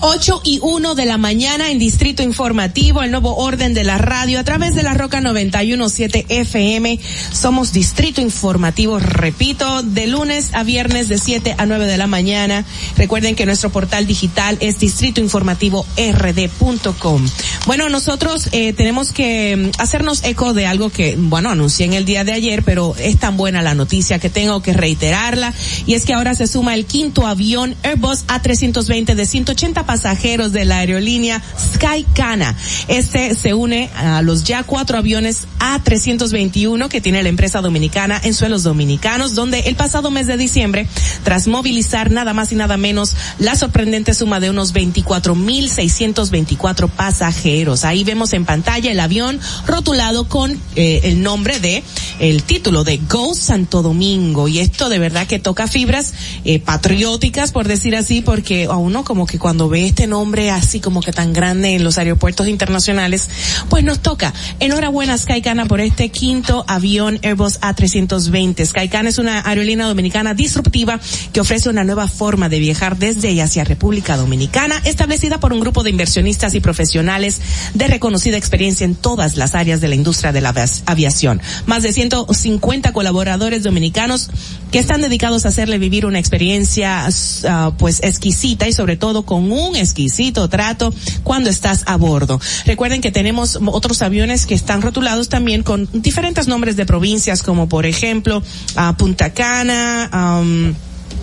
8 0.00 0.40
y 0.44 0.58
1 0.62 0.94
de 0.94 1.06
la 1.06 1.16
mañana 1.16 1.70
en 1.70 1.78
Distrito 1.78 2.22
Informativo, 2.22 3.02
el 3.02 3.10
nuevo 3.10 3.36
orden 3.36 3.72
de 3.72 3.84
la 3.84 3.96
radio 3.98 4.38
a 4.38 4.44
través 4.44 4.74
de 4.74 4.82
la 4.82 4.92
Roca 4.94 5.20
917 5.20 6.26
FM. 6.28 6.98
Somos 7.32 7.72
Distrito 7.72 8.20
Informativo, 8.20 8.98
repito, 8.98 9.82
de 9.82 10.06
lunes 10.06 10.50
a 10.52 10.64
viernes 10.64 11.08
de 11.08 11.16
7 11.18 11.54
a 11.56 11.64
9 11.66 11.86
de 11.86 11.96
la 11.96 12.06
mañana. 12.06 12.66
Recuerden 12.96 13.34
que 13.34 13.46
nuestro 13.46 13.70
portal 13.70 14.06
digital 14.06 14.58
es 14.60 14.78
distritoinformativord.com. 14.78 17.26
Bueno, 17.66 17.88
nosotros 17.88 18.50
eh, 18.52 18.74
tenemos 18.74 19.12
que 19.12 19.56
mm, 19.56 19.70
hacernos 19.80 20.22
eco 20.24 20.52
de 20.52 20.66
algo 20.66 20.90
que, 20.90 21.16
bueno, 21.18 21.48
anuncié 21.50 21.86
en 21.86 21.94
el 21.94 22.04
día 22.04 22.24
de 22.24 22.32
ayer, 22.32 22.62
pero 22.62 22.94
es 22.98 23.18
tan 23.18 23.38
buena 23.38 23.62
la 23.62 23.74
noticia 23.74 24.18
que 24.18 24.30
tengo 24.30 24.60
que 24.60 24.74
reiterarla. 24.74 25.54
Y 25.86 25.94
es 25.94 26.04
que 26.04 26.12
ahora 26.12 26.34
se 26.34 26.46
suma 26.46 26.74
el 26.74 26.84
quinto 26.84 27.26
avión 27.26 27.74
Airbus 27.82 28.26
A320 28.26 29.14
de 29.14 29.24
180 29.24 29.85
pasajeros 29.86 30.52
de 30.52 30.64
la 30.64 30.78
aerolínea 30.78 31.42
Skycana. 31.74 32.56
Este 32.88 33.34
se 33.34 33.54
une 33.54 33.90
a 33.96 34.22
los 34.22 34.44
ya 34.44 34.64
cuatro 34.64 34.98
aviones 34.98 35.46
A321 35.58 36.88
que 36.88 37.00
tiene 37.00 37.22
la 37.22 37.28
empresa 37.28 37.60
dominicana 37.60 38.20
en 38.22 38.34
suelos 38.34 38.62
dominicanos, 38.62 39.34
donde 39.34 39.60
el 39.60 39.74
pasado 39.76 40.10
mes 40.10 40.26
de 40.26 40.36
diciembre, 40.36 40.86
tras 41.24 41.46
movilizar 41.46 42.10
nada 42.10 42.34
más 42.34 42.52
y 42.52 42.56
nada 42.56 42.76
menos 42.76 43.14
la 43.38 43.56
sorprendente 43.56 44.12
suma 44.14 44.40
de 44.40 44.50
unos 44.50 44.74
24.624 44.74 46.90
pasajeros. 46.90 47.84
Ahí 47.84 48.04
vemos 48.04 48.32
en 48.32 48.44
pantalla 48.44 48.90
el 48.90 49.00
avión 49.00 49.40
rotulado 49.66 50.28
con 50.28 50.58
eh, 50.74 51.00
el 51.04 51.22
nombre 51.22 51.60
de 51.60 51.82
el 52.18 52.42
título 52.42 52.82
de 52.84 52.98
Go 53.08 53.34
Santo 53.34 53.82
Domingo 53.82 54.48
y 54.48 54.58
esto 54.58 54.88
de 54.88 54.98
verdad 54.98 55.26
que 55.26 55.38
toca 55.38 55.68
fibras 55.68 56.14
eh, 56.44 56.58
patrióticas 56.58 57.52
por 57.52 57.68
decir 57.68 57.94
así 57.94 58.22
porque 58.22 58.64
a 58.64 58.76
uno 58.76 59.04
como 59.04 59.26
que 59.26 59.38
cuando 59.38 59.68
ve 59.68 59.75
ve 59.76 59.84
este 59.86 60.06
nombre 60.06 60.50
así 60.50 60.80
como 60.80 61.02
que 61.02 61.12
tan 61.12 61.34
grande 61.34 61.74
en 61.74 61.84
los 61.84 61.98
aeropuertos 61.98 62.48
internacionales, 62.48 63.28
pues 63.68 63.84
nos 63.84 63.98
toca. 64.00 64.32
Enhorabuena 64.58 65.18
Skycana 65.18 65.66
por 65.66 65.82
este 65.82 66.08
quinto 66.08 66.64
avión 66.66 67.18
Airbus 67.22 67.60
A320. 67.60 68.64
Skycana 68.64 69.10
es 69.10 69.18
una 69.18 69.46
aerolínea 69.46 69.86
dominicana 69.86 70.32
disruptiva 70.32 70.98
que 71.34 71.40
ofrece 71.40 71.68
una 71.68 71.84
nueva 71.84 72.08
forma 72.08 72.48
de 72.48 72.58
viajar 72.58 72.96
desde 72.96 73.32
y 73.32 73.40
hacia 73.40 73.64
República 73.64 74.16
Dominicana, 74.16 74.80
establecida 74.84 75.40
por 75.40 75.52
un 75.52 75.60
grupo 75.60 75.82
de 75.82 75.90
inversionistas 75.90 76.54
y 76.54 76.60
profesionales 76.60 77.42
de 77.74 77.86
reconocida 77.86 78.38
experiencia 78.38 78.86
en 78.86 78.94
todas 78.94 79.36
las 79.36 79.54
áreas 79.54 79.82
de 79.82 79.88
la 79.88 79.94
industria 79.94 80.32
de 80.32 80.40
la 80.40 80.54
avi- 80.54 80.82
aviación. 80.86 81.42
Más 81.66 81.82
de 81.82 81.92
150 81.92 82.94
colaboradores 82.94 83.62
dominicanos 83.62 84.30
que 84.72 84.78
están 84.78 85.02
dedicados 85.02 85.44
a 85.44 85.48
hacerle 85.48 85.76
vivir 85.78 86.06
una 86.06 86.18
experiencia 86.18 87.06
ah, 87.46 87.72
pues 87.78 88.00
exquisita 88.02 88.66
y 88.68 88.72
sobre 88.72 88.96
todo 88.96 89.24
con 89.26 89.52
un 89.52 89.65
exquisito 89.74 90.48
trato 90.48 90.94
cuando 91.24 91.50
estás 91.50 91.82
a 91.86 91.96
bordo. 91.96 92.40
Recuerden 92.64 93.00
que 93.00 93.10
tenemos 93.10 93.58
otros 93.66 94.02
aviones 94.02 94.46
que 94.46 94.54
están 94.54 94.82
rotulados 94.82 95.28
también 95.28 95.62
con 95.62 95.88
diferentes 95.92 96.46
nombres 96.46 96.76
de 96.76 96.86
provincias 96.86 97.42
como 97.42 97.68
por 97.68 97.86
ejemplo 97.86 98.42
ah, 98.76 98.94
Punta 98.96 99.32
Cana, 99.32 100.10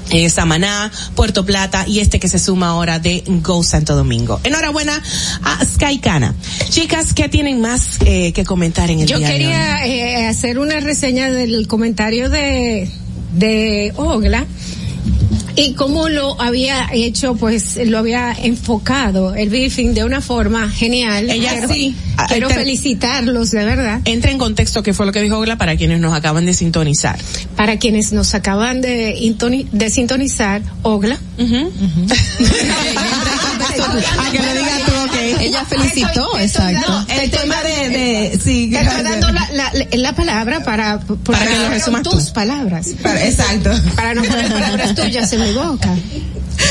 eh, 0.09 0.29
Samaná, 0.29 0.91
Puerto 1.15 1.45
Plata 1.45 1.85
y 1.87 1.99
este 1.99 2.19
que 2.19 2.27
se 2.27 2.39
suma 2.39 2.69
ahora 2.69 2.99
de 2.99 3.23
Go 3.25 3.63
Santo 3.63 3.95
Domingo. 3.95 4.39
Enhorabuena 4.43 5.01
a 5.43 5.65
Skycana. 5.65 6.35
Chicas, 6.69 7.13
¿qué 7.13 7.29
tienen 7.29 7.61
más 7.61 7.99
eh, 8.05 8.33
que 8.33 8.43
comentar 8.43 8.91
en 8.91 8.99
el 8.99 9.07
Yo 9.07 9.17
día 9.17 9.27
de 9.27 9.33
hoy? 9.33 9.39
quería 9.39 9.87
eh, 9.87 10.27
hacer 10.27 10.59
una 10.59 10.79
reseña 10.79 11.31
del 11.31 11.67
comentario 11.67 12.29
de, 12.29 12.89
de 13.33 13.93
Ogla 13.95 14.45
y 15.55 15.73
cómo 15.73 16.09
lo 16.09 16.39
había 16.41 16.89
hecho, 16.91 17.35
pues 17.35 17.77
lo 17.85 17.97
había 17.99 18.31
enfocado 18.33 19.35
el 19.35 19.49
briefing 19.49 19.93
de 19.93 20.03
una 20.03 20.21
forma 20.21 20.69
genial. 20.69 21.29
Ella 21.29 21.51
quiero, 21.53 21.73
sí. 21.73 21.95
Ah, 22.17 22.25
Quiero 22.27 22.47
enter- 22.49 22.55
felicitarlos, 22.59 23.51
de 23.51 23.65
verdad. 23.65 24.01
Entra 24.05 24.31
en 24.31 24.37
contexto 24.37 24.83
qué 24.83 24.93
fue 24.93 25.05
lo 25.05 25.11
que 25.11 25.21
dijo 25.21 25.37
Ogla 25.37 25.57
para 25.57 25.75
quienes 25.75 25.99
nos 25.99 26.13
acaban 26.13 26.45
de 26.45 26.53
sintonizar. 26.53 27.19
Para 27.55 27.77
quienes 27.77 28.13
nos 28.13 28.33
acaban 28.35 28.81
de, 28.81 29.15
intoni- 29.19 29.67
de 29.71 29.89
sintonizar, 29.89 30.61
Ogla. 30.81 31.17
Que 34.31 34.39
tú. 34.39 35.02
Ella 35.39 35.65
felicitó, 35.65 36.37
exacto. 36.39 37.05
el 37.09 37.31
tema 37.31 37.55
de, 37.63 37.89
de 37.89 38.39
sí, 38.43 38.69
Te 38.71 38.79
estoy 38.81 39.03
dando 39.03 39.31
la, 39.31 39.49
la, 39.51 39.71
la 39.91 40.15
palabra 40.15 40.63
para, 40.63 40.99
para, 40.99 41.45
que 41.45 41.57
lo 41.57 41.69
resumas 41.69 42.03
tus 42.03 42.29
palabras. 42.31 42.87
exacto. 42.87 43.71
Para 43.95 44.13
no 44.13 44.23
poner 44.23 44.51
palabras 44.51 44.95
tuyas 44.95 45.31
en 45.33 45.43
mi 45.43 45.51
boca. 45.53 45.95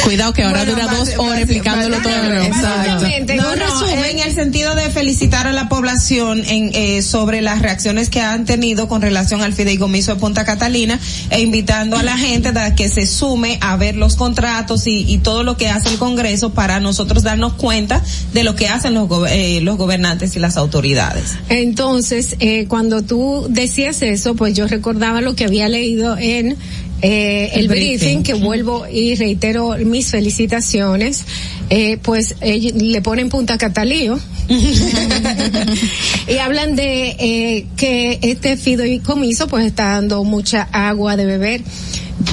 Cuidado 0.05 0.33
que 0.33 0.43
ahora 0.43 0.65
dura 0.65 0.87
dos 0.87 1.11
horas 1.19 1.41
explicándolo 1.41 1.99
todo. 1.99 2.13
Exactamente. 2.13 3.35
No, 3.35 3.55
no, 3.57 3.89
en 3.89 4.19
el 4.19 4.35
sentido 4.35 4.75
de 4.75 4.91
felicitar 4.91 5.47
a 5.47 5.53
la 5.53 5.69
población 5.69 6.43
en, 6.47 6.71
eh, 6.75 7.03
sobre 7.03 7.41
las 7.41 7.61
reacciones 7.61 8.09
que 8.11 8.21
han 8.21 8.45
tenido 8.45 8.89
con 8.89 9.03
relación 9.03 9.43
al 9.43 9.53
fideicomiso 9.53 10.15
de 10.15 10.21
Punta 10.21 10.45
Catalina 10.45 10.99
e 11.31 11.41
invitando 11.41 11.97
a 11.97 12.03
la 12.03 12.17
gente 12.17 12.49
a 12.49 12.75
que 12.75 12.89
se 12.89 13.07
sume 13.07 13.59
a 13.61 13.77
ver 13.77 13.97
los 13.97 14.17
contratos 14.17 14.87
y, 14.87 15.05
y 15.09 15.19
todo 15.19 15.43
lo 15.43 15.57
que 15.57 15.69
hace 15.69 15.89
el 15.89 15.99
Congreso 15.99 16.53
para 16.53 16.81
nosotros 16.81 17.23
darnos 17.23 17.55
cuenta 17.55 18.03
de 18.33 18.45
lo 18.45 18.52
que 18.55 18.69
hacen 18.69 18.95
los, 18.95 19.09
go- 19.09 19.27
eh, 19.27 19.61
los 19.63 19.77
gobernantes 19.77 20.35
y 20.37 20.39
las 20.39 20.57
autoridades. 20.57 21.35
Entonces, 21.49 22.37
eh, 22.41 22.67
cuando 22.69 23.03
tú 23.03 23.47
decías 23.49 24.03
eso, 24.03 24.35
pues 24.35 24.55
yo 24.55 24.67
recordaba 24.69 25.21
lo 25.21 25.35
que 25.35 25.45
había 25.45 25.69
leído 25.69 26.17
en 26.19 26.57
eh, 27.05 27.51
el, 27.55 27.63
El 27.63 27.69
briefing, 27.69 27.99
briefing. 27.99 28.23
que 28.23 28.35
vuelvo 28.35 28.87
y 28.91 29.15
reitero 29.17 29.77
mis 29.85 30.09
felicitaciones. 30.11 31.25
Eh, 31.71 31.99
pues 32.03 32.35
eh, 32.43 32.59
le 32.75 33.01
ponen 33.03 33.29
punta 33.31 33.57
catalío 33.59 34.19
y 36.29 36.37
hablan 36.39 36.77
de 36.77 37.17
eh, 37.19 37.67
que 37.77 38.19
este 38.23 38.57
fideicomiso 38.57 39.49
pues 39.49 39.67
está 39.67 39.85
dando 39.95 40.23
mucha 40.25 40.69
agua 40.73 41.17
de 41.17 41.27
beber 41.27 41.63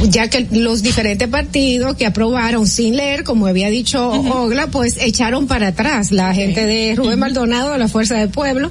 ya 0.10 0.30
que 0.30 0.48
los 0.52 0.82
diferentes 0.82 1.28
partidos 1.28 1.96
que 1.96 2.06
aprobaron 2.06 2.68
sin 2.68 2.96
leer, 2.96 3.24
como 3.24 3.48
había 3.48 3.70
dicho 3.70 4.10
Ogla, 4.10 4.68
pues 4.68 4.98
echaron 5.00 5.48
para 5.48 5.68
atrás. 5.68 6.12
La 6.12 6.34
gente 6.34 6.66
de 6.66 6.96
Rubén 6.96 7.20
Maldonado, 7.20 7.74
de 7.74 7.80
la 7.80 7.88
Fuerza 7.88 8.16
del 8.16 8.30
Pueblo, 8.30 8.70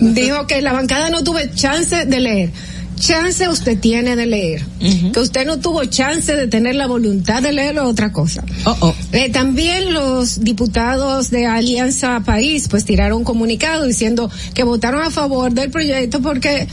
dijo 0.00 0.46
que 0.46 0.62
la 0.62 0.72
bancada 0.72 1.10
no 1.10 1.22
tuve 1.22 1.50
chance 1.54 2.04
de 2.04 2.20
leer. 2.20 2.52
Chance 3.00 3.48
usted 3.48 3.80
tiene 3.80 4.14
de 4.14 4.26
leer. 4.26 4.62
Que 5.12 5.20
usted 5.20 5.46
no 5.46 5.58
tuvo 5.58 5.84
chance 5.86 6.36
de 6.36 6.46
tener 6.48 6.74
la 6.74 6.86
voluntad 6.86 7.42
de 7.42 7.52
leerlo 7.52 7.82
es 7.84 7.88
otra 7.88 8.12
cosa. 8.12 8.44
Eh, 9.12 9.30
también 9.30 9.94
los 9.94 10.40
diputados 10.40 11.30
de 11.30 11.46
Alianza 11.46 12.20
País 12.20 12.68
pues 12.68 12.84
tiraron 12.84 13.18
un 13.18 13.24
comunicado 13.24 13.86
diciendo 13.86 14.30
que 14.54 14.64
votaron 14.64 15.02
a 15.02 15.10
favor 15.10 15.52
del 15.52 15.70
proyecto 15.70 16.20
porque 16.20 16.68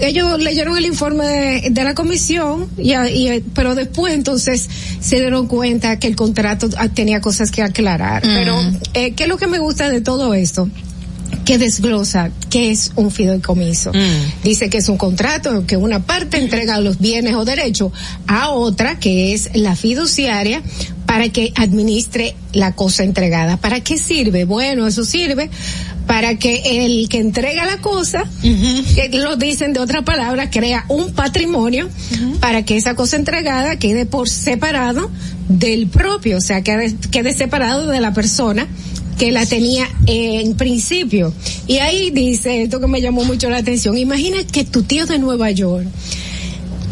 ellos 0.00 0.40
leyeron 0.40 0.76
el 0.76 0.86
informe 0.86 1.26
de, 1.26 1.70
de 1.70 1.84
la 1.84 1.94
comisión 1.94 2.68
y, 2.78 2.94
y, 2.94 3.28
eh, 3.28 3.44
pero 3.54 3.74
después 3.74 4.14
entonces 4.14 4.68
se 5.00 5.16
dieron 5.16 5.46
cuenta 5.46 5.98
que 5.98 6.06
el 6.06 6.16
contrato 6.16 6.68
ah, 6.78 6.88
tenía 6.88 7.20
cosas 7.20 7.50
que 7.50 7.62
aclarar. 7.62 8.22
Pero 8.22 8.56
eh, 8.94 9.12
¿qué 9.12 9.24
es 9.24 9.28
lo 9.28 9.36
que 9.36 9.46
me 9.46 9.58
gusta 9.58 9.90
de 9.90 10.00
todo 10.00 10.34
esto? 10.34 10.68
que 11.44 11.58
desglosa 11.58 12.30
qué 12.50 12.70
es 12.70 12.92
un 12.96 13.10
fideicomiso. 13.10 13.92
Dice 14.42 14.68
que 14.70 14.78
es 14.78 14.88
un 14.88 14.96
contrato 14.96 15.66
que 15.66 15.76
una 15.76 16.00
parte 16.00 16.38
entrega 16.38 16.80
los 16.80 16.98
bienes 16.98 17.34
o 17.34 17.44
derechos 17.44 17.92
a 18.26 18.50
otra 18.50 18.98
que 18.98 19.32
es 19.32 19.50
la 19.54 19.76
fiduciaria 19.76 20.62
para 21.16 21.30
que 21.30 21.50
administre 21.56 22.36
la 22.52 22.74
cosa 22.74 23.02
entregada. 23.02 23.56
¿Para 23.56 23.80
qué 23.80 23.96
sirve? 23.96 24.44
Bueno, 24.44 24.86
eso 24.86 25.02
sirve 25.02 25.48
para 26.06 26.34
que 26.34 26.84
el 26.84 27.08
que 27.08 27.16
entrega 27.16 27.64
la 27.64 27.78
cosa, 27.78 28.24
que 28.42 29.08
lo 29.18 29.36
dicen 29.36 29.72
de 29.72 29.80
otra 29.80 30.02
palabra, 30.02 30.50
crea 30.50 30.84
un 30.90 31.14
patrimonio 31.14 31.88
para 32.38 32.66
que 32.66 32.76
esa 32.76 32.94
cosa 32.94 33.16
entregada 33.16 33.78
quede 33.78 34.04
por 34.04 34.28
separado 34.28 35.10
del 35.48 35.86
propio, 35.86 36.36
o 36.36 36.42
sea, 36.42 36.60
quede, 36.60 36.94
quede 37.10 37.32
separado 37.32 37.86
de 37.86 38.00
la 38.02 38.12
persona 38.12 38.66
que 39.18 39.32
la 39.32 39.46
tenía 39.46 39.88
en 40.06 40.54
principio. 40.54 41.32
Y 41.66 41.78
ahí 41.78 42.10
dice 42.10 42.60
esto 42.60 42.78
que 42.78 42.88
me 42.88 43.00
llamó 43.00 43.24
mucho 43.24 43.48
la 43.48 43.56
atención. 43.56 43.96
Imagina 43.96 44.36
que 44.52 44.64
tu 44.64 44.82
tío 44.82 45.06
de 45.06 45.18
Nueva 45.18 45.50
York 45.50 45.86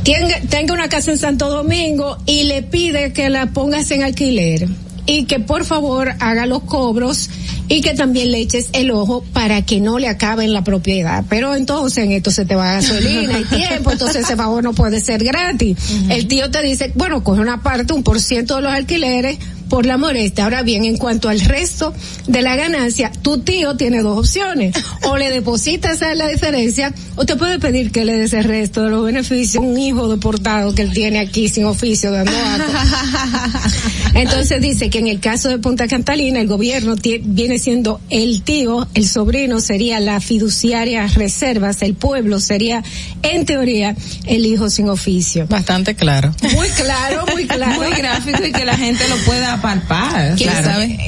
tenga, 0.04 0.40
tenga 0.48 0.74
una 0.74 0.88
casa 0.88 1.10
en 1.10 1.18
Santo 1.18 1.48
Domingo 1.48 2.18
y 2.26 2.44
le 2.44 2.62
pide 2.62 3.12
que 3.12 3.28
la 3.30 3.46
pongas 3.46 3.90
en 3.90 4.02
alquiler 4.02 4.68
y 5.06 5.24
que 5.24 5.40
por 5.40 5.64
favor 5.64 6.14
haga 6.20 6.46
los 6.46 6.62
cobros 6.62 7.30
y 7.68 7.80
que 7.80 7.94
también 7.94 8.30
le 8.30 8.38
eches 8.38 8.68
el 8.72 8.90
ojo 8.90 9.24
para 9.32 9.62
que 9.62 9.80
no 9.80 9.98
le 9.98 10.08
acaben 10.08 10.52
la 10.52 10.64
propiedad. 10.64 11.24
Pero 11.28 11.54
entonces 11.54 12.04
en 12.04 12.12
esto 12.12 12.30
se 12.30 12.44
te 12.44 12.54
va 12.54 12.74
gasolina 12.74 13.38
y 13.38 13.44
tiempo, 13.44 13.92
entonces 13.92 14.24
ese 14.24 14.36
favor 14.36 14.62
no 14.62 14.74
puede 14.74 15.00
ser 15.00 15.24
gratis. 15.24 15.76
El 16.10 16.26
tío 16.26 16.50
te 16.50 16.62
dice, 16.62 16.92
bueno, 16.94 17.24
coge 17.24 17.40
una 17.40 17.62
parte, 17.62 17.92
un 17.92 18.02
por 18.02 18.20
ciento 18.20 18.56
de 18.56 18.62
los 18.62 18.72
alquileres 18.72 19.38
por 19.74 19.86
la 19.86 19.96
molestia. 19.96 20.44
Ahora 20.44 20.62
bien, 20.62 20.84
en 20.84 20.96
cuanto 20.96 21.28
al 21.28 21.40
resto 21.40 21.92
de 22.28 22.42
la 22.42 22.54
ganancia, 22.54 23.10
tu 23.10 23.38
tío 23.38 23.76
tiene 23.76 24.02
dos 24.02 24.16
opciones. 24.16 24.72
O 25.02 25.16
le 25.16 25.30
depositas 25.30 25.96
esa 25.96 26.12
es 26.12 26.16
la 26.16 26.28
diferencia, 26.28 26.94
o 27.16 27.26
te 27.26 27.34
puede 27.34 27.58
pedir 27.58 27.90
que 27.90 28.04
le 28.04 28.16
des 28.16 28.32
el 28.34 28.44
resto 28.44 28.84
de 28.84 28.90
los 28.90 29.04
beneficios 29.04 29.56
a 29.56 29.66
un 29.66 29.76
hijo 29.76 30.06
deportado 30.06 30.76
que 30.76 30.82
él 30.82 30.92
tiene 30.92 31.18
aquí 31.18 31.48
sin 31.48 31.64
oficio 31.64 32.12
dando. 32.12 32.30
Entonces 34.14 34.62
dice 34.62 34.90
que 34.90 35.00
en 35.00 35.08
el 35.08 35.18
caso 35.18 35.48
de 35.48 35.58
Punta 35.58 35.88
Catalina, 35.88 36.40
el 36.40 36.46
gobierno 36.46 36.94
viene 37.24 37.58
siendo 37.58 38.00
el 38.10 38.42
tío, 38.42 38.86
el 38.94 39.08
sobrino 39.08 39.60
sería 39.60 39.98
la 39.98 40.20
fiduciaria 40.20 41.08
reservas, 41.08 41.82
el 41.82 41.94
pueblo 41.94 42.38
sería, 42.38 42.84
en 43.22 43.44
teoría, 43.44 43.96
el 44.26 44.46
hijo 44.46 44.70
sin 44.70 44.88
oficio. 44.88 45.48
Bastante 45.48 45.96
claro. 45.96 46.32
Muy 46.54 46.68
claro, 46.68 47.24
muy 47.32 47.44
claro. 47.48 47.82
Muy 47.82 47.90
gráfico 47.90 48.44
y 48.46 48.52
que 48.52 48.64
la 48.64 48.76
gente 48.76 49.08
lo 49.08 49.16
pueda 49.24 49.60
palpar. 49.64 50.34
¿Quién 50.36 50.50
Claro. 50.50 50.66
sabe? 50.66 50.98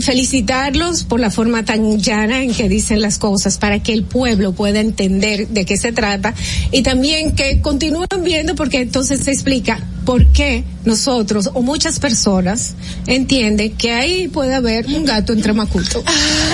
Felicitarlos 0.00 1.04
por 1.04 1.20
la 1.20 1.30
forma 1.30 1.64
tan 1.64 1.98
llana 1.98 2.42
en 2.42 2.52
que 2.52 2.68
dicen 2.68 3.00
las 3.00 3.18
cosas 3.18 3.56
para 3.58 3.82
que 3.82 3.92
el 3.92 4.02
pueblo 4.04 4.52
pueda 4.52 4.80
entender 4.80 5.48
de 5.48 5.64
qué 5.64 5.76
se 5.76 5.92
trata 5.92 6.34
y 6.72 6.82
también 6.82 7.32
que 7.36 7.60
continúen 7.60 8.08
viendo 8.24 8.54
porque 8.54 8.80
entonces 8.80 9.20
se 9.24 9.30
explica 9.32 9.80
por 10.04 10.26
qué 10.32 10.64
nosotros 10.84 11.50
o 11.54 11.62
muchas 11.62 12.00
personas 12.00 12.74
entienden 13.06 13.72
que 13.72 13.92
ahí 13.92 14.28
puede 14.28 14.54
haber 14.54 14.86
un 14.86 15.04
gato 15.04 15.32
entre 15.32 15.52
macuto. 15.52 16.02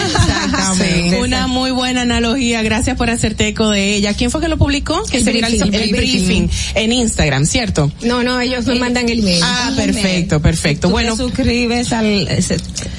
Exactamente. 0.06 1.20
Una 1.20 1.46
muy 1.46 1.70
buena 1.70 2.02
analogía. 2.02 2.62
Gracias 2.62 2.96
por 2.96 3.08
hacerte 3.08 3.48
eco 3.48 3.70
de 3.70 3.94
ella. 3.94 4.14
¿Quién 4.14 4.30
fue 4.30 4.40
que 4.40 4.48
lo 4.48 4.58
publicó? 4.58 5.02
Que 5.04 5.18
El 5.18 5.24
se 5.24 5.30
briefing. 5.32 5.62
el 5.74 5.74
El 5.74 5.90
briefing 5.92 6.50
en 6.74 6.92
Instagram, 6.92 7.46
¿cierto? 7.46 7.90
No, 8.02 8.22
no, 8.22 8.40
ellos 8.40 8.66
me 8.66 8.74
mandan 8.74 9.08
el 9.08 9.22
mail. 9.22 9.40
Ah, 9.42 9.72
perfecto, 9.76 10.40
perfecto. 10.42 10.90
Bueno, 10.90 11.16
suscribes 11.36 11.92
al, 11.92 12.28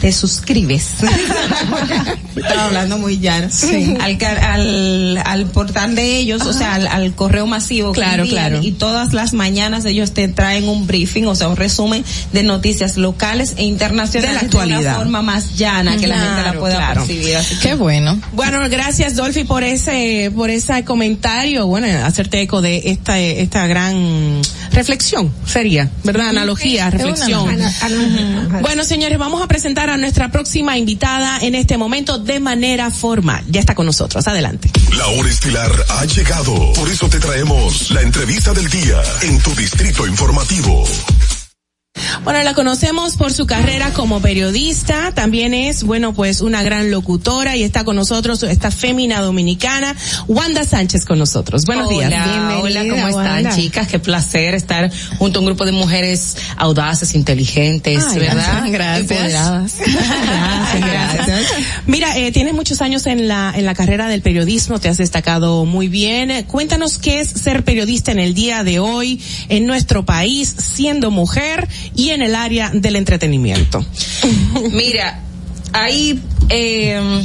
te 0.02 0.12
suscribes. 0.12 0.86
Estaba 2.36 2.66
hablando 2.66 2.98
muy 3.00 3.18
llano. 3.20 3.48
Al, 4.00 4.18
ca- 4.18 4.54
al, 4.54 5.18
al 5.26 5.46
portal 5.48 5.96
de 5.96 6.18
ellos, 6.18 6.44
o 6.44 6.54
sea, 6.54 6.76
al, 6.76 6.88
al 6.88 7.14
correo 7.16 7.48
masivo. 7.48 7.92
Claro, 7.94 8.26
claro. 8.28 8.60
Y 8.62 8.72
todas 8.74 9.14
las 9.14 9.34
mañanas 9.34 9.86
ellos 9.86 10.12
te 10.14 10.28
traen 10.28 10.70
un 10.70 10.86
briefing, 10.86 11.26
o 11.26 11.36
sea, 11.36 11.48
un 11.50 11.56
resumen 11.56 12.04
de 12.34 12.44
noticias 12.44 12.98
locales 12.98 13.56
e 13.58 13.64
internacionales 13.64 14.36
De 14.36 14.36
la 14.42 14.46
actualidad. 14.46 14.80
una 14.82 14.96
forma 14.98 15.22
más 15.24 15.56
llana 15.58 15.98
que 15.98 16.08
la 16.08 16.16
gente 16.20 16.36
la 16.38 16.44
Claro, 16.44 16.60
pueda 16.60 16.76
claro. 16.78 17.06
percibir. 17.06 17.36
Así 17.38 17.56
que- 17.56 17.70
Qué 17.70 17.76
bueno. 17.76 18.20
Bueno, 18.34 18.60
gracias 18.70 19.16
Dolphy 19.16 19.44
por 19.44 19.64
ese, 19.64 20.32
por 20.36 20.50
ese 20.50 20.84
comentario, 20.86 21.66
bueno, 21.68 21.88
hacerte 22.06 22.42
eco 22.42 22.62
de 22.62 22.82
esta, 22.86 23.20
esta 23.20 23.66
gran 23.68 24.42
reflexión, 24.78 25.34
sería, 25.46 25.90
¿verdad? 26.04 26.30
Analogía, 26.30 26.90
reflexión. 26.92 27.50
Bueno, 28.62 28.84
señores, 28.84 29.18
vamos 29.18 29.42
a 29.42 29.48
presentar 29.48 29.90
a 29.90 29.98
nuestra 29.98 30.32
próxima 30.32 30.78
invitada 30.78 31.40
en 31.42 31.56
este 31.56 31.78
momento 31.78 32.20
de 32.20 32.40
manera 32.40 32.92
formal. 32.92 33.44
Ya 33.50 33.60
está 33.60 33.74
con 33.74 33.88
nosotros, 33.88 34.28
adelante. 34.28 34.70
La 34.96 35.08
hora 35.08 35.30
estilar 35.30 35.72
ha 35.90 36.06
llegado. 36.06 36.74
Por 36.74 36.90
eso 36.90 37.10
te 37.10 37.20
traemos 37.20 37.90
la 37.90 38.02
entrevista 38.02 38.54
del 38.54 38.70
día 38.70 39.02
en 39.24 39.40
tu 39.40 39.54
distrito 39.56 40.06
informativo. 40.06 40.86
Bueno, 42.24 42.44
la 42.44 42.54
conocemos 42.54 43.16
por 43.16 43.34
su 43.34 43.46
carrera 43.46 43.92
como 43.94 44.22
periodista, 44.22 45.12
también 45.14 45.54
es, 45.54 45.84
bueno, 45.84 46.14
pues 46.14 46.42
una 46.42 46.64
gran 46.64 46.92
locutora 46.92 47.56
y 47.56 47.64
está 47.64 47.84
con 47.84 47.96
nosotros 47.96 48.44
esta 48.44 48.72
fémina 48.72 49.22
dominicana, 49.22 49.96
Wanda 50.28 50.64
Sánchez 50.64 51.06
con 51.06 51.20
nosotros. 51.20 51.66
Buenos 51.66 51.90
días. 51.90 52.08
Hola, 52.08 52.60
hola, 52.62 52.80
¿cómo 52.82 53.08
están, 53.08 53.14
Wanda. 53.14 53.56
chicas? 53.56 53.88
Qué 53.88 54.00
placer 54.00 54.56
estar 54.56 54.92
junto 55.18 55.40
a 55.40 55.42
un 55.42 55.46
grupo 55.48 55.66
de 55.66 55.72
mujeres 55.72 56.38
audaces, 56.58 57.16
inteligentes, 57.16 58.04
Ay, 58.10 58.20
¿verdad? 58.20 58.66
gracias. 58.70 59.12
Empoderadas. 59.12 59.74
Gracias, 59.78 60.82
gracias. 61.28 61.48
Mira, 61.88 62.18
eh, 62.18 62.32
tienes 62.32 62.54
muchos 62.54 62.82
años 62.82 63.06
en 63.06 63.28
la, 63.28 63.54
en 63.56 63.66
la 63.66 63.74
carrera 63.76 64.08
del 64.08 64.22
periodismo, 64.22 64.80
te 64.80 64.90
has 64.90 64.98
destacado 64.98 65.66
muy 65.66 65.88
bien. 65.88 66.44
Cuéntanos 66.46 66.98
qué 66.98 67.22
es 67.22 67.30
ser 67.30 67.64
periodista 67.64 68.12
en 68.12 68.20
el 68.20 68.34
día 68.34 68.64
de 68.64 68.80
hoy, 68.80 69.22
en 69.50 69.66
nuestro 69.66 70.06
país, 70.06 70.56
siendo 70.58 71.12
mujer 71.12 71.68
y 71.96 72.10
en 72.10 72.22
el 72.22 72.36
área 72.36 72.72
del 72.74 72.96
entretenimiento. 72.96 73.86
Mira, 74.72 75.22
hay, 75.74 76.22
eh, 76.50 77.22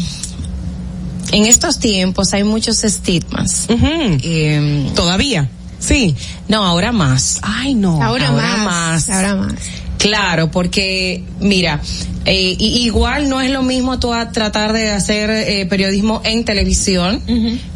en 1.33 1.47
estos 1.47 1.79
tiempos 1.79 2.33
hay 2.35 2.45
muchos 2.45 2.85
estigmas. 2.85 3.67
Eh, 3.69 4.91
Todavía. 4.95 5.49
Sí. 5.79 6.15
No, 6.49 6.65
ahora 6.65 6.93
más. 6.93 7.41
Ay, 7.43 7.75
no. 7.75 8.03
Ahora 8.03 8.31
más, 8.31 9.09
ahora 9.11 9.35
más. 9.35 9.55
Claro, 10.03 10.51
porque 10.51 11.23
mira, 11.39 11.81
eh, 12.25 12.57
igual 12.59 13.29
no 13.29 13.41
es 13.41 13.53
lo 13.53 13.63
mismo 13.63 14.01
tú 14.01 14.13
a 14.13 14.33
tratar 14.33 14.73
de 14.73 14.91
hacer 14.91 15.31
eh, 15.31 15.65
periodismo 15.67 16.21
en 16.25 16.45
televisión 16.45 17.23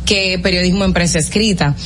que 0.05 0.37
periodismo 0.43 0.85
en 0.85 0.93
prensa 0.93 1.21
escrita. 1.21 1.77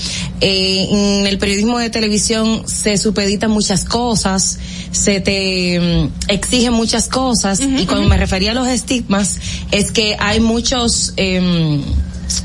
Eh, 0.41 0.89
en 0.91 1.27
el 1.27 1.37
periodismo 1.37 1.79
de 1.79 1.91
televisión 1.91 2.63
se 2.67 2.97
supeditan 2.97 3.51
muchas 3.51 3.85
cosas, 3.85 4.59
se 4.93 5.21
te 5.21 5.79
mm, 5.79 6.31
exigen 6.31 6.73
muchas 6.73 7.09
cosas 7.09 7.61
y 7.61 7.85
cuando 7.85 8.09
me 8.09 8.17
refería 8.17 8.53
a 8.53 8.55
los 8.55 8.67
estigmas 8.67 9.37
es 9.73 9.93
que 9.93 10.17
hay 10.19 10.41
muchos 10.41 11.13
em, 11.19 11.83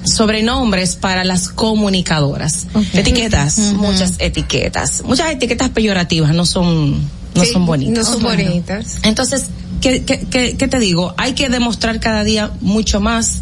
sobrenombres 0.03 0.97
para 0.97 1.23
las 1.23 1.47
comunicadoras. 1.47 2.67
Etiquetas. 2.91 3.57
Muchas 3.77 4.15
etiquetas. 4.19 5.01
Muchas 5.05 5.31
etiquetas 5.31 5.69
peyorativas, 5.69 6.33
no 6.33 6.45
son, 6.45 6.99
no 7.35 7.43
Sí, 7.43 7.51
son 7.51 7.65
bonitas. 7.65 8.05
no 8.05 8.13
son 8.13 8.23
bonitas. 8.23 8.97
Entonces, 9.03 9.45
¿qué, 9.81 10.03
qué, 10.03 10.25
qué, 10.31 10.55
qué 10.57 10.67
te 10.67 10.79
digo? 10.79 11.13
Hay 11.17 11.33
que 11.33 11.49
demostrar 11.49 11.99
cada 11.99 12.23
día 12.23 12.51
mucho 12.61 13.01
más 13.01 13.41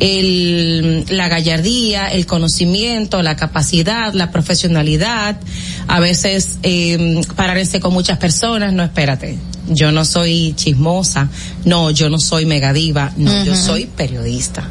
el, 0.00 1.04
la 1.08 1.28
gallardía, 1.28 2.08
el 2.08 2.26
conocimiento, 2.26 3.22
la 3.22 3.36
capacidad, 3.36 4.12
la 4.12 4.30
profesionalidad. 4.30 5.38
A 5.86 6.00
veces, 6.00 6.58
eh, 6.62 7.20
pararse 7.36 7.80
con 7.80 7.92
muchas 7.92 8.18
personas, 8.18 8.72
no, 8.72 8.82
espérate. 8.82 9.38
Yo 9.68 9.92
no 9.92 10.04
soy 10.04 10.54
chismosa, 10.56 11.28
no, 11.64 11.90
yo 11.90 12.08
no 12.08 12.18
soy 12.18 12.46
megadiva, 12.46 13.12
no, 13.16 13.44
yo 13.44 13.54
soy 13.54 13.84
periodista. 13.86 14.66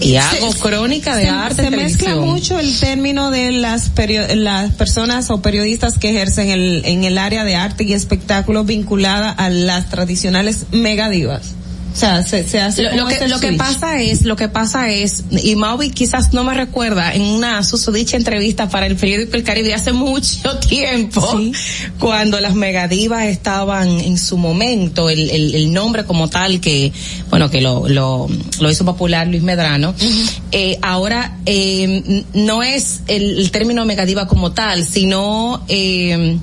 Y 0.00 0.16
hago 0.16 0.52
crónica 0.54 1.16
de 1.16 1.24
se, 1.24 1.28
arte 1.28 1.62
se 1.62 1.70
mezcla 1.70 2.16
mucho 2.16 2.58
el 2.58 2.78
término 2.78 3.30
de 3.30 3.52
las 3.52 3.90
las 4.34 4.72
personas 4.72 5.30
o 5.30 5.42
periodistas 5.42 5.98
que 5.98 6.10
ejercen 6.10 6.48
el, 6.48 6.82
en 6.84 7.04
el 7.04 7.18
área 7.18 7.44
de 7.44 7.54
arte 7.56 7.84
y 7.84 7.92
espectáculos 7.92 8.66
vinculada 8.66 9.30
a 9.30 9.50
las 9.50 9.88
tradicionales 9.90 10.66
megadivas. 10.72 11.54
O 11.92 11.96
sea, 11.96 12.22
se, 12.22 12.46
se 12.48 12.60
hace 12.60 12.82
Lo, 12.84 12.94
lo 12.94 13.06
que, 13.06 13.26
lo 13.28 13.40
que 13.40 13.52
pasa 13.54 14.00
es, 14.00 14.24
lo 14.24 14.36
que 14.36 14.48
pasa 14.48 14.90
es, 14.90 15.24
y 15.42 15.56
Maui 15.56 15.90
quizás 15.90 16.32
no 16.32 16.44
me 16.44 16.54
recuerda 16.54 17.12
en 17.12 17.22
una 17.22 17.62
susodicha 17.64 18.16
entrevista 18.16 18.68
para 18.68 18.86
el 18.86 18.96
periódico 18.96 19.36
El 19.36 19.42
Caribe 19.42 19.74
hace 19.74 19.92
mucho 20.00 20.58
tiempo, 20.58 21.40
cuando 21.98 22.40
las 22.40 22.54
megadivas 22.54 23.24
estaban 23.26 23.88
en 23.88 24.18
su 24.18 24.36
momento, 24.36 25.10
el, 25.10 25.30
el, 25.30 25.54
el 25.54 25.72
nombre 25.72 26.04
como 26.04 26.28
tal 26.28 26.60
que, 26.60 26.92
bueno, 27.28 27.50
que 27.50 27.60
lo, 27.60 27.88
lo, 27.88 28.28
lo 28.60 28.70
hizo 28.70 28.84
popular 28.84 29.26
Luis 29.26 29.42
Medrano, 29.42 29.94
eh, 30.52 30.78
ahora 30.82 31.38
eh, 31.46 32.24
no 32.34 32.62
es 32.62 33.00
el, 33.08 33.38
el 33.38 33.50
término 33.50 33.84
megadiva 33.84 34.26
como 34.28 34.52
tal, 34.52 34.86
sino 34.86 35.64
eh, 35.68 36.38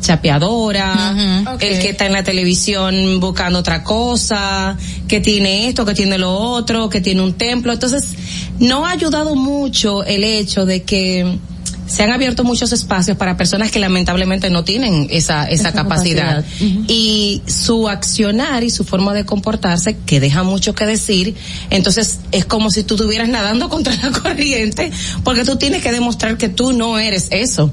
chapeadora, 0.00 1.14
el 1.60 1.80
que 1.80 1.90
está 1.90 2.06
en 2.06 2.12
la 2.12 2.24
televisión 2.24 3.20
buscando 3.20 3.58
otra 3.58 3.84
cosa, 3.84 4.76
que 5.06 5.20
tiene 5.20 5.68
esto, 5.68 5.84
que 5.84 5.94
tiene 5.94 6.18
lo 6.18 6.32
otro, 6.32 6.88
que 6.88 7.00
tiene 7.00 7.22
un 7.22 7.34
templo. 7.34 7.72
Entonces, 7.72 8.14
no 8.58 8.86
ha 8.86 8.92
ayudado 8.92 9.36
mucho 9.36 10.04
el 10.04 10.24
hecho 10.24 10.66
de 10.66 10.82
que 10.82 11.38
se 11.90 12.02
han 12.04 12.12
abierto 12.12 12.44
muchos 12.44 12.72
espacios 12.72 13.16
para 13.16 13.36
personas 13.36 13.70
que 13.70 13.80
lamentablemente 13.80 14.48
no 14.50 14.62
tienen 14.64 15.08
esa, 15.10 15.44
esa, 15.44 15.68
Esa 15.68 15.72
capacidad. 15.72 16.36
capacidad. 16.44 16.70
Y 16.88 17.42
su 17.46 17.88
accionar 17.88 18.62
y 18.64 18.70
su 18.70 18.84
forma 18.84 19.12
de 19.12 19.24
comportarse, 19.24 19.96
que 20.06 20.20
deja 20.20 20.42
mucho 20.42 20.74
que 20.74 20.86
decir, 20.86 21.34
entonces 21.70 22.20
es 22.32 22.44
como 22.44 22.70
si 22.70 22.84
tú 22.84 22.94
estuvieras 22.94 23.28
nadando 23.28 23.68
contra 23.70 23.94
la 23.96 24.10
corriente, 24.10 24.90
porque 25.24 25.44
tú 25.44 25.56
tienes 25.56 25.82
que 25.82 25.92
demostrar 25.92 26.36
que 26.36 26.48
tú 26.48 26.72
no 26.72 26.98
eres 26.98 27.28
eso, 27.30 27.72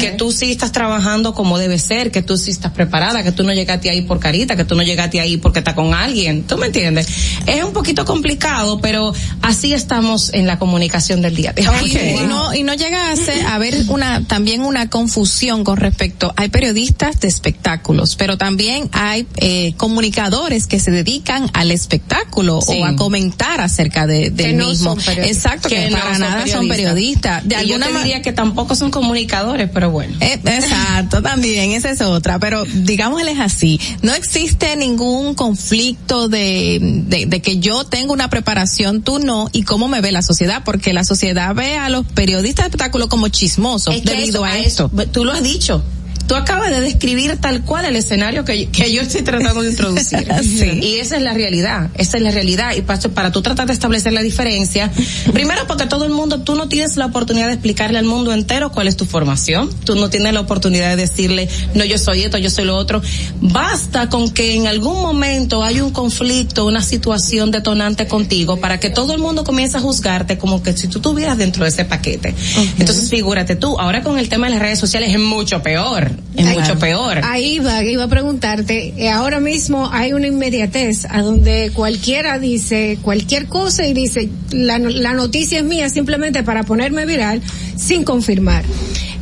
que 0.00 0.10
tú 0.16 0.30
sí 0.32 0.52
estás 0.52 0.72
trabajando 0.72 1.34
como 1.34 1.58
debe 1.58 1.78
ser, 1.78 2.10
que 2.10 2.22
tú 2.22 2.36
sí 2.36 2.50
estás 2.50 2.72
preparada, 2.72 3.22
que 3.22 3.32
tú 3.32 3.42
no 3.44 3.52
llegaste 3.52 3.90
ahí 3.90 4.02
por 4.02 4.20
carita, 4.20 4.56
que 4.56 4.64
tú 4.64 4.74
no 4.76 4.82
llegaste 4.82 5.20
ahí 5.20 5.36
porque 5.36 5.58
estás 5.60 5.74
con 5.74 5.94
alguien, 5.94 6.44
¿tú 6.44 6.56
me 6.56 6.66
entiendes? 6.66 7.08
Es 7.46 7.64
un 7.64 7.72
poquito 7.72 8.04
complicado, 8.04 8.80
pero 8.80 9.12
así 9.42 9.72
estamos 9.72 10.32
en 10.32 10.46
la 10.46 10.58
comunicación 10.58 11.22
del 11.22 11.34
día 11.34 11.52
de 11.52 11.68
hoy. 11.68 11.96
Y, 11.96 11.98
y 12.22 12.26
no, 12.28 12.54
y 12.54 12.62
no 12.62 12.74
llega 12.74 13.10
a, 13.10 13.16
ser- 13.16 13.44
haber 13.54 13.74
una, 13.88 14.24
también 14.26 14.62
una 14.62 14.88
confusión 14.90 15.64
con 15.64 15.76
respecto, 15.78 16.32
hay 16.36 16.48
periodistas 16.48 17.20
de 17.20 17.28
espectáculos, 17.28 18.16
pero 18.16 18.36
también 18.38 18.88
hay 18.92 19.26
eh, 19.36 19.74
comunicadores 19.76 20.66
que 20.66 20.80
se 20.80 20.90
dedican 20.90 21.50
al 21.54 21.70
espectáculo 21.70 22.60
Sí. 22.60 22.78
o 22.80 22.84
a 22.84 22.96
comentar 22.96 23.60
acerca 23.60 24.06
de, 24.06 24.30
del 24.30 24.46
Que 24.48 24.52
no 24.52 24.68
mismo. 24.68 24.96
Exacto, 25.22 25.68
que, 25.68 25.90
no 25.90 25.98
para 25.98 26.18
nada 26.18 26.46
son 26.46 26.68
periodistas. 26.68 27.46
De 27.46 27.54
Y 27.62 27.66
yo 27.68 27.74
alguna 27.76 27.90
ma- 27.90 28.02
diría 28.02 28.22
que 28.22 28.32
tampoco 28.32 28.74
son 28.74 28.90
comunicadores, 28.90 29.68
pero 29.72 29.90
bueno. 29.90 30.14
Eh, 30.20 30.38
exacto, 30.44 31.22
también, 31.22 31.72
esa 31.72 31.90
es 31.90 32.00
otra, 32.00 32.38
pero 32.38 32.64
digámosles 32.64 33.38
así, 33.40 33.80
no 34.02 34.12
existe 34.14 34.76
ningún 34.76 35.34
conflicto 35.34 36.28
de, 36.28 36.78
de, 37.06 37.26
de 37.26 37.40
que 37.42 37.58
yo 37.58 37.84
tengo 37.84 38.12
una 38.12 38.28
preparación, 38.30 39.02
tú 39.02 39.18
no, 39.18 39.48
y 39.52 39.62
cómo 39.62 39.88
me 39.88 40.00
ve 40.00 40.12
la 40.12 40.22
sociedad, 40.22 40.62
porque 40.64 40.92
la 40.92 41.04
sociedad 41.04 41.54
ve 41.54 41.76
a 41.76 41.88
los 41.88 42.04
periodistas 42.06 42.64
de 42.64 42.68
espectáculo 42.68 43.08
como 43.08 43.28
chismosos 43.38 43.94
Es 43.94 44.02
que 44.02 44.10
debido 44.10 44.44
eso- 44.44 44.44
a 44.44 44.48
a 44.48 44.58
esto. 44.58 44.90
tú 45.12 45.24
lo 45.24 45.32
has 45.32 45.42
dicho. 45.42 45.82
Tú 46.28 46.36
acabas 46.36 46.70
de 46.70 46.80
describir 46.82 47.36
tal 47.38 47.62
cual 47.62 47.86
el 47.86 47.96
escenario 47.96 48.44
que, 48.44 48.68
que 48.68 48.92
yo 48.92 49.00
estoy 49.00 49.22
tratando 49.22 49.62
de 49.62 49.70
introducir. 49.70 50.28
Sí. 50.42 50.80
Y 50.82 50.96
esa 50.96 51.16
es 51.16 51.22
la 51.22 51.32
realidad, 51.32 51.90
esa 51.94 52.16
es 52.16 52.22
la 52.22 52.30
realidad. 52.30 52.72
Y 52.76 52.82
para, 52.82 53.00
para 53.00 53.32
tú 53.32 53.42
tratar 53.42 53.66
de 53.66 53.72
establecer 53.72 54.12
la 54.12 54.22
diferencia, 54.22 54.90
primero 55.32 55.66
porque 55.66 55.86
todo 55.86 56.04
el 56.04 56.12
mundo, 56.12 56.40
tú 56.40 56.54
no 56.54 56.68
tienes 56.68 56.96
la 56.96 57.06
oportunidad 57.06 57.46
de 57.46 57.54
explicarle 57.54 57.98
al 57.98 58.04
mundo 58.04 58.32
entero 58.32 58.70
cuál 58.70 58.88
es 58.88 58.96
tu 58.96 59.04
formación. 59.04 59.70
Tú 59.84 59.94
no 59.94 60.10
tienes 60.10 60.32
la 60.32 60.40
oportunidad 60.40 60.90
de 60.90 60.96
decirle, 60.96 61.48
no, 61.74 61.84
yo 61.84 61.98
soy 61.98 62.22
esto, 62.22 62.38
yo 62.38 62.50
soy 62.50 62.64
lo 62.64 62.76
otro. 62.76 63.02
Basta 63.40 64.08
con 64.08 64.30
que 64.30 64.54
en 64.54 64.66
algún 64.66 65.00
momento 65.00 65.62
hay 65.62 65.80
un 65.80 65.90
conflicto, 65.90 66.66
una 66.66 66.82
situación 66.82 67.50
detonante 67.50 68.06
contigo 68.06 68.58
para 68.58 68.78
que 68.80 68.90
todo 68.90 69.12
el 69.12 69.18
mundo 69.18 69.44
comience 69.44 69.76
a 69.76 69.80
juzgarte 69.80 70.38
como 70.38 70.62
que 70.62 70.76
si 70.76 70.88
tú 70.88 70.98
estuvieras 70.98 71.38
dentro 71.38 71.64
de 71.64 71.70
ese 71.70 71.84
paquete. 71.84 72.34
Entonces 72.78 73.08
figúrate 73.08 73.56
tú, 73.56 73.78
ahora 73.78 74.02
con 74.02 74.18
el 74.18 74.28
tema 74.28 74.46
de 74.46 74.54
las 74.54 74.62
redes 74.62 74.78
sociales 74.78 75.10
es 75.12 75.20
mucho 75.20 75.62
peor. 75.62 76.10
Es 76.36 76.46
Ahí- 76.46 76.58
mucho 76.58 76.78
peor. 76.78 77.20
Ahí 77.24 77.58
va, 77.58 77.82
iba 77.84 78.04
a 78.04 78.08
preguntarte, 78.08 78.94
eh, 78.96 79.10
ahora 79.10 79.40
mismo 79.40 79.88
hay 79.92 80.12
una 80.12 80.26
inmediatez 80.26 81.06
a 81.10 81.22
donde 81.22 81.70
cualquiera 81.74 82.38
dice 82.38 82.98
cualquier 83.02 83.46
cosa 83.46 83.86
y 83.86 83.92
dice, 83.94 84.28
la, 84.50 84.78
la 84.78 85.12
noticia 85.14 85.58
es 85.58 85.64
mía 85.64 85.88
simplemente 85.88 86.42
para 86.42 86.62
ponerme 86.64 87.06
viral 87.06 87.40
sin 87.76 88.04
confirmar. 88.04 88.64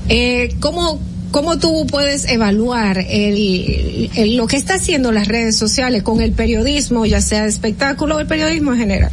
Eh, 0.09 0.55
¿cómo, 0.60 1.01
¿Cómo 1.32 1.59
tú 1.59 1.86
puedes 1.86 2.28
evaluar 2.28 2.98
el, 2.98 4.10
el- 4.14 4.36
lo 4.36 4.47
que 4.47 4.56
está 4.56 4.74
haciendo 4.74 5.12
las 5.12 5.28
redes 5.28 5.56
sociales 5.56 6.02
con 6.02 6.20
el 6.20 6.32
periodismo, 6.32 7.05
ya 7.05 7.20
sea 7.20 7.43
de 7.43 7.48
espectáculo 7.48 8.16
o 8.16 8.20
el 8.20 8.27
periodismo 8.27 8.73
en 8.73 8.78
general? 8.78 9.10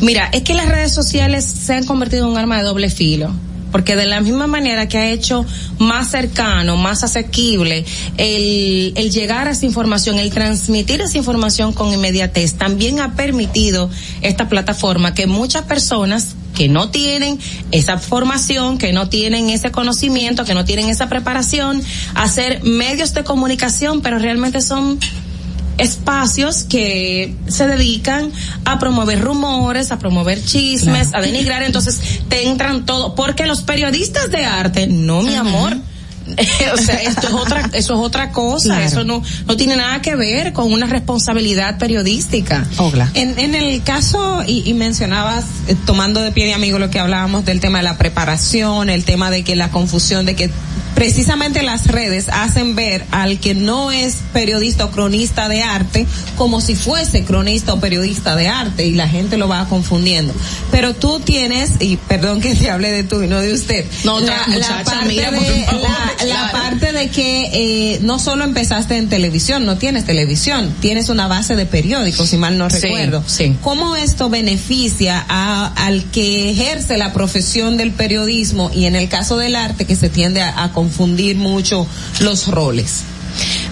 Mira, 0.00 0.28
es 0.32 0.42
que 0.42 0.54
las 0.54 0.68
redes 0.68 0.92
sociales 0.92 1.44
se 1.44 1.74
han 1.74 1.84
convertido 1.84 2.26
en 2.26 2.32
un 2.32 2.38
arma 2.38 2.58
de 2.58 2.64
doble 2.64 2.90
filo. 2.90 3.32
Porque 3.76 3.94
de 3.94 4.06
la 4.06 4.22
misma 4.22 4.46
manera 4.46 4.88
que 4.88 4.96
ha 4.96 5.10
hecho 5.10 5.44
más 5.78 6.10
cercano, 6.10 6.78
más 6.78 7.04
asequible 7.04 7.84
el, 8.16 8.94
el 8.96 9.10
llegar 9.10 9.48
a 9.48 9.50
esa 9.50 9.66
información, 9.66 10.18
el 10.18 10.30
transmitir 10.30 11.02
esa 11.02 11.18
información 11.18 11.74
con 11.74 11.92
inmediatez, 11.92 12.54
también 12.54 13.00
ha 13.00 13.16
permitido 13.16 13.90
esta 14.22 14.48
plataforma 14.48 15.12
que 15.12 15.26
muchas 15.26 15.64
personas 15.64 16.36
que 16.54 16.70
no 16.70 16.88
tienen 16.88 17.38
esa 17.70 17.98
formación, 17.98 18.78
que 18.78 18.94
no 18.94 19.10
tienen 19.10 19.50
ese 19.50 19.70
conocimiento, 19.70 20.46
que 20.46 20.54
no 20.54 20.64
tienen 20.64 20.88
esa 20.88 21.10
preparación, 21.10 21.82
hacer 22.14 22.62
medios 22.62 23.12
de 23.12 23.24
comunicación, 23.24 24.00
pero 24.00 24.18
realmente 24.18 24.62
son 24.62 24.98
espacios 25.78 26.64
que 26.64 27.34
se 27.48 27.66
dedican 27.66 28.30
a 28.64 28.78
promover 28.78 29.20
rumores, 29.20 29.92
a 29.92 29.98
promover 29.98 30.42
chismes, 30.44 31.10
a 31.14 31.20
denigrar, 31.20 31.62
entonces 31.62 32.00
te 32.28 32.48
entran 32.48 32.86
todo, 32.86 33.14
porque 33.14 33.46
los 33.46 33.62
periodistas 33.62 34.30
de 34.30 34.44
arte, 34.44 34.86
no 34.86 35.22
mi 35.22 35.34
amor, 35.34 35.76
o 36.74 36.76
sea, 36.76 36.96
esto 37.02 37.28
es 37.28 37.32
otra, 37.34 37.60
eso 37.72 37.94
es 37.94 38.00
otra 38.00 38.32
cosa, 38.32 38.64
Claro. 38.70 38.84
eso 38.84 39.04
no, 39.04 39.22
no 39.46 39.56
tiene 39.56 39.76
nada 39.76 40.02
que 40.02 40.16
ver 40.16 40.52
con 40.52 40.72
una 40.72 40.86
responsabilidad 40.86 41.78
periodística. 41.78 42.66
En, 43.14 43.38
en 43.38 43.54
el 43.54 43.80
caso, 43.84 44.42
y, 44.44 44.68
y 44.68 44.74
mencionabas, 44.74 45.44
eh, 45.68 45.76
tomando 45.86 46.20
de 46.22 46.32
pie 46.32 46.46
de 46.46 46.54
amigo 46.54 46.78
lo 46.80 46.90
que 46.90 46.98
hablábamos 46.98 47.44
del 47.44 47.60
tema 47.60 47.78
de 47.78 47.84
la 47.84 47.96
preparación, 47.96 48.90
el 48.90 49.04
tema 49.04 49.30
de 49.30 49.44
que 49.44 49.54
la 49.54 49.70
confusión, 49.70 50.26
de 50.26 50.34
que 50.34 50.50
precisamente 50.96 51.62
las 51.62 51.86
redes 51.86 52.26
hacen 52.32 52.74
ver 52.74 53.04
al 53.12 53.38
que 53.38 53.54
no 53.54 53.92
es 53.92 54.16
periodista 54.32 54.86
o 54.86 54.90
cronista 54.90 55.48
de 55.48 55.62
arte 55.62 56.06
como 56.36 56.60
si 56.60 56.74
fuese 56.74 57.22
cronista 57.22 57.74
o 57.74 57.78
periodista 57.80 58.34
de 58.34 58.48
arte 58.48 58.86
y 58.86 58.94
la 58.94 59.06
gente 59.06 59.36
lo 59.36 59.46
va 59.46 59.68
confundiendo. 59.68 60.34
Pero 60.72 60.94
tú 60.94 61.20
tienes, 61.20 61.72
y 61.80 61.96
perdón 61.98 62.40
que 62.40 62.54
te 62.56 62.70
hable 62.70 62.90
de 62.90 63.04
tú 63.04 63.22
y 63.22 63.28
no 63.28 63.40
de 63.40 63.52
usted, 63.52 63.84
No, 64.04 64.18
la, 64.20 64.24
otra 64.32 64.46
la 64.48 64.54
muchacha, 64.56 64.84
parte 64.84 65.06
mira, 65.08 65.30
de, 65.30 65.64
favor, 65.66 65.88
la- 66.26 66.50
parte 66.50 66.92
de 66.92 67.08
que 67.10 67.50
eh, 67.94 67.98
no 68.02 68.18
solo 68.18 68.44
empezaste 68.44 68.96
en 68.96 69.08
televisión, 69.10 69.66
no 69.66 69.76
tienes 69.76 70.06
televisión, 70.06 70.74
tienes 70.80 71.10
una 71.10 71.28
base 71.28 71.56
de 71.56 71.66
periódicos, 71.66 72.28
si 72.30 72.38
mal 72.38 72.56
no 72.56 72.70
Sí, 72.70 72.78
recuerdo. 72.80 73.22
sí. 73.26 73.54
¿Cómo 73.60 73.96
esto 73.96 74.30
beneficia 74.30 75.24
a, 75.28 75.66
al 75.86 76.04
que 76.10 76.50
ejerce 76.50 76.96
la 76.96 77.12
profesión 77.12 77.76
del 77.76 77.92
periodismo 77.92 78.70
y 78.74 78.86
en 78.86 78.96
el 78.96 79.10
caso 79.10 79.36
del 79.36 79.56
arte 79.56 79.84
que 79.84 79.94
se 79.94 80.08
tiende 80.08 80.40
a, 80.40 80.64
a 80.64 80.72
confundir 80.86 81.36
mucho 81.36 81.86
los 82.20 82.46
roles? 82.46 83.02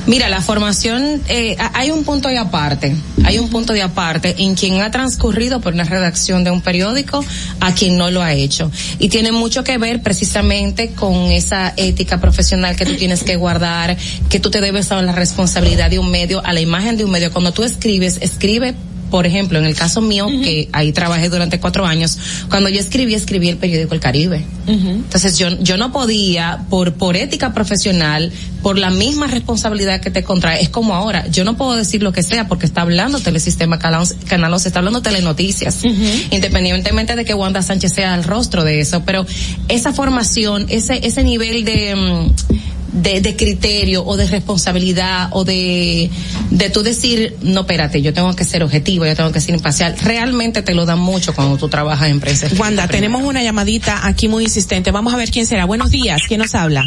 Mira, 0.07 0.29
la 0.29 0.43
formación, 0.43 1.23
eh, 1.29 1.57
ha- 1.59 1.71
hay 1.79 1.91
un 1.91 2.05
punto 2.05 2.29
de 2.29 2.37
aparte, 2.37 2.95
hay 3.25 3.39
un 3.39 3.49
punto 3.49 3.73
de 3.73 3.81
aparte 3.81 4.35
en 4.39 4.55
quien 4.57 4.83
ha 4.83 4.91
transcurrido 4.91 5.61
por 5.61 5.73
una 5.73 5.85
redacción 5.85 6.45
de 6.45 6.51
un 6.51 6.61
periódico 6.61 7.25
a 7.61 7.73
quien 7.73 7.97
no 7.97 8.11
lo 8.11 8.21
ha 8.23 8.35
hecho. 8.35 8.71
Y 8.99 9.09
tiene 9.09 9.33
mucho 9.33 9.65
que 9.65 9.79
ver 9.79 10.03
precisamente 10.03 10.91
con 10.91 11.33
esa 11.33 11.73
ética 11.79 12.21
profesional 12.21 12.77
que 12.77 12.85
tú 12.85 12.97
tienes 12.97 13.23
que 13.23 13.37
guardar, 13.37 13.97
que 14.29 14.39
tú 14.41 14.51
te 14.51 14.61
debes 14.61 14.93
a 14.93 15.01
la 15.01 15.13
responsabilidad 15.13 15.89
de 15.89 15.99
un 15.99 16.11
medio, 16.11 16.45
a 16.45 16.53
la 16.53 16.61
imagen 16.61 16.99
de 16.99 17.05
un 17.07 17.11
medio. 17.11 17.33
Cuando 17.33 17.53
tú 17.53 17.63
escribes, 17.63 18.19
escribe 18.21 18.75
por 19.15 19.29
ejemplo, 19.29 19.61
en 19.61 19.65
el 19.65 19.77
caso 19.77 20.01
mío, 20.01 20.27
que 20.27 20.69
ahí 20.73 20.91
trabajé 20.91 21.29
durante 21.29 21.61
cuatro 21.61 21.87
años, 21.87 22.19
cuando 22.51 22.69
yo 22.69 22.81
escribí, 22.81 23.15
escribí 23.15 23.49
el 23.49 23.59
periódico 23.59 23.95
El 23.95 24.01
Caribe. 24.01 24.45
Entonces 24.67 25.39
yo, 25.39 25.51
yo 25.61 25.77
no 25.77 25.93
podía, 25.93 26.65
por, 26.69 26.95
por 26.95 27.17
ética 27.17 27.55
profesional, 27.55 28.33
por 28.61 28.77
la 28.77 28.91
misma 28.91 29.29
responsabilidad 29.29 30.01
que 30.01 30.11
te 30.11 30.25
contrae, 30.25 30.61
es 30.63 30.69
como 30.69 30.97
ahora, 30.97 31.29
yo 31.29 31.45
no 31.45 31.57
puedo 31.57 31.77
decir 31.77 32.03
lo 32.03 32.11
que 32.11 32.25
sea 32.25 32.49
porque 32.49 32.67
está 32.67 32.81
hablando 32.81 33.21
Telesistema 33.21 33.79
Canal 33.79 34.09
Canal 34.27 34.53
11, 34.53 34.67
está 34.67 34.81
hablando 34.81 35.01
Telenoticias, 35.01 35.85
independientemente 36.33 37.15
de 37.15 37.25
que 37.25 37.35
Wanda 37.35 37.63
Sánchez 37.63 37.93
sea 37.93 38.17
el 38.17 38.25
rostro 38.25 38.65
de 38.65 38.81
eso, 38.81 39.05
pero 39.07 39.25
esa 39.69 39.93
formación, 39.93 40.67
ese, 40.71 41.07
ese 41.07 41.23
nivel 41.23 41.65
de, 41.65 41.95
mm, 41.95 42.74
de, 42.95 43.21
de 43.21 43.37
criterio 43.37 44.05
o 44.07 44.17
de 44.17 44.27
responsabilidad 44.27 45.29
o 45.33 45.45
de, 45.45 46.11
de 46.51 46.71
tú 46.71 46.83
decir, 46.83 47.37
no, 47.43 47.63
espérate, 47.63 48.01
yo 48.01 48.15
tengo 48.15 48.35
que 48.35 48.45
ser 48.45 48.63
objetivo, 48.63 49.05
yo 49.05 49.17
tengo 49.17 49.33
que 49.33 49.41
ser 49.41 49.55
imparcial, 49.55 49.97
realmente 50.03 50.63
te 50.63 50.75
lo 50.75 50.87
dan 50.87 51.01
mucho 51.01 51.35
cuando 51.35 51.57
tú 51.59 51.69
trabajas 51.69 52.09
en 52.09 52.21
prensa. 52.21 52.47
Wanda, 52.59 52.89
tenemos 52.89 53.23
una 53.23 53.43
llamadita 53.43 54.07
aquí 54.07 54.29
muy 54.29 54.45
insistente. 54.45 54.93
Vamos 54.93 55.13
a 55.13 55.17
ver 55.17 55.31
quién 55.31 55.47
será. 55.47 55.65
Buenos 55.65 55.91
días. 55.91 56.23
¿Quién 56.29 56.41
nos 56.41 56.55
habla? 56.55 56.85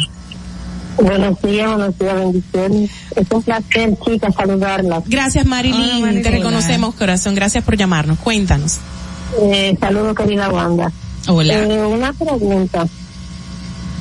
Buenos 0.96 1.40
días, 1.42 1.68
buenos 1.68 1.98
días, 1.98 2.14
bendiciones. 2.14 2.90
Es 3.14 3.26
un 3.30 3.42
placer, 3.42 3.96
chicas, 4.04 4.34
saludarlas. 4.34 5.04
Gracias, 5.06 5.46
Marilyn. 5.46 5.80
Hola, 5.80 5.98
Marilyn. 6.00 6.22
Te 6.22 6.30
reconocemos, 6.30 6.94
corazón. 6.94 7.34
Gracias 7.36 7.62
por 7.62 7.76
llamarnos. 7.76 8.18
Cuéntanos. 8.18 8.78
Eh, 9.42 9.76
saludos, 9.78 10.16
querida 10.16 10.48
Wanda. 10.48 10.90
Hola. 11.28 11.54
Eh, 11.54 11.84
una 11.84 12.12
pregunta. 12.12 12.86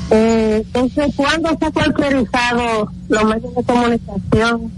Eh, 0.10 0.66
¿Desde 0.74 1.14
cuándo 1.14 1.50
se 1.60 1.66
ha 1.66 1.72
cualquierizado 1.72 2.92
los 3.10 3.24
medios 3.26 3.56
de 3.56 3.64
comunicación, 3.64 4.72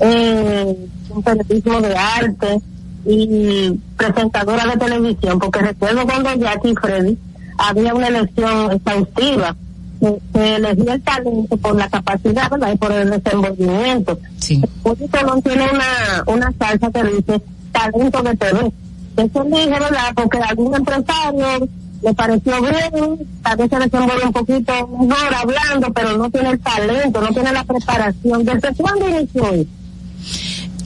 eh, 0.00 0.88
un 1.10 1.22
periodismo 1.22 1.80
de 1.80 1.96
arte 1.96 2.60
y 3.06 3.78
presentadora 3.96 4.66
de 4.66 4.76
televisión? 4.76 5.38
Porque 5.38 5.60
recuerdo 5.60 6.04
cuando 6.04 6.34
Jackie 6.34 6.74
Freddy 6.74 7.16
había 7.56 7.94
una 7.94 8.08
elección 8.08 8.72
exhaustiva. 8.72 9.56
Se, 10.00 10.20
se 10.32 10.56
elegía 10.56 10.94
el 10.94 11.02
talento 11.02 11.56
por 11.56 11.74
la 11.74 11.88
capacidad, 11.88 12.50
¿verdad? 12.50 12.72
Y 12.72 12.76
por 12.76 12.92
el 12.92 13.10
desenvolvimiento. 13.10 14.18
Sí. 14.38 14.62
No 14.84 14.94
tiene 15.42 15.64
una, 15.72 16.24
una 16.26 16.52
salsa 16.58 16.90
que 16.90 17.02
dice 17.04 17.42
talento 17.72 18.22
de 18.22 18.36
TV. 18.36 18.72
Eso 19.16 19.44
dije, 19.44 19.68
¿verdad? 19.68 20.12
Porque 20.14 20.38
algún 20.38 20.74
empresario 20.74 21.68
le 22.02 22.14
pareció 22.14 22.60
bien, 22.60 23.26
tal 23.42 23.56
vez 23.56 23.70
se 23.70 23.76
desenvuelve 23.78 24.24
un 24.26 24.32
poquito 24.32 24.72
mejor 24.88 25.34
hablando, 25.34 25.92
pero 25.92 26.16
no 26.16 26.30
tiene 26.30 26.50
el 26.50 26.60
talento, 26.60 27.20
no 27.20 27.28
tiene 27.28 27.52
la 27.52 27.64
preparación. 27.64 28.44
¿Desde 28.44 28.74
cuándo 28.76 29.08
inició 29.08 29.52
eso? 29.52 29.66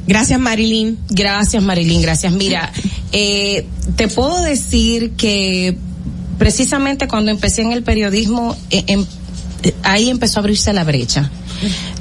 Gracias, 0.07 0.39
Marilyn. 0.41 0.99
Gracias, 1.11 1.63
Marilyn, 1.63 2.03
gracias. 2.03 2.33
Mira, 2.33 2.73
eh, 3.13 3.67
te 3.97 4.09
puedo 4.09 4.43
decir 4.43 5.13
que 5.13 5.77
precisamente 6.39 7.07
cuando 7.09 7.31
empecé 7.31 7.63
en 7.63 7.73
el 7.73 7.83
periodismo, 7.83 8.57
eh, 8.71 8.85
em- 8.89 9.07
ahí 9.85 10.11
empezó 10.11 10.39
a 10.39 10.41
abrirse 10.41 10.73
la 10.73 10.85
brecha. 10.85 11.31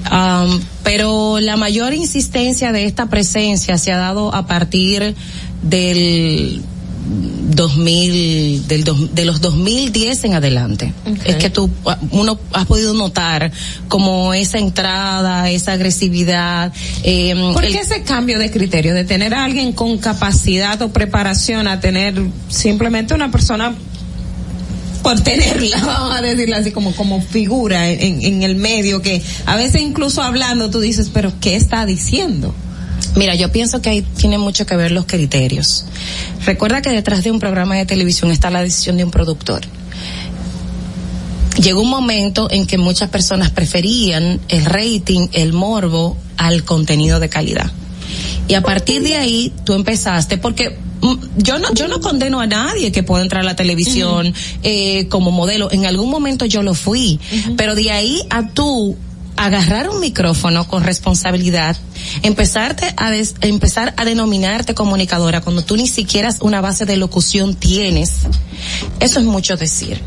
Am, 0.05 0.59
pero 0.83 1.39
la 1.39 1.57
mayor 1.57 1.93
insistencia 1.93 2.71
de 2.71 2.85
esta 2.85 3.05
presencia 3.07 3.77
se 3.77 3.91
ha 3.91 3.97
dado 3.97 4.33
a 4.33 4.47
partir 4.47 5.15
del 5.61 6.63
2000, 7.55 8.67
del 8.67 8.83
dos- 8.83 9.13
de 9.13 9.25
los 9.25 9.41
2010 9.41 10.23
en 10.23 10.33
adelante. 10.33 10.93
Es 11.25 11.35
que 11.35 11.49
tú, 11.49 11.69
ah, 11.85 11.97
uno 12.11 12.39
ha 12.53 12.65
podido 12.65 12.93
notar 12.93 13.51
como 13.87 14.33
esa 14.33 14.57
entrada, 14.57 15.49
esa 15.49 15.73
agresividad. 15.73 16.71
Eh, 17.03 17.35
¿Por 17.53 17.65
el- 17.65 17.73
qué 17.73 17.79
ese 17.79 18.03
cambio 18.03 18.39
de 18.39 18.49
criterio 18.51 18.93
de 18.93 19.03
tener 19.03 19.33
a 19.33 19.43
alguien 19.45 19.73
con 19.73 19.97
capacidad 19.97 20.81
o 20.81 20.89
preparación 20.93 21.67
a 21.67 21.79
tener 21.79 22.21
simplemente 22.49 23.13
una 23.13 23.31
persona 23.31 23.75
por 25.03 25.19
tenerla, 25.21 25.77
vamos 25.85 26.15
a 26.15 26.21
decirlo 26.21 26.55
así 26.55 26.71
como 26.71 26.93
como 26.95 27.21
figura 27.21 27.89
en, 27.89 27.99
en- 28.21 28.21
en 28.35 28.43
el 28.43 28.55
medio 28.55 29.01
que 29.01 29.21
a 29.47 29.55
veces 29.55 29.81
incluso 29.81 30.21
hablando 30.21 30.69
tú 30.69 30.79
dices, 30.79 31.09
pero 31.13 31.33
¿qué 31.41 31.55
está 31.55 31.85
diciendo? 31.85 32.53
Mira, 33.15 33.35
yo 33.35 33.51
pienso 33.51 33.81
que 33.81 33.89
ahí 33.89 34.01
tiene 34.01 34.37
mucho 34.37 34.65
que 34.65 34.75
ver 34.75 34.91
los 34.91 35.05
criterios. 35.05 35.85
Recuerda 36.45 36.81
que 36.81 36.89
detrás 36.89 37.23
de 37.23 37.31
un 37.31 37.39
programa 37.39 37.75
de 37.75 37.85
televisión 37.85 38.31
está 38.31 38.49
la 38.49 38.63
decisión 38.63 38.97
de 38.97 39.03
un 39.03 39.11
productor. 39.11 39.61
Llegó 41.61 41.81
un 41.81 41.89
momento 41.89 42.49
en 42.49 42.65
que 42.65 42.77
muchas 42.77 43.09
personas 43.09 43.51
preferían 43.51 44.39
el 44.47 44.65
rating, 44.65 45.27
el 45.33 45.51
morbo 45.51 46.17
al 46.37 46.63
contenido 46.63 47.19
de 47.19 47.29
calidad. 47.29 47.71
Y 48.47 48.53
a 48.53 48.61
partir 48.61 49.03
de 49.03 49.15
ahí 49.15 49.53
tú 49.65 49.73
empezaste 49.73 50.37
porque 50.37 50.77
mm, 51.01 51.13
yo 51.37 51.59
no 51.59 51.73
yo 51.73 51.87
no 51.87 52.01
condeno 52.01 52.39
a 52.39 52.47
nadie 52.47 52.91
que 52.91 53.03
pueda 53.03 53.23
entrar 53.23 53.43
a 53.43 53.45
la 53.45 53.55
televisión 53.55 54.33
eh, 54.63 55.07
como 55.09 55.31
modelo. 55.31 55.69
En 55.71 55.85
algún 55.85 56.09
momento 56.09 56.45
yo 56.45 56.63
lo 56.63 56.73
fui, 56.73 57.19
pero 57.57 57.75
de 57.75 57.91
ahí 57.91 58.21
a 58.29 58.47
tú 58.47 58.97
agarrar 59.37 59.89
un 59.89 59.99
micrófono 59.99 60.67
con 60.67 60.83
responsabilidad, 60.83 61.75
empezarte 62.21 62.93
a 62.97 63.09
des- 63.11 63.35
empezar 63.41 63.93
a 63.97 64.05
denominarte 64.05 64.73
comunicadora 64.75 65.41
cuando 65.41 65.63
tú 65.63 65.77
ni 65.77 65.87
siquiera 65.87 66.29
una 66.41 66.61
base 66.61 66.85
de 66.85 66.97
locución 66.97 67.55
tienes, 67.55 68.11
eso 68.99 69.19
es 69.19 69.25
mucho 69.25 69.57
decir. 69.57 70.01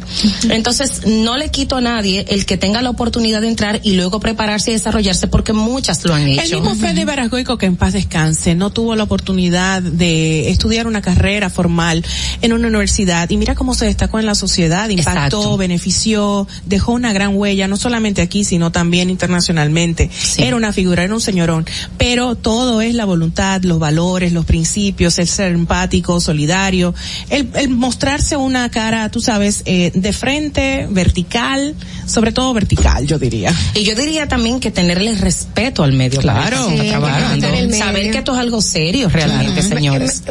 Entonces, 0.50 1.06
no 1.06 1.36
le 1.36 1.50
quito 1.50 1.76
a 1.76 1.80
nadie 1.80 2.24
el 2.28 2.46
que 2.46 2.56
tenga 2.56 2.82
la 2.82 2.90
oportunidad 2.90 3.40
de 3.40 3.48
entrar 3.48 3.80
y 3.82 3.94
luego 3.94 4.20
prepararse 4.20 4.70
y 4.70 4.74
desarrollarse 4.74 5.26
porque 5.26 5.52
muchas 5.52 6.04
lo 6.04 6.14
han 6.14 6.22
El 6.28 6.38
hecho. 6.38 6.60
mismo 6.60 6.74
Fede 6.76 7.04
Barasgoico, 7.04 7.58
que 7.58 7.66
en 7.66 7.76
paz 7.76 7.92
descanse, 7.94 8.54
no 8.54 8.70
tuvo 8.70 8.94
la 8.96 9.02
oportunidad 9.04 9.82
de 9.82 10.50
estudiar 10.50 10.86
una 10.86 11.02
carrera 11.02 11.50
formal 11.50 12.04
en 12.42 12.52
una 12.52 12.68
universidad 12.68 13.28
y 13.30 13.36
mira 13.36 13.54
cómo 13.54 13.74
se 13.74 13.86
destacó 13.86 14.18
en 14.18 14.26
la 14.26 14.34
sociedad, 14.34 14.88
impactó, 14.88 15.38
Exacto. 15.38 15.56
benefició, 15.56 16.46
dejó 16.66 16.92
una 16.92 17.12
gran 17.12 17.36
huella, 17.36 17.66
no 17.68 17.76
solamente 17.76 18.22
aquí, 18.22 18.44
sino 18.44 18.70
también 18.70 19.10
internacionalmente. 19.14 20.10
Era 20.36 20.56
una 20.56 20.72
figura, 20.72 21.02
era 21.04 21.14
un 21.14 21.20
señorón, 21.20 21.64
pero 21.96 22.34
todo 22.34 22.80
es 22.80 22.94
la 22.94 23.04
voluntad, 23.04 23.62
los 23.62 23.78
valores, 23.78 24.32
los 24.32 24.44
principios, 24.44 25.18
el 25.18 25.28
ser 25.28 25.52
empático, 25.52 26.20
solidario, 26.20 26.94
el, 27.30 27.48
el 27.54 27.68
mostrarse 27.70 28.36
una 28.36 28.68
cara, 28.70 29.08
tú 29.10 29.20
sabes, 29.20 29.62
eh, 29.66 29.92
de 29.94 30.12
frente, 30.12 30.86
vertical, 30.90 31.74
sobre 32.06 32.32
todo 32.32 32.52
vertical, 32.52 33.06
yo 33.06 33.18
diría. 33.18 33.54
Y 33.74 33.84
yo 33.84 33.94
diría 33.94 34.28
también 34.28 34.60
que 34.60 34.70
tenerle 34.70 35.14
respeto 35.14 35.82
al 35.82 35.92
medio. 35.92 36.20
Claro. 36.20 36.68
Sí, 36.68 36.88
trabajando. 36.88 37.46
Saber 37.76 38.10
que 38.10 38.18
esto 38.18 38.32
es 38.34 38.38
algo 38.38 38.60
serio 38.60 39.08
realmente, 39.08 39.60
Claro. 39.60 39.76
señores. 39.76 40.22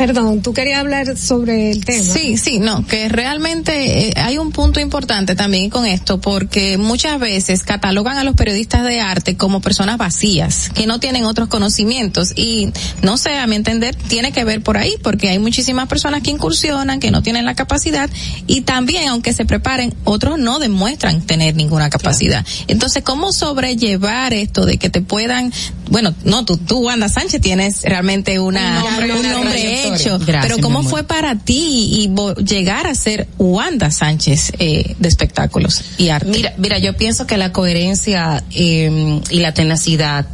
Perdón, 0.00 0.40
tú 0.40 0.54
querías 0.54 0.80
hablar 0.80 1.18
sobre 1.18 1.70
el 1.70 1.84
tema. 1.84 2.02
Sí, 2.02 2.38
sí, 2.38 2.58
no, 2.58 2.86
que 2.86 3.10
realmente 3.10 4.08
eh, 4.08 4.12
hay 4.16 4.38
un 4.38 4.50
punto 4.50 4.80
importante 4.80 5.34
también 5.34 5.68
con 5.68 5.84
esto, 5.84 6.22
porque 6.22 6.78
muchas 6.78 7.20
veces 7.20 7.64
catalogan 7.64 8.16
a 8.16 8.24
los 8.24 8.34
periodistas 8.34 8.82
de 8.82 9.02
arte 9.02 9.36
como 9.36 9.60
personas 9.60 9.98
vacías, 9.98 10.70
que 10.70 10.86
no 10.86 11.00
tienen 11.00 11.26
otros 11.26 11.48
conocimientos 11.48 12.32
y 12.34 12.70
no 13.02 13.18
sé, 13.18 13.36
a 13.36 13.46
mi 13.46 13.56
entender, 13.56 13.94
tiene 13.94 14.32
que 14.32 14.42
ver 14.42 14.62
por 14.62 14.78
ahí, 14.78 14.94
porque 15.02 15.28
hay 15.28 15.38
muchísimas 15.38 15.86
personas 15.86 16.22
que 16.22 16.30
incursionan, 16.30 16.98
que 16.98 17.10
no 17.10 17.22
tienen 17.22 17.44
la 17.44 17.54
capacidad 17.54 18.08
y 18.46 18.62
también, 18.62 19.06
aunque 19.08 19.34
se 19.34 19.44
preparen, 19.44 19.92
otros 20.04 20.38
no 20.38 20.60
demuestran 20.60 21.20
tener 21.20 21.56
ninguna 21.56 21.90
capacidad. 21.90 22.42
Entonces, 22.68 23.02
¿cómo 23.02 23.34
sobrellevar 23.34 24.32
esto 24.32 24.64
de 24.64 24.78
que 24.78 24.88
te 24.88 25.02
puedan, 25.02 25.52
bueno, 25.90 26.14
no, 26.24 26.46
tú, 26.46 26.56
tú, 26.56 26.78
Wanda 26.78 27.10
Sánchez, 27.10 27.42
tienes 27.42 27.82
realmente 27.82 28.40
una, 28.40 28.78
Un 28.78 28.90
nombre, 28.90 29.12
un 29.12 29.28
nombre. 29.28 29.89
Hecho, 29.94 30.18
Gracias, 30.18 30.54
pero 30.54 30.62
¿cómo 30.62 30.82
fue 30.82 31.04
para 31.04 31.36
ti 31.36 32.08
y 32.08 32.44
llegar 32.44 32.86
a 32.86 32.94
ser 32.94 33.28
Wanda 33.38 33.90
Sánchez 33.90 34.52
eh, 34.58 34.94
de 34.98 35.08
espectáculos 35.08 35.82
y 35.98 36.08
arte? 36.08 36.30
Mira, 36.30 36.54
mira, 36.58 36.78
yo 36.78 36.96
pienso 36.96 37.26
que 37.26 37.36
la 37.36 37.52
coherencia 37.52 38.42
eh, 38.52 39.20
y 39.30 39.40
la 39.40 39.54
tenacidad 39.54 40.26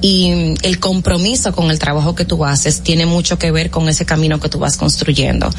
y 0.00 0.54
el 0.62 0.80
compromiso 0.80 1.52
con 1.52 1.70
el 1.70 1.78
trabajo 1.78 2.14
que 2.14 2.24
tú 2.24 2.44
haces 2.44 2.82
tiene 2.82 3.06
mucho 3.06 3.38
que 3.38 3.50
ver 3.50 3.70
con 3.70 3.88
ese 3.88 4.04
camino 4.06 4.40
que 4.40 4.48
tú 4.48 4.58
vas 4.58 4.76
construyendo. 4.76 5.50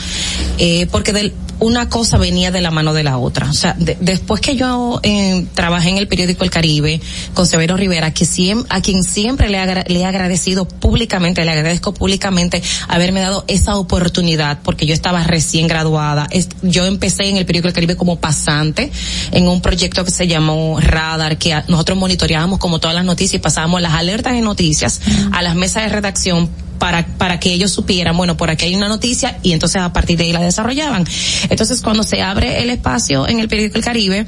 Eh, 0.58 0.88
porque 0.92 1.14
del- 1.14 1.34
una 1.60 1.90
cosa 1.90 2.18
venía 2.18 2.50
de 2.50 2.60
la 2.60 2.72
mano 2.72 2.92
de 2.94 3.04
la 3.04 3.20
otra. 3.20 3.48
O 3.50 3.54
sea, 3.54 3.76
de- 3.78 3.96
después 4.02 4.42
que 4.42 4.56
yo 4.56 5.00
eh, 5.04 5.46
trabajé 5.54 5.90
en 5.90 5.98
el 6.00 6.08
periódico 6.08 6.44
El 6.44 6.50
Caribe 6.50 7.00
con 7.36 7.46
Severo 7.46 7.78
Rivera, 7.78 8.12
que 8.14 8.26
siem- 8.26 8.66
a 8.70 8.82
quien 8.82 9.04
siempre 9.04 9.48
le, 9.50 9.60
agra- 9.60 9.84
le 9.88 10.00
he 10.00 10.06
agradecido 10.06 10.66
públicamente, 10.68 11.46
le 11.46 11.52
agradezco 11.52 11.94
públicamente 11.94 12.64
haberme 12.88 13.20
dado 13.22 13.46
esa 13.48 13.76
oportunidad, 13.78 14.60
porque 14.64 14.88
yo 14.88 14.94
estaba 14.96 15.24
recién 15.24 15.68
graduada. 15.68 16.28
Yo 16.64 16.86
empecé 16.86 17.30
en 17.30 17.38
el 17.38 17.46
periódico 17.46 17.68
El 17.68 17.74
Caribe 17.76 17.96
como 17.96 18.16
pasante 18.20 18.92
en 19.32 19.48
un 19.48 19.62
proyecto 19.62 20.04
que 20.04 20.10
se 20.12 20.28
llamó 20.28 20.80
Radar, 20.80 21.38
que 21.38 21.56
nosotros 21.68 21.96
monitoreábamos 21.98 22.58
como 22.58 22.80
todas 22.80 22.96
las 22.96 23.06
noticias 23.06 23.36
y 23.36 23.40
pasábamos 23.40 23.82
las 23.84 23.94
alertas 23.94 24.31
de 24.32 24.42
noticias 24.42 25.02
a 25.32 25.42
las 25.42 25.56
mesas 25.56 25.84
de 25.84 25.90
redacción 25.90 26.50
para, 26.82 27.06
para 27.06 27.40
que 27.40 27.54
ellos 27.54 27.72
supieran, 27.72 28.18
bueno, 28.18 28.38
por 28.38 28.50
aquí 28.50 28.66
hay 28.66 28.76
una 28.76 28.88
noticia 28.90 29.38
y 29.44 29.52
entonces 29.52 29.80
a 29.80 29.94
partir 29.94 30.18
de 30.18 30.24
ahí 30.24 30.34
la 30.34 30.42
desarrollaban. 30.42 31.06
Entonces 31.50 31.80
cuando 31.82 32.02
se 32.02 32.24
abre 32.24 32.64
el 32.64 32.72
espacio 32.72 33.28
en 33.28 33.40
el 33.40 33.48
periódico 33.48 33.78
El 33.78 33.84
Caribe, 33.84 34.26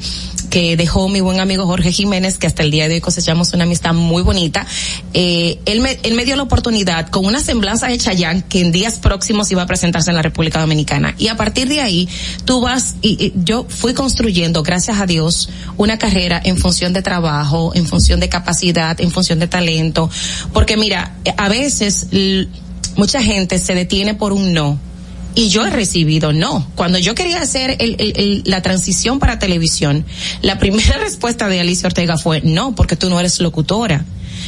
que 0.53 0.77
dejó 0.77 1.09
mi 1.09 1.19
buen 1.19 1.39
amigo 1.39 1.65
Jorge 1.65 1.91
Jiménez, 1.91 2.37
que 2.37 2.45
hasta 2.45 2.61
el 2.61 2.69
día 2.69 2.87
de 2.87 2.93
hoy 2.93 3.01
cosechamos 3.01 3.51
una 3.53 3.63
amistad 3.63 3.95
muy 3.95 4.21
bonita, 4.21 4.67
eh, 5.15 5.57
él, 5.65 5.79
me, 5.79 5.97
él 6.03 6.13
me 6.13 6.25
dio 6.25 6.35
la 6.35 6.43
oportunidad 6.43 7.09
con 7.09 7.25
una 7.25 7.39
semblanza 7.39 7.87
de 7.87 7.97
Chayán 7.97 8.43
que 8.43 8.61
en 8.61 8.71
días 8.71 8.97
próximos 8.97 9.49
iba 9.49 9.63
a 9.63 9.65
presentarse 9.65 10.11
en 10.11 10.15
la 10.15 10.21
República 10.21 10.59
Dominicana. 10.59 11.15
Y 11.17 11.29
a 11.29 11.37
partir 11.37 11.69
de 11.69 11.81
ahí, 11.81 12.07
tú 12.45 12.61
vas, 12.61 12.97
y, 13.01 13.33
yo 13.35 13.65
fui 13.67 13.95
construyendo, 13.95 14.61
gracias 14.61 15.01
a 15.01 15.07
Dios, 15.07 15.49
una 15.77 15.97
carrera 15.97 16.39
en 16.45 16.55
función 16.55 16.93
de 16.93 17.01
trabajo, 17.01 17.71
en 17.73 17.87
función 17.87 18.19
de 18.19 18.29
capacidad, 18.29 19.01
en 19.01 19.09
función 19.09 19.39
de 19.39 19.47
talento. 19.47 20.07
Porque 20.53 20.77
mira, 20.77 21.15
a 21.35 21.49
veces 21.49 22.09
mucha 22.95 23.23
gente 23.23 23.57
se 23.57 23.73
detiene 23.73 24.13
por 24.13 24.31
un 24.31 24.53
no. 24.53 24.77
Y 25.35 25.49
yo 25.49 25.65
he 25.65 25.69
recibido 25.69 26.31
no. 26.33 26.67
Cuando 26.75 26.97
yo 26.99 27.15
quería 27.15 27.41
hacer 27.41 27.75
el- 27.79 27.95
el- 27.99 28.13
el- 28.17 28.43
la 28.45 28.61
transición 28.61 29.19
para 29.19 29.39
televisión, 29.39 30.05
la 30.41 30.59
primera 30.59 30.97
respuesta 30.99 31.47
de 31.47 31.59
Alicia 31.59 31.87
Ortega 31.87 32.17
fue 32.17 32.41
no, 32.41 32.75
porque 32.75 32.95
tú 32.95 33.09
no 33.09 33.19
eres 33.19 33.39
locutora. 33.39 34.05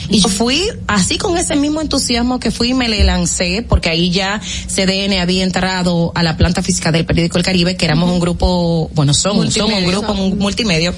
Y 0.09 0.19
yo 0.19 0.29
fui 0.29 0.61
así 0.87 1.17
con 1.17 1.35
ese 1.37 1.55
mismo 1.55 1.81
entusiasmo 1.81 2.39
que 2.39 2.51
fui 2.51 2.69
y 2.69 2.73
me 2.75 2.87
le 2.87 3.03
lancé, 3.03 3.65
porque 3.67 3.89
ahí 3.89 4.11
ya 4.11 4.39
CDN 4.67 5.19
había 5.19 5.43
entrado 5.43 6.11
a 6.13 6.21
la 6.21 6.37
planta 6.37 6.61
física 6.61 6.91
del 6.91 7.05
periódico 7.05 7.39
El 7.39 7.43
Caribe, 7.43 7.75
que 7.75 7.85
éramos 7.85 8.11
un 8.11 8.19
grupo, 8.19 8.91
bueno, 8.93 9.13
somos, 9.15 9.51
somos 9.53 9.79
un 9.79 9.87
grupo 9.87 10.13
mu- 10.13 10.35
multimedio. 10.35 10.93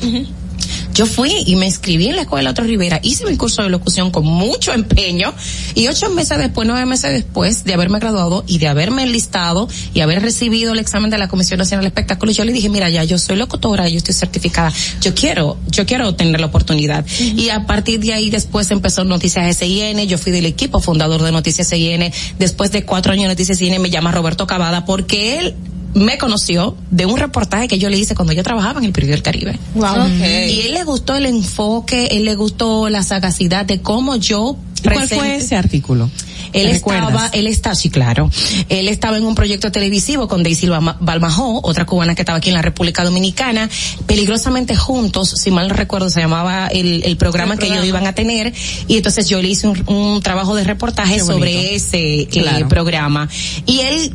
Yo 0.97 1.05
fui 1.05 1.31
y 1.45 1.55
me 1.57 1.67
inscribí 1.67 2.07
en 2.07 2.15
la 2.15 2.23
escuela 2.23 2.49
Otro 2.49 2.65
Rivera, 2.65 2.99
hice 3.03 3.23
mi 3.27 3.37
curso 3.37 3.61
de 3.61 3.69
locución 3.69 4.09
con 4.09 4.25
mucho 4.25 4.73
empeño 4.73 5.31
y 5.75 5.87
ocho 5.89 6.09
meses 6.09 6.39
después, 6.39 6.67
nueve 6.67 6.87
meses 6.87 7.11
después 7.11 7.63
de 7.65 7.75
haberme 7.75 7.99
graduado 7.99 8.43
y 8.47 8.57
de 8.57 8.67
haberme 8.67 9.03
enlistado 9.03 9.69
y 9.93 9.99
haber 9.99 10.23
recibido 10.23 10.73
el 10.73 10.79
examen 10.79 11.11
de 11.11 11.19
la 11.19 11.27
Comisión 11.27 11.59
Nacional 11.59 11.83
de 11.83 11.89
Espectáculos, 11.89 12.35
yo 12.35 12.45
le 12.45 12.51
dije, 12.51 12.69
mira, 12.69 12.89
ya 12.89 13.03
yo 13.03 13.19
soy 13.19 13.35
locutora, 13.35 13.87
yo 13.87 13.97
estoy 13.97 14.15
certificada, 14.15 14.73
yo 14.99 15.13
quiero, 15.13 15.59
yo 15.69 15.85
quiero 15.85 16.15
tener 16.15 16.39
la 16.39 16.47
oportunidad. 16.47 17.05
Y 17.19 17.49
a 17.49 17.67
partir 17.67 17.99
de 17.99 18.13
ahí 18.13 18.31
después 18.31 18.71
empezó 18.71 19.03
Noticias 19.03 19.55
SIN, 19.55 19.99
yo 20.07 20.17
fui 20.17 20.31
del 20.31 20.47
equipo 20.47 20.79
fundador 20.79 21.21
de 21.21 21.31
Noticias 21.31 21.67
SIN, 21.67 22.11
después 22.39 22.71
de 22.71 22.85
cuatro 22.85 23.13
años 23.13 23.25
de 23.25 23.29
Noticias 23.29 23.59
SIN 23.59 23.79
me 23.79 23.91
llama 23.91 24.11
Roberto 24.11 24.47
Cavada 24.47 24.83
porque 24.83 25.37
él 25.37 25.55
me 25.97 26.17
conoció 26.17 26.75
de 26.91 27.05
un 27.05 27.17
reportaje 27.17 27.67
que 27.67 27.79
yo 27.79 27.89
le 27.89 27.97
hice 27.97 28.15
cuando 28.15 28.33
yo 28.33 28.43
trabajaba 28.43 28.79
en 28.79 28.85
el 28.85 28.91
periódico 28.91 29.15
del 29.15 29.23
Caribe. 29.23 29.59
Wow. 29.75 30.07
Y 30.21 30.61
él 30.61 30.73
le 30.73 30.83
gustó 30.83 31.15
el 31.15 31.25
enfoque, 31.25 32.07
él 32.11 32.25
le 32.25 32.35
gustó 32.35 32.89
la 32.89 33.03
sagacidad 33.03 33.65
de 33.65 33.81
cómo 33.81 34.15
yo 34.15 34.57
¿Cuál 34.83 35.07
fue 35.09 35.35
ese 35.37 35.55
artículo? 35.55 36.09
él 36.53 36.69
¿Te 36.69 36.75
estaba, 36.75 37.07
recuerdas? 37.07 37.31
él 37.33 37.47
está, 37.47 37.75
sí, 37.75 37.89
claro. 37.89 38.29
Él 38.69 38.87
estaba 38.87 39.17
en 39.17 39.25
un 39.25 39.35
proyecto 39.35 39.71
televisivo 39.71 40.27
con 40.27 40.43
Daisy 40.43 40.67
Balma- 40.67 40.95
Balmajó, 41.01 41.59
otra 41.63 41.85
cubana 41.85 42.15
que 42.15 42.21
estaba 42.21 42.37
aquí 42.37 42.49
en 42.49 42.55
la 42.55 42.61
República 42.61 43.03
Dominicana, 43.03 43.69
peligrosamente 44.05 44.75
juntos, 44.75 45.29
si 45.35 45.51
mal 45.51 45.67
no 45.67 45.73
recuerdo, 45.73 46.09
se 46.09 46.21
llamaba 46.21 46.67
el, 46.67 47.03
el 47.03 47.17
programa 47.17 47.55
El 47.55 47.59
que 47.59 47.67
ellos 47.67 47.85
iban 47.85 48.05
a 48.05 48.13
tener, 48.13 48.53
y 48.87 48.95
entonces 48.95 49.27
yo 49.27 49.41
le 49.41 49.49
hice 49.49 49.67
un, 49.67 49.83
un 49.87 50.21
trabajo 50.21 50.55
de 50.55 50.63
reportaje 50.63 51.19
sobre 51.19 51.75
ese 51.75 52.21
eh, 52.21 52.65
programa. 52.69 53.27
Y 53.65 53.79
él 53.79 54.13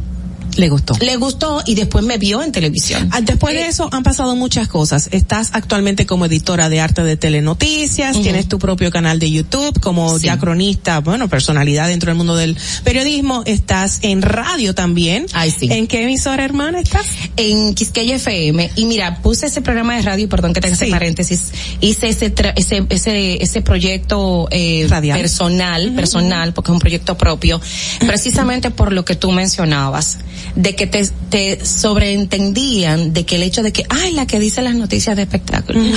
Le 0.56 0.68
gustó. 0.68 0.94
le 1.00 1.16
gustó 1.16 1.62
y 1.66 1.74
después 1.74 2.05
me 2.05 2.18
vio 2.18 2.42
en 2.42 2.52
televisión. 2.52 3.08
Ah, 3.12 3.20
Después 3.20 3.55
de 3.55 3.66
eso 3.66 3.89
han 3.92 4.02
pasado 4.02 4.36
muchas 4.36 4.68
cosas. 4.68 5.08
Estás 5.12 5.50
actualmente 5.52 6.06
como 6.06 6.26
editora 6.26 6.68
de 6.68 6.81
arte 6.81 7.02
de 7.02 7.16
telenoticias, 7.16 8.20
tienes 8.20 8.48
tu 8.48 8.58
propio 8.58 8.90
canal 8.90 9.18
de 9.18 9.31
YouTube, 9.31 9.81
como 9.81 10.18
Sí. 10.18 10.26
ya 10.26 10.39
cronista, 10.39 11.00
bueno, 11.00 11.28
personalidad 11.28 11.89
dentro 11.89 12.10
del 12.10 12.16
mundo 12.18 12.36
del 12.36 12.56
periodismo. 12.84 13.42
Estás 13.47 14.00
en 14.02 14.22
radio 14.22 14.74
también. 14.74 15.26
Ay, 15.32 15.50
sí. 15.50 15.68
¿En 15.70 15.86
qué 15.86 16.02
emisora, 16.05 16.44
hermana, 16.44 16.81
estás? 16.81 17.06
en 17.36 17.74
Quisqueya 17.74 18.16
FM 18.16 18.70
y 18.76 18.84
mira, 18.84 19.22
puse 19.22 19.47
ese 19.47 19.62
programa 19.62 19.97
de 19.97 20.02
radio, 20.02 20.28
perdón 20.28 20.52
que 20.52 20.60
te 20.60 20.66
haga 20.68 20.76
ese 20.76 20.84
Sí. 20.86 20.90
paréntesis, 20.90 21.52
hice 21.81 22.08
ese 22.08 22.34
tra- 22.34 22.52
ese 22.56 22.84
ese 22.90 23.42
ese 23.42 23.62
proyecto 23.62 24.48
eh, 24.50 24.86
Radial. 24.89 25.18
personal, 25.18 25.92
personal, 25.94 26.52
porque 26.52 26.70
es 26.70 26.74
un 26.74 26.78
proyecto 26.81 27.16
propio, 27.16 27.60
precisamente 28.06 28.70
por 28.70 28.92
lo 28.92 29.05
que 29.05 29.16
tú 29.16 29.31
mencionabas, 29.32 30.18
de 30.56 30.74
que 30.74 30.86
te, 30.86 31.08
te 31.30 31.64
sobreentendían 31.64 33.12
de 33.12 33.24
que 33.24 33.36
el 33.36 33.42
hecho 33.42 33.62
de 33.62 33.72
que, 33.72 33.84
ay, 33.88 34.12
la 34.12 34.26
que 34.26 34.38
dice 34.40 34.62
las 34.62 34.74
noticias 34.74 35.16
de 35.16 35.22
espectáculo. 35.22 35.80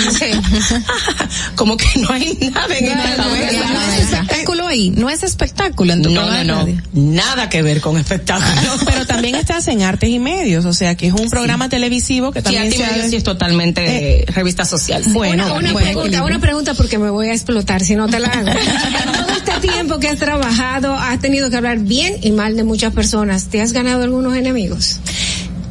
Como 1.55 1.77
que 1.77 1.85
no 1.99 2.09
hay 2.11 2.37
nada 2.53 2.77
en 2.77 2.85
esta 2.85 3.17
No, 3.17 3.23
no, 3.25 3.29
cabeza. 3.31 3.73
no 3.73 3.81
es 3.81 3.99
espectáculo 4.11 4.67
ahí, 4.67 4.89
no 4.91 5.09
es 5.09 5.23
espectáculo 5.23 5.93
en 5.93 6.01
tu 6.01 6.09
No, 6.11 6.43
no, 6.43 6.65
no, 6.65 6.81
nada 6.93 7.49
que 7.49 7.61
ver 7.61 7.81
con 7.81 7.97
espectáculo. 7.97 8.71
Pero 8.85 9.05
también 9.05 9.35
estás 9.35 9.67
en 9.67 9.81
artes 9.81 10.09
y 10.09 10.19
medios, 10.19 10.65
o 10.65 10.73
sea 10.73 10.95
que 10.95 11.07
es 11.07 11.13
un 11.13 11.29
programa 11.29 11.69
televisivo 11.69 12.31
que 12.31 12.41
también 12.41 12.69
Medios 12.69 13.09
sí 13.09 13.15
es 13.15 13.23
totalmente 13.23 14.21
eh, 14.21 14.25
revista 14.27 14.65
social. 14.65 15.03
sí. 15.03 15.11
Bueno, 15.11 15.45
una, 15.45 15.55
una 15.55 15.71
buen 15.73 15.85
pregunta, 15.85 16.23
una 16.23 16.39
pregunta 16.39 16.73
porque 16.73 16.97
me 16.97 17.09
voy 17.09 17.27
a 17.29 17.33
explotar 17.33 17.83
si 17.83 17.95
no 17.95 18.07
te 18.07 18.19
la 18.19 18.27
hago. 18.27 18.49
Todo 18.51 19.37
este 19.37 19.67
tiempo 19.67 19.99
que 19.99 20.09
has 20.09 20.17
trabajado, 20.19 20.93
has 20.93 21.19
tenido 21.19 21.49
que 21.49 21.55
hablar 21.57 21.79
bien 21.79 22.15
y 22.21 22.31
mal 22.31 22.55
de 22.55 22.63
muchas 22.63 22.93
personas. 22.93 23.45
¿Te 23.45 23.61
has 23.61 23.71
ganado 23.73 24.03
algunos 24.03 24.34
enemigos? 24.35 24.99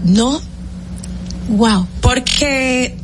No, 0.05 0.41
Wow. 1.49 1.87
porque 2.01 2.97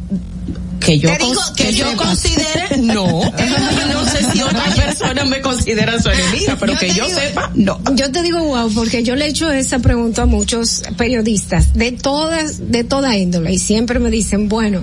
Que 0.80 0.98
yo, 0.98 1.10
Te 1.12 1.18
digo 1.18 1.34
cons- 1.40 1.54
que 1.56 1.64
que 1.64 1.72
yo 1.74 1.94
considere, 1.96 2.76
no. 2.78 3.04
no 3.22 4.04
sé 4.10 4.32
si 4.32 4.40
otras 4.40 4.74
personas 4.74 5.28
me 5.28 5.42
consideran 5.42 6.02
su 6.02 6.08
enemiga, 6.08 6.56
pero 6.58 6.74
que 6.78 6.88
yo 6.94 7.04
digo- 7.06 7.18
sepa, 7.20 7.50
no. 7.54 7.78
Yo 7.96 8.10
te 8.10 8.22
digo 8.22 8.42
wow, 8.42 8.72
porque 8.74 9.02
yo 9.02 9.14
le 9.14 9.26
he 9.26 9.28
hecho 9.28 9.52
esa 9.52 9.80
pregunta 9.80 10.22
a 10.22 10.26
muchos 10.26 10.82
periodistas 10.96 11.74
de 11.74 11.92
todas, 11.92 12.70
de 12.72 12.82
toda 12.84 13.14
índole 13.18 13.52
y 13.52 13.58
siempre 13.58 13.98
me 13.98 14.08
dicen, 14.10 14.48
bueno, 14.48 14.80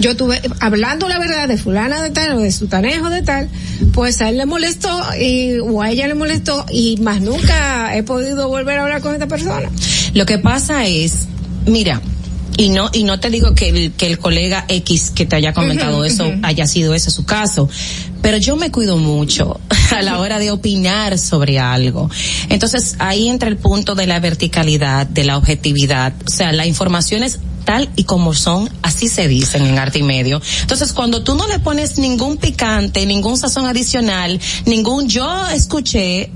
yo 0.00 0.16
tuve, 0.16 0.40
hablando 0.60 1.08
la 1.08 1.18
verdad 1.18 1.46
de 1.46 1.58
fulana 1.58 2.02
de 2.02 2.10
tal 2.10 2.32
o 2.32 2.40
de 2.40 2.50
sutanejo 2.50 3.10
de 3.10 3.22
tal, 3.22 3.48
pues 3.92 4.20
a 4.20 4.30
él 4.30 4.38
le 4.38 4.46
molestó 4.46 5.00
y, 5.18 5.58
o 5.58 5.82
a 5.82 5.90
ella 5.90 6.08
le 6.08 6.14
molestó 6.14 6.64
y 6.70 6.96
más 7.02 7.20
nunca 7.20 7.94
he 7.94 8.02
podido 8.02 8.48
volver 8.48 8.78
a 8.78 8.82
hablar 8.84 9.02
con 9.02 9.12
esta 9.12 9.28
persona. 9.28 9.70
Lo 10.14 10.26
que 10.26 10.38
pasa 10.38 10.86
es, 10.86 11.28
mira, 11.66 12.00
y 12.60 12.68
no 12.68 12.90
y 12.92 13.04
no 13.04 13.18
te 13.18 13.30
digo 13.30 13.54
que 13.54 13.70
el, 13.70 13.92
que 13.92 14.06
el 14.06 14.18
colega 14.18 14.66
X 14.68 15.12
que 15.12 15.24
te 15.24 15.34
haya 15.34 15.54
comentado 15.54 16.04
eso 16.04 16.30
haya 16.42 16.66
sido 16.66 16.92
ese 16.92 17.10
su 17.10 17.24
caso, 17.24 17.70
pero 18.20 18.36
yo 18.36 18.54
me 18.56 18.70
cuido 18.70 18.98
mucho 18.98 19.58
a 19.96 20.02
la 20.02 20.18
hora 20.18 20.38
de 20.38 20.50
opinar 20.50 21.18
sobre 21.18 21.58
algo. 21.58 22.10
Entonces 22.50 22.96
ahí 22.98 23.28
entra 23.28 23.48
el 23.48 23.56
punto 23.56 23.94
de 23.94 24.06
la 24.06 24.20
verticalidad, 24.20 25.06
de 25.06 25.24
la 25.24 25.38
objetividad, 25.38 26.12
o 26.26 26.30
sea, 26.30 26.52
la 26.52 26.66
información 26.66 27.22
es 27.22 27.38
tal 27.64 27.88
y 27.96 28.04
como 28.04 28.34
son, 28.34 28.68
así 28.82 29.08
se 29.08 29.26
dicen 29.26 29.64
en 29.64 29.78
arte 29.78 30.00
y 30.00 30.02
medio. 30.02 30.42
Entonces, 30.60 30.92
cuando 30.92 31.22
tú 31.22 31.34
no 31.36 31.46
le 31.46 31.58
pones 31.60 31.98
ningún 31.98 32.36
picante, 32.36 33.06
ningún 33.06 33.36
sazón 33.36 33.66
adicional, 33.66 34.40
ningún 34.66 35.08
yo 35.08 35.48
escuché, 35.48 36.30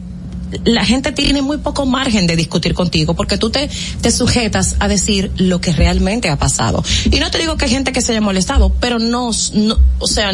la 0.64 0.84
gente 0.84 1.12
tiene 1.12 1.42
muy 1.42 1.58
poco 1.58 1.86
margen 1.86 2.26
de 2.26 2.36
discutir 2.36 2.74
contigo 2.74 3.14
porque 3.14 3.38
tú 3.38 3.50
te, 3.50 3.68
te 4.00 4.10
sujetas 4.10 4.76
a 4.78 4.88
decir 4.88 5.30
lo 5.36 5.60
que 5.60 5.72
realmente 5.72 6.28
ha 6.28 6.36
pasado. 6.36 6.84
Y 7.10 7.18
no 7.18 7.30
te 7.30 7.38
digo 7.38 7.56
que 7.56 7.64
hay 7.66 7.70
gente 7.70 7.92
que 7.92 8.00
se 8.00 8.12
haya 8.12 8.20
molestado, 8.20 8.72
pero 8.80 8.98
no, 8.98 9.30
no 9.54 9.78
o 9.98 10.06
sea, 10.06 10.32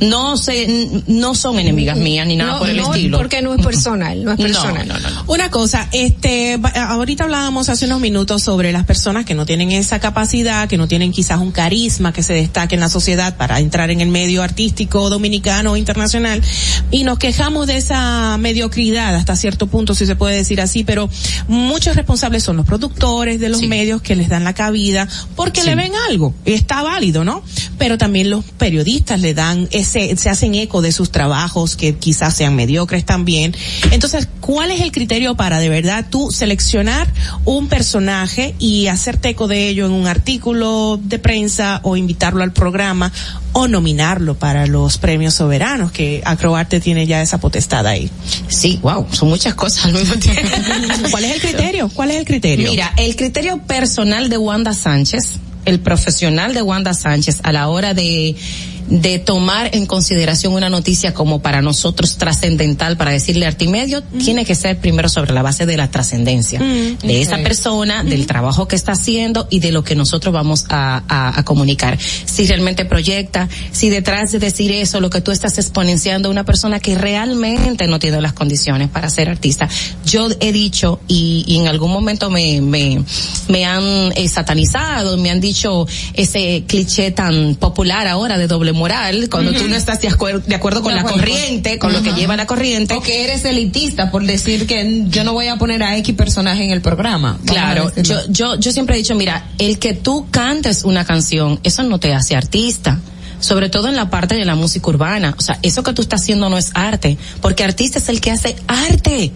no 0.00 0.36
se, 0.36 1.02
no 1.06 1.34
son 1.34 1.58
enemigas 1.58 1.96
mías 1.96 2.26
ni 2.26 2.36
nada 2.36 2.52
No, 2.52 2.58
por 2.60 2.70
el 2.70 2.76
no, 2.76 2.94
estilo. 2.94 3.18
Porque 3.18 3.42
no 3.42 3.54
es 3.54 3.64
personal, 3.64 4.24
no 4.24 4.32
es 4.32 4.38
personal. 4.40 4.86
no, 4.86 4.98
no, 4.98 5.10
no. 5.10 5.24
Una 5.26 5.50
cosa, 5.50 5.88
este, 5.92 6.58
ahorita 6.74 7.24
hablábamos 7.24 7.68
hace 7.68 7.86
unos 7.86 8.00
minutos 8.00 8.42
sobre 8.42 8.72
las 8.72 8.84
personas 8.84 9.24
que 9.24 9.34
no 9.34 9.46
tienen 9.46 9.72
esa 9.72 9.98
capacidad, 9.98 10.68
que 10.68 10.76
no 10.76 10.88
tienen 10.88 11.12
quizás 11.12 11.40
un 11.40 11.52
carisma 11.52 12.12
que 12.12 12.22
se 12.22 12.32
destaque 12.32 12.74
en 12.74 12.80
la 12.80 12.88
sociedad 12.88 13.36
para 13.36 13.60
entrar 13.60 13.90
en 13.90 14.00
el 14.00 14.08
medio 14.08 14.42
artístico 14.42 15.10
dominicano 15.10 15.72
o 15.72 15.76
internacional, 15.76 16.42
y 16.90 17.04
nos 17.04 17.18
quejamos 17.18 17.66
de 17.66 17.76
esa 17.76 18.36
mediocridad 18.38 19.14
hasta 19.14 19.36
cierto 19.36 19.47
punto, 19.56 19.94
si 19.94 20.06
se 20.06 20.16
puede 20.16 20.36
decir 20.36 20.60
así, 20.60 20.84
pero 20.84 21.08
muchos 21.46 21.96
responsables 21.96 22.42
son 22.42 22.56
los 22.56 22.66
productores 22.66 23.40
de 23.40 23.48
los 23.48 23.62
medios 23.62 24.02
que 24.02 24.16
les 24.16 24.28
dan 24.28 24.44
la 24.44 24.52
cabida 24.52 25.08
porque 25.36 25.62
le 25.62 25.74
ven 25.74 25.92
algo, 26.08 26.34
está 26.44 26.82
válido, 26.82 27.24
¿no? 27.24 27.42
Pero 27.78 27.98
también 27.98 28.30
los 28.30 28.44
periodistas 28.44 29.20
le 29.20 29.34
dan 29.34 29.68
ese, 29.70 30.16
se 30.16 30.30
hacen 30.30 30.54
eco 30.54 30.82
de 30.82 30.92
sus 30.92 31.10
trabajos 31.10 31.76
que 31.76 31.96
quizás 31.96 32.34
sean 32.34 32.54
mediocres 32.56 33.04
también. 33.04 33.54
Entonces, 33.90 34.28
¿cuál 34.40 34.70
es 34.70 34.80
el 34.80 34.92
criterio 34.92 35.34
para 35.36 35.58
de 35.58 35.68
verdad 35.68 36.06
tú 36.08 36.30
seleccionar 36.30 37.12
un 37.44 37.68
personaje 37.68 38.54
y 38.58 38.86
hacerte 38.88 39.30
eco 39.30 39.48
de 39.48 39.68
ello 39.68 39.86
en 39.86 39.92
un 39.92 40.06
artículo 40.06 40.98
de 41.02 41.18
prensa 41.18 41.80
o 41.82 41.96
invitarlo 41.96 42.42
al 42.42 42.52
programa 42.52 43.12
o 43.52 43.68
nominarlo 43.68 44.34
para 44.34 44.66
los 44.66 44.98
premios 44.98 45.34
soberanos 45.34 45.92
que 45.92 46.22
Acroarte 46.24 46.80
tiene 46.80 47.06
ya 47.06 47.22
esa 47.22 47.38
potestad 47.38 47.86
ahí? 47.86 48.10
Sí, 48.48 48.78
wow, 48.82 49.06
son 49.10 49.30
muchas 49.38 49.54
cosas 49.54 49.84
al 49.84 49.92
mismo 49.92 50.16
tiempo. 50.16 50.42
¿Cuál 51.12 51.24
es 51.24 51.34
el 51.36 51.40
criterio? 51.40 51.88
¿Cuál 51.94 52.10
es 52.10 52.16
el 52.16 52.24
criterio? 52.24 52.70
Mira, 52.70 52.92
el 52.96 53.14
criterio 53.14 53.58
personal 53.58 54.28
de 54.28 54.36
Wanda 54.36 54.72
Sánchez, 54.72 55.38
el 55.64 55.78
profesional 55.78 56.54
de 56.54 56.62
Wanda 56.62 56.92
Sánchez 56.92 57.38
a 57.44 57.52
la 57.52 57.68
hora 57.68 57.94
de 57.94 58.34
de 58.90 59.18
tomar 59.18 59.74
en 59.74 59.86
consideración 59.86 60.54
una 60.54 60.70
noticia 60.70 61.12
como 61.14 61.40
para 61.42 61.60
nosotros 61.62 62.16
trascendental 62.16 62.96
para 62.96 63.10
decirle 63.10 63.46
artimedio 63.46 64.02
tiene 64.02 64.44
que 64.44 64.54
ser 64.54 64.78
primero 64.78 65.08
sobre 65.08 65.32
la 65.34 65.42
base 65.42 65.66
de 65.66 65.76
la 65.76 65.90
trascendencia 65.90 66.58
de 66.60 67.20
esa 67.20 67.36
persona 67.44 68.02
del 68.02 68.26
trabajo 68.26 68.66
que 68.66 68.76
está 68.76 68.92
haciendo 68.92 69.46
y 69.50 69.60
de 69.60 69.72
lo 69.72 69.84
que 69.84 69.94
nosotros 69.94 70.32
vamos 70.32 70.64
a, 70.70 71.02
a- 71.08 71.38
a 71.38 71.44
comunicar. 71.44 71.98
Si 72.00 72.46
realmente 72.46 72.84
proyecta 72.84 73.48
si 73.72 73.90
detrás 73.90 74.32
de 74.32 74.38
decir 74.38 74.72
eso 74.72 75.00
lo 75.00 75.10
que 75.10 75.20
tú 75.20 75.32
estás 75.32 75.58
exponenciando 75.58 76.28
a 76.28 76.32
una 76.32 76.44
persona 76.44 76.80
que 76.80 76.94
realmente 76.96 77.86
no 77.88 77.98
tiene 77.98 78.20
las 78.20 78.32
condiciones 78.32 78.88
para 78.88 79.10
ser 79.10 79.28
artista 79.28 79.68
yo 80.06 80.28
he 80.40 80.52
dicho 80.52 81.00
y, 81.08 81.44
y 81.46 81.56
en 81.58 81.66
algún 81.68 81.90
momento 81.92 82.30
me 82.30 82.60
me, 82.60 83.02
me 83.48 83.64
han 83.66 84.12
eh, 84.16 84.28
satanizado 84.28 85.16
me 85.18 85.30
han 85.30 85.40
dicho 85.40 85.86
ese 86.14 86.64
cliché 86.66 87.10
tan 87.10 87.54
popular 87.56 88.06
ahora 88.08 88.38
de 88.38 88.46
doble 88.46 88.72
moral 88.78 89.28
cuando 89.30 89.52
tú 89.52 89.68
no 89.68 89.76
estás 89.76 90.00
de, 90.00 90.08
acuer- 90.08 90.42
de 90.42 90.54
acuerdo 90.54 90.82
con 90.82 90.94
De 90.94 91.02
la 91.02 91.02
corriente 91.04 91.78
con 91.78 91.92
lo 91.92 92.02
que 92.02 92.12
lleva 92.12 92.36
la 92.36 92.46
corriente 92.46 92.94
O 92.94 93.02
que 93.02 93.24
eres 93.24 93.44
elitista 93.44 94.10
por 94.10 94.24
decir 94.24 94.66
que 94.66 95.04
yo 95.08 95.24
no 95.24 95.32
voy 95.34 95.48
a 95.48 95.56
poner 95.56 95.82
a 95.82 95.96
X 95.98 96.14
personaje 96.14 96.64
en 96.64 96.70
el 96.70 96.80
programa. 96.80 97.38
Claro, 97.44 97.92
yo, 98.02 98.20
yo, 98.28 98.58
yo 98.58 98.72
siempre 98.72 98.94
he 98.94 98.98
dicho, 98.98 99.14
mira, 99.14 99.48
el 99.58 99.78
que 99.78 99.92
tú 99.92 100.26
cantes 100.30 100.84
una 100.84 101.04
canción, 101.04 101.60
eso 101.64 101.82
no 101.82 101.98
te 102.00 102.14
hace 102.14 102.34
artista. 102.36 102.98
Sobre 103.40 103.68
todo 103.68 103.86
en 103.88 103.94
la 103.94 104.10
parte 104.10 104.34
de 104.34 104.44
la 104.44 104.56
música 104.56 104.88
urbana. 104.90 105.34
O 105.38 105.40
sea, 105.42 105.60
eso 105.62 105.84
que 105.84 105.92
tú 105.92 106.02
estás 106.02 106.22
haciendo 106.22 106.48
no 106.48 106.58
es 106.58 106.72
arte. 106.74 107.16
Porque 107.40 107.62
artista 107.62 107.98
es 108.00 108.08
el 108.08 108.20
que 108.20 108.32
hace 108.32 108.56
arte. 108.66 109.30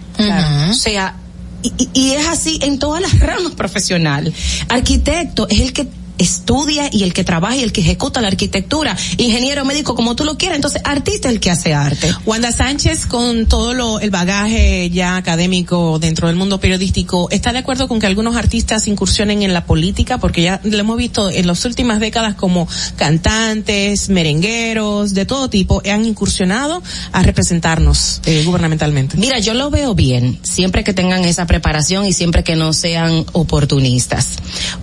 O 0.71 0.75
sea, 0.75 1.15
y, 1.63 1.73
y- 1.79 1.89
y 1.95 2.11
es 2.15 2.27
así 2.27 2.59
en 2.63 2.81
todas 2.81 3.01
las 3.01 3.21
ramas 3.21 3.53
profesional. 3.53 4.33
Arquitecto 4.69 5.47
es 5.49 5.61
el 5.61 5.73
que 5.73 5.87
estudia 6.19 6.89
y 6.93 7.03
el 7.03 7.13
que 7.13 7.25
trabaja 7.25 7.57
y 7.57 7.63
el 7.63 7.73
que 7.73 7.81
ejecuta 7.81 8.21
la 8.21 8.29
arquitectura. 8.29 8.97
Ingeniero 9.17 9.65
médico 9.65 9.95
como 9.95 10.17
tú 10.17 10.25
lo 10.25 10.37
quieras. 10.37 10.57
Entonces, 10.57 10.83
artista 10.85 11.29
es 11.29 11.35
el 11.35 11.41
que 11.41 11.51
hace 11.51 11.75
arte. 11.75 12.13
Wanda 12.27 12.53
Sánchez, 12.53 13.07
con 13.07 13.47
todo 13.47 13.75
lo, 13.75 14.01
el 14.01 14.11
bagaje 14.11 14.91
ya 14.91 15.17
académico 15.17 15.99
dentro 15.99 16.29
del 16.29 16.37
mundo 16.37 16.61
periodístico, 16.61 17.29
¿está 17.31 17.53
de 17.53 17.59
acuerdo 17.59 17.89
con 17.89 18.01
que 18.01 18.07
algunos 18.07 18.37
artistas 18.37 18.87
incursionen 18.87 19.43
en 19.43 19.53
la 19.53 19.65
política? 19.65 20.19
Porque 20.19 20.43
ya 20.43 20.61
lo 20.65 20.79
hemos 20.79 20.97
visto 20.97 21.31
en 21.31 21.47
las 21.47 21.65
últimas 21.65 22.01
décadas 22.01 22.35
como 22.35 22.69
cantantes, 22.97 24.09
merengueros, 24.09 25.15
de 25.15 25.27
todo 25.27 25.49
tipo, 25.49 25.83
han 25.91 26.05
incursionado 26.05 26.83
a 27.13 27.23
representarnos 27.23 28.21
eh, 28.27 28.43
gubernamentalmente. 28.45 29.17
Mira, 29.17 29.39
yo 29.39 29.55
lo 29.55 29.71
veo 29.71 29.95
bien, 29.95 30.39
siempre 30.43 30.85
que 30.85 30.95
tengan 30.95 31.25
esa 31.25 31.47
preparación 31.47 32.07
y 32.07 32.13
siempre 32.13 32.45
que 32.45 32.57
no 32.57 32.73
sean 32.73 33.25
oportunistas. 33.33 34.37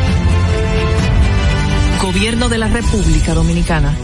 Gobierno 2.01 2.49
de 2.49 2.57
la 2.57 2.67
República 2.67 3.33
Dominicana. 3.33 3.95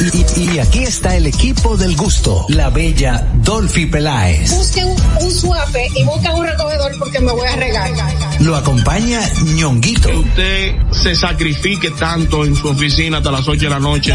Y, 0.00 0.40
y- 0.40 0.50
y 0.54 0.58
aquí 0.58 0.82
está 0.82 1.16
el 1.16 1.26
equipo 1.26 1.76
del 1.76 1.96
gusto, 1.96 2.44
la 2.48 2.68
bella 2.70 3.26
Dolphy 3.36 3.86
Peláez. 3.86 4.50
Busque 4.54 4.84
un, 4.84 4.96
un 5.22 5.30
suape 5.32 5.88
y 5.96 6.04
busca 6.04 6.32
un 6.34 6.44
recogedor 6.46 6.92
porque 6.98 7.20
me 7.20 7.32
voy 7.32 7.46
a 7.48 7.56
regar. 7.56 7.90
Lo 8.40 8.56
acompaña 8.56 9.20
ñonguito. 9.54 10.10
usted 10.20 10.74
se 10.92 11.14
sacrifique 11.16 11.90
tanto 11.92 12.44
en 12.44 12.54
su 12.54 12.68
oficina 12.68 13.18
hasta 13.18 13.30
las 13.30 13.48
8 13.48 13.58
de 13.60 13.70
la 13.70 13.80
noche. 13.80 14.14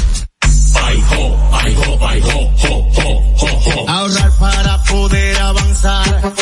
Ahorrar 3.87 4.31
para 4.39 4.83
poder 4.83 5.37
avanzar. 5.37 6.33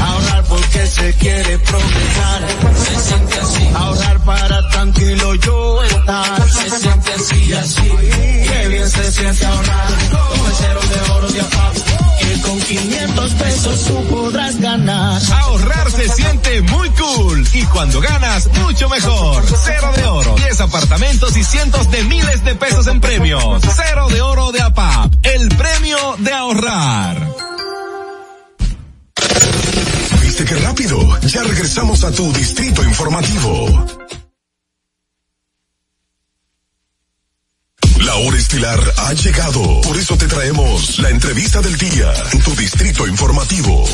Ahorrar 0.00 0.44
porque 0.48 0.86
se 0.86 1.14
quiere 1.14 1.58
progresar. 1.58 2.46
Se 2.76 3.00
siente 3.00 3.40
así. 3.40 3.68
Ahorrar 3.74 4.24
para 4.24 4.68
tranquilo 4.70 5.34
yo 5.36 5.82
estar. 5.82 6.46
Y 7.46 7.52
así. 7.52 7.90
Qué 8.48 8.68
bien 8.68 8.90
se 8.90 9.12
siente 9.12 9.46
ahorrar. 9.46 9.92
Con 10.10 10.38
el 10.46 10.88
de 10.88 11.10
oro 11.12 11.28
de. 11.28 11.40
Que 12.20 12.40
con 12.42 12.60
500 12.60 13.32
pesos 13.32 13.84
tú 13.84 14.04
podrás 14.08 14.60
ganar. 14.60 15.22
Ahorrar 15.32 15.90
se 15.90 16.08
siente 16.08 16.62
muy 16.62 16.90
cool 16.90 17.46
y 17.52 17.62
cuando 17.66 18.00
ganas, 18.00 18.48
mucho 18.62 18.88
mejor. 18.88 19.44
Cero 19.64 19.92
de 19.96 20.04
oro, 20.04 20.34
10 20.36 20.60
apartamentos 20.60 21.36
y 21.36 21.44
cientos 21.44 21.90
de 21.90 22.02
miles 22.04 22.44
de 22.44 22.54
pesos 22.54 22.86
en 22.86 22.95
premios. 23.00 23.62
Cero 23.74 24.08
de 24.08 24.20
oro 24.20 24.52
de 24.52 24.60
APAP, 24.60 25.14
el 25.22 25.48
premio 25.48 26.16
de 26.18 26.32
ahorrar. 26.32 27.28
¿Viste 30.22 30.44
qué 30.44 30.54
rápido? 30.56 31.20
Ya 31.20 31.42
regresamos 31.42 32.04
a 32.04 32.12
tu 32.12 32.32
Distrito 32.32 32.82
Informativo. 32.84 33.86
La 37.98 38.14
hora 38.16 38.36
estilar 38.36 38.80
ha 38.98 39.12
llegado. 39.14 39.80
Por 39.80 39.96
eso 39.96 40.16
te 40.16 40.26
traemos 40.26 40.98
la 40.98 41.10
entrevista 41.10 41.60
del 41.60 41.76
día 41.76 42.12
en 42.32 42.40
tu 42.42 42.54
Distrito 42.54 43.06
Informativo. 43.06 43.84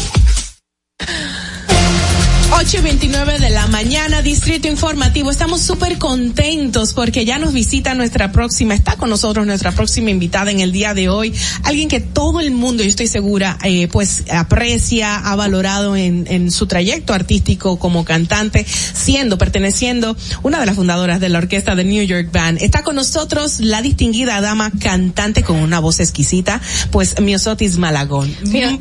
8 2.55 2.79
y 2.79 2.81
29 2.83 3.39
de 3.39 3.51
la 3.51 3.67
mañana, 3.69 4.21
Distrito 4.21 4.69
Informativo. 4.69 5.31
Estamos 5.31 5.63
súper 5.63 5.99
contentos 5.99 6.93
porque 6.93 7.25
ya 7.25 7.39
nos 7.39 7.53
visita 7.53 7.95
nuestra 7.95 8.31
próxima, 8.31 8.75
está 8.75 8.97
con 8.97 9.11
nosotros 9.11 9.47
nuestra 9.47 9.73
próxima 9.73 10.11
invitada 10.11 10.51
en 10.51 10.61
el 10.61 10.71
día 10.71 10.93
de 10.93 11.09
hoy. 11.09 11.35
Alguien 11.65 11.89
que 11.89 12.01
todo 12.01 12.41
el 12.41 12.51
mundo, 12.51 12.83
yo 12.83 12.89
estoy 12.89 13.07
segura, 13.07 13.59
eh, 13.65 13.89
pues 13.89 14.25
aprecia, 14.31 15.17
ha 15.17 15.35
valorado 15.35 15.97
en, 15.97 16.27
en 16.29 16.51
su 16.51 16.67
trayecto 16.67 17.15
artístico 17.15 17.79
como 17.79 18.05
cantante, 18.05 18.65
siendo, 18.65 19.39
perteneciendo, 19.39 20.17
una 20.43 20.61
de 20.61 20.67
las 20.67 20.77
fundadoras 20.77 21.21
de 21.21 21.31
la 21.31 21.39
orquesta 21.39 21.75
de 21.75 21.85
New 21.85 22.05
York 22.05 22.29
Band. 22.33 22.59
Está 22.61 22.83
con 22.83 22.97
nosotros 22.97 23.61
la 23.61 23.83
distinguida 23.83 24.41
dama 24.41 24.71
cantante 24.79 25.43
con 25.43 25.57
una 25.57 25.81
voz 25.81 26.01
exquisita, 26.01 26.61
pues 26.91 27.19
Miosotis 27.21 27.79
Malagón. 27.79 28.33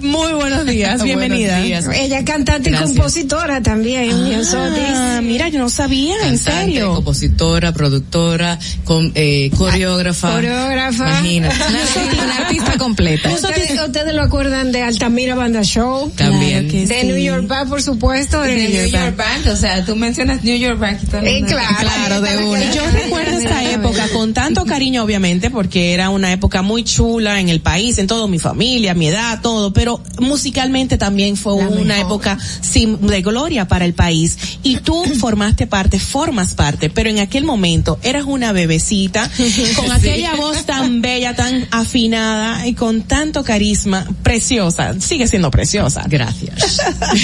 Muy 0.02 0.34
buenos 0.34 0.66
días, 0.66 1.02
bienvenida. 1.04 1.60
Buenos 1.60 1.86
días. 1.86 1.88
Ella 1.94 2.20
es 2.20 2.26
cantante 2.26 2.70
Gracias. 2.70 2.92
y 2.92 2.96
compositora 2.96 3.61
también. 3.62 4.12
Ah, 4.12 5.20
mira, 5.24 5.50
yo 5.50 5.60
no 5.60 5.70
sabía, 5.70 6.16
en 6.16 6.38
Cantante, 6.38 6.62
serio. 6.66 6.96
compositora, 6.96 7.72
productora, 7.74 8.58
con, 8.84 9.12
eh, 9.16 9.50
coreógrafa. 9.58 10.34
Coreógrafa. 10.34 11.10
Imagínate. 11.20 11.56
Una 12.24 12.38
artista 12.38 12.78
completa. 12.78 13.30
Ustedes, 13.30 13.80
ustedes 13.86 14.14
lo 14.14 14.22
acuerdan 14.22 14.72
de 14.72 14.82
Altamira 14.84 15.36
Banda 15.36 15.64
Show. 15.64 16.12
También. 16.16 16.68
de 16.68 16.86
Claro 16.86 17.02
que 17.02 17.08
New 17.08 17.16
sí. 17.18 17.24
York 17.24 17.48
Band, 17.48 17.70
por 17.70 17.82
supuesto. 17.82 18.42
De, 18.42 18.56
De 18.56 18.68
New 18.70 18.88
York 18.88 19.16
Band, 19.16 19.48
o 19.48 19.56
sea, 19.56 19.86
tú 19.86 19.96
mencionas 19.96 20.44
New 20.44 20.58
York 20.58 20.80
Band 20.80 21.00
y 21.04 21.06
todo 21.08 21.22
el 21.22 21.28
Eh, 21.28 21.44
claro. 21.48 21.76
claro, 21.80 22.22
de 22.22 22.38
una. 22.46 22.72
Yo 22.74 22.82
recuerdo 22.92 23.38
esa 23.38 23.72
época 23.72 24.08
con 24.14 24.34
tanto 24.34 24.66
cariño, 24.66 25.04
obviamente, 25.04 25.50
porque 25.50 25.94
era 25.94 26.10
una 26.10 26.32
época 26.32 26.62
muy 26.62 26.84
chula 26.84 27.40
en 27.40 27.50
el 27.50 27.62
país, 27.62 27.98
en 27.98 28.08
todo 28.08 28.28
mi 28.28 28.40
familia, 28.40 28.94
mi 28.94 29.08
edad, 29.08 29.42
todo, 29.42 29.74
pero 29.74 30.02
musicalmente 30.20 30.98
también 30.98 31.36
fue 31.38 31.54
una 31.54 32.00
época 32.00 32.38
sin, 32.62 33.06
de 33.08 33.22
gloria 33.22 33.51
para 33.68 33.86
el 33.86 33.94
país. 33.94 34.38
Y 34.64 34.78
tú 34.78 35.04
formaste 35.20 35.68
parte, 35.68 36.00
formas 36.00 36.54
parte, 36.54 36.90
pero 36.90 37.10
en 37.10 37.20
aquel 37.20 37.44
momento 37.44 38.00
eras 38.04 38.24
una 38.26 38.52
bebecita, 38.52 39.30
con 39.76 39.86
Sí. 39.86 39.92
aquella 39.92 40.36
voz 40.36 40.66
tan 40.66 41.02
bella, 41.02 41.36
tan 41.36 41.68
afinada 41.72 42.66
y 42.68 42.74
con 42.74 43.02
tanto 43.04 43.44
carisma, 43.44 44.08
preciosa, 44.24 44.94
sigue 45.00 45.28
siendo 45.28 45.52
preciosa. 45.52 46.04
Gracias. 46.08 46.82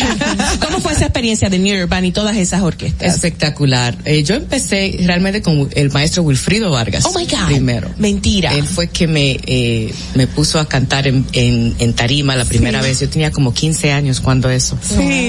¿Cómo 0.65 0.80
fue 0.80 0.93
esa 0.93 1.06
experiencia 1.06 1.49
de 1.49 1.59
New 1.59 1.75
York 1.75 1.89
Band 1.89 2.06
y 2.06 2.11
todas 2.11 2.35
esas 2.38 2.61
orquestas? 2.61 3.14
Espectacular. 3.14 3.97
Eh, 4.06 4.23
yo 4.23 4.35
empecé 4.35 4.97
realmente 5.03 5.41
con 5.41 5.69
el 5.75 5.91
maestro 5.91 6.23
Wilfrido 6.23 6.69
Vargas. 6.72 7.06
Oh 7.06 7.17
my 7.17 7.25
God. 7.25 7.47
Primero. 7.47 7.89
Mentira. 7.97 8.53
Él 8.53 8.65
fue 8.65 8.88
que 8.89 9.07
me, 9.07 9.39
eh, 9.45 9.93
me 10.15 10.27
puso 10.27 10.59
a 10.59 10.67
cantar 10.67 11.07
en, 11.07 11.25
en, 11.33 11.75
en 11.80 11.93
tarima 11.93 12.35
la 12.35 12.45
primera 12.45 12.81
Sí. 12.81 12.88
vez. 12.89 12.99
Yo 12.99 13.09
tenía 13.09 13.31
como 13.31 13.53
15 13.53 13.91
años 13.91 14.19
cuando 14.19 14.49
eso. 14.49 14.77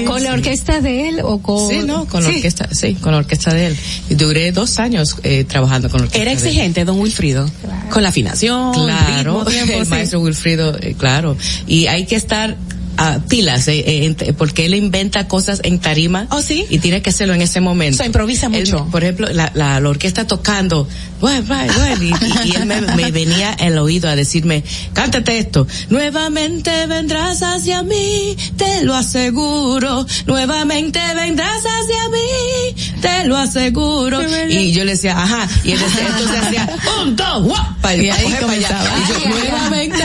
¿Con 0.05 0.23
la 0.23 0.33
orquesta 0.33 0.81
de 0.81 0.88
él 0.89 1.19
o 1.23 1.39
con...? 1.39 1.69
Sí, 1.69 1.79
no, 1.85 2.05
con 2.05 2.23
la 2.23 2.29
Sí. 2.29 2.35
orquesta, 2.37 2.67
sí, 2.71 2.95
con 2.95 3.11
la 3.11 3.19
orquesta 3.19 3.53
de 3.53 3.67
él. 3.67 3.77
Y 4.09 4.15
duré 4.15 4.51
dos 4.51 4.79
años 4.79 5.15
eh, 5.23 5.43
trabajando 5.45 5.89
con 5.89 6.01
la 6.01 6.05
orquesta. 6.05 6.21
Era 6.21 6.31
de 6.31 6.37
él. 6.41 6.45
exigente, 6.47 6.85
don 6.85 6.99
Wilfrido, 6.99 7.49
con 7.89 8.03
la 8.03 8.09
afinación, 8.09 8.73
Claro, 8.73 9.43
ritmo, 9.43 9.45
tiempo, 9.45 9.73
el 9.79 9.85
sí. 9.85 9.89
maestro 9.91 10.19
Wilfrido, 10.21 10.75
eh, 10.81 10.95
claro. 10.97 11.35
Y 11.67 11.87
hay 11.87 12.05
que 12.05 12.15
estar 12.15 12.55
a 12.99 13.19
pilas, 13.19 13.67
eh, 13.67 13.83
eh, 14.19 14.33
porque 14.37 14.65
él 14.65 14.75
inventa 14.75 15.27
cosas 15.27 15.61
en 15.63 15.79
tarima. 15.79 16.27
¿Oh, 16.31 16.41
sí? 16.41 16.65
Y 16.69 16.79
tiene 16.79 17.01
que 17.01 17.09
hacerlo 17.11 17.33
en 17.33 17.41
ese 17.41 17.61
momento. 17.61 17.95
O 17.95 17.97
sea, 17.97 18.05
improvisa 18.05 18.47
Él, 18.47 18.51
mucho. 18.65 18.85
por 18.91 19.03
ejemplo, 19.03 19.27
la, 19.31 19.51
la, 19.55 19.79
la 19.79 19.89
orquesta 19.89 20.27
tocando, 20.27 20.87
bueno, 21.21 21.43
bueno, 21.47 21.73
bueno, 21.77 22.03
y, 22.03 22.07
y- 22.09 22.49
y 22.49 22.55
él 22.55 22.65
me, 22.65 22.81
me 22.81 23.11
venía 23.11 23.53
el 23.59 23.77
oído 23.77 24.09
a 24.09 24.15
decirme, 24.15 24.63
cántate 24.93 25.37
esto, 25.39 25.65
nuevamente 25.89 26.87
vendrás 26.87 27.41
hacia 27.43 27.83
mí, 27.83 28.35
te 28.57 28.83
lo 28.83 28.95
aseguro, 28.95 30.05
nuevamente 30.27 30.99
vendrás 31.15 31.63
hacia 31.65 32.09
mí, 32.09 32.99
te 33.01 33.25
lo 33.25 33.37
aseguro. 33.37 34.19
Y 34.49 34.71
yo 34.71 34.83
le 34.85 34.91
decía, 34.91 35.17
ajá, 35.21 35.47
y 35.63 35.71
él 35.71 35.79
decía, 35.79 36.07
entonces 36.07 36.41
hacía, 36.43 36.69
un, 37.03 37.15
dos, 37.15 37.43
guapa, 37.43 37.95
Y 37.95 38.09
ahí 38.09 38.33
comenzaba. 38.39 38.83
Y 38.83 39.23
yo, 39.23 39.29
nuevamente 39.29 39.97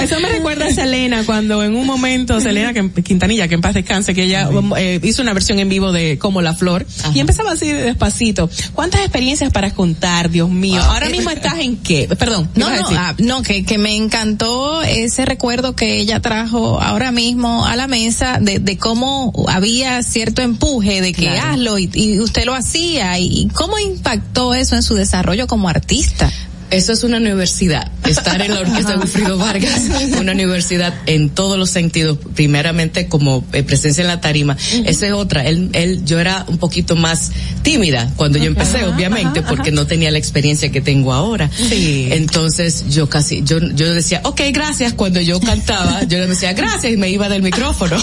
Eso 0.00 0.20
me 0.20 0.28
recuerda 0.28 0.66
a 0.66 0.70
Selena 0.70 1.24
cuando 1.24 1.62
en 1.62 1.76
un 1.76 1.86
momento, 1.86 2.40
Selena 2.40 2.72
Quintanilla, 2.72 3.48
que 3.48 3.54
en 3.54 3.60
paz 3.60 3.74
descanse, 3.74 4.14
que 4.14 4.24
ella 4.24 4.48
eh, 4.76 5.00
hizo 5.02 5.22
una 5.22 5.32
versión 5.32 5.58
en 5.58 5.68
vivo 5.68 5.92
de 5.92 6.18
Como 6.18 6.42
la 6.42 6.54
Flor 6.54 6.86
y 7.14 7.20
empezaba 7.20 7.52
así 7.52 7.72
despacito. 7.72 8.50
¿Cuántas 8.74 9.00
experiencias 9.00 9.52
para 9.52 9.72
contar, 9.72 10.30
Dios 10.30 10.50
mío? 10.50 10.82
Ahora 10.82 11.08
mismo 11.08 11.30
estás 11.30 11.58
en 11.58 11.76
qué? 11.76 12.08
Perdón, 12.18 12.48
¿qué 12.54 12.60
No, 12.60 12.70
no, 12.70 12.88
ah, 12.92 13.14
no, 13.18 13.42
que, 13.42 13.64
que 13.64 13.78
me 13.78 13.96
encantó 13.96 14.82
ese 14.82 15.24
recuerdo 15.24 15.74
que 15.76 15.98
ella 15.98 16.20
trajo 16.20 16.80
ahora 16.80 17.10
mismo 17.12 17.64
a 17.66 17.76
la 17.76 17.86
mesa 17.86 18.38
de, 18.40 18.58
de 18.58 18.76
cómo 18.78 19.32
había 19.48 20.02
cierto 20.02 20.42
empuje 20.42 21.00
de 21.00 21.12
que 21.12 21.24
Claro. 21.24 21.52
hazlo 21.52 21.78
y, 21.78 21.90
y 21.94 22.20
usted 22.20 22.44
lo 22.44 22.54
hacía 22.54 23.18
y 23.18 23.48
cómo 23.54 23.78
impactó 23.78 24.54
eso 24.54 24.74
en 24.76 24.82
su 24.82 24.94
desarrollo 24.94 25.46
como 25.46 25.68
artista. 25.68 26.30
Eso 26.74 26.92
es 26.92 27.04
una 27.04 27.18
universidad. 27.18 27.90
Estar 28.04 28.42
en 28.42 28.52
la 28.52 28.60
orquesta 28.60 28.92
de 28.92 28.98
Wilfrido 28.98 29.38
Vargas, 29.38 29.82
una 30.20 30.32
universidad 30.32 30.92
en 31.06 31.30
todos 31.30 31.56
los 31.56 31.70
sentidos. 31.70 32.18
Primeramente 32.34 33.06
como 33.06 33.44
eh, 33.52 33.62
presencia 33.62 34.02
en 34.02 34.08
la 34.08 34.20
tarima. 34.20 34.56
Esa 34.84 35.06
es 35.06 35.12
otra. 35.12 35.46
Él, 35.46 35.70
él, 35.72 36.04
yo 36.04 36.18
era 36.18 36.44
un 36.48 36.58
poquito 36.58 36.96
más 36.96 37.30
tímida 37.62 38.10
cuando 38.16 38.38
yo 38.38 38.46
empecé, 38.46 38.84
obviamente, 38.84 39.42
porque 39.42 39.70
no 39.70 39.86
tenía 39.86 40.10
la 40.10 40.18
experiencia 40.18 40.72
que 40.72 40.80
tengo 40.80 41.12
ahora. 41.12 41.48
Sí. 41.48 42.08
Entonces 42.10 42.86
yo 42.90 43.08
casi, 43.08 43.44
yo, 43.44 43.60
yo 43.60 43.94
decía, 43.94 44.20
ok, 44.24 44.40
gracias. 44.52 44.94
Cuando 44.94 45.20
yo 45.20 45.38
cantaba, 45.40 46.02
yo 46.04 46.18
le 46.18 46.26
decía 46.26 46.54
gracias 46.54 46.92
y 46.92 46.96
me 46.96 47.08
iba 47.08 47.28
del 47.28 47.42
micrófono. 47.42 47.96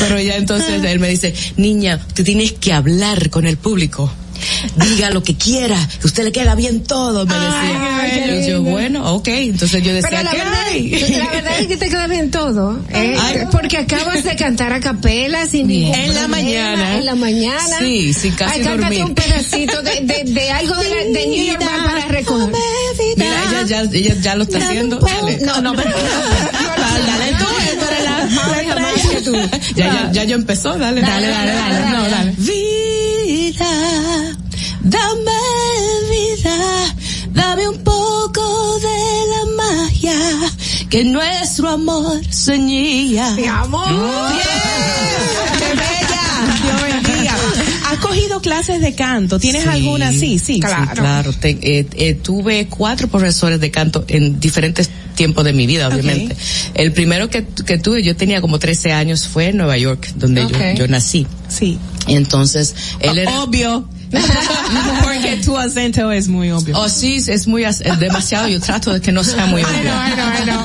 Pero 0.00 0.20
ya 0.20 0.36
entonces 0.36 0.82
él 0.82 0.98
me 0.98 1.08
dice, 1.08 1.32
niña, 1.56 2.00
tú 2.14 2.24
tienes 2.24 2.52
que 2.52 2.72
hablar 2.72 3.30
con 3.30 3.46
el 3.46 3.56
público. 3.56 4.12
Diga 4.76 5.10
lo 5.10 5.22
que 5.22 5.36
quiera, 5.36 5.76
que 6.00 6.06
usted 6.06 6.24
le 6.24 6.32
queda 6.32 6.54
bien 6.54 6.82
todo, 6.82 7.26
me 7.26 7.34
decía. 7.34 7.98
Ay, 8.00 8.10
qué 8.10 8.18
y 8.42 8.48
yo, 8.48 8.56
lindo. 8.56 8.70
bueno, 8.70 9.14
ok. 9.14 9.28
Entonces 9.28 9.82
yo 9.82 9.92
decía, 9.92 10.08
Pero 10.10 10.22
la 10.24 10.30
¿qué 10.30 10.38
verdad, 10.38 10.62
hay? 10.70 10.90
la 11.18 11.30
verdad 11.30 11.60
es 11.60 11.66
que 11.66 11.76
te 11.76 11.88
queda 11.88 12.06
bien 12.06 12.30
todo, 12.30 12.78
¿eh? 12.90 13.16
Ay. 13.20 13.38
porque 13.50 13.76
acabas 13.78 14.24
de 14.24 14.36
cantar 14.36 14.72
a 14.72 14.80
capela 14.80 15.46
sin 15.46 15.66
ningún 15.68 15.94
En 15.94 16.14
la 16.14 16.20
problema, 16.22 16.28
mañana. 16.36 16.96
En 16.98 17.04
la 17.06 17.14
mañana. 17.14 17.78
Sí, 17.80 18.14
casi 18.36 18.62
dormir. 18.62 19.04
un 19.04 19.14
pedacito 19.14 19.82
de, 19.82 20.00
de, 20.02 20.24
de 20.24 20.50
algo 20.50 20.74
de, 20.76 20.88
la, 20.88 20.96
de 20.96 21.26
New 21.26 21.44
York 21.46 21.64
Band 21.64 21.84
para 21.84 22.04
recoger. 22.06 22.52
Mira, 23.16 23.42
ella 23.50 23.62
ya, 23.66 23.80
ella 23.82 24.14
ya 24.20 24.34
lo 24.36 24.42
está 24.44 24.58
haciendo. 24.58 24.98
Dale. 24.98 25.38
No, 25.38 25.60
no, 25.62 25.74
pero 25.74 25.90
Dale 27.08 27.32
tú, 27.38 27.44
tú 27.44 27.86
eres 27.86 28.04
la 28.04 28.26
más 28.34 28.50
Dale, 28.50 28.66
más 28.68 28.76
dale. 28.76 29.16
que 29.16 29.22
tú. 29.22 29.32
Ya, 29.76 29.86
ya, 29.86 30.10
ya 30.12 30.24
yo 30.24 30.34
empezó, 30.36 30.76
dale. 30.78 31.00
Dale, 31.00 31.26
dale, 31.28 31.52
dale. 31.52 31.90
No, 31.90 32.08
dale. 32.08 32.34
Dame 34.88 35.32
vida, 36.10 36.94
dame 37.32 37.68
un 37.68 37.78
poco 37.84 38.78
de 38.80 38.88
la 39.30 39.62
magia 39.64 40.14
que 40.88 41.04
nuestro 41.04 41.68
amor 41.68 42.20
ceñía. 42.32 43.30
Mi 43.32 43.44
amor. 43.46 43.86
¡Qué 45.58 45.68
bella! 45.74 46.56
Dios 46.62 46.82
bendiga. 47.04 47.36
¿Has 47.90 47.98
cogido 47.98 48.40
clases 48.40 48.80
de 48.80 48.94
canto? 48.94 49.38
¿Tienes 49.38 49.64
Sí. 49.64 49.68
alguna? 49.68 50.10
Sí, 50.10 50.38
sí. 50.38 50.60
Claro. 50.60 50.92
Claro, 50.94 51.32
te- 51.34 51.58
eh, 51.60 51.86
eh, 51.94 52.14
tuve 52.14 52.68
cuatro 52.68 53.08
profesores 53.08 53.60
de 53.60 53.70
canto 53.70 54.04
en 54.08 54.40
diferentes 54.40 54.88
tiempos 55.14 55.44
de 55.44 55.52
mi 55.52 55.66
vida, 55.66 55.88
obviamente. 55.88 56.34
El 56.74 56.92
primero 56.92 57.28
que, 57.28 57.44
que 57.66 57.76
tuve, 57.78 58.02
yo 58.02 58.16
tenía 58.16 58.40
como 58.40 58.58
13 58.58 58.92
años, 58.92 59.26
fue 59.26 59.48
en 59.48 59.56
Nueva 59.58 59.76
York, 59.76 60.08
donde 60.14 60.42
yo, 60.48 60.58
yo 60.76 60.88
nací. 60.88 61.26
Sí. 61.48 61.78
Y 62.06 62.14
entonces, 62.14 62.74
él 63.00 63.18
era... 63.18 63.42
Obvio. 63.42 63.86
Porque 64.10 65.36
tu 65.44 65.56
acento 65.56 66.10
es 66.12 66.28
muy 66.28 66.50
obvio. 66.50 66.78
Oh, 66.78 66.88
sí, 66.88 67.22
es 67.26 67.46
muy, 67.46 67.64
es 67.64 67.80
demasiado, 67.98 68.48
yo 68.48 68.60
trato 68.60 68.92
de 68.94 69.00
que 69.00 69.12
no 69.12 69.22
sea 69.24 69.46
muy 69.46 69.62
obvio. 69.64 69.76
Ay, 69.76 69.84
no, 70.16 70.22
ay, 70.24 70.42
no, 70.46 70.64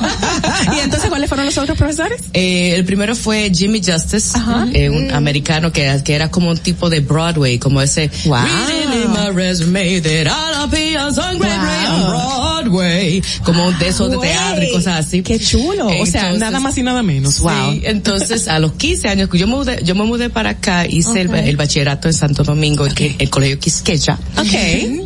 no. 0.68 0.74
¿Y 0.76 0.80
entonces 0.80 1.08
cuáles 1.08 1.28
fueron 1.28 1.46
los 1.46 1.56
otros 1.58 1.76
profesores? 1.76 2.20
Eh, 2.32 2.74
el 2.74 2.84
primero 2.84 3.14
fue 3.16 3.50
Jimmy 3.54 3.80
Justice, 3.84 4.36
eh, 4.72 4.88
un 4.90 5.10
americano 5.12 5.72
que, 5.72 6.00
que 6.04 6.14
era 6.14 6.30
como 6.30 6.50
un 6.50 6.58
tipo 6.58 6.88
de 6.90 7.00
Broadway, 7.00 7.58
como 7.58 7.80
ese 7.82 8.10
Wow. 8.24 8.38
Broadway, 12.08 13.22
como 13.44 13.72
de 13.72 13.88
esos 13.88 14.10
de 14.10 14.18
teatro 14.18 14.62
y 14.64 14.72
cosas 14.72 15.06
así. 15.06 15.22
Qué 15.22 15.38
chulo. 15.38 15.86
o 15.86 16.06
sea, 16.06 16.22
Entonces, 16.22 16.40
nada 16.40 16.60
más 16.60 16.76
y 16.78 16.82
nada 16.82 17.02
menos. 17.02 17.34
Sí, 17.36 17.42
Wow. 17.42 17.80
entonces 17.84 18.48
a 18.48 18.58
los 18.58 18.72
15 18.72 19.08
años 19.08 19.28
yo 19.32 19.46
me 19.46 19.54
mudé, 19.56 19.80
yo 19.84 19.94
me 19.94 20.04
mudé 20.04 20.30
para 20.30 20.50
acá, 20.50 20.86
hice 20.86 21.20
el, 21.22 21.34
el 21.34 21.56
bachillerato 21.56 22.08
en 22.08 22.14
Santo 22.14 22.42
Domingo, 22.42 22.86
en 22.86 22.94
que- 22.94 23.16
el 23.18 23.30
colegio 23.34 23.58
Quisqueya. 23.58 24.16
Ok. 24.38 24.54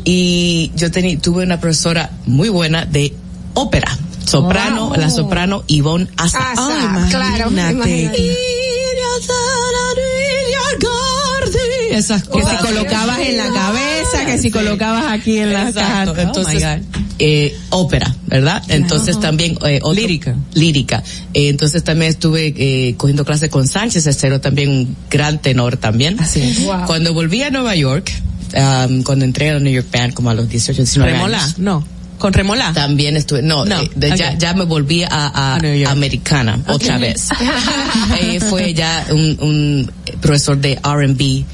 Y 0.04 0.70
yo 0.76 0.90
tení, 0.90 1.16
tuve 1.16 1.44
una 1.44 1.58
profesora 1.58 2.10
muy 2.26 2.50
buena 2.50 2.84
de 2.84 3.14
ópera, 3.54 3.96
soprano, 4.26 4.88
Wow. 4.90 4.96
la 4.98 5.08
soprano 5.10 5.64
Ivonne 5.66 6.08
Asa. 6.18 6.52
Asa, 6.52 6.68
Ay, 7.04 7.10
claro, 7.10 7.50
imagínate. 7.50 7.72
imagínate. 7.72 8.36
Esas 11.98 12.22
Que 12.22 12.28
cosas. 12.40 12.60
si 12.60 12.66
colocabas 12.66 13.18
en 13.20 13.36
la 13.36 13.48
cabeza, 13.52 14.24
que 14.26 14.38
si 14.38 14.50
colocabas 14.50 15.04
aquí 15.12 15.38
en 15.38 15.52
la 15.52 15.68
Exacto. 15.68 16.12
caja. 16.14 16.22
Entonces, 16.22 16.64
Oh, 16.64 16.98
eh, 17.18 17.56
ópera, 17.70 18.14
¿verdad? 18.26 18.62
Entonces 18.68 19.18
también 19.20 19.58
eh, 19.66 19.80
otro- 19.82 19.92
Lírica. 19.94 20.36
lírica. 20.54 21.02
Eh, 21.34 21.48
entonces 21.48 21.82
también 21.82 22.10
estuve 22.10 22.54
eh, 22.56 22.94
cogiendo 22.96 23.24
clases 23.24 23.50
con 23.50 23.66
Sánchez 23.66 24.06
Estero, 24.06 24.40
también 24.40 24.68
un 24.70 24.96
gran 25.10 25.40
tenor 25.42 25.76
también. 25.76 26.18
Así 26.20 26.40
es. 26.40 26.64
Wow. 26.64 26.84
Cuando 26.86 27.12
volví 27.12 27.42
a 27.42 27.50
Nueva 27.50 27.74
York, 27.74 28.10
um, 28.54 29.02
cuando 29.02 29.24
entré 29.24 29.50
a 29.50 29.58
New 29.58 29.72
York 29.72 29.88
Band 29.92 30.14
como 30.14 30.30
a 30.30 30.34
los 30.34 30.48
18, 30.48 30.82
19 30.82 31.12
Remolá, 31.12 31.42
años. 31.42 31.58
no. 31.58 31.84
¿Con 32.18 32.32
remolá? 32.32 32.72
También 32.72 33.16
estuve, 33.16 33.42
no, 33.42 33.64
No, 33.64 33.80
eh, 33.80 33.90
de- 33.94 34.16
ya, 34.16 34.36
ya 34.36 34.52
me 34.54 34.64
volví 34.64 35.04
a, 35.04 35.08
a- 35.10 35.90
americana 35.90 36.60
otra 36.66 36.98
vez. 36.98 37.28
Eh, 38.20 38.40
fue 38.40 38.74
ya 38.74 39.06
un, 39.10 39.36
un 39.40 39.92
profesor 40.20 40.58
de 40.58 40.72
R&B, 40.82 41.44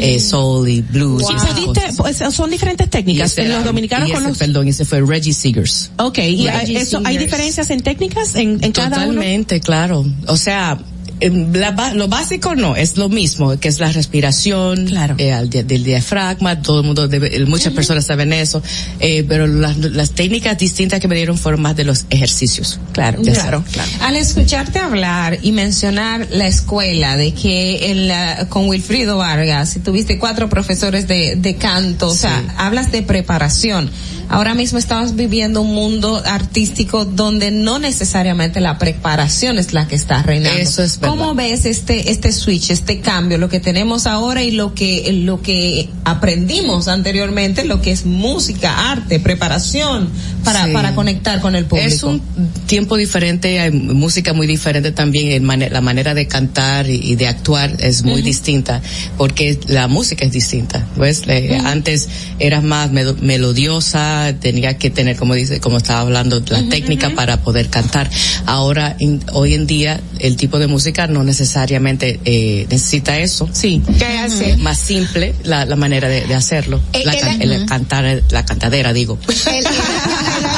eh, 0.00 0.18
soul 0.20 0.68
y 0.68 0.80
blues. 0.80 1.22
Y 1.30 1.34
esas 1.36 1.50
¿pudiste- 1.50 1.96
cosas. 1.96 2.18
pues, 2.20 2.34
son 2.34 2.50
diferentes 2.50 2.86
Y 2.86 2.90
técnicas. 2.90 3.32
ese 3.32 3.42
En 3.42 3.52
los 3.52 3.64
dominicanos 3.64 4.08
y 4.08 4.12
con 4.12 4.22
ese, 4.22 4.28
los... 4.30 4.38
Perdón, 4.38 4.68
ese 4.68 4.84
fue 4.84 5.00
Reggie 5.02 5.32
Seegers. 5.32 5.90
Ok, 5.98 6.18
y 6.18 6.46
Reggie 6.48 6.78
eso, 6.80 7.00
¿hay 7.04 7.18
diferencias 7.18 7.70
en 7.70 7.82
técnicas 7.82 8.34
en, 8.34 8.58
en 8.62 8.72
cada 8.72 8.96
uno? 8.98 9.06
Totalmente, 9.06 9.60
claro. 9.60 10.04
O 10.26 10.36
sea, 10.36 10.78
la 11.20 11.94
lo 11.94 12.08
básico 12.08 12.54
no, 12.54 12.76
es 12.76 12.96
lo 12.96 13.08
mismo, 13.08 13.58
que 13.58 13.68
es 13.68 13.80
la 13.80 13.90
respiración, 13.92 14.86
Claro. 14.86 15.14
eh, 15.18 15.32
al 15.32 15.50
del 15.50 15.84
diafragma, 15.84 16.62
todo 16.62 16.80
el 16.80 16.86
mundo 16.86 17.08
debe, 17.08 17.44
muchas 17.46 17.72
personas 17.72 18.04
saben 18.06 18.32
eso, 18.32 18.62
eh, 19.00 19.24
pero 19.28 19.46
las, 19.46 19.76
las 19.78 20.10
técnicas 20.12 20.56
distintas 20.58 21.00
que 21.00 21.08
me 21.08 21.16
dieron 21.16 21.36
fueron 21.36 21.62
más 21.62 21.76
de 21.76 21.84
los 21.84 22.06
ejercicios. 22.10 22.78
Claro, 22.92 23.20
claro, 23.22 23.64
claro. 23.72 23.90
Al 24.02 24.16
escucharte 24.16 24.78
hablar 24.78 25.38
y 25.42 25.52
mencionar 25.52 26.28
la 26.30 26.46
escuela, 26.46 27.16
de 27.16 27.32
que 27.32 27.90
en 27.90 28.08
la- 28.08 28.46
con 28.48 28.68
Wilfrido 28.68 29.16
Vargas 29.18 29.78
tuviste 29.84 30.18
cuatro 30.18 30.48
profesores 30.48 31.08
de, 31.08 31.36
de 31.36 31.56
canto, 31.56 32.08
o 32.08 32.14
sea, 32.14 32.42
hablas 32.56 32.92
de 32.92 33.02
preparación. 33.02 33.90
Ahora 34.28 34.54
mismo 34.54 34.78
estamos 34.78 35.16
viviendo 35.16 35.62
un 35.62 35.74
mundo 35.74 36.22
artístico 36.24 37.04
donde 37.04 37.50
no 37.50 37.78
necesariamente 37.78 38.60
la 38.60 38.78
preparación 38.78 39.58
es 39.58 39.72
la 39.72 39.88
que 39.88 39.94
está 39.94 40.22
reinando. 40.22 40.58
Eso 40.58 40.82
es 40.82 41.00
verdad. 41.00 41.16
¿Cómo 41.16 41.34
ves 41.34 41.64
este 41.64 42.10
este 42.10 42.32
switch, 42.32 42.70
este 42.70 43.00
cambio, 43.00 43.38
lo 43.38 43.48
que 43.48 43.60
tenemos 43.60 44.06
ahora 44.06 44.42
y 44.42 44.50
lo 44.50 44.74
que 44.74 45.12
lo 45.12 45.40
que 45.40 45.88
aprendimos 46.04 46.88
anteriormente, 46.88 47.64
lo 47.64 47.80
que 47.80 47.90
es 47.90 48.04
música, 48.04 48.90
arte, 48.90 49.20
preparación 49.20 50.10
para 50.44 50.66
Sí. 50.66 50.72
para 50.72 50.94
conectar 50.94 51.40
con 51.40 51.54
el 51.54 51.64
público? 51.64 51.88
Es 51.88 52.02
un 52.02 52.20
tiempo 52.66 52.96
diferente, 52.96 53.60
hay 53.60 53.70
música 53.70 54.32
muy 54.32 54.46
diferente 54.46 54.92
también, 54.92 55.46
la 55.46 55.80
manera 55.80 56.14
de 56.14 56.26
cantar 56.26 56.88
y, 56.88 57.16
de 57.16 57.26
actuar 57.26 57.76
es 57.80 58.02
muy 58.02 58.22
distinta, 58.22 58.82
porque 59.16 59.58
la 59.68 59.88
música 59.88 60.24
es 60.24 60.32
distinta, 60.32 60.86
¿ves? 60.96 61.22
Antes 61.64 62.08
eras 62.38 62.62
más 62.62 62.90
melodiosa, 62.90 64.17
tenía 64.40 64.76
que 64.78 64.90
tener, 64.90 65.16
como 65.16 65.34
dice, 65.34 65.60
como 65.60 65.76
estaba 65.78 66.00
hablando, 66.00 66.42
la 66.48 66.62
técnica 66.68 67.10
para 67.10 67.40
poder 67.42 67.68
cantar. 67.68 68.10
Ahora, 68.46 68.96
in- 68.98 69.22
hoy 69.32 69.54
en 69.54 69.66
día, 69.66 70.00
el 70.18 70.36
tipo 70.36 70.58
de 70.58 70.66
música 70.66 71.06
no 71.06 71.24
necesariamente 71.24 72.20
eh, 72.24 72.66
necesita 72.70 73.18
eso. 73.18 73.48
Sí. 73.52 73.82
¿Qué 73.98 74.18
hace? 74.18 74.56
Más 74.58 74.78
simple 74.78 75.34
la, 75.44 75.64
la 75.64 75.76
manera 75.76 76.08
de, 76.08 76.26
de 76.26 76.34
hacerlo. 76.34 76.80
Eh, 76.92 77.02
la, 77.04 77.12
el- 77.14 77.52
el 77.52 77.66
cantar, 77.66 78.22
la 78.30 78.44
cantadera, 78.44 78.92
digo. 78.92 79.18
El, 79.46 79.66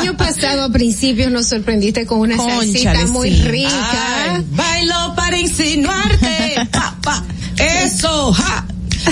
año 0.00 0.16
pasado 0.16 0.64
a 0.64 0.68
principios 0.70 1.30
nos 1.30 1.47
sorprendiste 1.47 2.06
con 2.06 2.20
una 2.20 2.36
salsita 2.36 3.06
muy 3.06 3.30
sí. 3.30 3.42
rica. 3.42 4.34
Ay, 4.34 4.44
bailo 4.50 5.14
para 5.16 5.39
insinuarte. 5.39 6.55
pa, 6.72 6.97
pa. 7.02 7.24
Eso, 7.84 8.32
ja. 8.32 8.66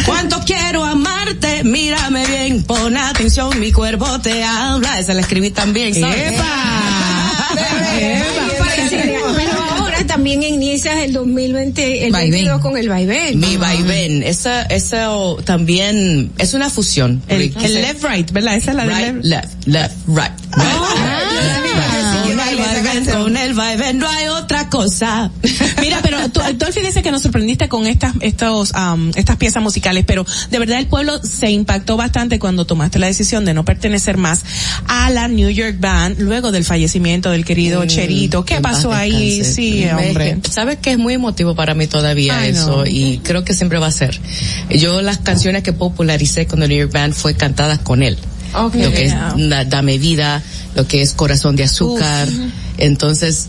Cuánto 0.05 0.41
quiero 0.45 0.85
amarte, 0.85 1.65
mírame 1.65 2.27
bien, 2.27 2.63
pon 2.65 2.97
atención, 2.97 3.59
mi 3.59 3.73
cuerpo 3.73 4.21
te 4.21 4.45
habla. 4.45 4.99
Esa 4.99 5.15
la 5.15 5.21
escribí 5.21 5.51
también, 5.51 5.95
¿sabes? 5.95 6.35
Pero 9.37 9.63
ahora 9.79 10.07
también 10.07 10.43
inicias 10.43 10.99
el 10.99 11.13
2020, 11.13 12.07
el 12.07 12.13
Vaivén. 12.13 12.33
22 12.33 12.61
con 12.61 12.77
el 12.77 12.89
vaivén. 12.89 13.39
Mi 13.39 13.57
vaivén, 13.57 14.23
esa, 14.23 14.63
esa 14.63 15.13
o, 15.13 15.37
también 15.37 16.33
es 16.39 16.55
una 16.55 16.71
fusión. 16.71 17.23
El, 17.29 17.53
left 17.55 18.05
right, 18.05 18.31
¿verdad? 18.33 18.57
Esa 18.57 18.71
es 18.71 18.77
la 18.77 18.85
de 18.85 18.95
right, 18.95 19.25
left. 19.25 19.67
left, 19.67 19.67
left, 19.67 19.97
right. 20.09 20.33
Con 20.55 20.65
el 21.95 21.98
vaivén, 23.07 23.23
con 23.25 23.37
el 23.37 23.55
vaivén 23.55 23.99
no 23.99 24.09
hay 24.09 24.29
otra 24.29 24.69
cosa. 24.69 25.31
Mira, 25.81 25.99
pero 26.03 26.29
tú, 26.31 26.41
Dolphy 26.57 26.81
dice 26.81 27.03
que 27.03 27.11
nos 27.11 27.23
sorprendiste 27.23 27.69
con 27.69 27.87
estas, 27.87 28.15
estos, 28.21 28.75
am, 28.75 29.11
estas 29.17 29.37
piezas 29.37 29.63
musicales, 29.63 30.05
pero 30.07 30.25
de 30.51 30.59
verdad 30.59 30.79
el 30.79 30.87
pueblo 30.87 31.21
se 31.23 31.51
impactó 31.51 31.97
bastante 31.97 32.39
cuando 32.39 32.65
tomaste 32.67 32.99
la 32.99 33.07
decisión 33.07 33.45
de 33.45 33.55
no 33.55 33.65
pertenecer 33.65 34.17
más 34.17 34.43
a 34.87 35.11
la 35.11 35.29
New 35.29 35.51
York 35.51 35.77
Band 35.81 36.21
luego 36.21 36.53
del 36.53 36.65
fallecimiento 36.65 37.31
del 37.31 37.45
querido 37.45 37.85
Cherito. 37.87 38.45
¿Qué 38.45 38.59
Mm, 38.59 38.63
pasó 38.63 38.93
ahí? 38.93 39.45
Sí, 39.45 39.85
hombre. 39.91 40.39
Sabes 40.51 40.79
que 40.79 40.93
es 40.93 40.99
muy 40.99 41.15
emotivo 41.15 41.55
para 41.55 41.75
mí 41.75 41.87
todavía 41.87 42.39
Ay, 42.41 42.51
eso 42.51 42.79
no. 42.79 42.87
y 42.87 43.21
creo 43.23 43.45
que 43.45 43.55
siempre 43.55 43.79
va 43.79 43.87
a 43.87 43.93
ser. 43.93 44.19
Yo 44.71 45.01
las 45.03 45.19
canciones 45.19 45.63
que 45.63 45.73
popularicé 45.73 46.47
con 46.47 46.63
el 46.63 46.69
New 46.69 46.79
York 46.79 46.93
Band 46.93 47.15
fue 47.15 47.35
cantadas 47.35 47.79
con 47.79 48.03
él. 48.03 48.19
Ok. 48.55 48.75
Lo 48.77 48.91
que 48.91 49.05
es 49.05 49.15
Yeah. 49.37 49.65
Dame 49.67 49.99
Vida, 49.99 50.43
lo 50.75 50.87
que 50.87 51.03
es 51.03 51.13
Corazón 51.13 51.55
de 51.57 51.65
Azúcar. 51.65 52.29
Entonces, 52.79 53.49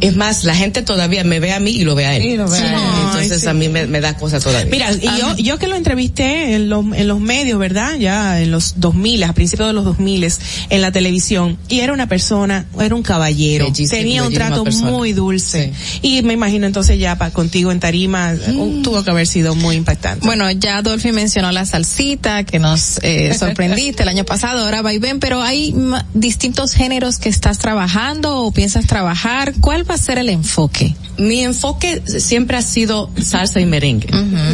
es 0.00 0.16
más, 0.16 0.44
la 0.44 0.54
gente 0.54 0.82
todavía 0.82 1.24
me 1.24 1.40
ve 1.40 1.52
a 1.52 1.60
mí 1.60 1.70
y 1.72 1.84
lo 1.84 1.94
ve 1.94 2.06
a 2.06 2.16
él. 2.16 2.22
Y 2.24 2.36
lo 2.36 2.48
ve 2.48 2.58
a 2.58 2.60
él. 2.66 2.74
Ay, 2.76 3.02
Entonces 3.22 3.40
sí. 3.42 3.46
a 3.48 3.54
mí 3.54 3.68
me, 3.68 3.86
me 3.86 4.00
da 4.00 4.16
cosa 4.16 4.38
todavía. 4.40 4.70
Mira, 4.70 4.92
y 4.92 5.00
yo, 5.20 5.36
yo 5.36 5.58
que 5.58 5.66
lo 5.68 5.76
entrevisté 5.76 6.54
en 6.54 6.68
los, 6.68 6.84
en 6.94 7.08
los 7.08 7.20
medios, 7.20 7.58
¿verdad? 7.58 7.96
Ya 7.96 8.40
en 8.40 8.50
los 8.50 8.74
2000, 8.80 9.24
a 9.24 9.32
principios 9.32 9.68
de 9.68 9.72
los 9.74 9.84
2000, 9.84 10.32
en 10.70 10.80
la 10.82 10.92
televisión, 10.92 11.58
y 11.68 11.80
era 11.80 11.92
una 11.92 12.06
persona, 12.08 12.66
era 12.80 12.94
un 12.94 13.02
caballero, 13.02 13.66
tenía 13.90 14.22
un 14.24 14.32
trato 14.32 14.64
persona. 14.64 14.90
muy 14.90 15.12
dulce. 15.12 15.72
Y 16.02 16.22
me 16.22 16.32
imagino 16.34 16.66
entonces 16.66 16.98
ya 16.98 17.16
pa- 17.16 17.30
contigo 17.30 17.72
en 17.72 17.80
tarima, 17.80 18.34
uh, 18.34 18.82
tuvo 18.82 19.02
que 19.04 19.10
haber 19.10 19.26
sido 19.26 19.54
muy 19.54 19.76
impactante. 19.76 20.26
Bueno, 20.26 20.50
ya 20.50 20.82
Dolphy 20.82 21.12
mencionó 21.12 21.52
la 21.52 21.64
salsita 21.66 22.44
que 22.44 22.58
nos 22.58 22.98
eh, 23.02 23.34
sorprendiste 23.38 24.02
el 24.02 24.08
año 24.08 24.24
pasado, 24.24 24.64
ahora 24.64 24.82
vaivén, 24.82 25.20
pero 25.20 25.42
hay 25.42 25.72
ma- 25.72 26.04
distintos 26.14 26.72
géneros 26.72 27.18
que 27.18 27.28
estás 27.28 27.58
trabajando 27.58 28.38
o 28.38 28.52
piensas 28.52 28.86
trabajar. 28.86 29.54
¿Cuál 29.60 29.84
va 29.88 29.94
a 29.94 29.98
ser 29.98 30.18
el 30.18 30.28
enfoque? 30.28 30.94
Mi 31.18 31.40
enfoque 31.40 32.02
siempre 32.06 32.56
ha 32.56 32.62
sido 32.62 33.10
salsa 33.20 33.60
y 33.60 33.66
merengue, 33.66 34.08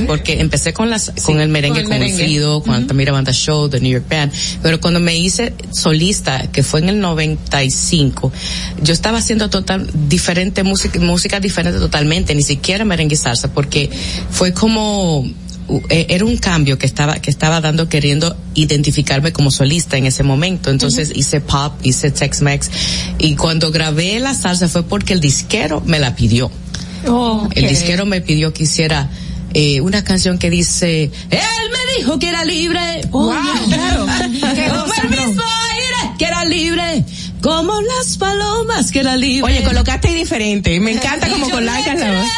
porque 0.06 0.40
empecé 0.40 0.72
con 0.72 0.88
las 0.88 1.12
con 1.22 1.40
el 1.40 1.48
merengue 1.48 1.82
con 1.84 1.92
el 1.92 2.00
merengue. 2.00 2.16
conocido, 2.16 2.62
con 2.62 2.74
Altamira 2.74 3.12
Banda 3.12 3.32
Show, 3.32 3.68
The 3.68 3.80
New 3.80 3.92
York 3.92 4.06
Band, 4.08 4.32
pero 4.62 4.80
cuando 4.80 5.00
me 5.00 5.16
hice 5.16 5.54
solista, 5.72 6.50
que 6.50 6.62
fue 6.62 6.80
en 6.80 6.88
el 6.88 7.00
95, 7.00 8.32
yo 8.82 8.92
estaba 8.94 9.18
haciendo 9.18 9.50
total 9.50 9.90
diferente 10.08 10.62
música, 10.62 10.98
música 11.00 11.40
diferente 11.40 11.78
totalmente, 11.78 12.34
ni 12.34 12.42
siquiera 12.42 12.84
merengue 12.84 13.14
y 13.14 13.18
salsa, 13.18 13.52
porque 13.52 13.90
fue 14.30 14.54
como 14.54 15.26
era 15.88 16.24
un 16.24 16.36
cambio 16.36 16.78
que 16.78 16.86
estaba 16.86 17.14
que 17.16 17.30
estaba 17.30 17.60
dando 17.60 17.88
queriendo 17.88 18.36
identificarme 18.54 19.32
como 19.32 19.50
solista 19.50 19.96
en 19.96 20.06
ese 20.06 20.22
momento. 20.22 20.70
Entonces 20.70 21.12
hice 21.14 21.40
pop 21.40 21.72
hice 21.82 22.10
Tex-Mex 22.10 22.70
y 23.18 23.34
cuando 23.34 23.70
grabé 23.70 24.18
la 24.20 24.34
salsa 24.34 24.68
fue 24.68 24.82
porque 24.84 25.12
el 25.12 25.20
disquero 25.20 25.82
me 25.86 25.98
la 25.98 26.14
pidió. 26.14 26.50
El 27.54 27.68
disquero 27.68 28.06
me 28.06 28.20
pidió 28.20 28.52
que 28.52 28.64
hiciera 28.64 29.10
eh, 29.52 29.80
una 29.80 30.02
canción 30.02 30.38
que 30.38 30.50
dice 30.50 31.04
él 31.30 31.70
me 31.70 31.98
dijo 31.98 32.18
que 32.18 32.28
era 32.28 32.44
libre 32.44 33.02
Wow, 33.10 33.30
Oye, 33.30 33.74
claro. 33.74 34.06
Bro. 34.06 35.10
mismo 35.10 35.42
aire 35.70 36.16
que 36.18 36.24
era 36.24 36.44
libre 36.44 37.04
como 37.40 37.78
las 37.82 38.16
palomas 38.16 38.90
que 38.90 39.00
era 39.00 39.18
libre. 39.18 39.52
Oye, 39.52 39.62
colocaste 39.62 40.08
diferente, 40.14 40.80
me 40.80 40.92
encanta 40.92 41.28
como 41.28 41.48
colocas 41.50 41.98
la 41.98 42.12
voz. 42.20 42.28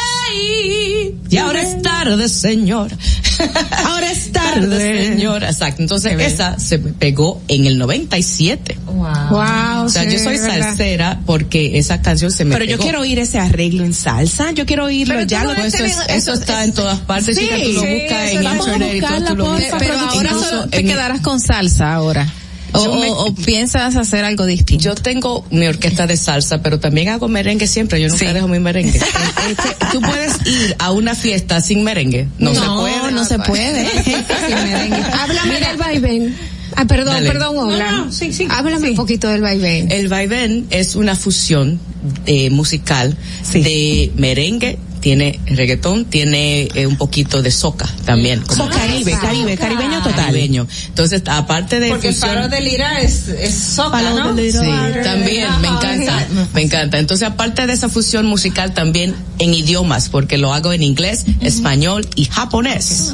Y 1.29 1.37
ahora 1.37 1.61
es 1.61 1.81
tarde, 1.81 2.29
señor. 2.29 2.89
Ahora 3.85 4.09
es 4.11 4.31
tarde, 4.31 5.09
señor. 5.09 5.43
Exacto. 5.43 5.81
Entonces, 5.81 6.19
esa 6.19 6.57
se 6.57 6.77
me 6.77 6.93
pegó 6.93 7.41
en 7.49 7.65
el 7.67 7.77
97. 7.77 8.77
Wow, 8.85 9.85
O 9.85 9.89
sea, 9.89 10.03
sí, 10.03 10.11
yo 10.13 10.19
soy 10.19 10.35
es 10.35 10.41
verdad. 10.41 10.69
salsera 10.69 11.19
porque 11.25 11.77
esa 11.77 12.01
canción 12.01 12.31
se 12.31 12.45
me 12.45 12.53
Pero 12.53 12.65
yo 12.65 12.71
pegó. 12.77 12.83
quiero 12.83 13.01
oír 13.01 13.19
ese 13.19 13.37
arreglo 13.39 13.83
en 13.83 13.93
salsa, 13.93 14.51
yo 14.51 14.65
quiero 14.65 14.85
oírlo 14.85 15.13
Pero 15.15 15.25
tú 15.27 15.31
ya. 15.31 15.43
lo 15.43 15.51
eso, 15.53 15.83
eso, 15.83 16.01
eso 16.07 16.33
está 16.33 16.63
en 16.63 16.73
todas 16.73 16.99
partes, 17.01 17.35
Sí, 17.37 17.43
chica, 17.43 17.55
tú 17.63 17.71
lo 17.73 17.81
sí, 17.81 17.87
buscas 17.87 18.29
en 18.31 18.43
vamos 18.43 18.67
a 18.67 18.73
internet 18.73 18.95
y 18.95 18.99
todo, 19.01 19.09
buscarla, 19.11 19.27
tú 19.29 19.35
lo 19.35 19.51
buscas. 19.51 19.75
Pero 19.79 19.99
ahora 19.99 20.29
solo 20.31 20.69
te 20.69 20.79
en- 20.79 20.87
quedarás 20.87 21.21
con 21.21 21.39
salsa 21.39 21.93
ahora. 21.93 22.27
O, 22.73 22.83
Yo 22.85 22.93
me- 22.95 23.09
o- 23.09 23.25
o 23.27 23.35
piensas 23.35 23.95
hacer 23.95 24.23
algo 24.25 24.45
distinto. 24.45 24.83
Yo 24.83 24.95
tengo 24.95 25.45
mi 25.51 25.67
orquesta 25.67 26.05
de 26.05 26.17
salsa, 26.17 26.61
pero 26.61 26.79
también 26.79 27.09
hago 27.09 27.27
merengue 27.27 27.65
siempre. 27.67 27.99
Yo 28.01 28.09
nunca 28.09 28.33
dejo 28.33 28.47
mi 28.47 28.59
merengue. 28.59 28.99
Tú 29.91 30.01
puedes 30.01 30.33
ir 30.45 30.75
a 30.79 30.91
una 30.91 31.15
fiesta 31.15 31.61
sin 31.61 31.83
merengue. 31.83 32.27
No, 32.39 32.53
se 32.53 32.59
puede. 32.61 33.11
no 33.11 33.25
se 33.25 33.39
puede. 33.39 33.87
Háblame 35.13 35.59
del 35.59 35.77
vaivén. 35.77 36.35
Ah, 36.75 36.85
perdón, 36.85 37.15
Dale. 37.15 37.27
perdón, 37.29 37.57
Obla. 37.57 38.07
Háblame 38.49 38.89
un 38.91 38.95
poquito 38.95 39.29
del 39.29 39.41
vaivén. 39.41 39.91
El 39.91 40.09
vaivén 40.09 40.67
es 40.69 40.95
una 40.95 41.15
fusión 41.15 41.79
eh, 42.25 42.49
musical 42.51 43.17
de 43.53 44.11
merengue, 44.15 44.77
tiene 45.07 45.39
reggaetón, 45.45 46.03
tiene 46.03 46.67
eh, 46.75 46.85
un 46.85 46.97
poquito 46.97 47.41
de 47.41 47.49
soca 47.49 47.87
también. 48.03 48.41
como- 48.41 48.65
Soca, 48.65 48.75
Caribe, 48.79 49.13
Caribe, 49.21 49.55
caribeño 49.57 50.03
total. 50.03 50.25
Caribeño. 50.25 50.67
Entonces, 50.87 51.21
aparte 51.27 51.79
de 51.79 51.87
Porque 51.87 52.09
el 52.09 52.13
fusión, 52.13 52.35
faro 52.35 52.49
de 52.49 52.59
lira 52.59 52.99
es, 52.99 53.29
es 53.29 53.53
soca, 53.55 54.01
¿no? 54.01 54.35
Sí, 54.35 54.51
también, 55.05 55.47
me 55.61 55.69
encanta, 55.69 56.27
me 56.53 56.61
encanta. 56.63 56.99
Entonces, 56.99 57.25
aparte 57.25 57.65
de 57.67 57.71
esa 57.71 57.87
fusión 57.87 58.25
musical, 58.25 58.73
también 58.73 59.15
en 59.39 59.53
idiomas, 59.53 60.09
porque 60.09 60.37
lo 60.37 60.53
hago 60.53 60.73
en 60.73 60.83
inglés, 60.83 61.23
español 61.39 62.05
y 62.15 62.25
japonés. 62.25 63.13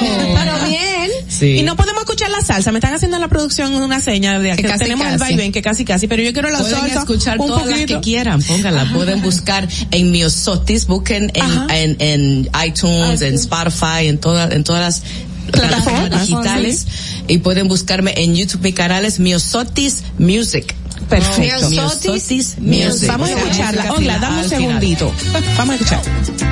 Pero 0.00 0.66
bien. 0.66 1.10
Sí. 1.28 1.58
Y 1.58 1.62
no 1.62 1.76
podemos 1.76 2.02
escuchar 2.02 2.30
la 2.30 2.40
salsa, 2.42 2.72
me 2.72 2.78
están 2.78 2.94
haciendo 2.94 3.16
en 3.16 3.20
la 3.20 3.28
producción 3.28 3.72
una 3.74 4.00
seña 4.00 4.38
de 4.38 4.56
que, 4.56 4.62
casi, 4.62 4.78
tenemos 4.84 5.06
el 5.06 5.12
casi. 5.18 5.20
vaivén 5.34 5.52
que 5.52 5.62
casi 5.62 5.84
casi, 5.84 6.06
pero 6.08 6.22
yo 6.22 6.32
quiero 6.32 6.50
la 6.50 6.58
Pueden 6.58 6.80
salsa 6.80 6.98
escuchar 7.00 7.38
un 7.38 7.48
todas 7.48 7.66
las 7.66 7.74
poquito. 7.80 7.94
que 7.94 8.00
quieran, 8.04 8.42
pónganla. 8.42 8.90
Pueden 8.92 9.22
buscar 9.22 9.68
en 9.90 10.10
Miosotis, 10.10 10.86
busquen 10.98 11.30
en, 11.34 11.70
en, 11.70 11.96
en 12.00 12.50
iTunes, 12.66 13.22
en 13.22 13.34
Spotify, 13.34 14.08
en 14.08 14.18
todas, 14.18 14.52
en 14.52 14.64
todas 14.64 14.82
las 14.82 15.02
Plataformas. 15.50 16.26
digitales. 16.26 16.86
Y 17.28 17.38
pueden 17.38 17.68
buscarme 17.68 18.14
en 18.16 18.34
YouTube, 18.34 18.62
mi 18.62 18.72
canal 18.72 19.04
es 19.04 19.18
Miosotis 19.18 20.02
Music. 20.18 20.74
Perfecto. 21.08 21.70
Miosotis 21.70 22.56
Music. 22.58 23.08
Vamos 23.08 23.30
a 23.30 23.32
escucharla. 23.32 23.92
Hola, 23.92 24.18
dame 24.18 24.42
un 24.42 24.48
segundito. 24.48 25.12
Vamos 25.56 25.74
a 25.74 25.76
escuchar. 25.76 26.02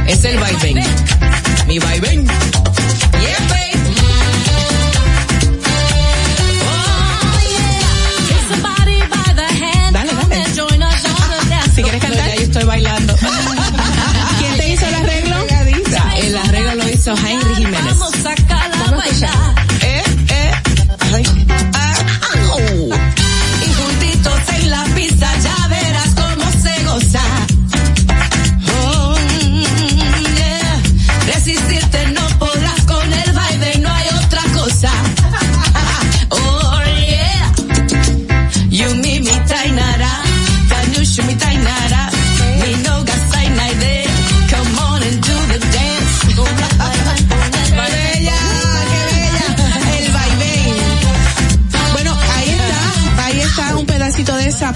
Es 0.06 0.24
el 0.24 0.38
vaivén. 0.38 0.78
Mi 1.66 1.78
vaivén. 1.78 2.24
Yeah, 2.24 3.55
Jiménez. 17.54 17.98
Vamos 17.98 19.22
a. 19.22 19.28
Eh, 19.80 20.02
eh. 20.28 20.52
Ay. 21.14 21.85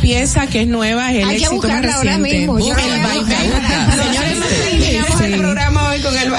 Pieza 0.01 0.47
que 0.47 0.63
es 0.63 0.69
nueva, 0.69 1.13
es 1.13 1.23
el 1.23 1.29
Hay 1.29 1.37
que 1.37 1.45
éxito 1.45 1.53
más 1.53 1.63
buscarla 1.63 1.95
ahora 1.95 2.17
reciente. 2.17 2.39
mismo, 2.39 2.59
yo 2.59 2.75
el. 2.75 2.79
Señores, 4.71 5.21
el 5.23 5.39
programa 5.39 5.91
hoy 5.91 6.01
con 6.01 6.17
el 6.17 6.31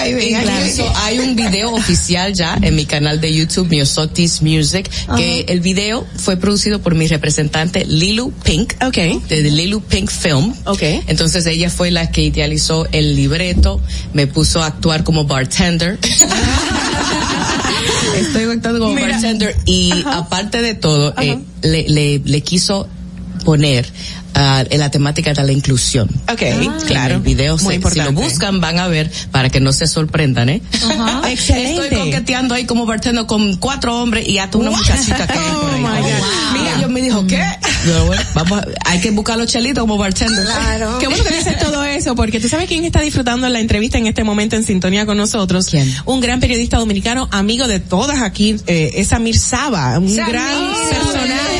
hay 0.95 1.19
un 1.19 1.35
video 1.35 1.73
oficial 1.73 2.33
ya 2.33 2.57
en 2.61 2.75
mi 2.75 2.85
canal 2.85 3.19
de 3.21 3.33
YouTube, 3.33 3.67
Miosotis 3.69 4.41
Music, 4.41 4.89
que 5.15 5.45
el 5.47 5.59
video 5.59 6.05
fue 6.15 6.37
producido 6.37 6.79
por 6.81 6.95
mi 6.95 7.07
representante 7.07 7.85
Lilu 7.85 8.31
Pink, 8.43 8.73
okay. 8.83 9.21
de 9.29 9.41
Lilu 9.41 9.81
Pink 9.81 10.09
Film. 10.09 10.53
Okay. 10.65 11.01
Entonces 11.07 11.45
ella 11.45 11.69
fue 11.69 11.91
la 11.91 12.09
que 12.11 12.23
idealizó 12.23 12.87
el 12.91 13.15
libreto, 13.15 13.79
me 14.13 14.27
puso 14.27 14.61
a 14.61 14.67
actuar 14.67 15.03
como 15.03 15.25
bartender. 15.25 15.99
Estoy 18.17 18.43
actuando 18.43 18.79
como 18.79 18.93
Mira. 18.93 19.09
bartender 19.13 19.55
y 19.65 19.91
aparte 20.05 20.61
de 20.61 20.73
todo, 20.75 21.13
eh, 21.21 21.39
le, 21.61 21.89
le, 21.89 22.19
le 22.19 22.41
quiso 22.41 22.87
poner 23.41 23.85
ah, 24.35 24.63
en 24.69 24.79
la 24.79 24.89
temática 24.89 25.33
de 25.33 25.43
la 25.43 25.51
inclusión. 25.51 26.09
Ok, 26.31 26.41
claro. 26.87 27.15
El 27.15 27.21
video, 27.21 27.57
Muy 27.57 27.81
se- 27.81 27.89
si 27.91 27.99
lo 27.99 28.11
buscan, 28.13 28.61
van 28.61 28.79
a 28.79 28.87
ver 28.87 29.11
para 29.31 29.49
que 29.49 29.59
no 29.59 29.73
se 29.73 29.87
sorprendan, 29.87 30.49
¿eh? 30.49 30.61
Excelente. 31.29 31.83
Estoy 31.83 31.99
coqueteando 31.99 32.55
ahí 32.55 32.65
como 32.65 32.85
bartender 32.85 33.25
con 33.25 33.55
cuatro 33.57 34.01
hombres 34.01 34.27
y 34.27 34.37
hasta 34.37 34.57
una 34.57 34.71
muchachita 34.71 35.27
que 35.27 35.33
hay 35.33 35.51
por 35.51 35.91
ahí. 35.91 36.03
Mira, 36.53 36.81
yo 36.81 36.89
me 36.89 37.01
dijo, 37.01 37.25
¿qué? 37.27 37.43
Yo, 37.85 38.05
bueno, 38.05 38.21
vamos, 38.33 38.59
a- 38.59 38.67
hay 38.85 38.99
que 38.99 39.11
buscar 39.11 39.37
los 39.37 39.47
chelitos 39.47 39.81
como 39.81 39.97
bartender. 39.97 40.45
Claro. 40.45 40.97
Qué 40.99 41.07
bueno 41.07 41.23
que 41.23 41.35
dices 41.35 41.59
todo 41.59 41.83
eso, 41.83 42.15
porque 42.15 42.39
tú 42.39 42.47
sabes 42.47 42.67
quién 42.67 42.83
está 42.85 43.01
disfrutando 43.01 43.47
la 43.49 43.59
entrevista 43.59 43.97
en 43.97 44.07
este 44.07 44.23
momento 44.23 44.55
en 44.55 44.63
sintonía 44.63 45.05
con 45.05 45.17
nosotros. 45.17 45.67
¿Quién? 45.67 45.91
Un 46.05 46.19
gran 46.21 46.39
periodista 46.39 46.77
dominicano, 46.77 47.27
amigo 47.31 47.67
de 47.67 47.79
todas 47.79 48.21
aquí, 48.21 48.55
eh, 48.67 48.91
es 48.95 49.07
Samir 49.09 49.37
Saba, 49.37 49.97
un 49.99 50.09
Samir, 50.09 50.31
gran 50.31 50.73
personaje 50.89 51.50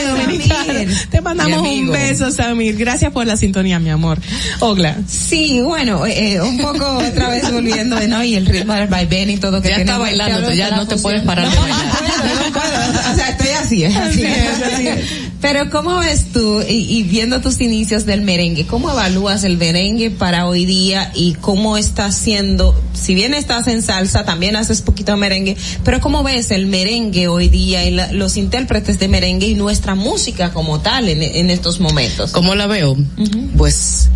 Te 1.10 1.22
mandamos 1.22 1.62
un 1.68 1.92
beso, 1.92 2.32
Samir. 2.32 2.76
Gracias 2.78 3.12
por 3.12 3.26
la 3.26 3.38
sintonía, 3.38 3.80
mi 3.80 3.90
amor. 3.90 4.20
Ogla. 4.60 4.98
Sí, 5.08 5.62
bueno, 5.62 6.06
eh, 6.06 6.42
un 6.42 6.58
poco 6.58 6.86
otra 6.98 7.30
vez 7.30 7.52
volviendo 7.52 7.96
de 7.96 8.08
no 8.08 8.24
y 8.24 8.36
el 8.36 8.46
ritmo 8.46 8.74
del 8.74 8.88
vaivén 8.88 9.30
y 9.30 9.38
todo 9.38 9.62
que 9.62 9.70
Ya 9.70 9.78
está 9.78 9.98
bailando, 9.98 10.52
ya 10.54 10.72
no 10.72 10.88
te 10.88 10.96
fusión. 10.96 11.02
puedes 11.02 11.22
parar 11.24 11.50
de 11.50 11.56
No, 11.56 11.62
bailar. 11.62 11.86
no 11.86 11.92
puedo, 12.00 12.36
no 12.36 12.54
puedo. 12.54 13.12
O 13.12 13.16
sea, 13.16 13.30
estoy 13.30 13.50
así, 13.50 13.84
es 13.84 13.96
así. 13.96 14.24
Así 14.26 14.26
es, 14.26 14.74
así 14.74 14.88
es. 14.88 15.06
Pero 15.42 15.72
¿cómo 15.72 15.98
ves 15.98 16.28
tú, 16.32 16.62
y, 16.62 16.74
y 17.00 17.02
viendo 17.04 17.42
tus 17.42 17.60
inicios 17.62 18.06
del 18.06 18.22
merengue, 18.22 18.68
cómo 18.68 18.92
evalúas 18.92 19.44
el 19.44 19.58
merengue 19.58 20.12
para 20.12 20.46
hoy 20.48 20.66
día 20.66 21.12
y 21.16 21.34
cómo 21.34 21.78
está 21.78 22.06
haciendo, 22.06 22.80
si 22.94 23.16
bien 23.16 23.34
estás 23.34 23.66
en 23.68 23.82
salsa, 23.82 24.24
también 24.24 24.56
haces 24.56 24.84
poquito 24.84 25.18
merengue, 25.18 25.58
pero 25.84 26.00
cómo 26.00 26.22
ves 26.22 26.52
el 26.52 26.68
merengue 26.68 27.28
hoy 27.28 27.50
día 27.50 27.84
y 27.86 27.90
la- 27.92 28.12
los 28.14 28.38
intérpretes 28.38 29.00
de 29.00 29.08
merengue 29.08 29.48
y 29.48 29.56
nuestra 29.56 29.96
música 29.96 30.54
como 30.54 30.80
tal 30.80 31.10
en, 31.10 31.24
en 31.24 31.50
estos 31.50 31.80
momentos? 31.80 32.32
¿Cómo 32.34 32.54
la 32.54 32.68
veo? 32.68 32.96
Pues 33.58 34.10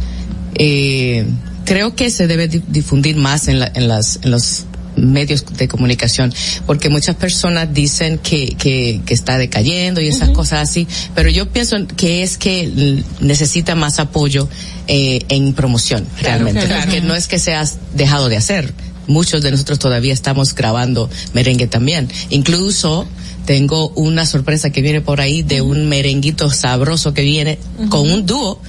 eh, 0.53 1.25
creo 1.65 1.95
que 1.95 2.11
se 2.11 2.27
debe 2.27 2.47
di- 2.47 2.61
difundir 2.67 3.15
más 3.15 3.47
en, 3.47 3.59
la- 3.59 3.71
en 3.73 3.87
las 3.87 4.19
en 4.21 4.29
los 4.29 4.65
medios 4.97 5.45
de 5.57 5.67
comunicación 5.67 6.33
porque 6.65 6.89
muchas 6.89 7.15
personas 7.15 7.73
dicen 7.73 8.17
que, 8.19 8.55
que, 8.57 9.01
que 9.05 9.13
está 9.13 9.37
decayendo 9.37 10.01
y 10.01 10.07
esas 10.07 10.29
cosas 10.29 10.69
así 10.69 10.87
pero 11.13 11.29
yo 11.29 11.47
pienso 11.49 11.75
que 11.97 12.23
es 12.23 12.37
que 12.37 13.03
necesita 13.19 13.75
más 13.75 13.99
apoyo 13.99 14.47
eh, 14.87 15.19
en 15.29 15.53
promoción 15.53 16.05
realmente 16.21 16.65
claro. 16.65 16.81
porque 16.83 17.01
no 17.01 17.15
es 17.15 17.27
que 17.27 17.39
se 17.39 17.53
ha 17.55 17.65
dejado 17.93 18.29
de 18.29 18.37
hacer. 18.37 18.73
Muchos 19.07 19.43
de 19.43 19.51
nosotros 19.51 19.77
todavía 19.77 20.13
estamos 20.13 20.55
grabando 20.55 21.11
merengue 21.33 21.67
también. 21.67 22.09
Incluso 22.31 23.07
tengo 23.45 23.89
una 23.89 24.25
sorpresa 24.25 24.71
que 24.71 24.81
viene 24.81 24.99
por 25.01 25.21
ahí 25.21 25.43
de 25.43 25.61
un 25.61 25.87
merenguito 25.87 26.49
sabroso 26.49 27.13
que 27.13 27.21
viene 27.21 27.59
con 27.89 28.09
un 28.11 28.25
dúo 28.25 28.59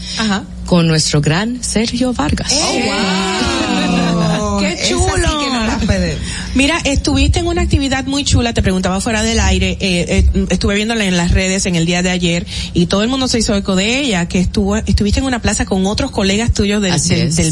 con 0.67 0.87
nuestro 0.89 1.21
gran 1.23 1.63
Sergio 1.63 2.13
Vargas. 2.13 2.53
¡Qué 4.61 4.73
Esa 4.73 4.85
sí 4.85 4.91
chulo! 4.91 5.41
que 5.41 5.51
no 5.51 5.67
la 5.67 5.79
puede- 5.85 6.17
Mira, 6.55 6.79
estuviste 6.85 7.39
en 7.41 7.47
una 7.47 7.63
actividad 7.63 8.05
muy 8.07 8.25
chula, 8.25 8.55
te 8.55 8.63
preguntaba 8.63 9.01
fuera 9.01 9.23
del 9.23 9.41
aire, 9.41 9.73
eh, 9.81 10.25
eh, 10.35 10.47
estuve 10.51 10.75
viéndola 10.75 11.05
en 11.05 11.17
las 11.17 11.31
redes 11.33 11.67
en 11.67 11.77
el 11.77 11.85
día 11.85 12.03
de 12.03 12.11
ayer 12.11 12.47
y 12.73 12.87
todo 12.87 13.03
el 13.03 13.09
mundo 13.09 13.29
se 13.29 13.39
hizo 13.39 13.55
eco 13.55 13.77
de 13.77 14.01
ella, 14.01 14.27
que 14.27 14.39
estuvo, 14.41 14.77
estuviste 14.77 15.21
en 15.21 15.27
una 15.27 15.41
plaza 15.43 15.67
con 15.67 15.85
otros 15.87 16.11
colegas 16.11 16.53
tuyos 16.55 16.81
del, 16.81 16.93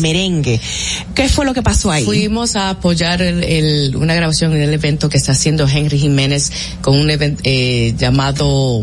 merengue. 0.01 0.61
¿Qué 1.15 1.29
fue 1.29 1.45
lo 1.45 1.53
que 1.53 1.63
pasó 1.63 1.91
ahí? 1.91 2.05
Fuimos 2.05 2.57
a 2.57 2.71
apoyar 2.71 3.21
el, 3.21 3.43
el- 3.45 3.97
una 3.97 4.15
grabación 4.15 4.53
en 4.55 4.63
el 4.63 4.73
evento 4.73 5.09
que 5.09 5.19
está 5.19 5.33
haciendo 5.33 5.69
Henry 5.69 5.99
Jiménez 5.99 6.51
con 6.81 6.97
un 6.99 7.11
evento 7.11 7.43
eh, 7.45 7.95
llamado 7.99 8.83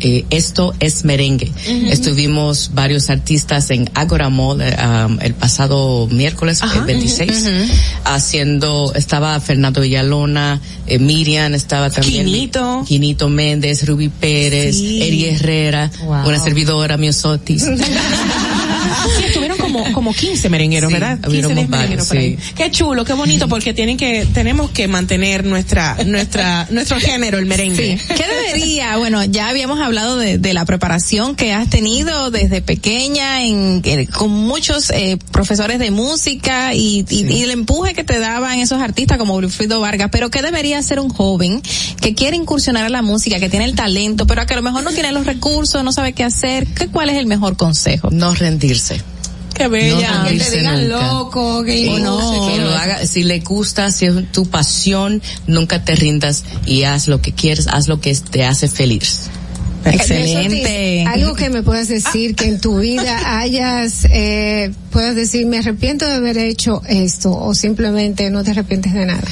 eh, 0.00 0.24
Esto 0.30 0.74
es 0.80 1.04
Merengue. 1.04 1.52
Estuvimos 1.90 2.70
varios 2.74 3.08
artistas 3.10 3.70
en 3.70 3.88
Agora 3.94 4.28
Mall 4.30 4.62
eh, 4.62 4.74
um, 5.06 5.18
el 5.20 5.34
pasado 5.34 6.08
miércoles 6.10 6.60
el 6.74 6.82
26 6.82 7.44
haciendo, 8.04 8.92
estaba 8.94 9.38
Fernando 9.40 9.59
Villalona, 9.68 10.58
eh, 10.86 10.98
Miriam, 10.98 11.52
estaba 11.54 11.90
también 11.90 12.24
Quinito. 12.24 12.84
Quinito 12.88 13.28
Méndez, 13.28 13.86
Ruby 13.86 14.08
Pérez, 14.08 14.76
Sí. 14.76 15.02
Eri 15.02 15.26
Herrera, 15.26 15.90
Wow. 16.04 16.28
una 16.28 16.38
servidora, 16.38 16.96
Miosotis. 16.96 17.64
Sí, 19.18 19.24
estuvieron 19.26 19.58
como, 19.72 19.92
como 19.92 20.14
15 20.14 20.48
merengueros, 20.48 20.88
Sí, 20.88 20.94
¿verdad? 20.94 21.14
15 21.16 21.28
hubiéramos 21.30 21.56
diez 21.56 21.68
merengueros 21.68 22.06
por 22.08 22.16
ahí. 22.18 22.38
Qué 22.56 22.70
chulo, 22.70 23.04
qué 23.04 23.12
bonito, 23.12 23.48
porque 23.48 23.74
tienen 23.74 23.96
que, 23.96 24.26
tenemos 24.32 24.70
que 24.70 24.88
mantener 24.88 25.44
nuestra, 25.44 25.96
nuestra, 26.06 26.66
nuestro 26.70 26.98
género, 27.00 27.38
el 27.38 27.46
merengue. 27.46 27.98
Sí. 27.98 28.04
¿Qué 28.14 28.24
debería? 28.26 28.96
Bueno, 28.96 29.24
ya 29.24 29.48
habíamos 29.48 29.80
hablado 29.80 30.16
de, 30.16 30.38
de 30.38 30.52
la 30.54 30.64
preparación 30.64 31.36
que 31.36 31.52
has 31.52 31.68
tenido 31.70 32.30
desde 32.30 32.62
pequeña 32.62 33.44
en, 33.44 33.80
en- 33.84 34.06
con 34.06 34.30
muchos 34.30 34.90
eh, 34.90 35.18
profesores 35.32 35.78
de 35.78 35.90
música 35.90 36.74
y, 36.74 37.04
y- 37.08 37.26
y 37.32 37.42
el 37.42 37.50
empuje 37.50 37.94
que 37.94 38.04
te 38.04 38.18
daban 38.18 38.58
esos 38.58 38.80
artistas 38.80 39.18
como 39.18 39.34
Wilfrido 39.36 39.80
Vargas. 39.80 40.08
Pero 40.12 40.30
¿qué 40.30 40.42
debería 40.42 40.78
hacer 40.78 41.00
un 41.00 41.08
joven 41.08 41.62
que 42.00 42.14
quiere 42.14 42.36
incursionar 42.36 42.84
a 42.84 42.88
la 42.88 43.02
música, 43.02 43.38
que 43.38 43.48
tiene 43.48 43.64
el 43.64 43.74
talento, 43.74 44.26
pero 44.26 44.44
que 44.46 44.54
a 44.54 44.56
lo 44.56 44.62
mejor 44.62 44.82
no 44.82 44.90
tiene 44.90 45.12
los 45.12 45.26
recursos, 45.26 45.82
no 45.84 45.92
sabe 45.92 46.12
qué 46.12 46.24
hacer? 46.24 46.66
¿Qué, 46.66 46.88
¿Cuál 46.88 47.10
es 47.10 47.16
el 47.16 47.26
mejor 47.26 47.56
consejo? 47.56 48.08
No 48.10 48.34
rendirse. 48.34 49.00
Qué 49.60 49.68
bella. 49.68 50.22
No 50.22 50.28
Que 50.28 50.38
te 50.38 50.50
digan 50.58 50.88
nunca. 50.88 51.12
loco, 51.12 51.64
que 51.64 51.84
Sí, 51.84 51.90
no, 52.00 52.48
que 52.48 52.58
lo 52.62 52.70
haga, 52.70 53.06
si 53.06 53.24
le 53.24 53.40
gusta, 53.40 53.90
si 53.90 54.06
es 54.06 54.32
tu 54.32 54.46
pasión, 54.46 55.20
nunca 55.46 55.84
te 55.84 55.94
rindas 55.94 56.44
y 56.64 56.84
haz 56.84 57.08
lo 57.08 57.20
que 57.20 57.32
quieres, 57.32 57.66
haz 57.66 57.86
lo 57.86 58.00
que 58.00 58.14
te 58.14 58.44
hace 58.44 58.68
feliz. 58.68 59.28
Excelente. 59.84 61.04
Algo 61.06 61.34
que 61.34 61.50
me 61.50 61.62
puedas 61.62 61.88
decir 61.88 62.34
que 62.34 62.46
en 62.46 62.60
tu 62.60 62.78
vida 62.78 63.20
hayas, 63.40 64.06
eh, 64.10 64.72
puedas 64.90 65.14
decir, 65.14 65.46
me 65.46 65.58
arrepiento 65.58 66.06
de 66.06 66.14
haber 66.14 66.38
hecho 66.38 66.82
esto 66.88 67.36
o 67.36 67.54
simplemente 67.54 68.30
no 68.30 68.42
te 68.44 68.52
arrepientes 68.52 68.94
de 68.94 69.06
nada. 69.06 69.22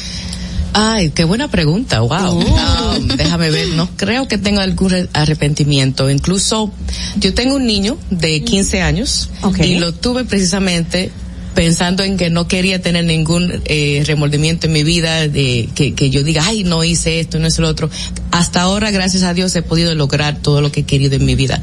Ay, 0.72 1.10
qué 1.10 1.24
buena 1.24 1.48
pregunta, 1.48 2.00
wow. 2.02 2.38
Um, 2.40 3.08
déjame 3.16 3.50
ver, 3.50 3.68
no 3.68 3.88
creo 3.96 4.28
que 4.28 4.38
tenga 4.38 4.62
algún 4.62 4.90
re- 4.90 5.08
arrepentimiento. 5.12 6.10
Incluso 6.10 6.70
yo 7.16 7.34
tengo 7.34 7.56
un 7.56 7.66
niño 7.66 7.96
de 8.10 8.42
15 8.44 8.82
años 8.82 9.30
y 9.64 9.76
lo 9.78 9.92
tuve 9.94 10.24
precisamente 10.24 11.10
pensando 11.58 12.04
en 12.04 12.16
que 12.16 12.30
no 12.30 12.46
quería 12.46 12.80
tener 12.80 13.04
ningún 13.04 13.62
eh, 13.64 14.04
remordimiento 14.06 14.68
en 14.68 14.72
mi 14.74 14.84
vida, 14.84 15.26
de 15.26 15.68
que, 15.74 15.92
que 15.92 16.08
yo 16.08 16.22
diga, 16.22 16.44
ay, 16.46 16.62
no 16.62 16.84
hice 16.84 17.18
esto, 17.18 17.40
no 17.40 17.48
hice 17.48 17.62
lo 17.62 17.66
otro. 17.68 17.90
Hasta 18.30 18.60
ahora, 18.60 18.92
gracias 18.92 19.24
a 19.24 19.34
Dios, 19.34 19.56
he 19.56 19.62
podido 19.62 19.92
lograr 19.96 20.38
todo 20.40 20.60
lo 20.60 20.70
que 20.70 20.80
he 20.80 20.82
querido 20.84 21.16
en 21.16 21.24
mi 21.24 21.34
vida, 21.34 21.60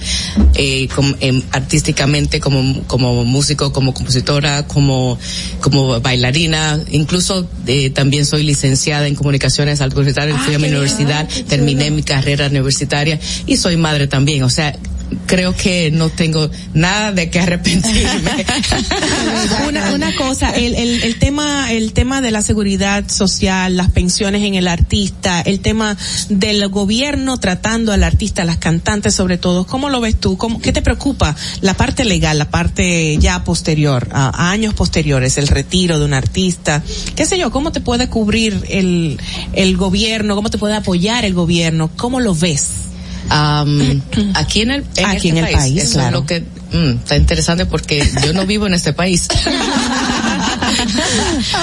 eh, 0.55 0.89
com- 0.93 1.15
em, 1.21 1.41
artísticamente, 1.53 2.41
como, 2.41 2.83
como 2.87 3.23
músico, 3.23 3.71
como 3.71 3.93
compositora, 3.93 4.67
como, 4.67 5.17
como 5.61 6.01
bailarina, 6.01 6.77
incluso 6.91 7.47
eh, 7.65 7.89
también 7.89 8.25
soy 8.25 8.43
licenciada 8.43 9.07
en 9.07 9.15
comunicaciones 9.15 9.79
universitarias, 9.79 10.41
fui 10.41 10.55
a 10.55 10.59
mi 10.59 10.67
universidad, 10.67 11.25
terminé 11.47 11.89
mi 11.89 12.03
carrera 12.03 12.47
universitaria 12.47 13.17
y 13.47 13.55
soy 13.55 13.77
madre 13.77 14.07
también, 14.07 14.43
o 14.43 14.49
sea, 14.49 14.77
creo 15.25 15.55
que 15.55 15.91
no 15.91 16.09
tengo 16.09 16.49
nada 16.73 17.11
de 17.11 17.29
que 17.29 17.39
arrepentirme. 17.39 18.45
una, 19.67 19.93
una 19.93 20.15
cosa, 20.15 20.51
el, 20.51 20.75
el, 20.75 21.03
el 21.03 21.19
tema, 21.19 21.71
el 21.71 21.93
tema 21.93 22.21
de 22.21 22.31
la 22.31 22.41
seguridad 22.41 23.09
social, 23.09 23.77
las 23.77 23.91
pensiones 23.91 24.43
en 24.43 24.55
el 24.55 24.67
artista, 24.67 25.41
el 25.41 25.59
tema 25.59 25.97
del 26.29 26.67
gobierno 26.69 27.37
tratando 27.37 27.91
al 27.91 28.03
artista, 28.03 28.45
las 28.45 28.57
cantantes 28.57 29.15
sobre 29.15 29.37
todo, 29.37 29.65
¿cómo 29.65 29.89
lo 29.89 30.01
ves 30.01 30.19
tú? 30.19 30.37
¿Cómo, 30.37 30.59
¿Qué 30.59 30.71
te 30.71 30.81
preocupa? 30.81 31.35
La 31.61 31.73
parte 31.75 32.05
legal, 32.05 32.37
la 32.37 32.49
parte 32.49 33.17
ya 33.17 33.43
posterior, 33.43 34.09
a, 34.11 34.29
a 34.29 34.51
años 34.51 34.73
posteriores, 34.73 35.37
el 35.37 35.47
retiro 35.47 35.99
de 35.99 36.05
un 36.05 36.13
artista, 36.13 36.83
qué 37.15 37.25
sé 37.25 37.37
yo, 37.37 37.51
¿cómo 37.51 37.71
te 37.71 37.81
puede 37.81 38.09
cubrir 38.09 38.63
el, 38.69 39.19
el 39.53 39.77
gobierno? 39.77 40.35
¿Cómo 40.35 40.49
te 40.49 40.57
puede 40.57 40.75
apoyar 40.75 41.25
el 41.25 41.33
gobierno? 41.33 41.89
¿Cómo 41.95 42.19
lo 42.19 42.35
ves? 42.35 42.85
Am, 43.29 44.01
aquí 44.33 44.61
en 44.61 44.71
el, 44.71 44.85
en 44.95 45.05
Aquí 45.05 45.29
este 45.29 45.39
en 45.39 45.45
el 45.45 45.51
país, 45.51 45.83
eso 45.83 45.93
claro. 45.93 46.07
es 46.07 46.13
lo 46.13 46.25
que 46.25 46.41
mm, 46.41 46.97
está 46.99 47.15
interesante 47.17 47.65
porque 47.65 48.07
yo 48.23 48.33
no 48.33 48.45
vivo 48.45 48.67
en 48.67 48.73
este 48.73 48.93
país. 48.93 49.27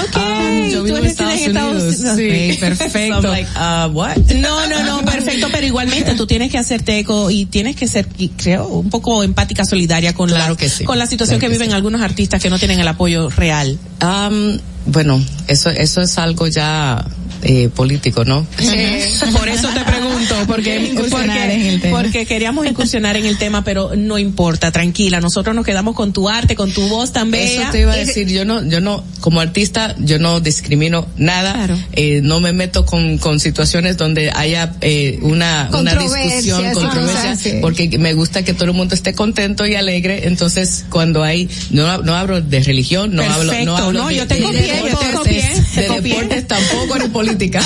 okay. 0.09 0.71
yo 0.71 0.83
vivo 0.83 0.97
en 0.97 1.05
Estados 1.05 1.41
Unidos. 1.41 1.95
Sí, 2.15 2.57
perfecto. 2.59 2.93
So 3.23 3.27
I'm 3.27 3.31
like, 3.31 3.49
uh, 3.55 3.89
what? 3.93 4.17
No, 4.35 4.67
no, 4.67 4.83
no, 4.83 5.05
perfecto, 5.05 5.47
pero 5.51 5.65
igualmente 5.65 6.15
tú 6.15 6.25
tienes 6.27 6.51
que 6.51 6.57
hacerte 6.57 6.99
eco 6.99 7.29
y 7.29 7.45
tienes 7.45 7.75
que 7.75 7.87
ser, 7.87 8.07
creo, 8.37 8.67
un 8.67 8.89
poco 8.89 9.23
empática, 9.23 9.65
solidaria 9.65 10.13
con 10.13 10.29
Claro 10.29 10.53
la, 10.53 10.57
que 10.57 10.69
sí. 10.69 10.83
con 10.83 10.97
la 10.97 11.05
situación 11.05 11.39
Claro 11.39 11.51
que 11.51 11.57
que 11.57 11.63
viven 11.63 11.73
algunos 11.75 12.01
artistas 12.01 12.41
que 12.41 12.49
no 12.49 12.57
tienen 12.59 12.79
el 12.79 12.87
apoyo 12.87 13.29
real. 13.29 13.77
Um, 14.01 14.59
bueno, 14.85 15.23
eso, 15.47 15.69
eso 15.69 16.01
es 16.01 16.17
algo 16.17 16.47
ya 16.47 17.05
eh, 17.43 17.69
político, 17.73 18.23
¿no? 18.25 18.45
Por 19.33 19.49
eso 19.49 19.67
te 19.69 19.81
pregunto, 19.81 20.02
porque, 21.91 22.25
queríamos 22.25 22.65
incursionar 22.65 23.17
en 23.17 23.25
el 23.25 23.37
tema, 23.37 23.63
pero 23.63 23.95
no 23.95 24.17
importa, 24.17 24.71
tranquila, 24.71 25.19
nosotros 25.19 25.55
nos 25.55 25.65
quedamos 25.65 25.95
con 25.95 26.13
tu 26.13 26.29
arte, 26.29 26.55
con 26.55 26.71
tu 26.71 26.87
voz 26.87 27.11
también. 27.11 27.61
Eso 27.61 27.71
te 27.71 27.81
iba 27.81 27.93
a 27.93 27.97
decir, 27.97 28.27
yo 28.27 28.45
no, 28.45 28.63
yo 28.63 28.81
no, 28.81 29.03
como 29.19 29.39
artista, 29.39 29.95
yo 29.99 30.19
no 30.19 30.39
discrimino 30.39 31.07
nada, 31.17 31.67
eh, 31.93 32.21
no 32.23 32.39
me 32.39 32.53
meto 32.53 32.85
con, 32.85 33.17
con 33.17 33.39
situaciones 33.39 33.97
donde 33.97 34.31
haya 34.31 34.73
eh, 34.81 35.19
una, 35.21 35.69
una 35.73 35.95
discusión, 35.95 36.73
controversia, 36.73 37.35
sí. 37.35 37.59
porque 37.61 37.97
me 37.97 38.13
gusta 38.13 38.43
que 38.43 38.53
todo 38.53 38.65
el 38.65 38.73
mundo 38.73 38.95
esté 38.95 39.13
contento 39.13 39.65
y 39.65 39.75
alegre, 39.75 40.27
entonces 40.27 40.85
cuando 40.89 41.23
hay, 41.23 41.49
no, 41.71 41.99
no 41.99 42.15
hablo 42.15 42.41
de 42.41 42.61
religión, 42.61 43.15
no 43.15 43.23
hablo, 43.23 43.53
no 43.63 43.77
hablo 43.77 44.03
no, 44.03 44.07
de, 44.09 44.15
yo 44.15 44.27
te 44.27 44.35
de 44.35 44.41
yo 44.41 44.51
te 44.51 44.57
deportes, 44.57 45.13
copié, 45.13 45.81
de 45.81 45.87
copié. 45.87 46.13
deportes 46.13 46.47
tampoco 46.47 46.99
ni 46.99 47.07
política. 47.09 47.61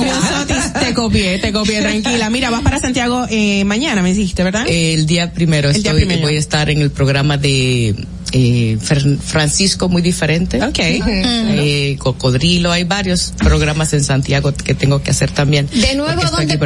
Miosotis, 0.00 0.71
te 0.80 0.94
copié, 0.94 1.38
te 1.38 1.52
copié, 1.52 1.80
tranquila. 1.80 2.30
Mira, 2.30 2.50
vas 2.50 2.62
para 2.62 2.78
Santiago 2.78 3.26
eh, 3.30 3.64
mañana, 3.64 4.02
me 4.02 4.12
dijiste, 4.12 4.42
¿verdad? 4.42 4.64
El 4.68 5.06
día 5.06 5.32
primero 5.32 5.68
El 5.68 5.74
día 5.82 5.92
estoy, 5.92 6.04
primero. 6.06 6.22
voy 6.22 6.36
a 6.36 6.38
estar 6.38 6.70
en 6.70 6.80
el 6.80 6.90
programa 6.90 7.36
de 7.36 7.94
eh, 8.32 8.78
Francisco 8.80 9.88
muy 9.88 10.02
diferente. 10.02 10.62
Okay. 10.62 11.00
Eh, 11.06 11.96
Cocodrilo, 11.98 12.72
hay 12.72 12.84
varios 12.84 13.32
programas 13.38 13.92
en 13.92 14.02
Santiago 14.04 14.52
que 14.52 14.74
tengo 14.74 15.02
que 15.02 15.10
hacer 15.10 15.30
también. 15.30 15.68
De 15.72 15.94
nuevo, 15.94 16.22
¿dónde-. 16.22 16.58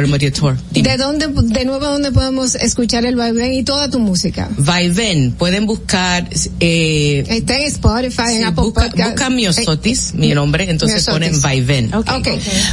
¿De 0.71 0.97
dónde, 0.97 1.27
de 1.27 1.65
nuevo, 1.65 1.85
dónde 1.85 2.11
podemos 2.11 2.55
escuchar 2.55 3.05
el 3.05 3.15
vaivén 3.15 3.53
y 3.53 3.63
toda 3.63 3.89
tu 3.89 3.99
música? 3.99 4.49
Vaivén, 4.57 5.31
pueden 5.33 5.65
buscar, 5.65 6.27
eh, 6.59 7.23
Está 7.27 7.57
en 7.57 7.63
Spotify, 7.63 8.35
en 8.35 8.45
Apple 8.45 8.63
busca, 8.63 8.85
Podcast. 8.89 9.11
busca 9.11 9.29
Miosotis, 9.29 10.13
mi 10.13 10.33
nombre, 10.33 10.69
entonces 10.69 11.07
Miosotis. 11.07 11.29
ponen 11.29 11.41
Vaivén. 11.41 11.93
Ok, 11.93 12.05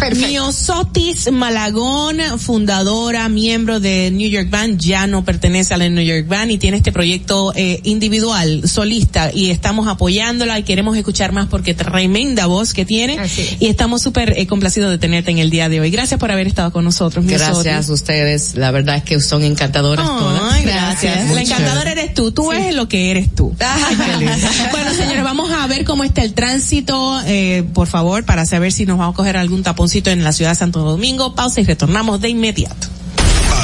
perfecto. 0.01 0.27
Miosotis 0.27 1.31
Malagón, 1.33 2.19
fundadora, 2.39 3.29
miembro 3.29 3.81
de 3.81 4.11
New 4.11 4.29
York 4.29 4.51
Band, 4.51 4.79
ya 4.79 5.07
no 5.07 5.25
pertenece 5.25 5.75
a 5.75 5.77
la 5.77 5.89
New 5.89 6.05
York 6.05 6.27
Band 6.29 6.51
y 6.51 6.59
tiene 6.59 6.79
este 6.79 6.93
proyecto 6.93 7.53
eh, 7.57 7.81
individual, 7.85 8.63
solista, 8.85 9.31
y 9.33 9.51
estamos 9.51 9.89
apoyándola 9.89 10.59
y 10.59 10.63
queremos 10.63 10.95
escuchar 10.99 11.33
más 11.33 11.47
porque 11.49 11.73
tremenda 11.73 12.45
voz 12.45 12.75
que 12.75 12.85
tiene 12.85 13.19
y 13.59 13.69
estamos 13.69 14.03
súper 14.03 14.39
eh, 14.39 14.47
complacidos 14.47 14.91
de 14.91 14.99
tenerte 14.99 15.31
en 15.31 15.39
el 15.39 15.49
día 15.49 15.71
de 15.71 15.81
hoy. 15.81 15.91
Gracias 15.91 16.21
por 16.21 16.31
haber 16.31 16.47
estado 16.47 16.71
con 16.71 16.85
nosotros. 16.85 17.25
Gracias 17.25 17.89
a 17.89 17.93
ustedes, 17.93 18.57
la 18.57 18.71
verdad 18.73 18.97
es 18.97 19.05
que 19.05 19.19
son 19.21 19.43
encantadoras 19.43 20.07
todas. 20.07 20.53
Ay, 20.53 20.65
gracias. 20.65 21.25
Muy 21.25 21.37
La 21.37 21.43
encantadora 21.43 21.93
eres 21.93 22.13
tú, 22.13 22.31
tú 22.33 22.53
eres 22.53 22.75
lo 22.75 22.87
que 22.87 23.11
eres 23.11 23.35
tú. 23.35 23.57
bueno, 24.71 24.93
señores, 24.93 25.25
vamos 25.25 25.51
a 25.51 25.67
ver 25.67 25.87
cómo 25.87 26.05
está 26.05 26.23
el 26.23 26.35
tránsito, 26.35 27.23
eh, 27.25 27.65
por 27.73 27.87
favor, 27.87 28.27
para 28.27 28.45
saber 28.45 28.71
si 28.71 28.85
nos 28.85 28.99
vamos 28.99 29.15
a 29.15 29.17
coger 29.17 29.39
algún 29.39 29.63
taponcito 29.63 30.11
en 30.11 30.23
la 30.23 30.33
ciudad 30.33 30.51
de 30.51 30.57
Santo 30.57 30.81
Domingo. 30.81 31.35
Pausa 31.35 31.63
y 31.63 31.65
retornamos 31.65 32.21
de 32.21 32.29
inmediato. 32.29 32.89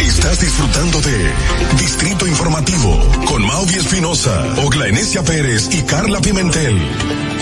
Estás 0.00 0.40
disfrutando 0.40 1.00
de 1.00 1.32
Distrito 1.78 2.26
Informativo 2.26 2.98
con 3.26 3.46
Maudi 3.46 3.74
Espinosa, 3.74 4.54
Ogla 4.64 4.86
Pérez 5.24 5.68
y 5.72 5.82
Carla 5.82 6.20
Pimentel. 6.20 7.37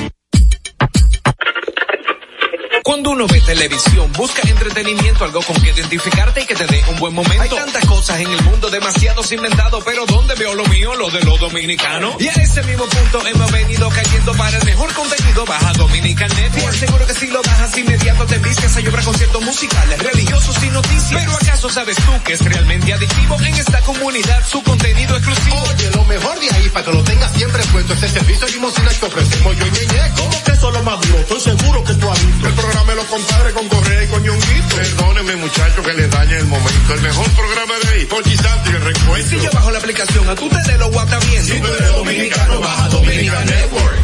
Cuando 2.86 3.10
uno 3.10 3.26
ve 3.26 3.40
televisión, 3.40 4.12
busca 4.12 4.48
entretenimiento, 4.48 5.24
algo 5.24 5.42
con 5.42 5.60
que 5.60 5.70
identificarte 5.70 6.42
y 6.42 6.46
que 6.46 6.54
te 6.54 6.66
dé 6.66 6.84
un 6.88 7.00
buen 7.00 7.12
momento. 7.12 7.42
Hay 7.42 7.48
tantas 7.48 7.84
cosas 7.84 8.20
en 8.20 8.30
el 8.30 8.40
mundo, 8.44 8.70
demasiados 8.70 9.32
inventados, 9.32 9.82
pero 9.84 10.06
¿dónde 10.06 10.36
veo 10.36 10.54
lo 10.54 10.64
mío? 10.66 10.94
Lo 10.94 11.10
de 11.10 11.20
los 11.22 11.40
dominicanos. 11.40 12.14
Y 12.20 12.28
a 12.28 12.32
ese 12.34 12.62
mismo 12.62 12.84
punto 12.86 13.26
hemos 13.26 13.50
venido 13.50 13.88
cayendo 13.88 14.32
para 14.34 14.56
el 14.56 14.64
mejor 14.64 14.92
contenido. 14.94 15.44
Baja 15.46 15.72
Dominican 15.72 16.28
Network. 16.28 16.76
Seguro 16.76 17.06
que 17.08 17.14
si 17.14 17.26
lo 17.26 17.42
bajas 17.42 17.76
inmediato 17.76 18.24
te 18.24 18.38
vistes 18.38 18.76
a 18.76 18.80
llorar 18.80 19.04
conciertos 19.04 19.42
musicales, 19.42 19.98
religiosos 19.98 20.62
y 20.62 20.70
noticias. 20.70 21.20
Pero 21.24 21.32
¿acaso 21.32 21.68
sabes 21.68 21.96
tú 21.96 22.12
que 22.22 22.34
es 22.34 22.44
realmente 22.44 22.92
adictivo 22.92 23.36
en 23.40 23.54
esta 23.56 23.80
comunidad 23.80 24.46
su 24.46 24.62
contenido 24.62 25.16
exclusivo? 25.16 25.60
Oye, 25.74 25.90
lo 25.90 26.04
mejor 26.04 26.38
de 26.38 26.50
ahí, 26.54 26.68
para 26.68 26.84
que 26.84 26.92
lo 26.92 27.02
tengas 27.02 27.32
siempre 27.32 27.64
puesto, 27.72 27.94
este 27.94 28.10
servicio 28.10 28.46
limosina 28.46 28.90
que 28.90 29.06
ofrecemos 29.06 29.56
yo 29.56 29.66
y 29.66 29.70
Ñeñe. 29.72 30.12
¿Cómo 30.14 30.44
que 30.44 30.52
eso 30.52 30.68
es 30.68 30.74
lo 30.74 30.82
más 30.84 31.00
duro? 31.00 31.18
Estoy 31.18 31.40
seguro 31.40 31.82
que 31.82 31.94
tú 31.94 32.10
has 32.12 32.26
visto. 32.26 32.46
El 32.46 32.54
programa 32.54 32.75
de 32.84 32.94
los 32.94 33.04
compadres 33.06 33.52
con 33.54 33.68
Correa 33.68 34.04
y 34.04 34.06
con 34.08 34.22
Ñonguito. 34.22 34.76
Perdónenme, 34.76 35.36
muchachos, 35.36 35.86
que 35.86 35.92
les 35.94 36.10
dañe 36.10 36.36
el 36.36 36.46
momento. 36.46 36.94
El 36.94 37.00
mejor 37.00 37.30
programa 37.30 37.74
de 37.82 37.88
ahí, 37.88 38.04
por 38.06 38.22
Santi, 38.22 38.70
el 38.70 38.80
recuento. 38.82 39.28
Si 39.28 39.40
yo 39.40 39.50
bajo 39.52 39.70
la 39.70 39.78
aplicación, 39.78 40.28
a 40.28 40.34
tú 40.34 40.48
te 40.48 40.72
de 40.72 40.78
lo 40.78 40.90
guata 40.90 41.18
bien. 41.20 41.44
Si 41.44 41.58
tú 41.58 41.66
eres 41.66 41.92
dominicano, 41.92 42.60
baja 42.60 42.88
Dominican 42.88 43.46
Network. 43.46 43.96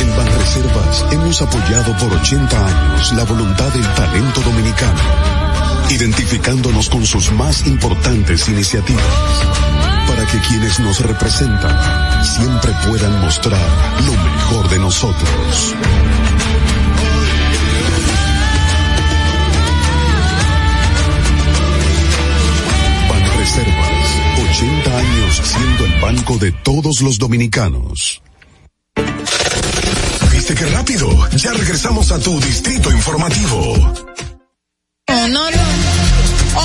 En 0.00 0.16
Banreservas 0.16 1.06
hemos 1.10 1.42
apoyado 1.42 1.96
por 1.96 2.12
80 2.12 2.66
años 2.66 3.12
la 3.12 3.24
voluntad 3.24 3.68
del 3.72 3.94
talento 3.94 4.40
dominicano, 4.40 5.00
identificándonos 5.90 6.88
con 6.88 7.04
sus 7.04 7.32
más 7.32 7.66
importantes 7.66 8.48
iniciativas, 8.48 9.04
para 10.06 10.24
que 10.26 10.38
quienes 10.46 10.78
nos 10.78 11.00
representan 11.00 12.24
siempre 12.24 12.72
puedan 12.86 13.20
mostrar 13.20 13.66
lo 14.06 14.12
mejor 14.12 14.68
de 14.70 14.78
nosotros. 14.78 15.74
Banreservas, 24.88 24.88
80 24.88 24.98
años 24.98 25.40
siendo 25.44 25.84
el 25.86 26.00
banco 26.00 26.38
de 26.38 26.52
todos 26.52 27.00
los 27.00 27.18
dominicanos. 27.18 28.22
¿Viste 30.32 30.54
qué 30.54 30.66
rápido? 30.66 31.28
Ya 31.36 31.52
regresamos 31.52 32.10
a 32.12 32.18
tu 32.18 32.38
distrito 32.40 32.90
informativo. 32.90 33.74
No, 35.08 35.28
no, 35.28 35.50
no. 35.50 35.58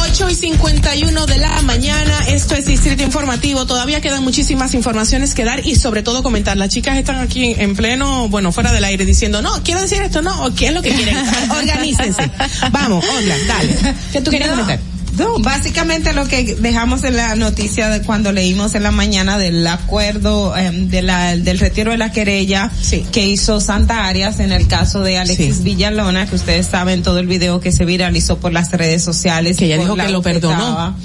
8 0.10 0.30
y 0.30 0.36
51 0.36 1.26
de 1.26 1.38
la 1.38 1.62
mañana, 1.64 2.18
esto 2.28 2.56
es 2.56 2.66
Distrito 2.66 3.04
Informativo, 3.04 3.66
todavía 3.68 4.02
quedan 4.02 4.24
muchísimas 4.24 4.74
informaciones 4.74 5.36
que 5.36 5.44
dar 5.44 5.66
y 5.68 5.76
sobre 5.76 6.02
todo 6.02 6.24
comentar. 6.24 6.58
Las 6.58 6.70
chicas 6.70 6.98
están 6.98 7.18
aquí 7.20 7.54
en 7.58 7.76
pleno, 7.76 8.28
bueno, 8.30 8.52
fuera 8.52 8.72
del 8.72 8.84
aire 8.86 9.06
diciendo, 9.06 9.42
no, 9.42 9.62
quiero 9.64 9.82
decir 9.82 10.02
esto, 10.02 10.22
no, 10.22 10.46
o 10.46 10.54
qué 10.56 10.68
es 10.68 10.74
lo 10.74 10.82
que 10.82 10.94
quieren. 10.96 11.16
Organícense. 11.52 12.32
Vamos, 12.72 13.06
Olga, 13.06 13.36
dale. 13.48 13.78
¿Qué 14.12 14.22
tú 14.22 14.32
querías 14.32 14.50
No. 14.52 14.64
comentar? 14.64 14.93
No, 15.18 15.40
básicamente 15.40 16.14
lo 16.14 16.28
que 16.28 16.56
dejamos 16.56 17.04
en 17.04 17.16
la 17.16 17.36
noticia 17.36 17.90
de 17.90 18.02
cuando 18.02 18.32
leímos 18.32 18.76
en 18.76 18.84
la 18.84 18.92
mañana 18.92 19.38
del 19.38 19.66
acuerdo 19.68 20.56
em, 20.58 20.90
de 20.90 21.02
la, 21.02 21.36
del 21.36 21.60
retiro 21.60 21.92
de 21.92 21.98
la 21.98 22.12
querella 22.12 22.72
que 23.12 23.28
hizo 23.28 23.62
Santa 23.62 24.08
Arias 24.08 24.40
en 24.40 24.52
el 24.52 24.68
caso 24.68 25.02
de 25.02 25.18
Alexis 25.18 25.64
Villalona, 25.64 26.26
que 26.28 26.36
ustedes 26.36 26.68
saben 26.68 27.04
todo 27.04 27.20
el 27.20 27.28
video 27.28 27.60
que 27.60 27.72
se 27.72 27.86
viralizó 27.86 28.38
por 28.38 28.54
las 28.54 28.72
redes 28.72 29.04
sociales. 29.04 29.58
Que 29.58 29.66
ella 29.66 29.78
dijo 29.78 29.96
que 29.96 30.10
lo 30.10 30.22
perdonó. 30.22 30.54
estaba. 30.56 30.96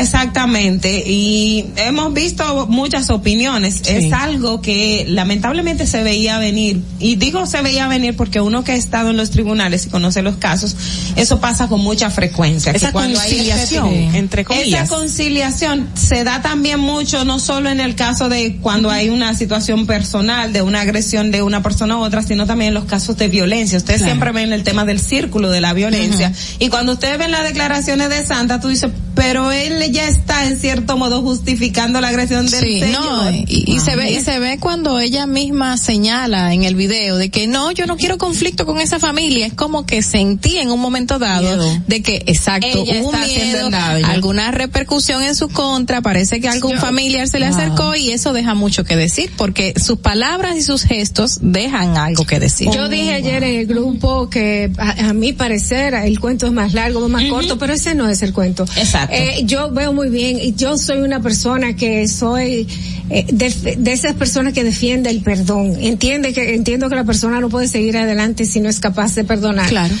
Exactamente, 0.00 1.04
y 1.06 1.66
hemos 1.76 2.12
visto 2.12 2.66
muchas 2.66 3.10
opiniones. 3.10 3.82
Es 3.86 4.12
algo 4.12 4.60
que 4.60 5.04
lamentablemente 5.08 5.86
se 5.86 6.02
veía 6.02 6.38
venir, 6.38 6.80
y 6.98 7.16
digo 7.16 7.46
se 7.46 7.62
veía 7.62 7.88
venir 7.88 8.16
porque 8.16 8.40
uno 8.40 8.64
que 8.64 8.72
ha 8.72 8.76
estado 8.76 9.10
en 9.10 9.16
los 9.16 9.30
tribunales 9.30 9.86
y 9.86 9.88
conoce 9.90 10.22
los 10.22 10.36
casos, 10.36 10.76
eso 11.16 11.40
pasa 11.40 11.68
con 11.68 11.80
mucha 11.80 12.10
frecuencia. 12.10 12.72
que 12.72 12.78
Esa 12.78 12.88
hay 12.88 12.92
conciliación, 12.92 13.88
este- 13.88 14.18
entre 14.18 14.44
comillas. 14.44 14.84
Esa 14.84 14.94
conciliación 14.96 15.88
se 15.94 16.24
da 16.24 16.42
también 16.42 16.80
mucho, 16.80 17.24
no 17.24 17.38
solo 17.38 17.70
en 17.70 17.80
el 17.80 17.94
caso 17.94 18.28
de 18.28 18.56
cuando 18.60 18.90
hay 18.90 19.08
una 19.08 19.34
situación 19.34 19.86
personal, 19.86 20.52
de 20.52 20.62
una 20.62 20.80
agresión 20.80 21.30
de 21.30 21.42
una 21.42 21.62
persona 21.62 21.96
u 21.98 22.00
otra, 22.02 22.22
sino 22.22 22.46
también 22.46 22.68
en 22.68 22.74
los 22.74 22.84
casos 22.84 23.16
de 23.16 23.28
violencia. 23.28 23.78
Ustedes 23.78 23.98
Claro. 24.00 24.12
siempre 24.12 24.32
ven 24.32 24.52
el 24.52 24.62
tema 24.62 24.84
del 24.84 25.00
círculo 25.00 25.50
de 25.50 25.60
la 25.60 25.72
violencia. 25.72 26.32
Y 26.58 26.68
cuando 26.68 26.92
ustedes 26.92 27.18
ven 27.18 27.30
las 27.30 27.44
declaraciones 27.44 28.08
de 28.08 28.24
Santa, 28.24 28.60
tú 28.60 28.68
dices, 28.68 28.90
pero 29.14 29.52
él 29.52 29.90
ya 29.92 30.08
está 30.08 30.46
en 30.46 30.58
cierto 30.58 30.96
modo 30.96 31.22
justificando 31.22 32.00
la 32.00 32.08
agresión 32.08 32.46
del 32.48 32.60
Sí, 32.64 32.80
señor. 32.80 33.02
no, 33.02 33.30
y, 33.30 33.64
y 33.66 33.80
se 33.80 33.96
ve 33.96 34.12
y 34.12 34.20
se 34.20 34.38
ve 34.38 34.58
cuando 34.58 34.98
ella 34.98 35.26
misma 35.26 35.76
señala 35.76 36.52
en 36.54 36.64
el 36.64 36.74
video 36.74 37.16
de 37.16 37.30
que 37.30 37.46
no, 37.46 37.70
yo 37.72 37.86
no 37.86 37.96
quiero 37.96 38.18
conflicto 38.18 38.66
con 38.66 38.80
esa 38.80 38.98
familia, 38.98 39.46
es 39.46 39.54
como 39.54 39.86
que 39.86 40.02
sentí 40.02 40.58
en 40.58 40.70
un 40.70 40.80
momento 40.80 41.18
dado 41.18 41.42
Miedo. 41.48 41.82
de 41.86 42.02
que 42.02 42.22
exacto, 42.26 42.66
Ella 42.66 43.00
hubo 43.02 43.12
está 43.12 43.22
haciendo 43.22 43.70
miedo, 43.70 44.06
alguna 44.06 44.50
repercusión 44.50 45.22
en 45.22 45.34
su 45.34 45.48
contra, 45.48 46.00
parece 46.02 46.40
que 46.40 46.48
algún 46.48 46.72
Yo- 46.74 46.80
familiar 46.80 47.28
se 47.28 47.38
le 47.38 47.48
Wow. 47.48 47.56
acercó 47.58 47.94
y 47.96 48.10
eso 48.10 48.32
deja 48.32 48.54
mucho 48.54 48.84
que 48.84 48.96
decir 48.96 49.30
porque 49.36 49.74
sus 49.82 49.98
palabras 49.98 50.56
y 50.56 50.62
sus 50.62 50.82
gestos 50.82 51.38
dejan 51.42 51.96
algo 51.96 52.24
que 52.26 52.40
decir. 52.40 52.68
Yo 52.74 52.88
dije 52.88 53.12
ayer 53.14 53.42
en 53.44 53.58
el 53.60 53.66
grupo 53.66 54.28
que 54.30 54.70
a, 54.78 55.10
a 55.10 55.12
mi 55.12 55.32
parecer 55.32 55.94
el 55.94 56.18
cuento 56.20 56.46
es 56.46 56.52
más 56.52 56.72
largo, 56.74 57.08
más 57.08 57.24
corto, 57.28 57.58
pero 57.58 57.72
ese 57.74 57.94
no 57.94 58.08
es 58.08 58.22
el 58.22 58.32
cuento. 58.32 58.64
Exacto. 58.76 59.03
Eh, 59.10 59.42
yo 59.44 59.70
veo 59.70 59.92
muy 59.92 60.08
bien 60.08 60.38
y 60.40 60.54
yo 60.54 60.76
soy 60.78 60.98
una 60.98 61.20
persona 61.20 61.74
que 61.76 62.08
soy 62.08 62.66
eh, 63.10 63.26
de, 63.30 63.76
de 63.76 63.92
esas 63.92 64.14
personas 64.14 64.52
que 64.52 64.64
defiende 64.64 65.10
el 65.10 65.20
perdón. 65.20 65.76
Entiende 65.80 66.32
que 66.32 66.54
entiendo 66.54 66.88
que 66.88 66.96
la 66.96 67.04
persona 67.04 67.40
no 67.40 67.48
puede 67.48 67.68
seguir 67.68 67.96
adelante 67.96 68.44
si 68.44 68.60
no 68.60 68.68
es 68.68 68.80
capaz 68.80 69.14
de 69.14 69.24
perdonar. 69.24 69.68
Claro. 69.68 69.94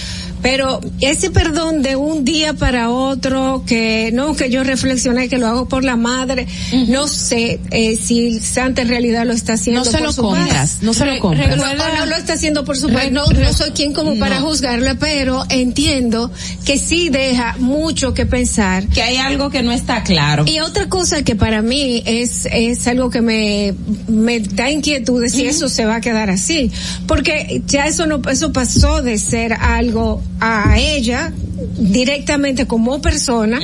Pero 0.44 0.78
ese 1.00 1.30
perdón 1.30 1.80
de 1.80 1.96
un 1.96 2.22
día 2.22 2.52
para 2.52 2.90
otro, 2.90 3.64
que 3.66 4.10
no, 4.12 4.36
que 4.36 4.50
yo 4.50 4.62
reflexioné 4.62 5.30
que 5.30 5.38
lo 5.38 5.46
hago 5.46 5.68
por 5.70 5.84
la 5.84 5.96
madre, 5.96 6.46
no 6.88 7.08
sé 7.08 7.60
eh, 7.70 7.96
si 7.96 8.38
Santa 8.40 8.82
en 8.82 8.88
realidad 8.88 9.24
lo 9.24 9.32
está 9.32 9.54
haciendo 9.54 9.80
No 9.82 9.90
se 9.90 9.96
por 9.96 10.06
lo 10.06 10.12
su 10.12 10.20
compras, 10.22 10.48
paz. 10.52 10.78
no 10.82 10.92
se 10.92 11.06
lo 11.06 11.18
compras. 11.18 11.48
recuerda- 11.50 11.92
o 11.94 11.96
no 11.96 12.06
lo 12.06 12.16
está 12.16 12.34
haciendo 12.34 12.62
por 12.66 12.76
su 12.76 12.88
paz. 12.90 13.04
Re- 13.04 13.10
No, 13.10 13.24
no 13.26 13.52
soy 13.54 13.70
quien 13.70 13.94
como 13.94 14.18
para 14.18 14.38
No. 14.40 14.46
juzgarle, 14.48 14.94
pero 14.96 15.46
entiendo 15.48 16.30
que 16.66 16.76
sí 16.78 17.08
deja 17.08 17.56
mucho 17.58 18.12
que 18.12 18.26
pensar. 18.26 18.86
Que 18.88 19.02
hay 19.02 19.16
algo 19.16 19.48
que 19.48 19.62
no 19.62 19.72
está 19.72 20.02
claro. 20.02 20.44
Y 20.46 20.60
otra 20.60 20.90
cosa 20.90 21.22
que 21.22 21.36
para 21.36 21.62
mí 21.62 22.02
es, 22.04 22.46
es 22.52 22.86
algo 22.86 23.08
que 23.08 23.22
me, 23.22 23.72
me 24.08 24.40
da 24.40 24.70
inquietud 24.70 25.22
de 25.22 25.30
si 25.30 25.46
eso 25.46 25.70
se 25.70 25.86
va 25.86 25.96
a 25.96 26.00
quedar 26.02 26.28
así. 26.28 26.70
Porque 27.06 27.62
ya 27.66 27.86
eso 27.86 28.04
no, 28.06 28.20
eso 28.30 28.52
pasó 28.52 29.00
de 29.00 29.16
ser 29.18 29.54
algo 29.54 30.22
a 30.40 30.78
ella 30.78 31.32
directamente 31.78 32.66
como 32.66 33.00
persona 33.00 33.60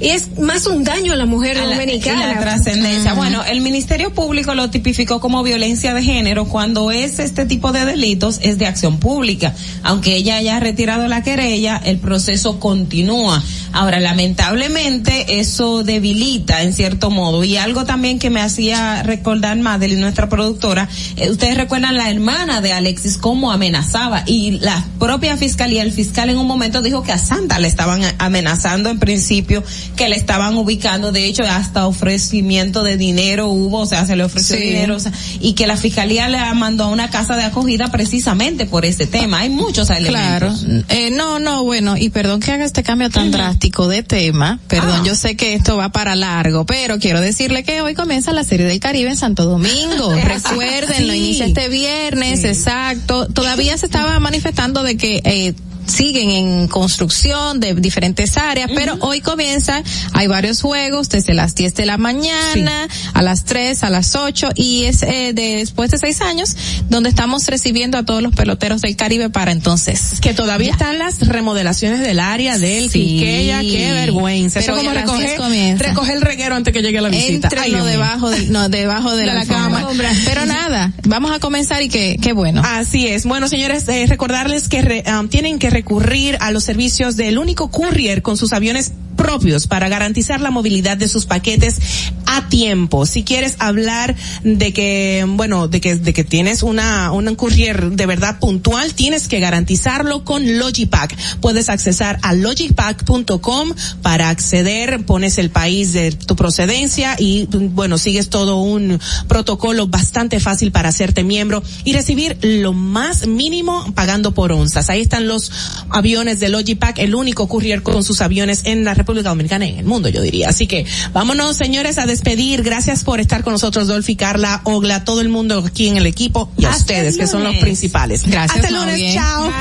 y 0.00 0.08
es 0.08 0.38
más 0.38 0.66
un 0.66 0.84
daño 0.84 1.12
a 1.12 1.16
la 1.16 1.26
mujer 1.26 1.56
A 1.58 1.64
dominicana. 1.66 2.34
la 2.34 2.40
trascendencia. 2.40 3.14
Bueno, 3.14 3.42
el 3.44 3.60
Ministerio 3.60 4.12
Público 4.12 4.54
lo 4.54 4.70
tipificó 4.70 5.20
como 5.20 5.42
violencia 5.42 5.94
de 5.94 6.02
género 6.02 6.44
cuando 6.46 6.90
es 6.90 7.18
este 7.18 7.46
tipo 7.46 7.72
de 7.72 7.84
delitos 7.84 8.38
es 8.42 8.58
de 8.58 8.66
acción 8.66 8.98
pública. 8.98 9.54
Aunque 9.82 10.14
ella 10.16 10.36
haya 10.36 10.60
retirado 10.60 11.08
la 11.08 11.22
querella, 11.22 11.80
el 11.84 11.98
proceso 11.98 12.60
continúa. 12.60 13.42
Ahora, 13.72 14.00
lamentablemente, 14.00 15.40
eso 15.40 15.82
debilita 15.82 16.62
en 16.62 16.72
cierto 16.72 17.10
modo. 17.10 17.44
Y 17.44 17.56
algo 17.56 17.84
también 17.84 18.18
que 18.18 18.30
me 18.30 18.40
hacía 18.40 19.02
recordar 19.02 19.56
Madeline, 19.56 20.00
nuestra 20.00 20.28
productora, 20.28 20.88
eh, 21.16 21.30
ustedes 21.30 21.56
recuerdan 21.56 21.96
la 21.96 22.10
hermana 22.10 22.60
de 22.60 22.72
Alexis 22.72 23.18
cómo 23.18 23.50
amenazaba 23.52 24.24
y 24.26 24.58
la 24.60 24.84
propia 24.98 25.36
fiscalía, 25.36 25.82
el 25.82 25.92
fiscal 25.92 26.28
en 26.30 26.38
un 26.38 26.46
momento 26.46 26.82
dijo 26.82 27.02
que 27.02 27.12
a 27.12 27.18
Santa 27.18 27.58
le 27.58 27.68
estaban 27.68 28.02
amenazando 28.18 28.90
en 28.90 28.98
principio, 28.98 29.62
que 29.96 30.08
le 30.08 30.16
estaban 30.16 30.56
ubicando, 30.56 31.12
de 31.12 31.26
hecho 31.26 31.42
hasta 31.44 31.86
ofrecimiento 31.86 32.82
de 32.82 32.96
dinero 32.96 33.48
hubo, 33.48 33.80
o 33.80 33.86
sea, 33.86 34.06
se 34.06 34.16
le 34.16 34.24
ofreció 34.24 34.56
Sí. 34.56 34.62
dinero, 34.62 34.96
o 34.96 35.00
sea, 35.00 35.12
y 35.40 35.54
que 35.54 35.66
la 35.66 35.76
fiscalía 35.76 36.28
le 36.28 36.38
mandó 36.54 36.84
a 36.84 36.88
una 36.88 37.10
casa 37.10 37.36
de 37.36 37.44
acogida 37.44 37.90
precisamente 37.90 38.66
por 38.66 38.84
ese 38.84 39.06
tema. 39.06 39.40
Hay 39.40 39.48
muchos 39.50 39.88
elementos. 39.90 40.60
Claro. 40.60 40.84
Eh, 40.88 41.10
no, 41.10 41.38
no, 41.38 41.64
bueno, 41.64 41.96
y 41.96 42.10
perdón 42.10 42.40
que 42.40 42.52
haga 42.52 42.64
este 42.64 42.82
cambio 42.82 43.08
tan 43.08 43.30
drástico 43.30 43.61
de 43.70 44.02
tema. 44.02 44.58
Perdón, 44.66 45.00
Ah. 45.00 45.04
yo 45.06 45.14
sé 45.14 45.36
que 45.36 45.54
esto 45.54 45.76
va 45.76 45.90
para 45.90 46.16
largo, 46.16 46.66
pero 46.66 46.98
quiero 46.98 47.20
decirle 47.20 47.62
que 47.62 47.80
hoy 47.80 47.94
comienza 47.94 48.32
la 48.32 48.42
Serie 48.42 48.66
del 48.66 48.80
Caribe 48.80 49.10
en 49.10 49.16
Santo 49.16 49.44
Domingo. 49.44 50.12
Recuerden, 50.24 51.06
lo 51.06 51.14
inicia 51.14 51.46
este 51.46 51.68
viernes, 51.68 52.44
exacto. 52.44 53.28
Todavía 53.28 53.78
se 53.78 53.86
estaba 53.86 54.18
manifestando 54.18 54.82
de 54.82 54.96
que 54.96 55.22
eh, 55.24 55.54
siguen 55.86 56.30
en 56.30 56.68
construcción 56.68 57.60
de 57.60 57.74
diferentes 57.74 58.36
áreas, 58.36 58.70
pero 58.74 58.96
hoy 59.00 59.20
comienzan, 59.20 59.82
hay 60.12 60.26
varios 60.26 60.60
juegos 60.60 61.08
desde 61.08 61.34
las 61.34 61.54
10 61.54 61.74
de 61.74 61.86
la 61.86 61.98
mañana 61.98 62.88
a 63.14 63.22
las 63.22 63.44
3, 63.44 63.82
a 63.84 63.90
las 63.90 64.14
8 64.14 64.50
y 64.54 64.84
es 64.84 65.02
eh, 65.02 65.32
de, 65.34 65.56
después 65.56 65.90
de 65.90 65.98
seis 65.98 66.20
años 66.20 66.56
donde 66.88 67.08
estamos 67.08 67.46
recibiendo 67.46 67.98
a 67.98 68.04
todos 68.04 68.22
los 68.22 68.34
peloteros 68.34 68.80
del 68.80 68.96
Caribe 68.96 69.30
para 69.30 69.52
entonces. 69.52 70.20
Que 70.20 70.34
todavía 70.34 70.70
están 70.72 70.98
las 70.98 71.20
remodelaciones 71.26 72.00
del 72.00 72.20
área 72.20 72.58
del 72.58 72.90
Sí. 72.90 73.00
Quisqueya, 73.02 73.60
qué 73.60 73.92
vergüenza. 73.92 74.60
Eso 74.60 74.72
Pero 74.74 74.78
como 74.78 74.92
las 74.92 75.04
10 75.04 75.16
recoger, 75.18 75.36
comienza. 75.38 75.84
recoger 75.84 76.16
el 76.16 76.22
reguero 76.22 76.54
antes 76.54 76.72
que 76.72 76.82
llegue 76.82 77.00
la 77.00 77.08
visita. 77.08 77.48
Ay, 77.60 77.72
debajo 77.72 78.30
de, 78.30 78.46
no, 78.48 78.68
debajo 78.68 79.10
de, 79.12 79.20
De 79.22 79.26
la, 79.26 79.34
la 79.34 79.46
cama. 79.46 79.88
Pero 80.24 80.46
nada, 80.46 80.92
vamos 81.04 81.32
a 81.32 81.38
comenzar 81.38 81.82
y 81.82 81.88
que, 81.88 82.16
qué 82.20 82.32
bueno. 82.32 82.62
Así 82.64 83.06
es. 83.06 83.24
Bueno, 83.24 83.48
señores, 83.48 83.88
eh, 83.88 84.06
recordarles 84.08 84.68
que 84.68 84.82
re- 84.82 85.04
um, 85.18 85.28
tienen 85.28 85.58
que 85.58 85.70
recurrir 85.72 86.36
a 86.40 86.50
los 86.52 86.64
servicios 86.64 87.16
del 87.16 87.38
único 87.38 87.70
courier 87.70 88.22
con 88.22 88.36
sus 88.36 88.52
aviones 88.52 88.92
propios 89.16 89.66
para 89.66 89.88
garantizar 89.88 90.40
la 90.40 90.50
movilidad 90.50 90.96
de 90.96 91.08
sus 91.08 91.26
paquetes 91.26 92.12
a 92.36 92.48
tiempo. 92.48 93.06
Si 93.06 93.24
quieres 93.24 93.56
hablar 93.58 94.14
de 94.42 94.72
que, 94.72 95.24
bueno, 95.28 95.68
de 95.68 95.80
que, 95.80 95.96
de 95.96 96.12
que 96.12 96.24
tienes 96.24 96.62
una, 96.62 97.12
un 97.12 97.34
courier 97.34 97.90
de 97.92 98.06
verdad 98.06 98.38
puntual, 98.38 98.94
tienes 98.94 99.28
que 99.28 99.40
garantizarlo 99.40 100.24
con 100.24 100.58
Logipack. 100.58 101.16
Puedes 101.40 101.68
accesar 101.68 102.18
a 102.22 102.32
logipack.com 102.32 103.74
para 104.02 104.30
acceder, 104.30 105.04
pones 105.04 105.38
el 105.38 105.50
país 105.50 105.92
de 105.92 106.12
tu 106.12 106.36
procedencia 106.36 107.16
y, 107.18 107.46
bueno, 107.50 107.98
sigues 107.98 108.30
todo 108.30 108.60
un 108.60 108.98
protocolo 109.28 109.86
bastante 109.86 110.40
fácil 110.40 110.72
para 110.72 110.88
hacerte 110.88 111.24
miembro 111.24 111.62
y 111.84 111.92
recibir 111.92 112.38
lo 112.42 112.72
más 112.72 113.26
mínimo 113.26 113.92
pagando 113.94 114.32
por 114.32 114.52
onzas. 114.52 114.88
Ahí 114.90 115.02
están 115.02 115.28
los 115.28 115.52
aviones 115.90 116.40
de 116.40 116.48
Logipack, 116.48 116.98
el 116.98 117.14
único 117.14 117.48
courier 117.48 117.82
con 117.82 118.04
sus 118.04 118.20
aviones 118.20 118.62
en 118.64 118.84
la 118.84 118.94
República 118.94 119.28
Dominicana 119.28 119.66
y 119.66 119.70
en 119.70 119.78
el 119.80 119.84
mundo, 119.84 120.08
yo 120.08 120.22
diría. 120.22 120.48
Así 120.48 120.66
que 120.66 120.86
vámonos, 121.12 121.56
señores, 121.56 121.98
a 121.98 122.06
despedir. 122.22 122.62
Gracias 122.62 123.02
por 123.04 123.20
estar 123.20 123.42
con 123.42 123.52
nosotros, 123.52 123.88
Dolphy, 123.88 124.16
Carla, 124.16 124.60
Ogla, 124.64 125.04
todo 125.04 125.20
el 125.20 125.28
mundo 125.28 125.64
aquí 125.66 125.88
en 125.88 125.96
el 125.96 126.06
equipo 126.06 126.50
y 126.56 126.64
a 126.64 126.70
Hasta 126.70 126.80
ustedes, 126.80 127.14
el 127.14 127.20
que 127.20 127.26
son 127.26 127.42
los 127.44 127.56
principales. 127.56 128.22
Gracias, 128.26 128.56
Hasta 128.56 128.68
el 128.68 128.74
lunes, 128.74 128.98
Mauvie. 128.98 129.14
chao. 129.14 129.52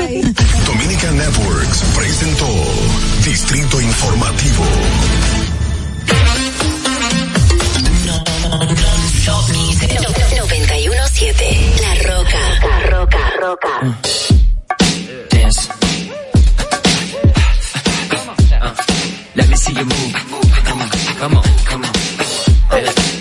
Dominica 0.66 1.12
Networks 1.12 1.82
presentó 1.96 2.48
Distrito 3.26 3.82
Informativo. 3.82 4.64
La 11.82 11.96
Roca. 12.04 12.38
La 12.62 12.80
Roca. 12.90 13.18
Roca. 13.40 13.98
Dance. 15.30 15.70
Uh, 18.62 18.76
let 19.36 19.50
me 19.50 19.56
see 19.56 19.74
you 19.74 19.86
move. 19.86 20.14
Come 20.66 20.82
on, 20.82 20.90
come 20.90 21.38
on, 21.38 21.44
come 21.66 21.86
on. 21.86 22.01
Te. 22.72 23.21